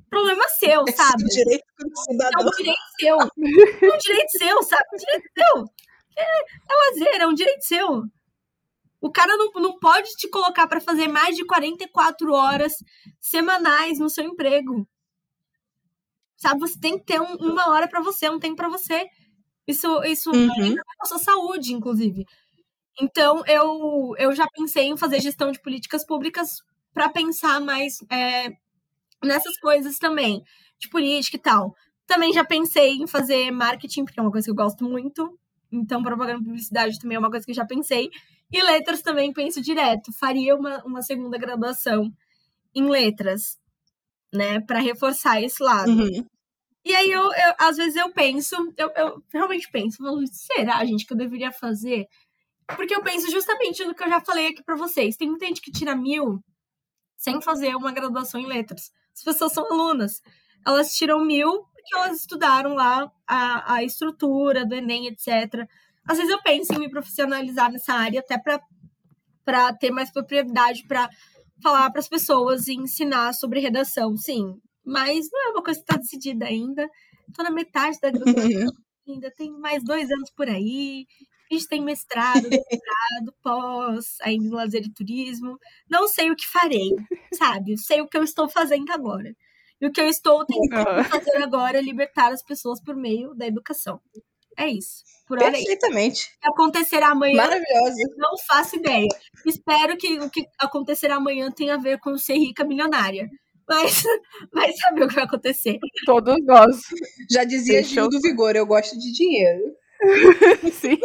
problema 0.09 0.47
seu, 0.57 0.85
sabe? 0.95 1.23
É 1.23 1.27
direito 1.27 1.65
é 1.77 2.43
um 2.43 2.49
direito 2.51 2.79
seu. 2.97 3.19
É 3.19 3.93
um 3.93 3.97
direito 3.97 4.29
seu, 4.29 4.63
sabe? 4.63 4.85
Um 4.93 4.97
direito 4.97 5.29
seu. 5.37 5.65
É, 6.17 6.23
é 6.23 6.75
lazer, 6.89 7.21
é 7.21 7.27
um 7.27 7.33
direito 7.33 7.65
seu. 7.65 8.03
O 9.01 9.11
cara 9.11 9.35
não, 9.35 9.51
não 9.51 9.77
pode 9.77 10.09
te 10.15 10.29
colocar 10.29 10.65
para 10.65 10.79
fazer 10.79 11.09
mais 11.09 11.35
de 11.35 11.45
44 11.45 12.31
horas 12.33 12.71
semanais 13.19 13.99
no 13.99 14.09
seu 14.09 14.23
emprego. 14.23 14.87
Sabe? 16.37 16.61
Você 16.61 16.79
tem 16.79 16.97
que 16.97 17.03
ter 17.03 17.19
um, 17.19 17.35
uma 17.35 17.69
hora 17.69 17.87
para 17.87 17.99
você, 17.99 18.29
um 18.29 18.39
tempo 18.39 18.55
para 18.55 18.69
você. 18.69 19.07
Isso, 19.67 20.03
isso 20.05 20.31
uhum. 20.31 20.75
a 21.01 21.05
sua 21.05 21.19
saúde, 21.19 21.73
inclusive. 21.73 22.25
Então, 22.99 23.43
eu, 23.45 24.15
eu 24.17 24.33
já 24.33 24.47
pensei 24.47 24.85
em 24.85 24.97
fazer 24.97 25.19
gestão 25.21 25.51
de 25.51 25.61
políticas 25.61 26.05
públicas 26.05 26.63
para 26.93 27.09
pensar 27.09 27.59
mais 27.59 27.99
é, 28.09 28.49
nessas 29.23 29.59
coisas 29.59 29.99
também, 29.99 30.41
de 30.79 30.89
política 30.89 31.37
e 31.37 31.39
tal. 31.39 31.75
Também 32.07 32.33
já 32.33 32.43
pensei 32.43 32.93
em 32.93 33.05
fazer 33.05 33.51
marketing, 33.51 34.05
porque 34.05 34.19
é 34.19 34.23
uma 34.23 34.31
coisa 34.31 34.45
que 34.45 34.51
eu 34.51 34.55
gosto 34.55 34.83
muito. 34.83 35.37
Então, 35.71 36.01
propaganda 36.01 36.39
e 36.41 36.45
publicidade 36.45 36.99
também 36.99 37.17
é 37.17 37.19
uma 37.19 37.29
coisa 37.29 37.45
que 37.45 37.51
eu 37.51 37.55
já 37.55 37.65
pensei. 37.65 38.09
E 38.51 38.63
letras 38.63 39.01
também 39.01 39.33
penso 39.33 39.61
direto. 39.61 40.11
Faria 40.13 40.55
uma, 40.55 40.83
uma 40.85 41.01
segunda 41.01 41.37
graduação 41.37 42.11
em 42.73 42.89
letras, 42.89 43.59
né? 44.33 44.61
Para 44.61 44.79
reforçar 44.79 45.41
esse 45.41 45.61
lado. 45.61 45.91
Uhum. 45.91 46.25
E 46.87 46.95
aí, 46.95 47.11
eu, 47.11 47.23
eu, 47.23 47.53
às 47.59 47.77
vezes, 47.77 47.95
eu 47.95 48.11
penso, 48.13 48.55
eu, 48.77 48.89
eu 48.95 49.23
realmente 49.33 49.69
penso, 49.69 49.97
será, 50.31 50.83
gente, 50.85 51.05
que 51.05 51.13
eu 51.13 51.17
deveria 51.17 51.51
fazer 51.51 52.07
porque 52.75 52.93
eu 52.93 53.01
penso 53.01 53.31
justamente 53.31 53.85
no 53.85 53.95
que 53.95 54.03
eu 54.03 54.09
já 54.09 54.19
falei 54.19 54.47
aqui 54.47 54.61
para 54.63 54.75
vocês. 54.75 55.15
Tem 55.15 55.29
muita 55.29 55.45
gente 55.45 55.61
que 55.61 55.71
tira 55.71 55.95
mil 55.95 56.43
sem 57.15 57.41
fazer 57.41 57.75
uma 57.75 57.91
graduação 57.91 58.39
em 58.39 58.45
letras. 58.45 58.91
As 59.15 59.23
pessoas 59.23 59.53
são 59.53 59.65
alunas. 59.71 60.21
Elas 60.65 60.93
tiram 60.93 61.23
mil 61.23 61.63
porque 61.73 61.95
elas 61.95 62.19
estudaram 62.19 62.73
lá 62.73 63.09
a, 63.25 63.75
a 63.75 63.83
estrutura 63.83 64.65
do 64.65 64.75
Enem, 64.75 65.07
etc. 65.07 65.65
Às 66.05 66.17
vezes 66.17 66.31
eu 66.31 66.41
penso 66.43 66.73
em 66.73 66.79
me 66.79 66.89
profissionalizar 66.89 67.71
nessa 67.71 67.93
área, 67.93 68.19
até 68.19 68.37
para 68.37 69.73
ter 69.73 69.91
mais 69.91 70.11
propriedade 70.11 70.85
para 70.85 71.09
falar 71.63 71.89
para 71.89 72.01
as 72.01 72.09
pessoas 72.09 72.67
e 72.67 72.73
ensinar 72.73 73.33
sobre 73.33 73.61
redação, 73.61 74.17
sim. 74.17 74.59
Mas 74.87 75.27
não 75.29 75.47
é 75.47 75.49
uma 75.49 75.63
coisa 75.63 75.79
que 75.79 75.83
está 75.83 75.97
decidida 75.97 76.45
ainda. 76.45 76.89
Estou 77.27 77.43
na 77.43 77.51
metade 77.51 77.99
da 78.01 78.09
graduação 78.09 78.71
ainda, 79.05 79.29
tem 79.31 79.51
mais 79.51 79.83
dois 79.83 80.09
anos 80.09 80.31
por 80.31 80.47
aí. 80.47 81.05
A 81.51 81.53
gente 81.53 81.67
tem 81.67 81.81
mestrado, 81.81 82.41
doutorado, 82.41 83.35
pós, 83.43 84.15
ainda 84.21 84.45
em 84.45 84.49
lazer 84.49 84.85
e 84.85 84.93
turismo. 84.93 85.57
Não 85.89 86.07
sei 86.07 86.31
o 86.31 86.35
que 86.35 86.47
farei, 86.47 86.89
sabe? 87.33 87.77
Sei 87.77 88.01
o 88.01 88.07
que 88.07 88.17
eu 88.17 88.23
estou 88.23 88.47
fazendo 88.49 88.91
agora. 88.91 89.33
E 89.79 89.85
o 89.85 89.91
que 89.91 90.01
eu 90.01 90.07
estou 90.07 90.45
tentando 90.45 91.03
fazer 91.03 91.37
agora 91.37 91.77
é 91.77 91.81
libertar 91.81 92.31
as 92.31 92.43
pessoas 92.43 92.81
por 92.81 92.95
meio 92.95 93.33
da 93.35 93.45
educação. 93.45 94.01
É 94.57 94.67
isso. 94.67 95.03
Por 95.27 95.37
hora, 95.37 95.49
é. 95.49 95.51
Perfeitamente. 95.51 96.23
O 96.37 96.39
que 96.39 96.47
acontecerá 96.49 97.09
amanhã, 97.09 97.35
Maravilhosa. 97.35 98.01
não 98.17 98.37
faço 98.47 98.77
ideia. 98.77 99.07
Espero 99.45 99.95
que 99.97 100.19
o 100.19 100.29
que 100.29 100.45
acontecerá 100.57 101.17
amanhã 101.17 101.51
tenha 101.51 101.75
a 101.75 101.77
ver 101.77 101.99
com 101.99 102.17
ser 102.17 102.37
rica 102.37 102.63
milionária. 102.63 103.29
Mas 103.67 104.03
vai 104.53 104.71
saber 104.73 105.03
o 105.03 105.07
que 105.07 105.15
vai 105.15 105.23
acontecer. 105.25 105.77
Todos 106.05 106.35
nós. 106.45 106.77
Já 107.31 107.43
dizia. 107.43 107.83
Gil 107.83 108.07
do 108.09 108.19
Vigor, 108.21 108.55
eu 108.55 108.65
gosto 108.65 108.97
de 108.97 109.11
dinheiro. 109.11 109.63
Sim. 110.71 110.97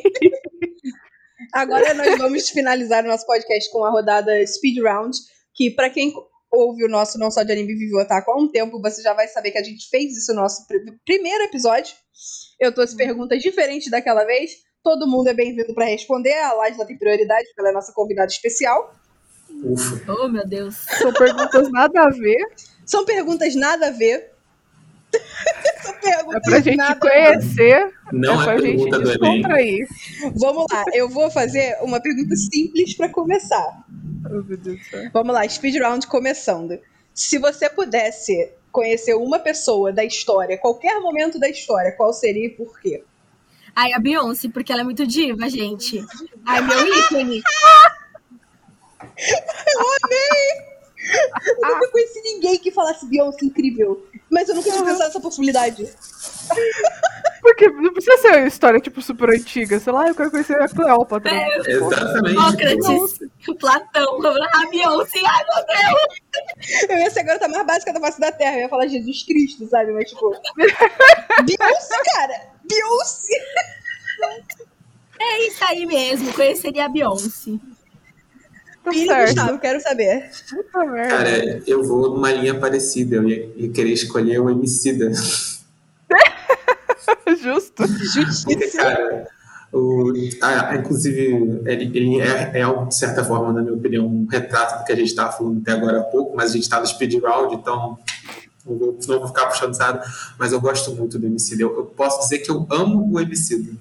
Agora 1.52 1.92
nós 1.94 2.16
vamos 2.18 2.48
finalizar 2.50 3.04
o 3.04 3.08
nosso 3.08 3.26
podcast 3.26 3.70
com 3.70 3.84
a 3.84 3.90
rodada 3.90 4.46
Speed 4.46 4.78
Round, 4.82 5.16
que 5.54 5.70
pra 5.70 5.90
quem 5.90 6.12
ouve 6.50 6.84
o 6.84 6.88
nosso 6.88 7.18
Não 7.18 7.30
Só 7.30 7.42
de 7.42 7.52
Anime 7.52 7.74
Vive 7.74 7.96
Otaku 8.00 8.30
há 8.30 8.36
um 8.36 8.48
tempo, 8.50 8.80
você 8.80 9.02
já 9.02 9.12
vai 9.14 9.26
saber 9.28 9.50
que 9.50 9.58
a 9.58 9.62
gente 9.62 9.88
fez 9.88 10.16
isso 10.16 10.32
no 10.34 10.42
nosso 10.42 10.66
pr- 10.66 10.76
primeiro 11.04 11.44
episódio. 11.44 11.94
Eu 12.60 12.72
trouxe 12.72 12.94
perguntas 12.96 13.42
diferentes 13.42 13.90
daquela 13.90 14.24
vez. 14.24 14.52
Todo 14.82 15.06
mundo 15.08 15.28
é 15.28 15.34
bem-vindo 15.34 15.74
pra 15.74 15.86
responder. 15.86 16.34
A 16.34 16.52
Laisla 16.54 16.86
tem 16.86 16.98
prioridade, 16.98 17.44
porque 17.46 17.60
ela 17.60 17.70
é 17.70 17.72
nossa 17.72 17.92
convidada 17.92 18.30
especial. 18.30 18.92
Ufa. 19.62 20.12
Oh, 20.12 20.28
meu 20.28 20.46
Deus. 20.46 20.74
São 20.98 21.12
perguntas 21.12 21.70
nada 21.70 22.02
a 22.02 22.10
ver. 22.10 22.38
São 22.84 23.04
perguntas 23.04 23.54
nada 23.54 23.88
a 23.88 23.90
ver. 23.90 24.30
São 25.82 25.94
perguntas 25.94 26.36
É 26.36 26.40
pra 26.40 26.60
gente 26.60 26.94
conhecer, 26.98 27.92
Não 28.12 28.40
é 28.40 28.42
é 28.42 28.44
pra 28.44 28.60
gente 28.60 28.90
do 28.90 28.96
Enem. 28.96 29.04
descontrair. 29.04 29.86
Vamos 30.36 30.66
lá, 30.72 30.84
eu 30.94 31.08
vou 31.08 31.30
fazer 31.30 31.76
uma 31.82 32.00
pergunta 32.00 32.34
simples 32.36 32.94
pra 32.96 33.08
começar. 33.08 33.84
Oh, 34.24 34.42
meu 34.42 34.56
Deus 34.56 34.78
do 34.78 34.84
céu. 34.84 35.10
Vamos 35.12 35.34
lá, 35.34 35.46
speed 35.48 35.76
round 35.76 36.06
começando. 36.06 36.78
Se 37.14 37.38
você 37.38 37.68
pudesse 37.68 38.52
conhecer 38.70 39.14
uma 39.14 39.38
pessoa 39.38 39.92
da 39.92 40.02
história, 40.04 40.56
qualquer 40.56 40.98
momento 41.00 41.38
da 41.38 41.48
história, 41.48 41.92
qual 41.92 42.12
seria 42.12 42.46
e 42.46 42.50
por 42.50 42.80
quê? 42.80 43.04
Ai, 43.74 43.92
a 43.92 43.98
Beyoncé, 43.98 44.48
porque 44.48 44.72
ela 44.72 44.80
é 44.82 44.84
muito 44.84 45.06
diva, 45.06 45.48
gente. 45.48 46.02
Ai, 46.46 46.60
meu 46.62 46.86
ícone. 46.98 47.42
Eu 51.62 51.68
nunca 51.68 51.88
conheci 51.90 52.20
ninguém 52.22 52.58
que 52.58 52.70
falasse 52.70 53.06
Beyoncé 53.06 53.44
incrível, 53.44 54.06
mas 54.30 54.48
eu 54.48 54.54
nunca 54.54 54.70
tinha 54.70 54.84
pensado 54.84 55.04
nessa 55.04 55.20
possibilidade. 55.20 55.92
Porque 57.40 57.68
não 57.68 57.92
precisa 57.92 58.16
ser 58.18 58.36
uma 58.36 58.46
história, 58.46 58.78
tipo, 58.78 59.02
super 59.02 59.30
antiga. 59.30 59.80
Sei 59.80 59.92
lá, 59.92 60.06
eu 60.06 60.14
quero 60.14 60.30
conhecer 60.30 60.62
a 60.62 60.68
Cleópatra. 60.68 61.32
Exatamente. 61.66 62.36
Sócrates, 62.36 63.18
Platão, 63.58 64.20
a 64.24 64.66
Beyoncé. 64.66 65.20
Ai, 65.26 65.44
meu 65.44 65.66
Deus. 65.66 66.88
Eu 66.88 66.98
ia 66.98 67.10
ser 67.10 67.20
a 67.20 67.24
garota 67.24 67.48
mais 67.48 67.66
básica 67.66 67.92
da 67.92 68.00
face 68.00 68.20
da 68.20 68.30
Terra, 68.30 68.56
eu 68.56 68.60
ia 68.60 68.68
falar 68.68 68.86
Jesus 68.86 69.24
Cristo, 69.24 69.68
sabe? 69.68 69.90
Mas 69.92 70.08
tipo. 70.08 70.30
Beyoncé, 71.44 72.02
cara! 72.14 72.52
Beyoncé! 72.64 73.34
É 75.20 75.46
isso 75.46 75.64
aí 75.64 75.84
mesmo, 75.84 76.32
conheceria 76.32 76.84
a 76.84 76.88
Beyoncé. 76.88 77.52
Tá 78.84 78.90
Pini 78.90 79.06
certo. 79.06 79.34
Gustavo, 79.34 79.58
quero 79.58 79.80
saber. 79.80 80.30
Puta 80.50 80.84
merda. 80.84 81.16
Cara, 81.16 81.62
eu 81.66 81.84
vou 81.84 82.10
numa 82.10 82.32
linha 82.32 82.58
parecida. 82.58 83.16
Eu 83.16 83.28
ia, 83.28 83.52
ia 83.56 83.70
querer 83.70 83.92
escolher 83.92 84.40
o 84.40 84.50
Emicida. 84.50 85.12
Justo. 87.40 87.86
Justiça. 87.86 88.78
cara, 88.78 89.28
o, 89.72 90.12
ah, 90.42 90.76
inclusive, 90.76 91.62
ele, 91.64 91.84
ele 91.96 92.20
é, 92.20 92.60
é, 92.60 92.84
de 92.84 92.94
certa 92.94 93.24
forma, 93.24 93.52
na 93.52 93.62
minha 93.62 93.74
opinião, 93.74 94.06
um 94.06 94.26
retrato 94.26 94.80
do 94.80 94.84
que 94.84 94.92
a 94.92 94.96
gente 94.96 95.08
estava 95.08 95.32
falando 95.32 95.62
até 95.62 95.72
agora 95.72 96.00
há 96.00 96.04
pouco, 96.04 96.36
mas 96.36 96.50
a 96.50 96.54
gente 96.54 96.64
está 96.64 96.78
no 96.78 96.86
speed 96.86 97.14
round, 97.22 97.54
então 97.54 97.98
não 98.66 98.78
vou, 98.78 98.98
não 99.08 99.18
vou 99.18 99.28
ficar 99.28 99.46
puxando 99.46 99.76
nada, 99.78 100.04
mas 100.38 100.52
eu 100.52 100.60
gosto 100.60 100.94
muito 100.94 101.18
do 101.18 101.26
Emicida. 101.26 101.62
Eu, 101.62 101.74
eu 101.74 101.86
posso 101.86 102.20
dizer 102.20 102.40
que 102.40 102.50
eu 102.50 102.66
amo 102.70 103.10
o 103.10 103.18
Emicida. 103.18 103.72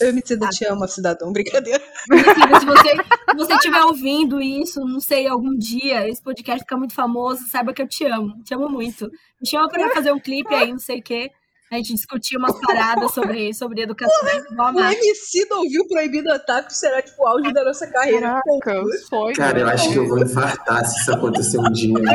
Eu 0.00 0.12
me 0.12 0.22
sinto 0.24 0.48
te 0.50 0.64
amo, 0.66 0.86
cidadão. 0.88 1.32
Brincadeira. 1.32 1.82
Emicida, 2.10 2.60
se 2.60 2.66
você 2.66 2.88
se 2.96 3.36
você 3.36 3.54
estiver 3.54 3.82
ouvindo 3.84 4.40
isso, 4.40 4.80
não 4.80 5.00
sei, 5.00 5.26
algum 5.26 5.56
dia, 5.56 6.08
esse 6.08 6.22
podcast 6.22 6.60
ficar 6.60 6.76
muito 6.76 6.94
famoso, 6.94 7.46
saiba 7.48 7.72
que 7.72 7.82
eu 7.82 7.88
te 7.88 8.04
amo. 8.06 8.42
Te 8.44 8.54
amo 8.54 8.68
muito. 8.68 9.06
Me 9.40 9.48
chama 9.48 9.68
pra 9.68 9.90
fazer 9.90 10.12
um 10.12 10.20
clipe 10.20 10.54
aí, 10.54 10.70
não 10.70 10.78
sei 10.78 10.98
o 10.98 11.02
quê. 11.02 11.30
A 11.72 11.76
gente 11.76 11.94
discutir 11.94 12.36
umas 12.36 12.56
paradas 12.60 13.10
sobre, 13.12 13.52
sobre 13.52 13.82
educação. 13.82 14.14
O. 14.56 14.80
MC 14.80 15.46
não 15.50 15.60
ouviu 15.62 15.88
Proibido 15.88 16.30
Otaku 16.30 16.72
será 16.72 17.02
tipo 17.02 17.20
o 17.22 17.26
auge 17.26 17.52
da 17.52 17.64
nossa 17.64 17.86
carreira. 17.88 18.40
Caraca, 18.62 18.84
sonho. 19.08 19.34
Cara, 19.34 19.58
eu 19.60 19.66
acho 19.68 19.90
que 19.90 19.96
eu 19.98 20.06
vou 20.06 20.20
infartar 20.22 20.84
se 20.84 21.00
isso 21.00 21.12
acontecer 21.12 21.58
um 21.58 21.72
dia. 21.72 21.94
né? 21.98 22.12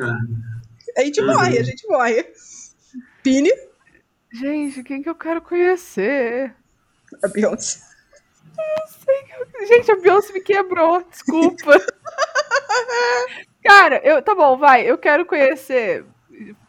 Ah, 0.00 0.18
A 0.98 1.04
gente 1.04 1.20
Uhum. 1.20 1.26
morre, 1.26 1.58
a 1.58 1.62
gente 1.62 1.86
morre. 1.88 2.26
Pini, 3.22 3.50
Gente, 4.34 4.82
quem 4.82 5.00
que 5.00 5.08
eu 5.08 5.14
quero 5.14 5.40
conhecer? 5.40 6.52
a 7.22 7.28
Beyoncé. 7.28 7.80
Gente, 9.68 9.92
a 9.92 9.96
Beyoncé 9.96 10.32
me 10.32 10.40
quebrou, 10.40 11.02
desculpa. 11.04 11.80
Cara, 13.62 14.00
eu, 14.04 14.20
tá 14.22 14.34
bom, 14.34 14.56
vai. 14.56 14.82
Eu 14.82 14.98
quero 14.98 15.24
conhecer. 15.24 16.04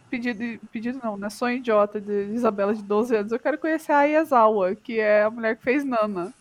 Pedido, 0.09 0.59
pedido 0.71 0.99
não, 1.03 1.17
né? 1.17 1.29
Sonho 1.29 1.57
idiota 1.57 1.99
de 1.99 2.33
Isabela 2.33 2.73
de 2.73 2.83
12 2.83 3.15
anos. 3.15 3.31
Eu 3.31 3.39
quero 3.39 3.57
conhecer 3.57 3.91
a 3.91 3.99
Ayazawa, 3.99 4.75
que 4.75 4.99
é 4.99 5.23
a 5.23 5.29
mulher 5.31 5.57
que 5.57 5.63
fez 5.63 5.83
Nana. 5.83 6.33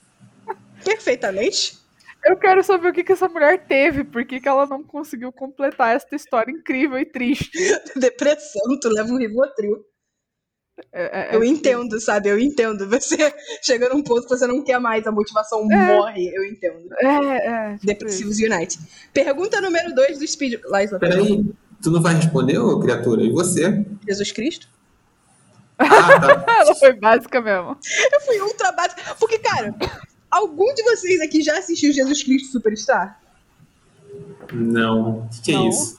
Perfeitamente. 0.84 1.78
Eu 2.24 2.36
quero 2.36 2.62
saber 2.62 2.88
o 2.88 2.92
que, 2.92 3.02
que 3.02 3.12
essa 3.12 3.28
mulher 3.28 3.66
teve, 3.66 4.04
por 4.04 4.24
que, 4.24 4.40
que 4.40 4.48
ela 4.48 4.66
não 4.66 4.82
conseguiu 4.82 5.32
completar 5.32 5.96
essa 5.96 6.14
história 6.14 6.52
incrível 6.52 6.98
e 6.98 7.04
triste. 7.04 7.50
Depressão, 7.96 8.78
tu 8.80 8.88
leva 8.88 9.10
um 9.10 9.18
Rivotril. 9.18 9.84
É- 10.92 11.32
é- 11.32 11.36
Eu 11.36 11.42
é- 11.42 11.46
entendo, 11.46 12.00
sabe? 12.00 12.28
Eu 12.28 12.38
entendo. 12.38 12.88
Você 12.88 13.16
chega 13.62 13.88
num 13.88 14.02
ponto 14.02 14.22
que 14.22 14.28
você 14.28 14.46
não 14.46 14.62
quer 14.62 14.78
mais, 14.80 15.06
a 15.06 15.12
motivação 15.12 15.64
morre. 15.64 16.32
Eu 16.34 16.44
entendo. 16.44 16.92
É, 17.00 17.06
é. 17.06 17.72
tipo 17.74 17.86
Depressivos 17.86 18.38
Unite. 18.38 18.78
Pergunta 19.12 19.60
número 19.60 19.94
2 19.94 20.18
do 20.18 20.26
Speed. 20.26 20.60
Liza, 20.64 20.98
Peraí, 20.98 21.44
tu 21.82 21.90
não 21.90 22.02
vai 22.02 22.14
responder, 22.14 22.58
ô 22.58 22.80
criatura? 22.80 23.22
E 23.22 23.30
você? 23.30 23.84
Jesus 24.06 24.32
Cristo? 24.32 24.68
Ah, 25.78 25.86
tá. 25.86 26.44
Ela 26.60 26.74
foi 26.74 26.92
básica 26.92 27.40
mesmo. 27.40 27.76
Eu 28.12 28.20
fui 28.20 28.40
ultra 28.40 28.72
básica. 28.72 29.14
Porque, 29.18 29.38
cara, 29.38 29.74
algum 30.30 30.72
de 30.74 30.82
vocês 30.82 31.20
aqui 31.20 31.42
já 31.42 31.58
assistiu 31.58 31.92
Jesus 31.92 32.22
Cristo 32.22 32.50
Superstar? 32.50 33.20
Não. 34.52 35.20
O 35.20 35.28
que, 35.30 35.42
que 35.42 35.54
é 35.54 35.68
isso? 35.68 35.98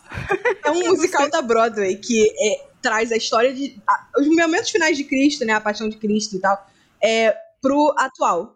É 0.63 0.71
um 0.71 0.87
musical 0.95 1.29
da 1.29 1.41
Broadway 1.41 1.95
que 1.97 2.29
é, 2.39 2.65
traz 2.85 3.11
a 3.11 3.17
história 3.17 3.51
de. 3.51 3.81
a- 3.89 4.07
os 4.19 4.27
momentos 4.27 4.69
finais 4.69 4.95
de 4.95 5.03
Cristo, 5.03 5.43
né? 5.43 5.53
A 5.53 5.59
paixão 5.61 5.89
de 5.89 5.97
Cristo 5.97 6.35
e 6.35 6.39
tal, 6.39 6.55
é, 7.03 7.35
pro 7.59 7.95
atual. 7.97 8.55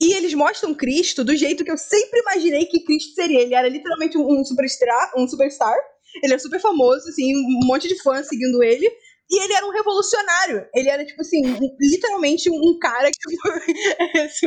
E 0.00 0.14
eles 0.14 0.34
mostram 0.34 0.74
Cristo 0.74 1.22
do 1.22 1.36
jeito 1.36 1.62
que 1.64 1.70
eu 1.70 1.78
sempre 1.78 2.18
imaginei 2.20 2.64
que 2.66 2.80
Cristo 2.84 3.14
seria. 3.14 3.42
Ele 3.42 3.54
era 3.54 3.68
literalmente 3.68 4.18
um, 4.18 4.40
um 4.40 4.44
superstar, 4.44 5.12
um 5.16 5.28
superstar. 5.28 5.76
Ele 6.22 6.32
era 6.32 6.40
super 6.42 6.60
famoso, 6.60 7.08
assim, 7.08 7.36
um 7.36 7.66
monte 7.66 7.86
de 7.86 8.02
fãs 8.02 8.26
seguindo 8.26 8.62
ele. 8.62 8.90
E 9.30 9.44
ele 9.44 9.52
era 9.52 9.66
um 9.66 9.70
revolucionário. 9.70 10.66
Ele 10.74 10.88
era, 10.88 11.04
tipo 11.04 11.20
assim, 11.20 11.42
literalmente 11.78 12.50
um 12.50 12.78
cara 12.80 13.10
que 13.10 13.18
esse 14.24 14.46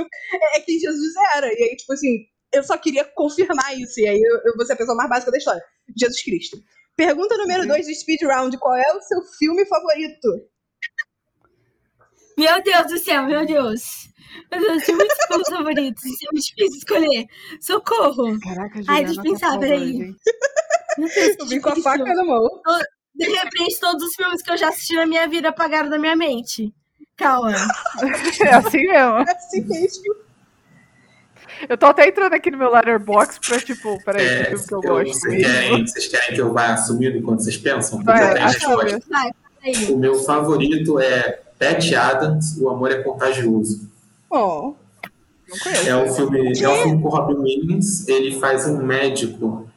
é 0.55 0.59
quem 0.59 0.77
Jesus 0.79 1.13
era. 1.35 1.47
E 1.47 1.63
aí, 1.63 1.75
tipo 1.77 1.93
assim, 1.93 2.25
eu 2.51 2.63
só 2.63 2.75
queria 2.77 3.05
confirmar 3.05 3.79
isso. 3.79 3.99
E 4.01 4.07
aí 4.07 4.19
eu, 4.19 4.41
eu 4.45 4.57
vou 4.57 4.65
ser 4.65 4.73
a 4.73 4.77
pessoa 4.77 4.97
mais 4.97 5.09
básica 5.09 5.31
da 5.31 5.37
história. 5.37 5.63
Jesus 5.97 6.21
Cristo. 6.23 6.57
Pergunta 6.95 7.37
número 7.37 7.67
2 7.67 7.87
do 7.87 7.95
Speed 7.95 8.21
Round: 8.23 8.57
qual 8.57 8.75
é 8.75 8.93
o 8.95 9.01
seu 9.01 9.21
filme 9.39 9.65
favorito? 9.65 10.27
Meu 12.37 12.61
Deus 12.63 12.87
do 12.87 12.97
céu, 12.97 13.25
meu 13.25 13.45
Deus. 13.45 13.81
Meu 14.51 14.59
Deus, 14.61 14.83
tem 14.83 14.95
muitos 14.95 15.17
filmes 15.27 15.49
favoritos. 15.49 16.03
É 16.03 16.31
muito 16.31 16.45
difícil 16.45 16.77
escolher. 16.77 17.25
Socorro. 17.61 18.39
Caraca, 18.39 18.79
Ai, 18.87 19.05
Juliana, 19.05 19.05
deixa 19.05 19.19
eu 19.19 19.23
pensar, 19.23 19.59
peraí. 19.59 19.91
gente. 19.93 20.17
Eu 21.39 21.45
vim 21.47 21.59
com 21.59 21.69
a 21.69 21.75
faca 21.77 22.03
na 22.13 22.23
mão. 22.23 22.47
De 23.15 23.25
repente, 23.29 23.79
todos 23.79 24.03
os 24.03 24.15
filmes 24.15 24.41
que 24.41 24.51
eu 24.51 24.57
já 24.57 24.69
assisti 24.69 24.95
na 24.95 25.05
minha 25.05 25.27
vida 25.27 25.49
apagaram 25.49 25.89
da 25.89 25.99
minha 25.99 26.15
mente. 26.15 26.73
Calma. 27.15 27.51
É 28.43 28.53
assim 28.55 28.79
mesmo. 28.79 29.17
É 29.19 29.31
assim 29.31 29.61
mesmo. 29.67 30.15
Eu 31.69 31.77
tô 31.77 31.85
até 31.87 32.07
entrando 32.07 32.33
aqui 32.33 32.49
no 32.51 32.57
meu 32.57 32.71
letterbox 32.71 33.39
pra, 33.39 33.59
tipo, 33.59 34.01
peraí, 34.03 34.25
É, 34.25 34.43
que 34.45 34.57
filme 34.57 34.65
que 34.67 34.73
eu 34.73 34.81
eu- 34.97 35.03
gosto. 35.05 35.19
vocês, 35.19 35.45
querem, 35.45 35.87
vocês 35.87 36.07
querem 36.07 36.35
que 36.35 36.41
eu 36.41 36.53
vá 36.53 36.73
assumindo 36.73 37.17
enquanto 37.17 37.41
vocês 37.43 37.57
pensam? 37.57 38.03
Vai, 38.03 38.33
Vai. 39.09 39.31
O 39.89 39.97
meu 39.97 40.15
favorito 40.23 40.99
é 40.99 41.39
Pat 41.57 41.93
Adams, 41.93 42.57
O 42.59 42.69
Amor 42.69 42.91
é 42.91 43.01
Contagioso. 43.01 43.89
Oh, 44.29 44.73
Não 45.47 45.57
conheço. 45.63 45.87
É 45.89 45.95
um 45.95 46.11
filme, 46.13 46.59
é 46.61 46.69
um 46.69 46.75
filme 46.83 47.01
com 47.01 47.09
Robin 47.09 47.35
Williams. 47.35 48.07
Ele 48.07 48.39
faz 48.39 48.67
um 48.67 48.77
médico 48.83 49.67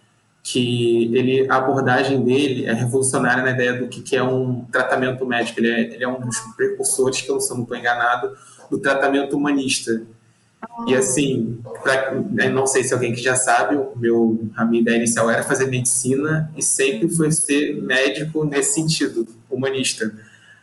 que 0.43 1.14
ele, 1.16 1.47
a 1.51 1.57
abordagem 1.57 2.22
dele 2.24 2.66
é 2.66 2.72
revolucionária 2.72 3.43
na 3.43 3.51
ideia 3.51 3.74
do 3.74 3.89
que, 3.89 4.01
que 4.01 4.16
é 4.16 4.22
um 4.22 4.64
tratamento 4.72 5.27
médico. 5.27 5.61
Ele 5.61 5.70
é, 5.70 5.81
ele 5.95 6.05
é 6.05 6.09
um 6.09 6.20
dos 6.20 6.39
precursores, 6.57 7.20
que 7.20 7.29
eu 7.31 7.35
não 7.37 7.43
estou 7.62 7.77
enganado, 7.77 8.33
do 8.70 8.79
tratamento 8.79 9.37
humanista. 9.37 10.03
E 10.86 10.94
assim, 10.94 11.61
pra, 11.82 12.12
eu 12.12 12.50
não 12.50 12.66
sei 12.66 12.84
se 12.84 12.92
alguém 12.92 13.12
que 13.12 13.20
já 13.22 13.36
sabe, 13.36 13.76
o 13.76 13.92
meu 13.96 14.48
a 14.57 14.64
minha 14.64 14.82
ideia 14.82 14.96
inicial 14.96 15.30
era 15.30 15.42
fazer 15.42 15.66
medicina 15.66 16.50
e 16.57 16.62
sempre 16.62 17.09
foi 17.09 17.30
ser 17.30 17.80
médico 17.82 18.44
nesse 18.44 18.74
sentido, 18.74 19.26
humanista. 19.50 20.12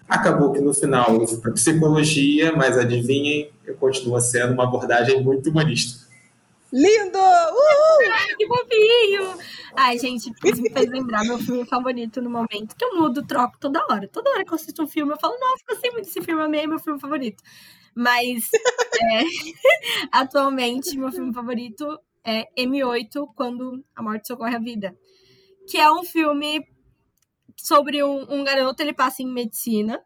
Acabou 0.08 0.52
que 0.52 0.62
no 0.62 0.74
final 0.74 1.16
eu 1.16 1.28
fui 1.28 1.40
para 1.40 1.52
psicologia, 1.52 2.56
mas 2.56 2.78
adivinhem, 2.78 3.50
eu 3.66 3.76
continuo 3.76 4.20
sendo 4.20 4.54
uma 4.54 4.64
abordagem 4.64 5.24
muito 5.24 5.50
humanista. 5.50 6.04
Lindo! 6.72 7.18
Uhul! 7.18 8.12
Ai, 8.12 8.36
que 8.36 8.48
fofinho! 8.48 9.34
Ai, 9.76 9.98
gente, 9.98 10.32
isso 10.44 10.62
me 10.62 10.70
fez 10.70 10.90
lembrar 10.90 11.24
meu 11.24 11.38
filme 11.40 11.66
favorito 11.66 12.22
no 12.22 12.30
momento, 12.30 12.76
que 12.76 12.84
eu 12.86 12.96
mudo, 12.96 13.26
troco 13.26 13.58
toda 13.60 13.86
hora. 13.90 14.08
Toda 14.08 14.30
hora 14.32 14.44
que 14.44 14.52
eu 14.52 14.56
assisto 14.56 14.84
um 14.84 14.88
filme, 14.88 15.14
eu 15.14 15.20
falo, 15.20 15.36
nossa, 15.40 15.64
gostei 15.68 15.92
muito 15.92 16.06
desse 16.06 16.22
filme, 16.22 16.42
amei 16.42 16.68
meu 16.68 16.80
filme 16.80 17.00
favorito. 17.00 17.42
Mas, 17.96 18.50
é, 18.54 19.22
atualmente, 20.12 20.98
meu 20.98 21.12
filme 21.12 21.34
favorito 21.34 22.00
é 22.24 22.46
M8, 22.58 23.28
Quando 23.36 23.84
a 23.96 24.02
Morte 24.02 24.28
Socorre 24.28 24.56
a 24.56 24.60
Vida. 24.60 24.98
Que 25.70 25.78
é 25.78 25.92
um 25.92 26.04
filme 26.04 26.66
sobre 27.58 28.04
um, 28.04 28.26
um 28.30 28.44
garoto, 28.44 28.82
ele 28.82 28.94
passa 28.94 29.22
em 29.22 29.28
medicina, 29.28 30.02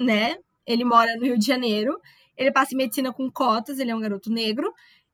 né? 0.00 0.36
Ele 0.66 0.84
mora 0.84 1.14
no 1.16 1.24
Rio 1.24 1.38
de 1.38 1.46
Janeiro. 1.46 1.98
Ele 2.36 2.52
passa 2.52 2.74
em 2.74 2.76
medicina 2.76 3.12
com 3.12 3.30
cotas, 3.30 3.78
ele 3.78 3.90
é 3.90 3.96
um 3.96 4.00
garoto 4.00 4.30
negro. 4.30 4.72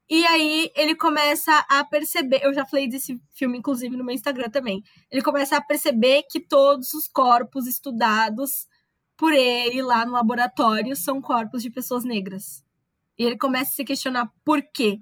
E 0.09 0.25
aí 0.27 0.71
ele 0.77 0.95
começa 0.95 1.65
a 1.71 1.83
perceber, 1.85 2.41
eu 2.43 2.53
já 2.53 2.67
falei 2.67 2.87
desse 2.87 3.19
filme, 3.33 3.57
inclusive, 3.59 3.97
no 3.97 4.05
meu 4.05 4.15
Instagram 4.15 4.51
também. 4.51 4.83
Ele 5.11 5.23
começa 5.23 5.57
a 5.57 5.63
perceber 5.63 6.25
que 6.31 6.41
todos 6.41 6.93
os 6.93 7.09
corpos 7.09 7.67
estudados 7.67 8.67
por 9.17 9.33
ele 9.33 9.83
lá 9.83 10.05
no 10.05 10.13
laboratório 10.13 10.95
são 10.97 11.21
corpos 11.21 11.63
de 11.63 11.71
pessoas 11.71 12.05
negras. 12.05 12.65
E 13.19 13.25
ele 13.25 13.39
começa 13.39 13.71
a 13.71 13.75
se 13.75 13.85
questionar 13.85 14.31
por 14.45 14.61
quê. 14.63 14.99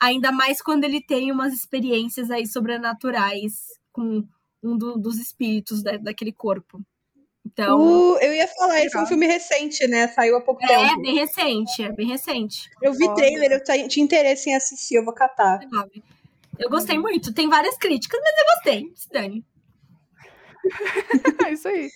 Ainda 0.00 0.32
mais 0.32 0.62
quando 0.62 0.84
ele 0.84 1.00
tem 1.00 1.30
umas 1.30 1.52
experiências 1.52 2.30
aí 2.30 2.46
sobrenaturais 2.46 3.78
com 3.92 4.26
um 4.62 4.76
do, 4.76 4.96
dos 4.96 5.18
espíritos 5.18 5.82
da, 5.82 5.96
daquele 5.96 6.32
corpo. 6.32 6.80
Então. 7.44 7.80
Uh, 7.80 8.18
eu 8.18 8.32
ia 8.32 8.48
falar, 8.48 8.80
ele 8.80 8.90
foi 8.90 9.02
um 9.02 9.06
filme 9.06 9.26
recente, 9.26 9.86
né? 9.86 10.08
Saiu 10.08 10.36
há 10.36 10.40
pouco 10.40 10.64
é, 10.64 10.68
tempo. 10.68 11.02
bem 11.02 11.14
recente, 11.14 11.82
é 11.82 11.92
bem 11.92 12.06
recente. 12.06 12.70
Eu 12.80 12.92
vi 12.94 13.12
trailer, 13.14 13.52
eu 13.52 13.88
tinha 13.88 14.04
interesse 14.04 14.48
em 14.48 14.54
assistir, 14.54 14.94
eu 14.94 15.04
vou 15.04 15.12
catar. 15.12 15.60
Eu 16.58 16.70
gostei 16.70 16.98
muito. 16.98 17.34
Tem 17.34 17.48
várias 17.48 17.76
críticas, 17.76 18.20
mas 18.22 18.38
eu 18.38 18.54
gostei. 18.54 18.92
Se 18.94 19.08
dane. 19.10 19.44
É 21.44 21.52
isso 21.52 21.66
aí. 21.66 21.90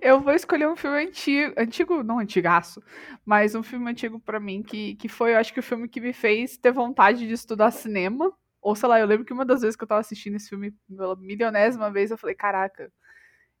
Eu 0.00 0.20
vou 0.20 0.32
escolher 0.32 0.68
um 0.68 0.76
filme 0.76 0.98
antigo, 1.04 1.52
antigo, 1.58 2.02
não 2.02 2.18
antigaço, 2.18 2.82
mas 3.24 3.54
um 3.54 3.62
filme 3.62 3.90
antigo 3.90 4.20
pra 4.20 4.38
mim 4.38 4.62
que, 4.62 4.94
que 4.96 5.08
foi, 5.08 5.32
eu 5.34 5.38
acho 5.38 5.52
que 5.52 5.60
o 5.60 5.62
filme 5.62 5.88
que 5.88 6.00
me 6.00 6.12
fez 6.12 6.56
ter 6.56 6.72
vontade 6.72 7.26
de 7.26 7.32
estudar 7.32 7.70
cinema. 7.72 8.32
Ou 8.60 8.76
sei 8.76 8.88
lá, 8.88 9.00
eu 9.00 9.06
lembro 9.06 9.24
que 9.26 9.32
uma 9.32 9.44
das 9.44 9.62
vezes 9.62 9.74
que 9.76 9.82
eu 9.82 9.88
tava 9.88 10.00
assistindo 10.00 10.36
esse 10.36 10.48
filme 10.48 10.72
pela 10.88 11.16
milionésima 11.16 11.90
vez, 11.90 12.10
eu 12.12 12.18
falei, 12.18 12.34
caraca, 12.36 12.92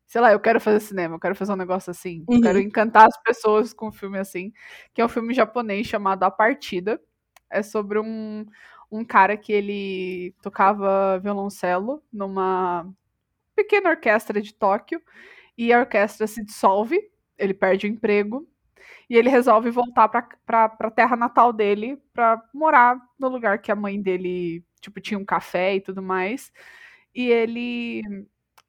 sei 0.06 0.20
lá, 0.20 0.32
eu 0.32 0.40
quero 0.40 0.60
fazer 0.60 0.80
cinema, 0.80 1.16
eu 1.16 1.20
quero 1.20 1.34
fazer 1.36 1.52
um 1.52 1.56
negócio 1.56 1.90
assim, 1.90 2.26
eu 2.32 2.34
Uhum. 2.34 2.40
quero 2.40 2.60
encantar 2.60 3.06
as 3.08 3.22
pessoas 3.22 3.72
com 3.74 3.88
um 3.88 3.92
filme 3.92 4.18
assim, 4.18 4.52
que 4.94 5.00
é 5.02 5.04
um 5.04 5.08
filme 5.08 5.34
japonês 5.34 5.86
chamado 5.86 6.24
A 6.24 6.30
Partida. 6.30 7.00
É 7.50 7.62
sobre 7.62 7.98
um, 8.00 8.46
um 8.90 9.04
cara 9.04 9.36
que 9.36 9.52
ele 9.52 10.34
tocava 10.42 11.18
violoncelo 11.20 12.02
numa 12.12 12.86
pequena 13.56 13.90
orquestra 13.90 14.40
de 14.40 14.54
Tóquio 14.54 15.00
e 15.56 15.72
a 15.72 15.80
orquestra 15.80 16.26
se 16.26 16.44
dissolve, 16.44 16.98
ele 17.38 17.54
perde 17.54 17.86
o 17.86 17.90
emprego 17.90 18.46
e 19.08 19.16
ele 19.16 19.28
resolve 19.28 19.70
voltar 19.70 20.08
pra, 20.08 20.68
pra 20.68 20.90
terra 20.90 21.16
natal 21.16 21.52
dele 21.52 21.98
pra 22.12 22.42
morar 22.54 22.98
no 23.18 23.28
lugar 23.28 23.58
que 23.60 23.70
a 23.70 23.76
mãe 23.76 24.00
dele, 24.00 24.64
tipo, 24.80 25.00
tinha 25.00 25.18
um 25.18 25.24
café 25.24 25.74
e 25.76 25.80
tudo 25.80 26.02
mais. 26.02 26.52
E 27.14 27.28
ele. 27.30 28.02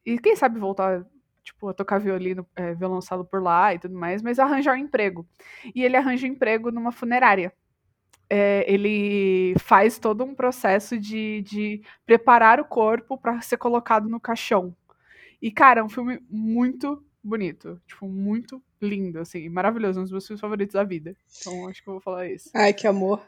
E 0.06 0.20
quem 0.20 0.36
sabe 0.36 0.60
voltar, 0.60 1.06
tipo, 1.44 1.70
a 1.70 1.74
tocar 1.74 2.00
violino, 2.00 2.46
é, 2.56 2.74
violoncelo 2.76 3.24
por 3.26 3.42
lá 3.42 3.74
e 3.74 3.80
tudo 3.80 3.96
mais, 3.96 4.22
mas 4.22 4.40
arranjar 4.40 4.76
um 4.76 4.80
emprego. 4.80 5.28
E 5.74 5.84
ele 5.84 5.96
arranja 5.98 6.28
um 6.28 6.32
emprego 6.32 6.72
numa 6.72 6.92
funerária. 6.92 7.54
É, 8.30 8.66
ele 8.72 9.56
faz 9.60 10.00
todo 10.00 10.24
um 10.24 10.36
processo 10.36 10.98
de, 10.98 11.42
de 11.44 11.84
preparar 12.06 12.60
o 12.60 12.66
corpo 12.66 13.18
para 13.18 13.40
ser 13.42 13.58
colocado 13.58 14.10
no 14.10 14.20
caixão. 14.20 14.76
E, 15.46 15.52
cara, 15.52 15.82
é 15.82 15.84
um 15.84 15.90
filme 15.90 16.20
muito 16.30 17.04
bonito. 17.24 17.80
Tipo, 17.88 18.08
muito 18.08 18.64
lindo, 18.82 19.20
assim. 19.20 19.50
Maravilhoso. 19.50 20.00
Um 20.00 20.04
dos 20.04 20.12
meus 20.12 20.26
filmes 20.26 20.40
favoritos 20.42 20.74
da 20.74 20.84
vida. 20.86 21.14
Então, 21.42 21.68
acho 21.68 21.84
que 21.84 21.90
eu 21.90 21.94
vou 21.96 22.02
falar 22.02 22.28
isso. 22.30 22.50
Ai, 22.56 22.74
que 22.74 22.88
amor. 22.88 23.22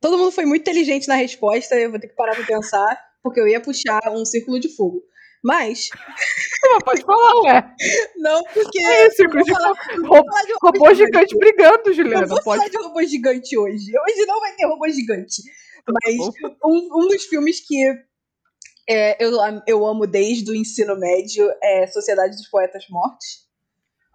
Todo 0.00 0.16
mundo 0.16 0.32
foi 0.32 0.46
muito 0.46 0.62
inteligente 0.62 1.06
na 1.06 1.14
resposta, 1.16 1.74
eu 1.78 1.90
vou 1.90 2.00
ter 2.00 2.08
que 2.08 2.14
parar 2.14 2.34
pra 2.34 2.44
pensar, 2.46 2.98
porque 3.22 3.38
eu 3.38 3.46
ia 3.46 3.60
puxar 3.60 4.00
um 4.10 4.24
círculo 4.24 4.58
de 4.58 4.74
fogo. 4.74 5.02
Mas, 5.44 5.88
Mas 6.72 6.82
pode 6.84 7.02
falar, 7.02 7.40
ué. 7.42 7.74
não, 8.16 8.42
porque. 8.44 8.82
É 8.82 9.06
isso, 9.06 9.16
círculo 9.16 9.42
de 9.44 9.50
eu 9.50 9.56
vou 9.56 9.66
fogo. 9.66 10.24
falar- 10.30 10.40
eu 10.42 10.46
de 10.46 10.52
Robô 10.62 10.94
gigante 10.94 11.38
brigando, 11.38 11.82
Não 11.86 11.92
Juliana. 11.92 12.26
vou 12.26 12.42
Pode 12.42 12.58
falar 12.58 12.68
de 12.70 12.76
robô 12.78 13.02
gigante 13.04 13.58
hoje. 13.58 13.84
Hoje 13.98 14.26
não 14.26 14.40
vai 14.40 14.54
ter 14.56 14.66
robô 14.66 14.88
gigante. 14.88 15.42
Mas 15.86 16.16
um, 16.64 16.88
um 17.04 17.08
dos 17.08 17.24
filmes 17.24 17.60
que 17.66 17.94
é, 18.92 19.16
eu, 19.20 19.30
eu 19.68 19.86
amo 19.86 20.04
desde 20.04 20.50
o 20.50 20.54
ensino 20.54 20.98
médio 20.98 21.48
é 21.62 21.86
Sociedade 21.86 22.36
dos 22.36 22.48
Poetas 22.48 22.88
Mortos. 22.90 23.46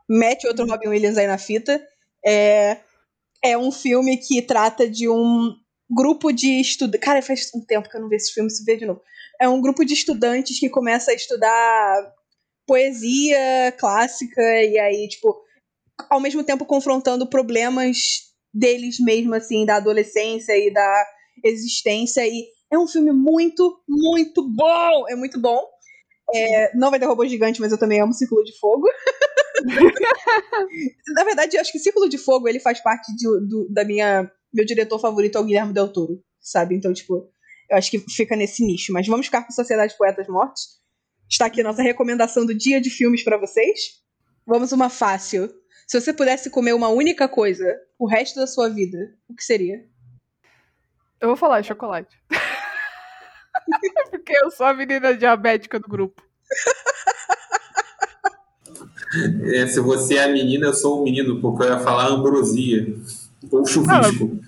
Mete 0.07 0.45
outro 0.45 0.67
Robin 0.67 0.89
Williams 0.89 1.17
aí 1.17 1.26
na 1.26 1.38
fita. 1.38 1.82
É, 2.26 2.80
é 3.41 3.57
um 3.57 3.71
filme 3.71 4.17
que 4.17 4.41
trata 4.41 4.89
de 4.89 5.07
um 5.07 5.55
grupo 5.89 6.30
de 6.34 6.59
estudantes. 6.59 6.99
Cara, 6.99 7.21
faz 7.21 7.49
um 7.55 7.61
tempo 7.61 7.89
que 7.89 7.95
eu 7.95 8.01
não 8.01 8.09
vejo 8.09 8.23
esse 8.23 8.34
filme, 8.34 8.51
se 8.51 8.65
vê 8.65 8.76
de 8.76 8.86
novo. 8.86 9.01
É 9.39 9.47
um 9.47 9.61
grupo 9.61 9.86
de 9.86 9.93
estudantes 9.93 10.59
que 10.59 10.67
começa 10.67 11.11
a 11.11 11.15
estudar 11.15 12.13
poesia 12.67 13.71
clássica 13.78 14.41
e 14.61 14.78
aí, 14.78 15.07
tipo, 15.07 15.41
ao 16.09 16.19
mesmo 16.19 16.43
tempo 16.43 16.65
confrontando 16.65 17.30
problemas 17.30 17.97
deles 18.53 18.99
mesmo, 18.99 19.36
assim, 19.36 19.65
da 19.65 19.78
adolescência 19.78 20.51
e 20.57 20.69
da 20.69 21.05
existência. 21.45 22.28
E 22.28 22.45
é 22.72 22.78
um 22.78 22.88
filme 22.88 23.11
muito, 23.11 23.82
muito 23.88 24.41
bom! 24.47 25.07
É 25.09 25.16
muito 25.16 25.39
bom. 25.39 25.59
É, 26.34 26.76
não 26.76 26.89
vai 26.89 26.99
ter 26.99 27.05
robô 27.05 27.26
gigante, 27.26 27.61
mas 27.61 27.72
eu 27.72 27.78
também 27.78 28.01
amo 28.01 28.13
Círculo 28.13 28.43
de 28.43 28.57
Fogo. 28.59 28.88
Na 31.13 31.24
verdade, 31.24 31.55
eu 31.55 31.61
acho 31.61 31.72
que 31.72 31.80
Círculo 31.80 32.09
de 32.09 32.18
Fogo 32.18 32.47
ele 32.47 32.59
faz 32.59 32.82
parte 32.82 33.16
de- 33.16 33.47
do, 33.47 33.68
da 33.70 33.84
minha. 33.86 34.30
Meu 34.53 34.66
diretor 34.66 34.99
favorito 34.99 35.38
é 35.38 35.41
o 35.41 35.43
Guilherme 35.43 35.74
Del 35.74 35.91
Toro, 35.91 36.24
sabe? 36.39 36.76
Então, 36.76 36.93
tipo, 36.93 37.30
eu 37.70 37.78
acho 37.78 37.91
que 37.91 37.99
fica 37.99 38.36
nesse 38.36 38.66
nicho. 38.66 38.91
Mas 38.93 39.05
vamos 39.07 39.26
ficar 39.26 39.43
com 39.43 39.51
Sociedade 39.51 39.91
de 39.91 39.97
Poetas 39.97 40.28
Mortos. 40.28 40.80
Está 41.30 41.45
aqui 41.47 41.61
a 41.61 41.63
nossa 41.63 41.82
recomendação 41.82 42.45
do 42.45 42.55
dia 42.55 42.80
de 42.80 42.89
filmes 42.89 43.24
pra 43.24 43.38
vocês. 43.38 43.80
Vamos 44.47 44.72
uma 44.72 44.89
fácil. 44.89 45.49
Se 45.88 45.99
você 45.99 46.13
pudesse 46.13 46.49
comer 46.49 46.74
uma 46.74 46.88
única 46.89 47.28
coisa 47.28 47.66
o 47.99 48.07
resto 48.07 48.39
da 48.39 48.47
sua 48.47 48.70
vida, 48.70 48.97
o 49.28 49.36
que 49.36 49.43
seria? 49.43 49.86
Eu 51.20 51.30
vou 51.30 51.36
falar 51.38 51.63
chocolate. 51.63 52.16
Porque 54.11 54.34
eu 54.43 54.51
sou 54.51 54.66
a 54.66 54.74
menina 54.74 55.16
diabética 55.16 55.80
do 55.80 55.88
grupo. 55.88 56.22
É, 59.53 59.68
se 59.68 59.80
você 59.80 60.16
é 60.16 60.24
a 60.24 60.28
menina, 60.28 60.68
eu 60.68 60.74
sou 60.74 61.01
o 61.01 61.03
menino, 61.03 61.39
porque 61.39 61.63
eu 61.63 61.70
ia 61.70 61.80
falar 61.80 62.07
ambrosia 62.07 62.95
ou 63.51 63.66
chuvisco. 63.66 64.39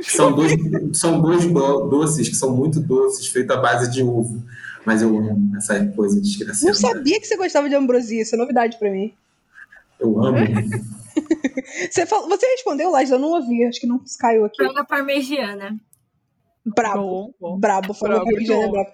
São 0.00 0.32
dois, 0.32 0.52
são 0.92 1.20
dois 1.20 1.44
do- 1.46 1.88
doces 1.88 2.28
que 2.28 2.34
são 2.36 2.54
muito 2.56 2.80
doces, 2.80 3.26
feitos 3.26 3.56
à 3.56 3.60
base 3.60 3.90
de 3.90 4.02
ovo. 4.02 4.42
Mas 4.84 5.02
eu 5.02 5.08
amo 5.18 5.56
essa 5.56 5.84
coisa 5.86 6.14
Não 6.16 6.22
desgraçada. 6.22 6.74
sabia 6.74 7.20
que 7.20 7.26
você 7.26 7.36
gostava 7.36 7.68
de 7.68 7.74
ambrosia, 7.74 8.22
isso 8.22 8.34
é 8.34 8.38
novidade 8.38 8.78
pra 8.78 8.90
mim. 8.90 9.12
Eu 10.00 10.22
amo. 10.24 10.38
Você, 11.90 12.06
falou, 12.06 12.28
você 12.28 12.46
respondeu, 12.46 12.90
Laís, 12.90 13.10
eu 13.10 13.18
não 13.18 13.28
ouvi, 13.32 13.64
acho 13.64 13.78
que 13.80 13.86
não 13.86 14.00
caiu 14.18 14.44
aqui. 14.44 14.56
Franga 14.56 14.84
parmegiana. 14.84 15.76
Brabo, 16.66 17.00
Bom, 17.00 17.34
bom. 17.40 17.58
brabo, 17.58 17.94
falou 17.94 18.16
Brabo, 18.16 18.30
que 18.30 18.36
Regiane 18.40 18.62
é 18.62 18.66
bom. 18.66 18.72
brabo. 18.72 18.90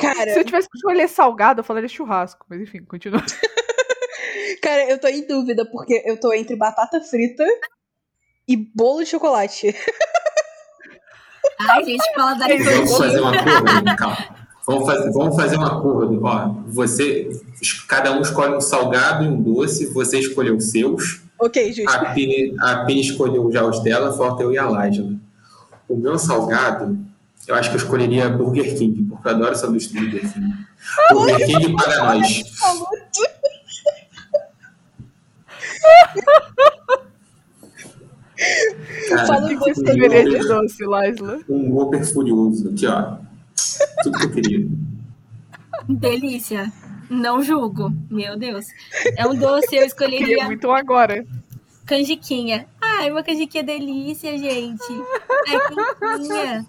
Cara, 0.00 0.32
Se 0.32 0.38
eu 0.40 0.44
tivesse 0.44 0.68
que 0.68 0.76
escolher 0.78 1.08
salgado, 1.08 1.60
eu 1.60 1.64
falaria 1.64 1.88
churrasco. 1.88 2.46
Mas 2.48 2.60
enfim, 2.60 2.82
continua. 2.84 3.22
cara, 4.62 4.88
eu 4.90 4.98
tô 4.98 5.06
em 5.08 5.26
dúvida, 5.26 5.64
porque 5.70 6.02
eu 6.06 6.18
tô 6.18 6.32
entre 6.32 6.56
batata 6.56 7.00
frita 7.00 7.44
e 8.48 8.56
bolo 8.56 9.00
de 9.04 9.10
chocolate. 9.10 9.74
Ai, 11.60 11.84
gente, 11.84 12.02
fala 12.14 12.34
da 12.34 12.46
Vamos 12.48 12.96
fazer 12.98 13.20
um 13.20 13.28
acordo? 13.28 13.96
Calma. 13.96 14.42
Vamos 14.66 14.86
fazer, 14.86 15.12
vamos 15.12 15.36
fazer 15.36 15.58
um 15.58 15.64
acordo. 15.64 16.20
Ó, 16.24 16.48
você, 16.68 17.28
cada 17.88 18.12
um 18.16 18.20
escolhe 18.20 18.54
um 18.54 18.60
salgado 18.60 19.24
e 19.24 19.28
um 19.28 19.40
doce. 19.40 19.86
Você 19.92 20.18
escolheu 20.18 20.56
os 20.56 20.70
seus. 20.70 21.20
ok, 21.38 21.72
justo. 21.72 21.90
A 21.90 22.12
Pini, 22.12 22.54
a 22.60 22.84
Pini 22.84 23.00
escolheu 23.00 23.50
já 23.52 23.64
os 23.64 23.80
dela, 23.82 24.16
falta 24.16 24.42
eu 24.42 24.52
e 24.52 24.58
a 24.58 24.68
Lágila. 24.68 25.14
O 25.88 25.96
meu 25.96 26.18
salgado, 26.18 26.98
eu 27.46 27.54
acho 27.54 27.70
que 27.70 27.76
eu 27.76 27.80
escolheria 27.80 28.28
Burger 28.28 28.76
King, 28.78 29.02
porque 29.04 29.28
eu 29.28 29.32
adoro 29.32 29.56
sanduíche 29.56 29.92
do 29.92 30.00
Burger 30.00 30.32
King. 30.32 30.54
Burger 31.12 31.46
King 31.46 31.76
para 31.76 32.04
nós. 32.04 32.42
Cara, 39.08 39.26
Fala 39.26 39.48
que 39.48 39.54
um 39.54 39.58
você 39.58 39.70
escolheria 39.72 40.24
de 40.24 40.30
Whopper- 40.36 40.48
doce, 40.48 40.84
Laisla? 40.84 41.38
um 41.48 41.70
Whopper 41.72 42.04
furioso. 42.12 42.68
Aqui, 42.70 42.86
ó. 42.86 43.16
Tudo 44.02 44.18
que 44.18 44.24
eu 44.26 44.30
queria. 44.30 44.66
Delícia. 45.88 46.72
Não 47.10 47.42
julgo. 47.42 47.92
Meu 48.10 48.36
Deus. 48.38 48.64
É 49.16 49.26
um 49.26 49.34
doce, 49.34 49.76
eu 49.76 49.84
escolheria 49.84 50.44
muito 50.44 50.66
um 50.66 50.72
agora. 50.74 51.24
Canjiquinha. 51.86 52.66
Ai, 52.80 53.10
uma 53.10 53.22
canjiquinha 53.22 53.62
delícia, 53.62 54.36
gente. 54.38 54.82
Ai, 55.48 55.94
canjiquinha. 55.98 56.66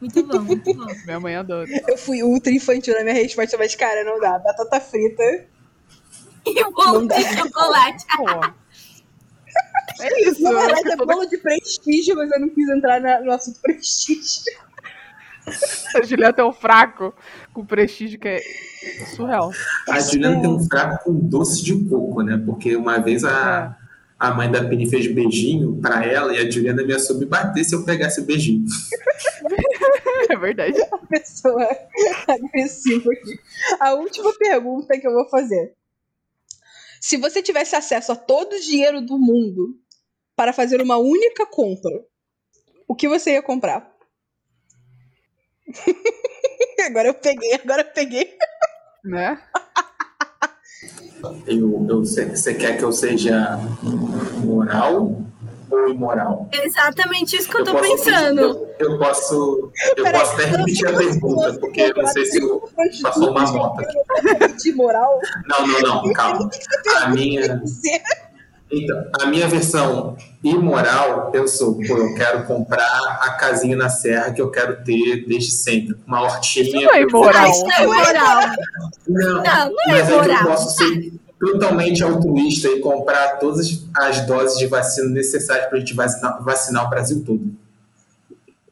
Muito 0.00 0.22
bom, 0.24 0.40
muito 0.40 0.74
bom. 0.74 0.86
Minha 1.04 1.20
mãe 1.20 1.36
adora. 1.36 1.68
Eu 1.86 1.98
fui 1.98 2.22
ultra 2.22 2.50
infantil 2.52 2.94
na 2.94 3.02
minha 3.02 3.14
resposta, 3.14 3.56
mas, 3.58 3.74
cara, 3.74 4.02
não 4.04 4.18
dá. 4.18 4.38
Batata 4.38 4.80
frita. 4.80 5.22
E 6.46 6.62
o 6.64 6.70
bolo 6.70 7.06
de 7.06 7.22
chocolate. 7.36 8.04
É 10.02 10.28
isso. 10.30 10.40
Na 10.42 10.52
verdade, 10.52 10.92
é 10.92 10.96
bolo 10.96 11.26
de 11.26 11.36
prestígio, 11.36 12.16
mas 12.16 12.30
eu 12.30 12.40
não 12.40 12.48
quis 12.48 12.66
entrar 12.70 13.00
na- 13.02 13.20
no 13.20 13.30
assunto 13.32 13.60
prestígio. 13.60 14.40
A 15.94 16.02
Juliana 16.02 16.32
tem 16.32 16.44
um 16.44 16.52
fraco 16.52 17.12
com 17.52 17.66
prestígio 17.66 18.18
que 18.18 18.28
é 18.28 18.40
surreal. 19.14 19.50
A 19.88 20.00
Juliana 20.00 20.40
tem 20.40 20.48
um 20.48 20.64
fraco 20.66 21.04
com 21.04 21.12
doce 21.12 21.62
de 21.62 21.84
coco, 21.86 22.22
né? 22.22 22.40
Porque 22.46 22.76
uma 22.76 22.98
vez 22.98 23.24
a, 23.24 23.76
a 24.20 24.34
mãe 24.34 24.50
da 24.50 24.62
Penny 24.62 24.88
fez 24.88 25.06
beijinho 25.06 25.80
pra 25.80 26.04
ela 26.04 26.34
e 26.34 26.38
a 26.38 26.50
Juliana 26.50 26.84
me 26.84 26.98
soube 26.98 27.24
bater 27.24 27.64
se 27.64 27.74
eu 27.74 27.86
pegasse 27.86 28.20
o 28.20 28.24
beijinho. 28.24 28.66
É 30.28 30.36
verdade. 30.36 30.78
Pessoa 31.08 31.66
agressiva 32.28 33.10
aqui. 33.10 33.40
A 33.80 33.94
última 33.94 34.32
pergunta 34.34 34.96
que 34.96 35.06
eu 35.06 35.12
vou 35.12 35.28
fazer. 35.28 35.74
Se 37.00 37.16
você 37.16 37.42
tivesse 37.42 37.74
acesso 37.74 38.12
a 38.12 38.16
todo 38.16 38.52
o 38.52 38.60
dinheiro 38.60 39.00
do 39.00 39.18
mundo 39.18 39.76
para 40.36 40.52
fazer 40.52 40.80
uma 40.80 40.98
única 40.98 41.46
compra, 41.46 41.90
o 42.86 42.94
que 42.94 43.08
você 43.08 43.32
ia 43.32 43.42
comprar? 43.42 43.92
agora 46.86 47.08
eu 47.08 47.14
peguei, 47.14 47.54
agora 47.54 47.82
eu 47.82 47.92
peguei. 47.92 48.38
Né? 49.04 49.42
Eu, 51.46 51.86
eu, 51.88 52.04
você 52.04 52.54
quer 52.54 52.76
que 52.78 52.84
eu 52.84 52.92
seja 52.92 53.58
moral 54.44 55.20
ou 55.70 55.88
imoral? 55.88 56.48
É 56.52 56.66
exatamente 56.66 57.36
isso 57.36 57.48
que 57.48 57.56
eu 57.60 57.64
tô 57.64 57.72
posso- 57.72 57.88
pensando. 58.04 58.40
Eu, 58.40 58.74
eu 58.80 58.98
posso, 58.98 59.70
eu 59.96 60.04
Peraí, 60.04 60.20
posso 60.20 60.32
até 60.34 60.44
repetir 60.46 60.88
a 60.88 60.92
pergunta, 60.96 61.58
porque 61.60 61.80
eu 61.82 61.94
não 61.94 62.06
sei 62.08 62.24
se 62.26 62.42
eu, 62.42 62.68
passou 63.02 63.30
uma 63.30 63.42
moto. 63.52 63.82
De 64.62 64.72
moral, 64.74 65.20
Não, 65.48 65.66
não, 65.66 65.80
não, 66.02 66.12
calma. 66.12 66.50
A 67.02 67.08
minha, 67.10 67.62
então, 68.72 69.04
a 69.20 69.26
minha 69.26 69.48
versão 69.48 70.16
imoral, 70.44 71.30
eu 71.34 71.48
sou, 71.48 71.74
pô, 71.76 71.96
eu 71.98 72.14
quero 72.14 72.44
comprar 72.46 73.18
a 73.20 73.30
casinha 73.30 73.76
na 73.76 73.88
serra 73.88 74.32
que 74.32 74.40
eu 74.40 74.50
quero 74.50 74.84
ter 74.84 75.26
desde 75.26 75.50
sempre. 75.50 75.96
Uma 76.06 76.22
hortinha. 76.22 76.64
Isso 76.64 76.76
não 76.76 76.94
é 76.94 77.02
imoral. 77.02 77.50
Isso 77.50 77.64
não 77.64 77.74
é 77.74 77.86
moral. 77.86 78.40
Não, 79.08 79.34
Não, 79.34 79.42
não 79.42 79.42
é 79.42 80.02
mas 80.02 80.10
é 80.10 80.22
que 80.22 80.30
eu 80.30 80.44
posso 80.44 80.76
ser 80.76 81.12
totalmente 81.40 82.04
altruísta 82.04 82.68
e 82.68 82.80
comprar 82.80 83.38
todas 83.38 83.82
as 83.96 84.26
doses 84.26 84.58
de 84.58 84.66
vacina 84.66 85.08
necessárias 85.08 85.66
para 85.66 85.78
a 85.78 85.80
gente 85.80 85.94
vacinar, 85.94 86.44
vacinar 86.44 86.86
o 86.86 86.90
Brasil 86.90 87.24
todo. 87.24 87.50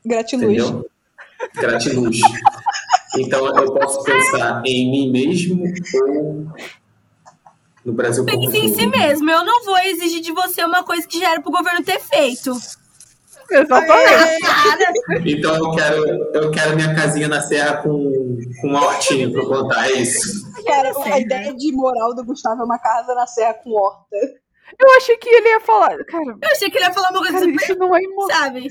gratiluz. 0.05 0.63
Entendeu? 0.63 0.91
Gratiluz. 1.57 2.21
Então 3.17 3.47
eu 3.57 3.73
posso 3.73 4.03
pensar 4.05 4.63
em 4.67 4.91
mim 4.91 5.11
mesmo 5.11 5.65
ou 6.05 6.47
no 7.89 7.95
Brasil 7.95 8.25
como 8.25 8.51
Pense 8.51 8.59
em 8.59 8.75
si 8.75 8.87
mesmo. 8.87 9.31
Eu 9.31 9.45
não 9.45 9.65
vou 9.65 9.79
exigir 9.79 10.21
de 10.21 10.31
você 10.33 10.63
uma 10.63 10.85
coisa 10.85 11.09
que 11.09 11.19
já 11.19 11.33
era 11.33 11.41
pro 11.41 11.51
governo 11.51 11.83
ter 11.83 11.99
feito. 12.01 12.53
Exatamente. 13.51 14.39
Então 15.25 15.57
eu 15.57 15.71
quero, 15.71 16.07
eu 16.35 16.51
quero 16.51 16.77
minha 16.77 16.95
casinha 16.95 17.29
na 17.29 17.41
serra 17.41 17.79
com, 17.79 18.39
com 18.61 18.69
uma 18.69 18.85
hortinha 18.85 19.33
para 19.33 19.43
plantar, 19.43 19.89
é 19.91 19.95
isso. 19.95 20.47
Cara, 20.67 20.91
a 20.91 21.09
né? 21.09 21.21
ideia 21.23 21.55
de 21.55 21.73
moral 21.73 22.15
do 22.15 22.25
Gustavo 22.25 22.61
é 22.61 22.65
uma 22.65 22.79
casa 22.79 23.15
na 23.15 23.27
serra 23.27 23.55
com 23.55 23.71
horta. 23.71 24.17
Eu 24.79 24.97
achei 24.99 25.17
que 25.17 25.31
ele 25.31 25.49
ia 25.49 25.61
falar. 25.61 25.97
Cara, 26.05 26.25
eu 26.27 26.49
achei 26.53 26.71
que 26.71 26.77
ele 26.77 26.85
ia 26.85 26.93
falar 26.93 27.09
uma 27.11 27.21
coisa 27.21 27.39
cara 27.39 27.45
super, 27.47 27.63
isso 27.63 27.79
não 27.79 27.97
é 27.97 28.03
imoral. 28.03 28.39
sabe? 28.39 28.69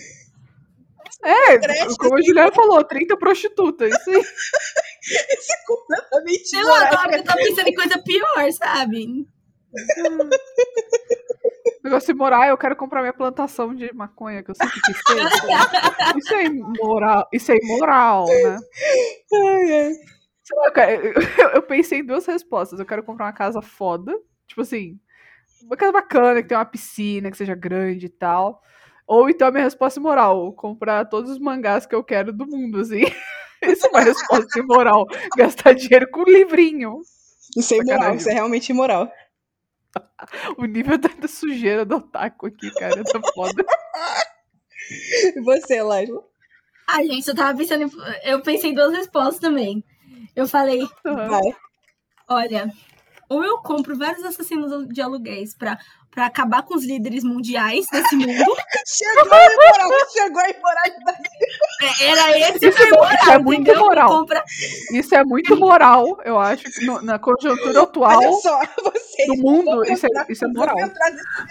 É, 1.24 1.60
Creche, 1.60 1.96
como 1.98 2.16
a 2.16 2.22
Juliana 2.22 2.52
falou, 2.52 2.84
30 2.84 3.16
prostitutas. 3.18 3.94
Isso 3.94 4.10
aí. 4.10 4.22
Isso 5.08 5.54
é 5.54 5.66
completamente 5.66 6.50
Sei 6.50 6.64
lá, 6.64 6.90
eu 7.12 7.24
tava 7.24 7.38
pensando 7.38 7.68
em 7.68 7.74
coisa 7.74 7.98
pior, 8.00 8.52
sabe? 8.52 9.26
Negócio 11.84 12.12
imoral, 12.12 12.46
eu 12.46 12.58
quero 12.58 12.76
comprar 12.76 13.02
minha 13.02 13.14
plantação 13.14 13.74
de 13.74 13.94
maconha, 13.94 14.44
que 14.44 14.52
eu 14.52 14.56
sempre 14.56 14.80
quis 14.82 15.02
ter. 15.04 16.18
Isso 16.18 16.34
é 16.34 16.46
imoral, 16.46 17.28
isso 17.32 17.52
é 17.52 17.56
imoral, 17.56 18.26
né? 18.26 18.58
Ai, 19.34 19.82
ai. 19.82 19.92
Eu 21.54 21.62
pensei 21.62 22.00
em 22.00 22.06
duas 22.06 22.26
respostas. 22.26 22.80
Eu 22.80 22.86
quero 22.86 23.04
comprar 23.04 23.26
uma 23.26 23.34
casa 23.34 23.62
foda, 23.62 24.14
tipo 24.48 24.62
assim, 24.62 25.00
uma 25.64 25.78
casa 25.78 25.92
bacana, 25.92 26.42
que 26.42 26.48
tenha 26.48 26.60
uma 26.60 26.66
piscina, 26.66 27.30
que 27.32 27.38
seja 27.38 27.56
grande 27.56 28.08
e 28.08 28.10
tal. 28.10 28.62
Ou 29.08 29.30
então 29.30 29.48
a 29.48 29.52
minha 29.52 29.64
resposta 29.64 30.00
imoral, 30.00 30.52
comprar 30.52 31.06
todos 31.06 31.32
os 31.32 31.40
mangás 31.40 31.86
que 31.86 31.96
eu 31.96 32.04
quero 32.04 32.34
do 32.34 32.46
mundo, 32.46 32.82
assim. 32.82 33.02
Isso 33.64 33.88
é 33.88 33.90
uma 33.90 34.02
resposta 34.02 34.60
imoral. 34.60 35.08
Gastar 35.38 35.74
dinheiro 35.74 36.12
com 36.12 36.24
livrinho. 36.24 37.02
Isso 37.56 37.74
é 37.74 37.78
imoral, 37.78 38.16
isso 38.16 38.30
é 38.30 38.34
realmente 38.34 38.70
imoral. 38.70 39.12
O 40.60 40.66
nível 40.66 40.96
da, 40.96 41.08
da 41.10 41.28
sujeira 41.28 41.84
do 41.84 41.96
otaku 41.96 42.46
aqui, 42.46 42.70
cara, 42.76 43.04
tá 43.04 43.20
foda. 43.34 43.66
E 45.36 45.42
você, 45.42 45.82
Láslo? 45.82 46.24
Ah, 46.88 47.02
gente, 47.04 47.28
eu 47.28 47.36
tava 47.36 47.58
pensando 47.58 47.86
em... 47.86 47.90
Eu 48.24 48.44
pensei 48.44 48.70
em 48.70 48.76
duas 48.76 48.94
respostas 48.96 49.40
também. 49.40 49.84
Eu 50.36 50.48
falei, 50.48 50.88
Vai. 51.04 51.42
olha, 52.30 52.72
ou 53.30 53.44
eu 53.44 53.58
compro 53.60 53.98
vários 53.98 54.24
assassinos 54.24 54.88
de 54.88 55.02
aluguéis 55.02 55.54
pra, 55.56 55.78
pra 56.12 56.26
acabar 56.28 56.64
com 56.64 56.76
os 56.76 56.86
líderes 56.86 57.24
mundiais 57.24 57.86
desse 57.92 58.16
mundo. 58.16 58.56
Chegou 58.88 59.34
a 59.34 59.46
imoral, 59.46 59.92
chegou 60.12 60.42
a 60.42 60.50
imoralidade. 60.50 61.30
É, 62.02 62.06
Era 62.08 62.40
esse 62.40 62.68
Isso 62.70 62.80
o 62.82 62.86
é 62.86 62.90
bom, 62.90 63.04
isso 63.06 63.16
moral, 63.26 63.32
é 63.34 63.38
muito 63.40 63.62
entendeu? 63.62 63.82
moral. 63.86 64.10
Compra... 64.10 64.44
Isso 64.94 65.16
é 65.16 65.24
muito 65.26 65.58
moral, 65.58 66.20
eu 66.24 66.40
acho, 66.40 66.64
que 66.64 66.86
no- 66.86 67.02
na 67.02 67.20
conjuntura 67.20 67.82
atual 67.84 68.18
Olha 68.18 68.32
só, 68.34 68.60
vocês. 68.84 69.28
do 69.28 69.36
mundo, 69.44 69.84
isso 69.86 70.06
é, 70.06 70.26
isso 70.30 70.46
é 70.46 70.48
moral. 70.48 70.76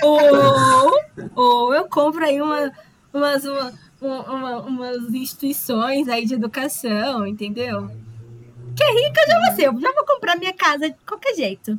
Ou, 0.03 0.99
ou 1.35 1.75
eu 1.75 1.89
compro 1.89 2.25
aí 2.25 2.41
uma, 2.41 2.73
umas, 3.13 3.45
uma, 3.45 3.73
uma- 4.01 4.61
umas 4.63 5.15
instituições 5.15 6.09
aí 6.09 6.25
de 6.25 6.35
educação, 6.35 7.27
entendeu? 7.27 7.91
Que 8.77 8.85
é 8.85 8.93
rica 8.93 9.21
já 9.27 9.41
vou 9.41 9.57
ser. 9.57 9.67
Eu 9.67 9.81
já 9.81 9.93
vou 9.93 10.05
comprar 10.05 10.37
minha 10.37 10.53
casa 10.53 10.91
de 10.91 10.97
qualquer 11.07 11.35
jeito. 11.35 11.79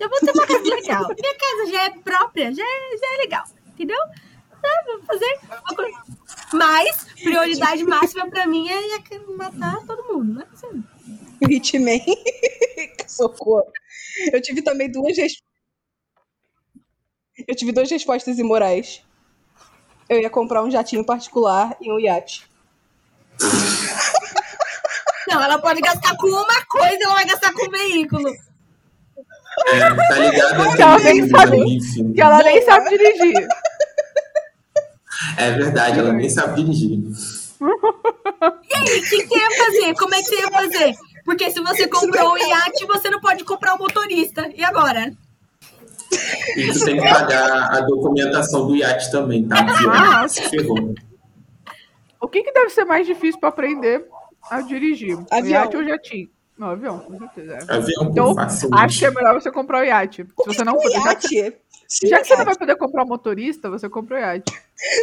Já 0.00 0.08
vou 0.08 0.18
ter 0.18 0.30
uma 0.32 0.46
casa 0.46 0.62
legal. 0.62 1.08
Minha 1.08 1.34
casa 1.34 1.70
já 1.70 1.84
é 1.84 1.90
própria, 1.90 2.52
já 2.52 2.62
é, 2.62 2.96
já 2.96 3.14
é 3.14 3.16
legal. 3.18 3.44
Entendeu? 3.68 3.98
Tá, 4.62 4.84
vou 4.86 5.02
fazer 5.02 5.38
uma. 5.50 6.14
Mas, 6.52 7.06
prioridade 7.14 7.84
máxima 7.84 8.28
pra 8.30 8.46
mim 8.46 8.68
é 8.68 8.88
já 8.88 9.20
matar 9.36 9.84
todo 9.86 10.04
mundo, 10.04 10.34
né? 10.34 10.46
Assim, 10.52 10.84
Hitman. 11.48 12.00
Socorro. 13.06 13.70
Eu 14.32 14.40
tive 14.40 14.62
também 14.62 14.90
duas 14.90 15.16
res... 15.16 15.42
Eu 17.46 17.54
tive 17.54 17.72
duas 17.72 17.90
respostas 17.90 18.38
imorais. 18.38 19.02
Eu 20.08 20.20
ia 20.20 20.30
comprar 20.30 20.62
um 20.62 20.70
jatinho 20.70 21.04
particular 21.04 21.76
e 21.80 21.90
um 21.90 21.98
iate. 21.98 22.48
Não, 25.34 25.42
ela 25.42 25.58
pode 25.58 25.80
gastar 25.80 26.16
com 26.16 26.28
uma 26.28 26.64
coisa, 26.66 26.96
ela 27.02 27.14
vai 27.14 27.26
gastar 27.26 27.52
com 27.52 27.66
um 27.66 27.70
veículo. 27.70 28.28
É, 29.66 29.80
tá 29.80 30.18
ligado 30.18 30.76
Que 30.76 30.82
ela 30.82 30.98
nem 30.98 31.10
aquele 31.20 31.28
sabe. 31.28 31.76
enfim. 31.76 32.12
Que 32.12 32.20
ela 32.20 32.38
nem 32.42 32.62
sabe 32.62 32.90
dirigir. 32.90 33.48
É 35.36 35.50
verdade, 35.52 35.98
ela 35.98 36.12
nem 36.12 36.28
sabe 36.28 36.62
dirigir. 36.62 37.00
E 37.60 38.74
aí, 38.76 38.98
o 38.98 39.08
que, 39.08 39.26
que 39.26 39.38
ia 39.38 39.50
fazer? 39.64 39.94
Como 39.94 40.14
é 40.14 40.18
que 40.18 40.24
você 40.24 40.40
ia 40.40 40.50
fazer? 40.50 40.94
Porque 41.24 41.50
se 41.50 41.60
você 41.60 41.88
comprou 41.88 42.32
um 42.34 42.36
iate, 42.36 42.86
você 42.86 43.10
não 43.10 43.20
pode 43.20 43.42
comprar 43.44 43.74
um 43.74 43.78
motorista. 43.78 44.48
E 44.54 44.62
agora? 44.62 45.12
E 46.56 46.72
tu 46.72 46.84
tem 46.84 47.00
que 47.00 47.08
pagar 47.08 47.74
a 47.74 47.80
documentação 47.80 48.68
do 48.68 48.76
iate 48.76 49.10
também, 49.10 49.48
tá? 49.48 49.56
Ah. 49.90 50.28
Ferrou. 50.28 50.94
O 52.20 52.28
que, 52.28 52.42
que 52.42 52.52
deve 52.52 52.70
ser 52.70 52.84
mais 52.84 53.06
difícil 53.06 53.40
pra 53.40 53.48
aprender 53.48 54.06
a 54.50 54.60
dirigir? 54.60 55.16
O 55.18 55.26
Avião. 55.30 55.62
iate 55.62 55.76
ou 55.76 55.84
jatinho? 55.84 56.28
Não, 56.56 56.68
avião, 56.68 57.00
com 57.00 57.18
certeza. 57.18 57.58
Avião, 57.68 58.08
Então, 58.10 58.34
facilmente. 58.34 58.84
Acho 58.84 58.98
que 59.00 59.06
é 59.06 59.10
melhor 59.10 59.34
você 59.40 59.50
comprar 59.50 59.80
o 59.80 59.84
iate. 59.84 60.22
Se 60.24 60.46
você 60.46 60.62
não 60.64 60.74
puder, 60.76 61.00
já, 61.02 61.14
que- 61.16 61.34
iate. 61.36 61.56
Se, 61.88 62.06
já 62.08 62.20
que 62.20 62.28
você 62.28 62.36
não 62.36 62.44
vai 62.44 62.56
poder 62.56 62.76
comprar 62.76 63.02
o 63.04 63.08
motorista, 63.08 63.68
você 63.68 63.88
compra 63.88 64.16
o 64.16 64.20
iate. 64.20 64.52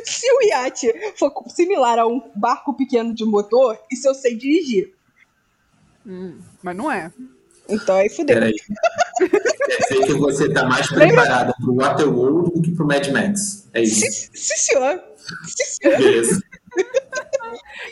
se 0.05 0.26
o 0.31 0.43
iate 0.47 0.93
for 1.18 1.31
similar 1.49 1.99
a 1.99 2.07
um 2.07 2.22
barco 2.35 2.73
pequeno 2.73 3.13
de 3.13 3.26
motor, 3.26 3.77
isso 3.91 4.07
eu 4.07 4.15
sei 4.15 4.35
dirigir. 4.35 4.93
Hum, 6.07 6.39
mas 6.63 6.76
não 6.76 6.89
é. 6.91 7.11
Então 7.69 7.95
aí 7.97 8.09
fudeu. 8.09 8.35
Peraí. 8.35 8.53
Quer 9.19 9.30
dizer 9.30 10.05
que 10.07 10.13
você 10.13 10.49
tá 10.51 10.65
mais 10.65 10.88
preparada 10.89 11.53
pro 11.61 11.76
Waterworld 11.76 12.51
do 12.55 12.61
que 12.61 12.72
pro 12.72 12.88
Mad 12.88 13.07
Max. 13.09 13.68
É 13.73 13.81
isso. 13.84 13.99
Sim, 13.99 14.30
sim, 14.34 14.55
senhor. 14.57 15.03
Sim, 15.45 15.63
senhor. 15.65 15.97
Beleza. 15.97 16.41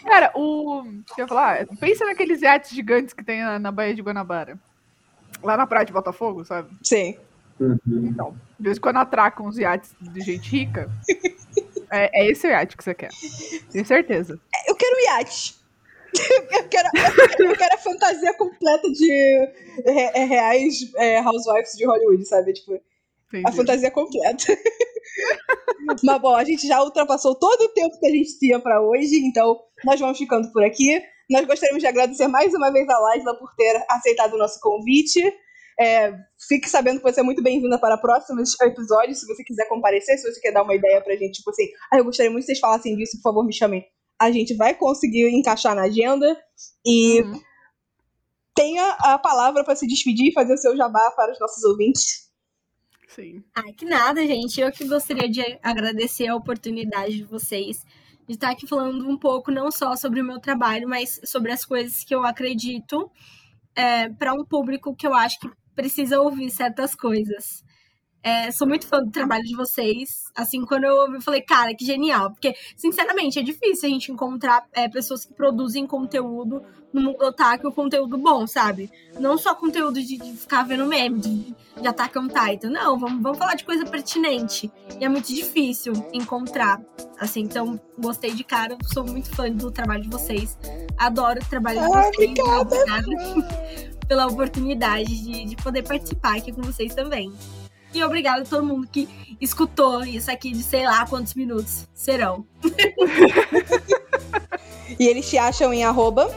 Cara, 0.05 0.31
o. 0.35 0.81
O 0.81 1.03
que 1.15 1.21
eu 1.21 1.25
ia 1.25 1.27
falar? 1.27 1.67
Pensa 1.79 2.05
naqueles 2.05 2.41
iates 2.41 2.71
gigantes 2.71 3.13
que 3.13 3.23
tem 3.23 3.41
na, 3.41 3.59
na 3.59 3.71
Baía 3.71 3.93
de 3.93 4.01
Guanabara. 4.01 4.57
Lá 5.43 5.55
na 5.57 5.67
praia 5.67 5.85
de 5.85 5.93
Botafogo, 5.93 6.43
sabe? 6.45 6.69
Sim. 6.83 7.17
Uhum. 7.59 7.77
Então, 7.87 8.31
de 8.57 8.63
vez 8.65 8.77
em 8.77 8.81
quando 8.81 8.97
atracam 8.97 9.45
uns 9.45 9.57
iates 9.57 9.93
de 9.99 10.21
gente 10.21 10.49
rica. 10.49 10.89
é, 11.91 12.21
é 12.21 12.31
esse 12.31 12.47
o 12.47 12.49
iate 12.49 12.77
que 12.77 12.83
você 12.83 12.93
quer. 12.93 13.09
Tenho 13.71 13.85
certeza. 13.85 14.39
Eu 14.67 14.75
quero 14.75 14.99
iate. 15.05 15.57
Eu 16.51 16.67
quero, 16.67 16.89
eu 17.39 17.55
quero 17.55 17.75
a 17.75 17.77
fantasia 17.77 18.33
completa 18.33 18.89
de 18.91 19.47
re- 19.85 20.11
é, 20.15 20.23
reais 20.25 20.91
é, 20.95 21.19
housewives 21.19 21.73
de 21.73 21.85
Hollywood, 21.85 22.25
sabe? 22.25 22.51
Tipo, 22.53 22.81
a 23.33 23.37
Entendi. 23.39 23.57
fantasia 23.57 23.91
completa. 23.91 24.57
Mas 26.03 26.21
bom, 26.21 26.35
a 26.35 26.43
gente 26.43 26.67
já 26.67 26.81
ultrapassou 26.83 27.35
todo 27.35 27.61
o 27.61 27.69
tempo 27.69 27.99
que 27.99 28.07
a 28.07 28.11
gente 28.11 28.37
tinha 28.39 28.59
pra 28.59 28.81
hoje, 28.81 29.15
então 29.25 29.59
nós 29.83 29.99
vamos 29.99 30.17
ficando 30.17 30.51
por 30.51 30.63
aqui. 30.63 31.01
Nós 31.29 31.45
gostaríamos 31.45 31.81
de 31.81 31.87
agradecer 31.87 32.27
mais 32.27 32.53
uma 32.53 32.71
vez 32.71 32.87
a 32.89 32.99
Laisla 32.99 33.37
por 33.37 33.53
ter 33.55 33.83
aceitado 33.89 34.33
o 34.33 34.37
nosso 34.37 34.59
convite. 34.59 35.21
É, 35.79 36.11
fique 36.47 36.69
sabendo 36.69 36.97
que 36.97 37.03
você 37.11 37.21
é 37.21 37.23
muito 37.23 37.41
bem-vinda 37.41 37.79
para 37.79 37.97
próximos 37.97 38.59
episódios, 38.61 39.21
se 39.21 39.25
você 39.27 39.43
quiser 39.43 39.65
comparecer, 39.69 40.17
se 40.17 40.29
você 40.29 40.39
quer 40.41 40.51
dar 40.51 40.63
uma 40.63 40.75
ideia 40.75 40.99
pra 41.01 41.15
gente, 41.15 41.37
tipo 41.37 41.49
assim, 41.51 41.63
ah, 41.93 41.97
eu 41.97 42.03
gostaria 42.03 42.29
muito 42.29 42.43
que 42.43 42.47
vocês 42.47 42.59
falassem 42.59 42.97
disso, 42.97 43.17
por 43.17 43.29
favor, 43.29 43.45
me 43.45 43.53
chamem. 43.53 43.85
A 44.19 44.29
gente 44.31 44.53
vai 44.55 44.73
conseguir 44.75 45.29
encaixar 45.29 45.75
na 45.75 45.83
agenda 45.83 46.37
e 46.85 47.21
Uhum. 47.21 47.39
tenha 48.53 48.85
a 48.99 49.17
palavra 49.17 49.63
para 49.63 49.75
se 49.75 49.87
despedir 49.87 50.29
e 50.29 50.33
fazer 50.33 50.53
o 50.53 50.57
seu 50.57 50.75
jabá 50.75 51.11
para 51.11 51.31
os 51.31 51.39
nossos 51.39 51.63
ouvintes. 51.63 52.28
Sim. 53.09 53.43
Ai, 53.55 53.73
que 53.73 53.85
nada, 53.85 54.25
gente. 54.25 54.61
Eu 54.61 54.71
que 54.71 54.87
gostaria 54.87 55.27
de 55.27 55.41
agradecer 55.63 56.27
a 56.27 56.35
oportunidade 56.35 57.17
de 57.17 57.23
vocês 57.23 57.83
de 58.27 58.35
estar 58.35 58.51
aqui 58.51 58.67
falando 58.67 59.09
um 59.09 59.17
pouco, 59.17 59.49
não 59.51 59.71
só 59.71 59.95
sobre 59.95 60.21
o 60.21 60.23
meu 60.23 60.39
trabalho, 60.39 60.87
mas 60.87 61.19
sobre 61.23 61.51
as 61.51 61.65
coisas 61.65 62.03
que 62.03 62.13
eu 62.13 62.23
acredito 62.23 63.09
para 64.19 64.33
um 64.33 64.45
público 64.45 64.95
que 64.95 65.07
eu 65.07 65.13
acho 65.13 65.39
que 65.39 65.49
precisa 65.75 66.21
ouvir 66.21 66.51
certas 66.51 66.93
coisas. 66.93 67.63
É, 68.21 68.51
sou 68.51 68.67
muito 68.67 68.85
fã 68.87 68.99
do 69.01 69.11
trabalho 69.11 69.43
de 69.43 69.55
vocês. 69.55 70.25
Assim, 70.35 70.65
quando 70.65 70.83
eu 70.83 70.95
ouvi, 70.95 71.15
eu 71.15 71.21
falei, 71.21 71.41
cara, 71.41 71.73
que 71.73 71.85
genial. 71.85 72.31
Porque, 72.31 72.53
sinceramente, 72.75 73.39
é 73.39 73.41
difícil 73.41 73.87
a 73.87 73.91
gente 73.91 74.11
encontrar 74.11 74.65
é, 74.73 74.87
pessoas 74.89 75.23
que 75.25 75.33
produzem 75.33 75.87
conteúdo 75.87 76.61
no 76.91 77.01
mundo 77.01 77.23
otaku, 77.23 77.71
conteúdo 77.71 78.17
bom, 78.17 78.45
sabe? 78.47 78.91
Não 79.19 79.37
só 79.37 79.53
conteúdo 79.55 80.01
de, 80.01 80.17
de 80.17 80.33
ficar 80.33 80.63
vendo 80.63 80.85
meme, 80.85 81.19
de, 81.19 81.55
de 81.81 81.87
Attack 81.87 82.17
on 82.17 82.27
Titan. 82.27 82.71
Não, 82.71 82.97
vamos, 82.97 83.21
vamos 83.21 83.37
falar 83.37 83.55
de 83.55 83.63
coisa 83.63 83.85
pertinente. 83.85 84.71
E 84.99 85.05
é 85.05 85.09
muito 85.09 85.33
difícil 85.33 85.93
encontrar. 86.11 86.81
Assim, 87.19 87.41
então, 87.41 87.79
gostei 87.97 88.33
de 88.33 88.43
cara. 88.43 88.77
Sou 88.93 89.05
muito 89.05 89.29
fã 89.33 89.49
do 89.49 89.71
trabalho 89.71 90.03
de 90.03 90.09
vocês. 90.09 90.57
Adoro 90.97 91.39
o 91.39 91.45
trabalho 91.49 91.79
de 91.79 91.85
Ah, 91.85 91.89
vocês. 91.89 92.15
obrigada. 92.15 92.75
Obrigada 92.75 93.79
pela 94.09 94.25
oportunidade 94.25 95.23
de, 95.23 95.45
de 95.45 95.55
poder 95.57 95.83
participar 95.83 96.37
aqui 96.37 96.51
com 96.51 96.63
vocês 96.63 96.95
também. 96.95 97.31
E 97.93 98.03
obrigada 98.03 98.41
a 98.41 98.45
todo 98.45 98.65
mundo 98.65 98.87
que 98.87 99.09
escutou 99.41 100.03
isso 100.03 100.29
aqui 100.31 100.51
de 100.51 100.63
sei 100.63 100.85
lá 100.85 101.05
quantos 101.07 101.33
minutos 101.33 101.87
serão. 101.93 102.45
E 104.97 105.07
eles 105.07 105.29
te 105.29 105.37
acham 105.37 105.73
em 105.73 105.83
arroba. 105.83 106.33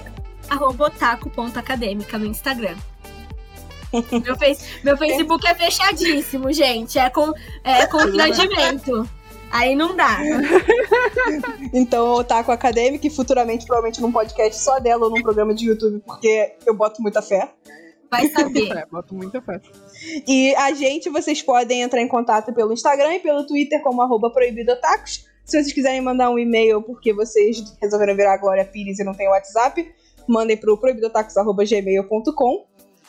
Arroba 0.49 0.87
otaku.acadêmica 0.87 2.19
no 2.19 2.27
Instagram. 2.27 2.77
Meu, 4.25 4.37
face, 4.37 4.81
meu 4.83 4.97
Facebook 4.97 5.47
é 5.47 5.55
fechadíssimo, 5.55 6.53
gente. 6.53 6.99
É 6.99 7.11
com 7.11 7.33
é 7.63 7.87
constrangimento. 7.87 9.09
Aí 9.51 9.77
não 9.77 9.95
dá. 9.95 10.19
Então, 11.75 12.15
Otaku 12.15 12.51
Acadêmica 12.51 13.07
e 13.07 13.11
futuramente, 13.11 13.67
provavelmente, 13.67 14.01
num 14.01 14.11
podcast 14.11 14.63
só 14.63 14.79
dela 14.79 15.05
ou 15.05 15.11
num 15.11 15.23
programa 15.23 15.55
de 15.55 15.67
YouTube, 15.67 16.03
porque 16.07 16.55
eu 16.67 16.75
boto 16.75 17.03
muita 17.03 17.21
fé. 17.21 17.53
Vai 18.11 18.29
saber. 18.29 18.73
É, 18.77 18.87
boto 18.87 19.15
muita 19.15 19.43
fé. 19.43 19.61
E 20.27 20.55
a 20.57 20.73
gente, 20.73 21.09
vocês 21.11 21.43
podem 21.43 21.83
entrar 21.83 22.01
em 22.01 22.09
contato 22.09 22.53
pelo 22.53 22.73
Instagram 22.73 23.15
e 23.15 23.21
pelo 23.21 23.47
Twitter 23.47 23.81
como 23.83 24.03
arroba 24.03 24.31
proibidotacos. 24.31 25.27
Se 25.45 25.57
vocês 25.61 25.73
quiserem 25.73 26.01
mandar 26.01 26.31
um 26.31 26.39
e-mail 26.39 26.81
porque 26.83 27.13
vocês 27.13 27.63
resolveram 27.81 28.15
virar 28.17 28.35
a 28.35 28.37
Glória 28.37 28.65
Pires 28.65 28.99
e 28.99 29.05
não 29.05 29.13
tem 29.15 29.29
WhatsApp, 29.29 29.93
mandem 30.29 30.57
pro 30.57 30.77
proibidotacos.gmail.com. 30.79 32.67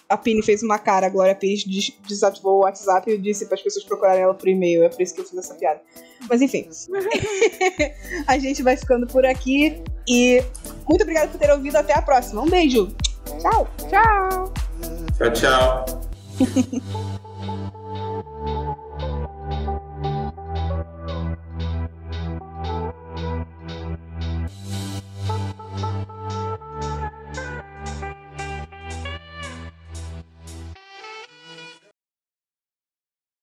A 0.10 0.18
Pini 0.18 0.44
fez 0.44 0.62
uma 0.62 0.78
cara, 0.78 1.08
a 1.08 1.10
Glória 1.10 1.34
Pires 1.34 1.64
des- 1.64 1.94
desativou 2.08 2.58
o 2.58 2.60
WhatsApp 2.64 3.10
e 3.10 3.18
disse 3.18 3.46
para 3.46 3.56
as 3.56 3.62
pessoas 3.62 3.86
procurarem 3.86 4.22
ela 4.24 4.34
por 4.34 4.48
e-mail. 4.48 4.84
É 4.84 4.90
por 4.90 5.02
isso 5.02 5.16
que 5.16 5.22
eu 5.22 5.26
fiz 5.26 5.38
essa 5.38 5.56
piada. 5.56 5.82
Mas 6.30 6.42
enfim. 6.42 6.68
a 8.28 8.38
gente 8.38 8.62
vai 8.62 8.76
ficando 8.78 9.08
por 9.08 9.26
aqui 9.26 9.82
e 10.08 10.44
muito 10.88 11.02
obrigada 11.02 11.30
por 11.30 11.40
ter 11.40 11.52
ouvido. 11.52 11.78
Até 11.78 11.94
a 11.94 12.02
próxima. 12.02 12.42
Um 12.42 12.50
beijo. 12.50 12.94
Tchau. 13.42 13.68
Tchau! 13.90 14.54
Tchau, 15.18 15.32
tchau. 15.34 16.13
哼 16.40 16.46
哼 16.82 17.13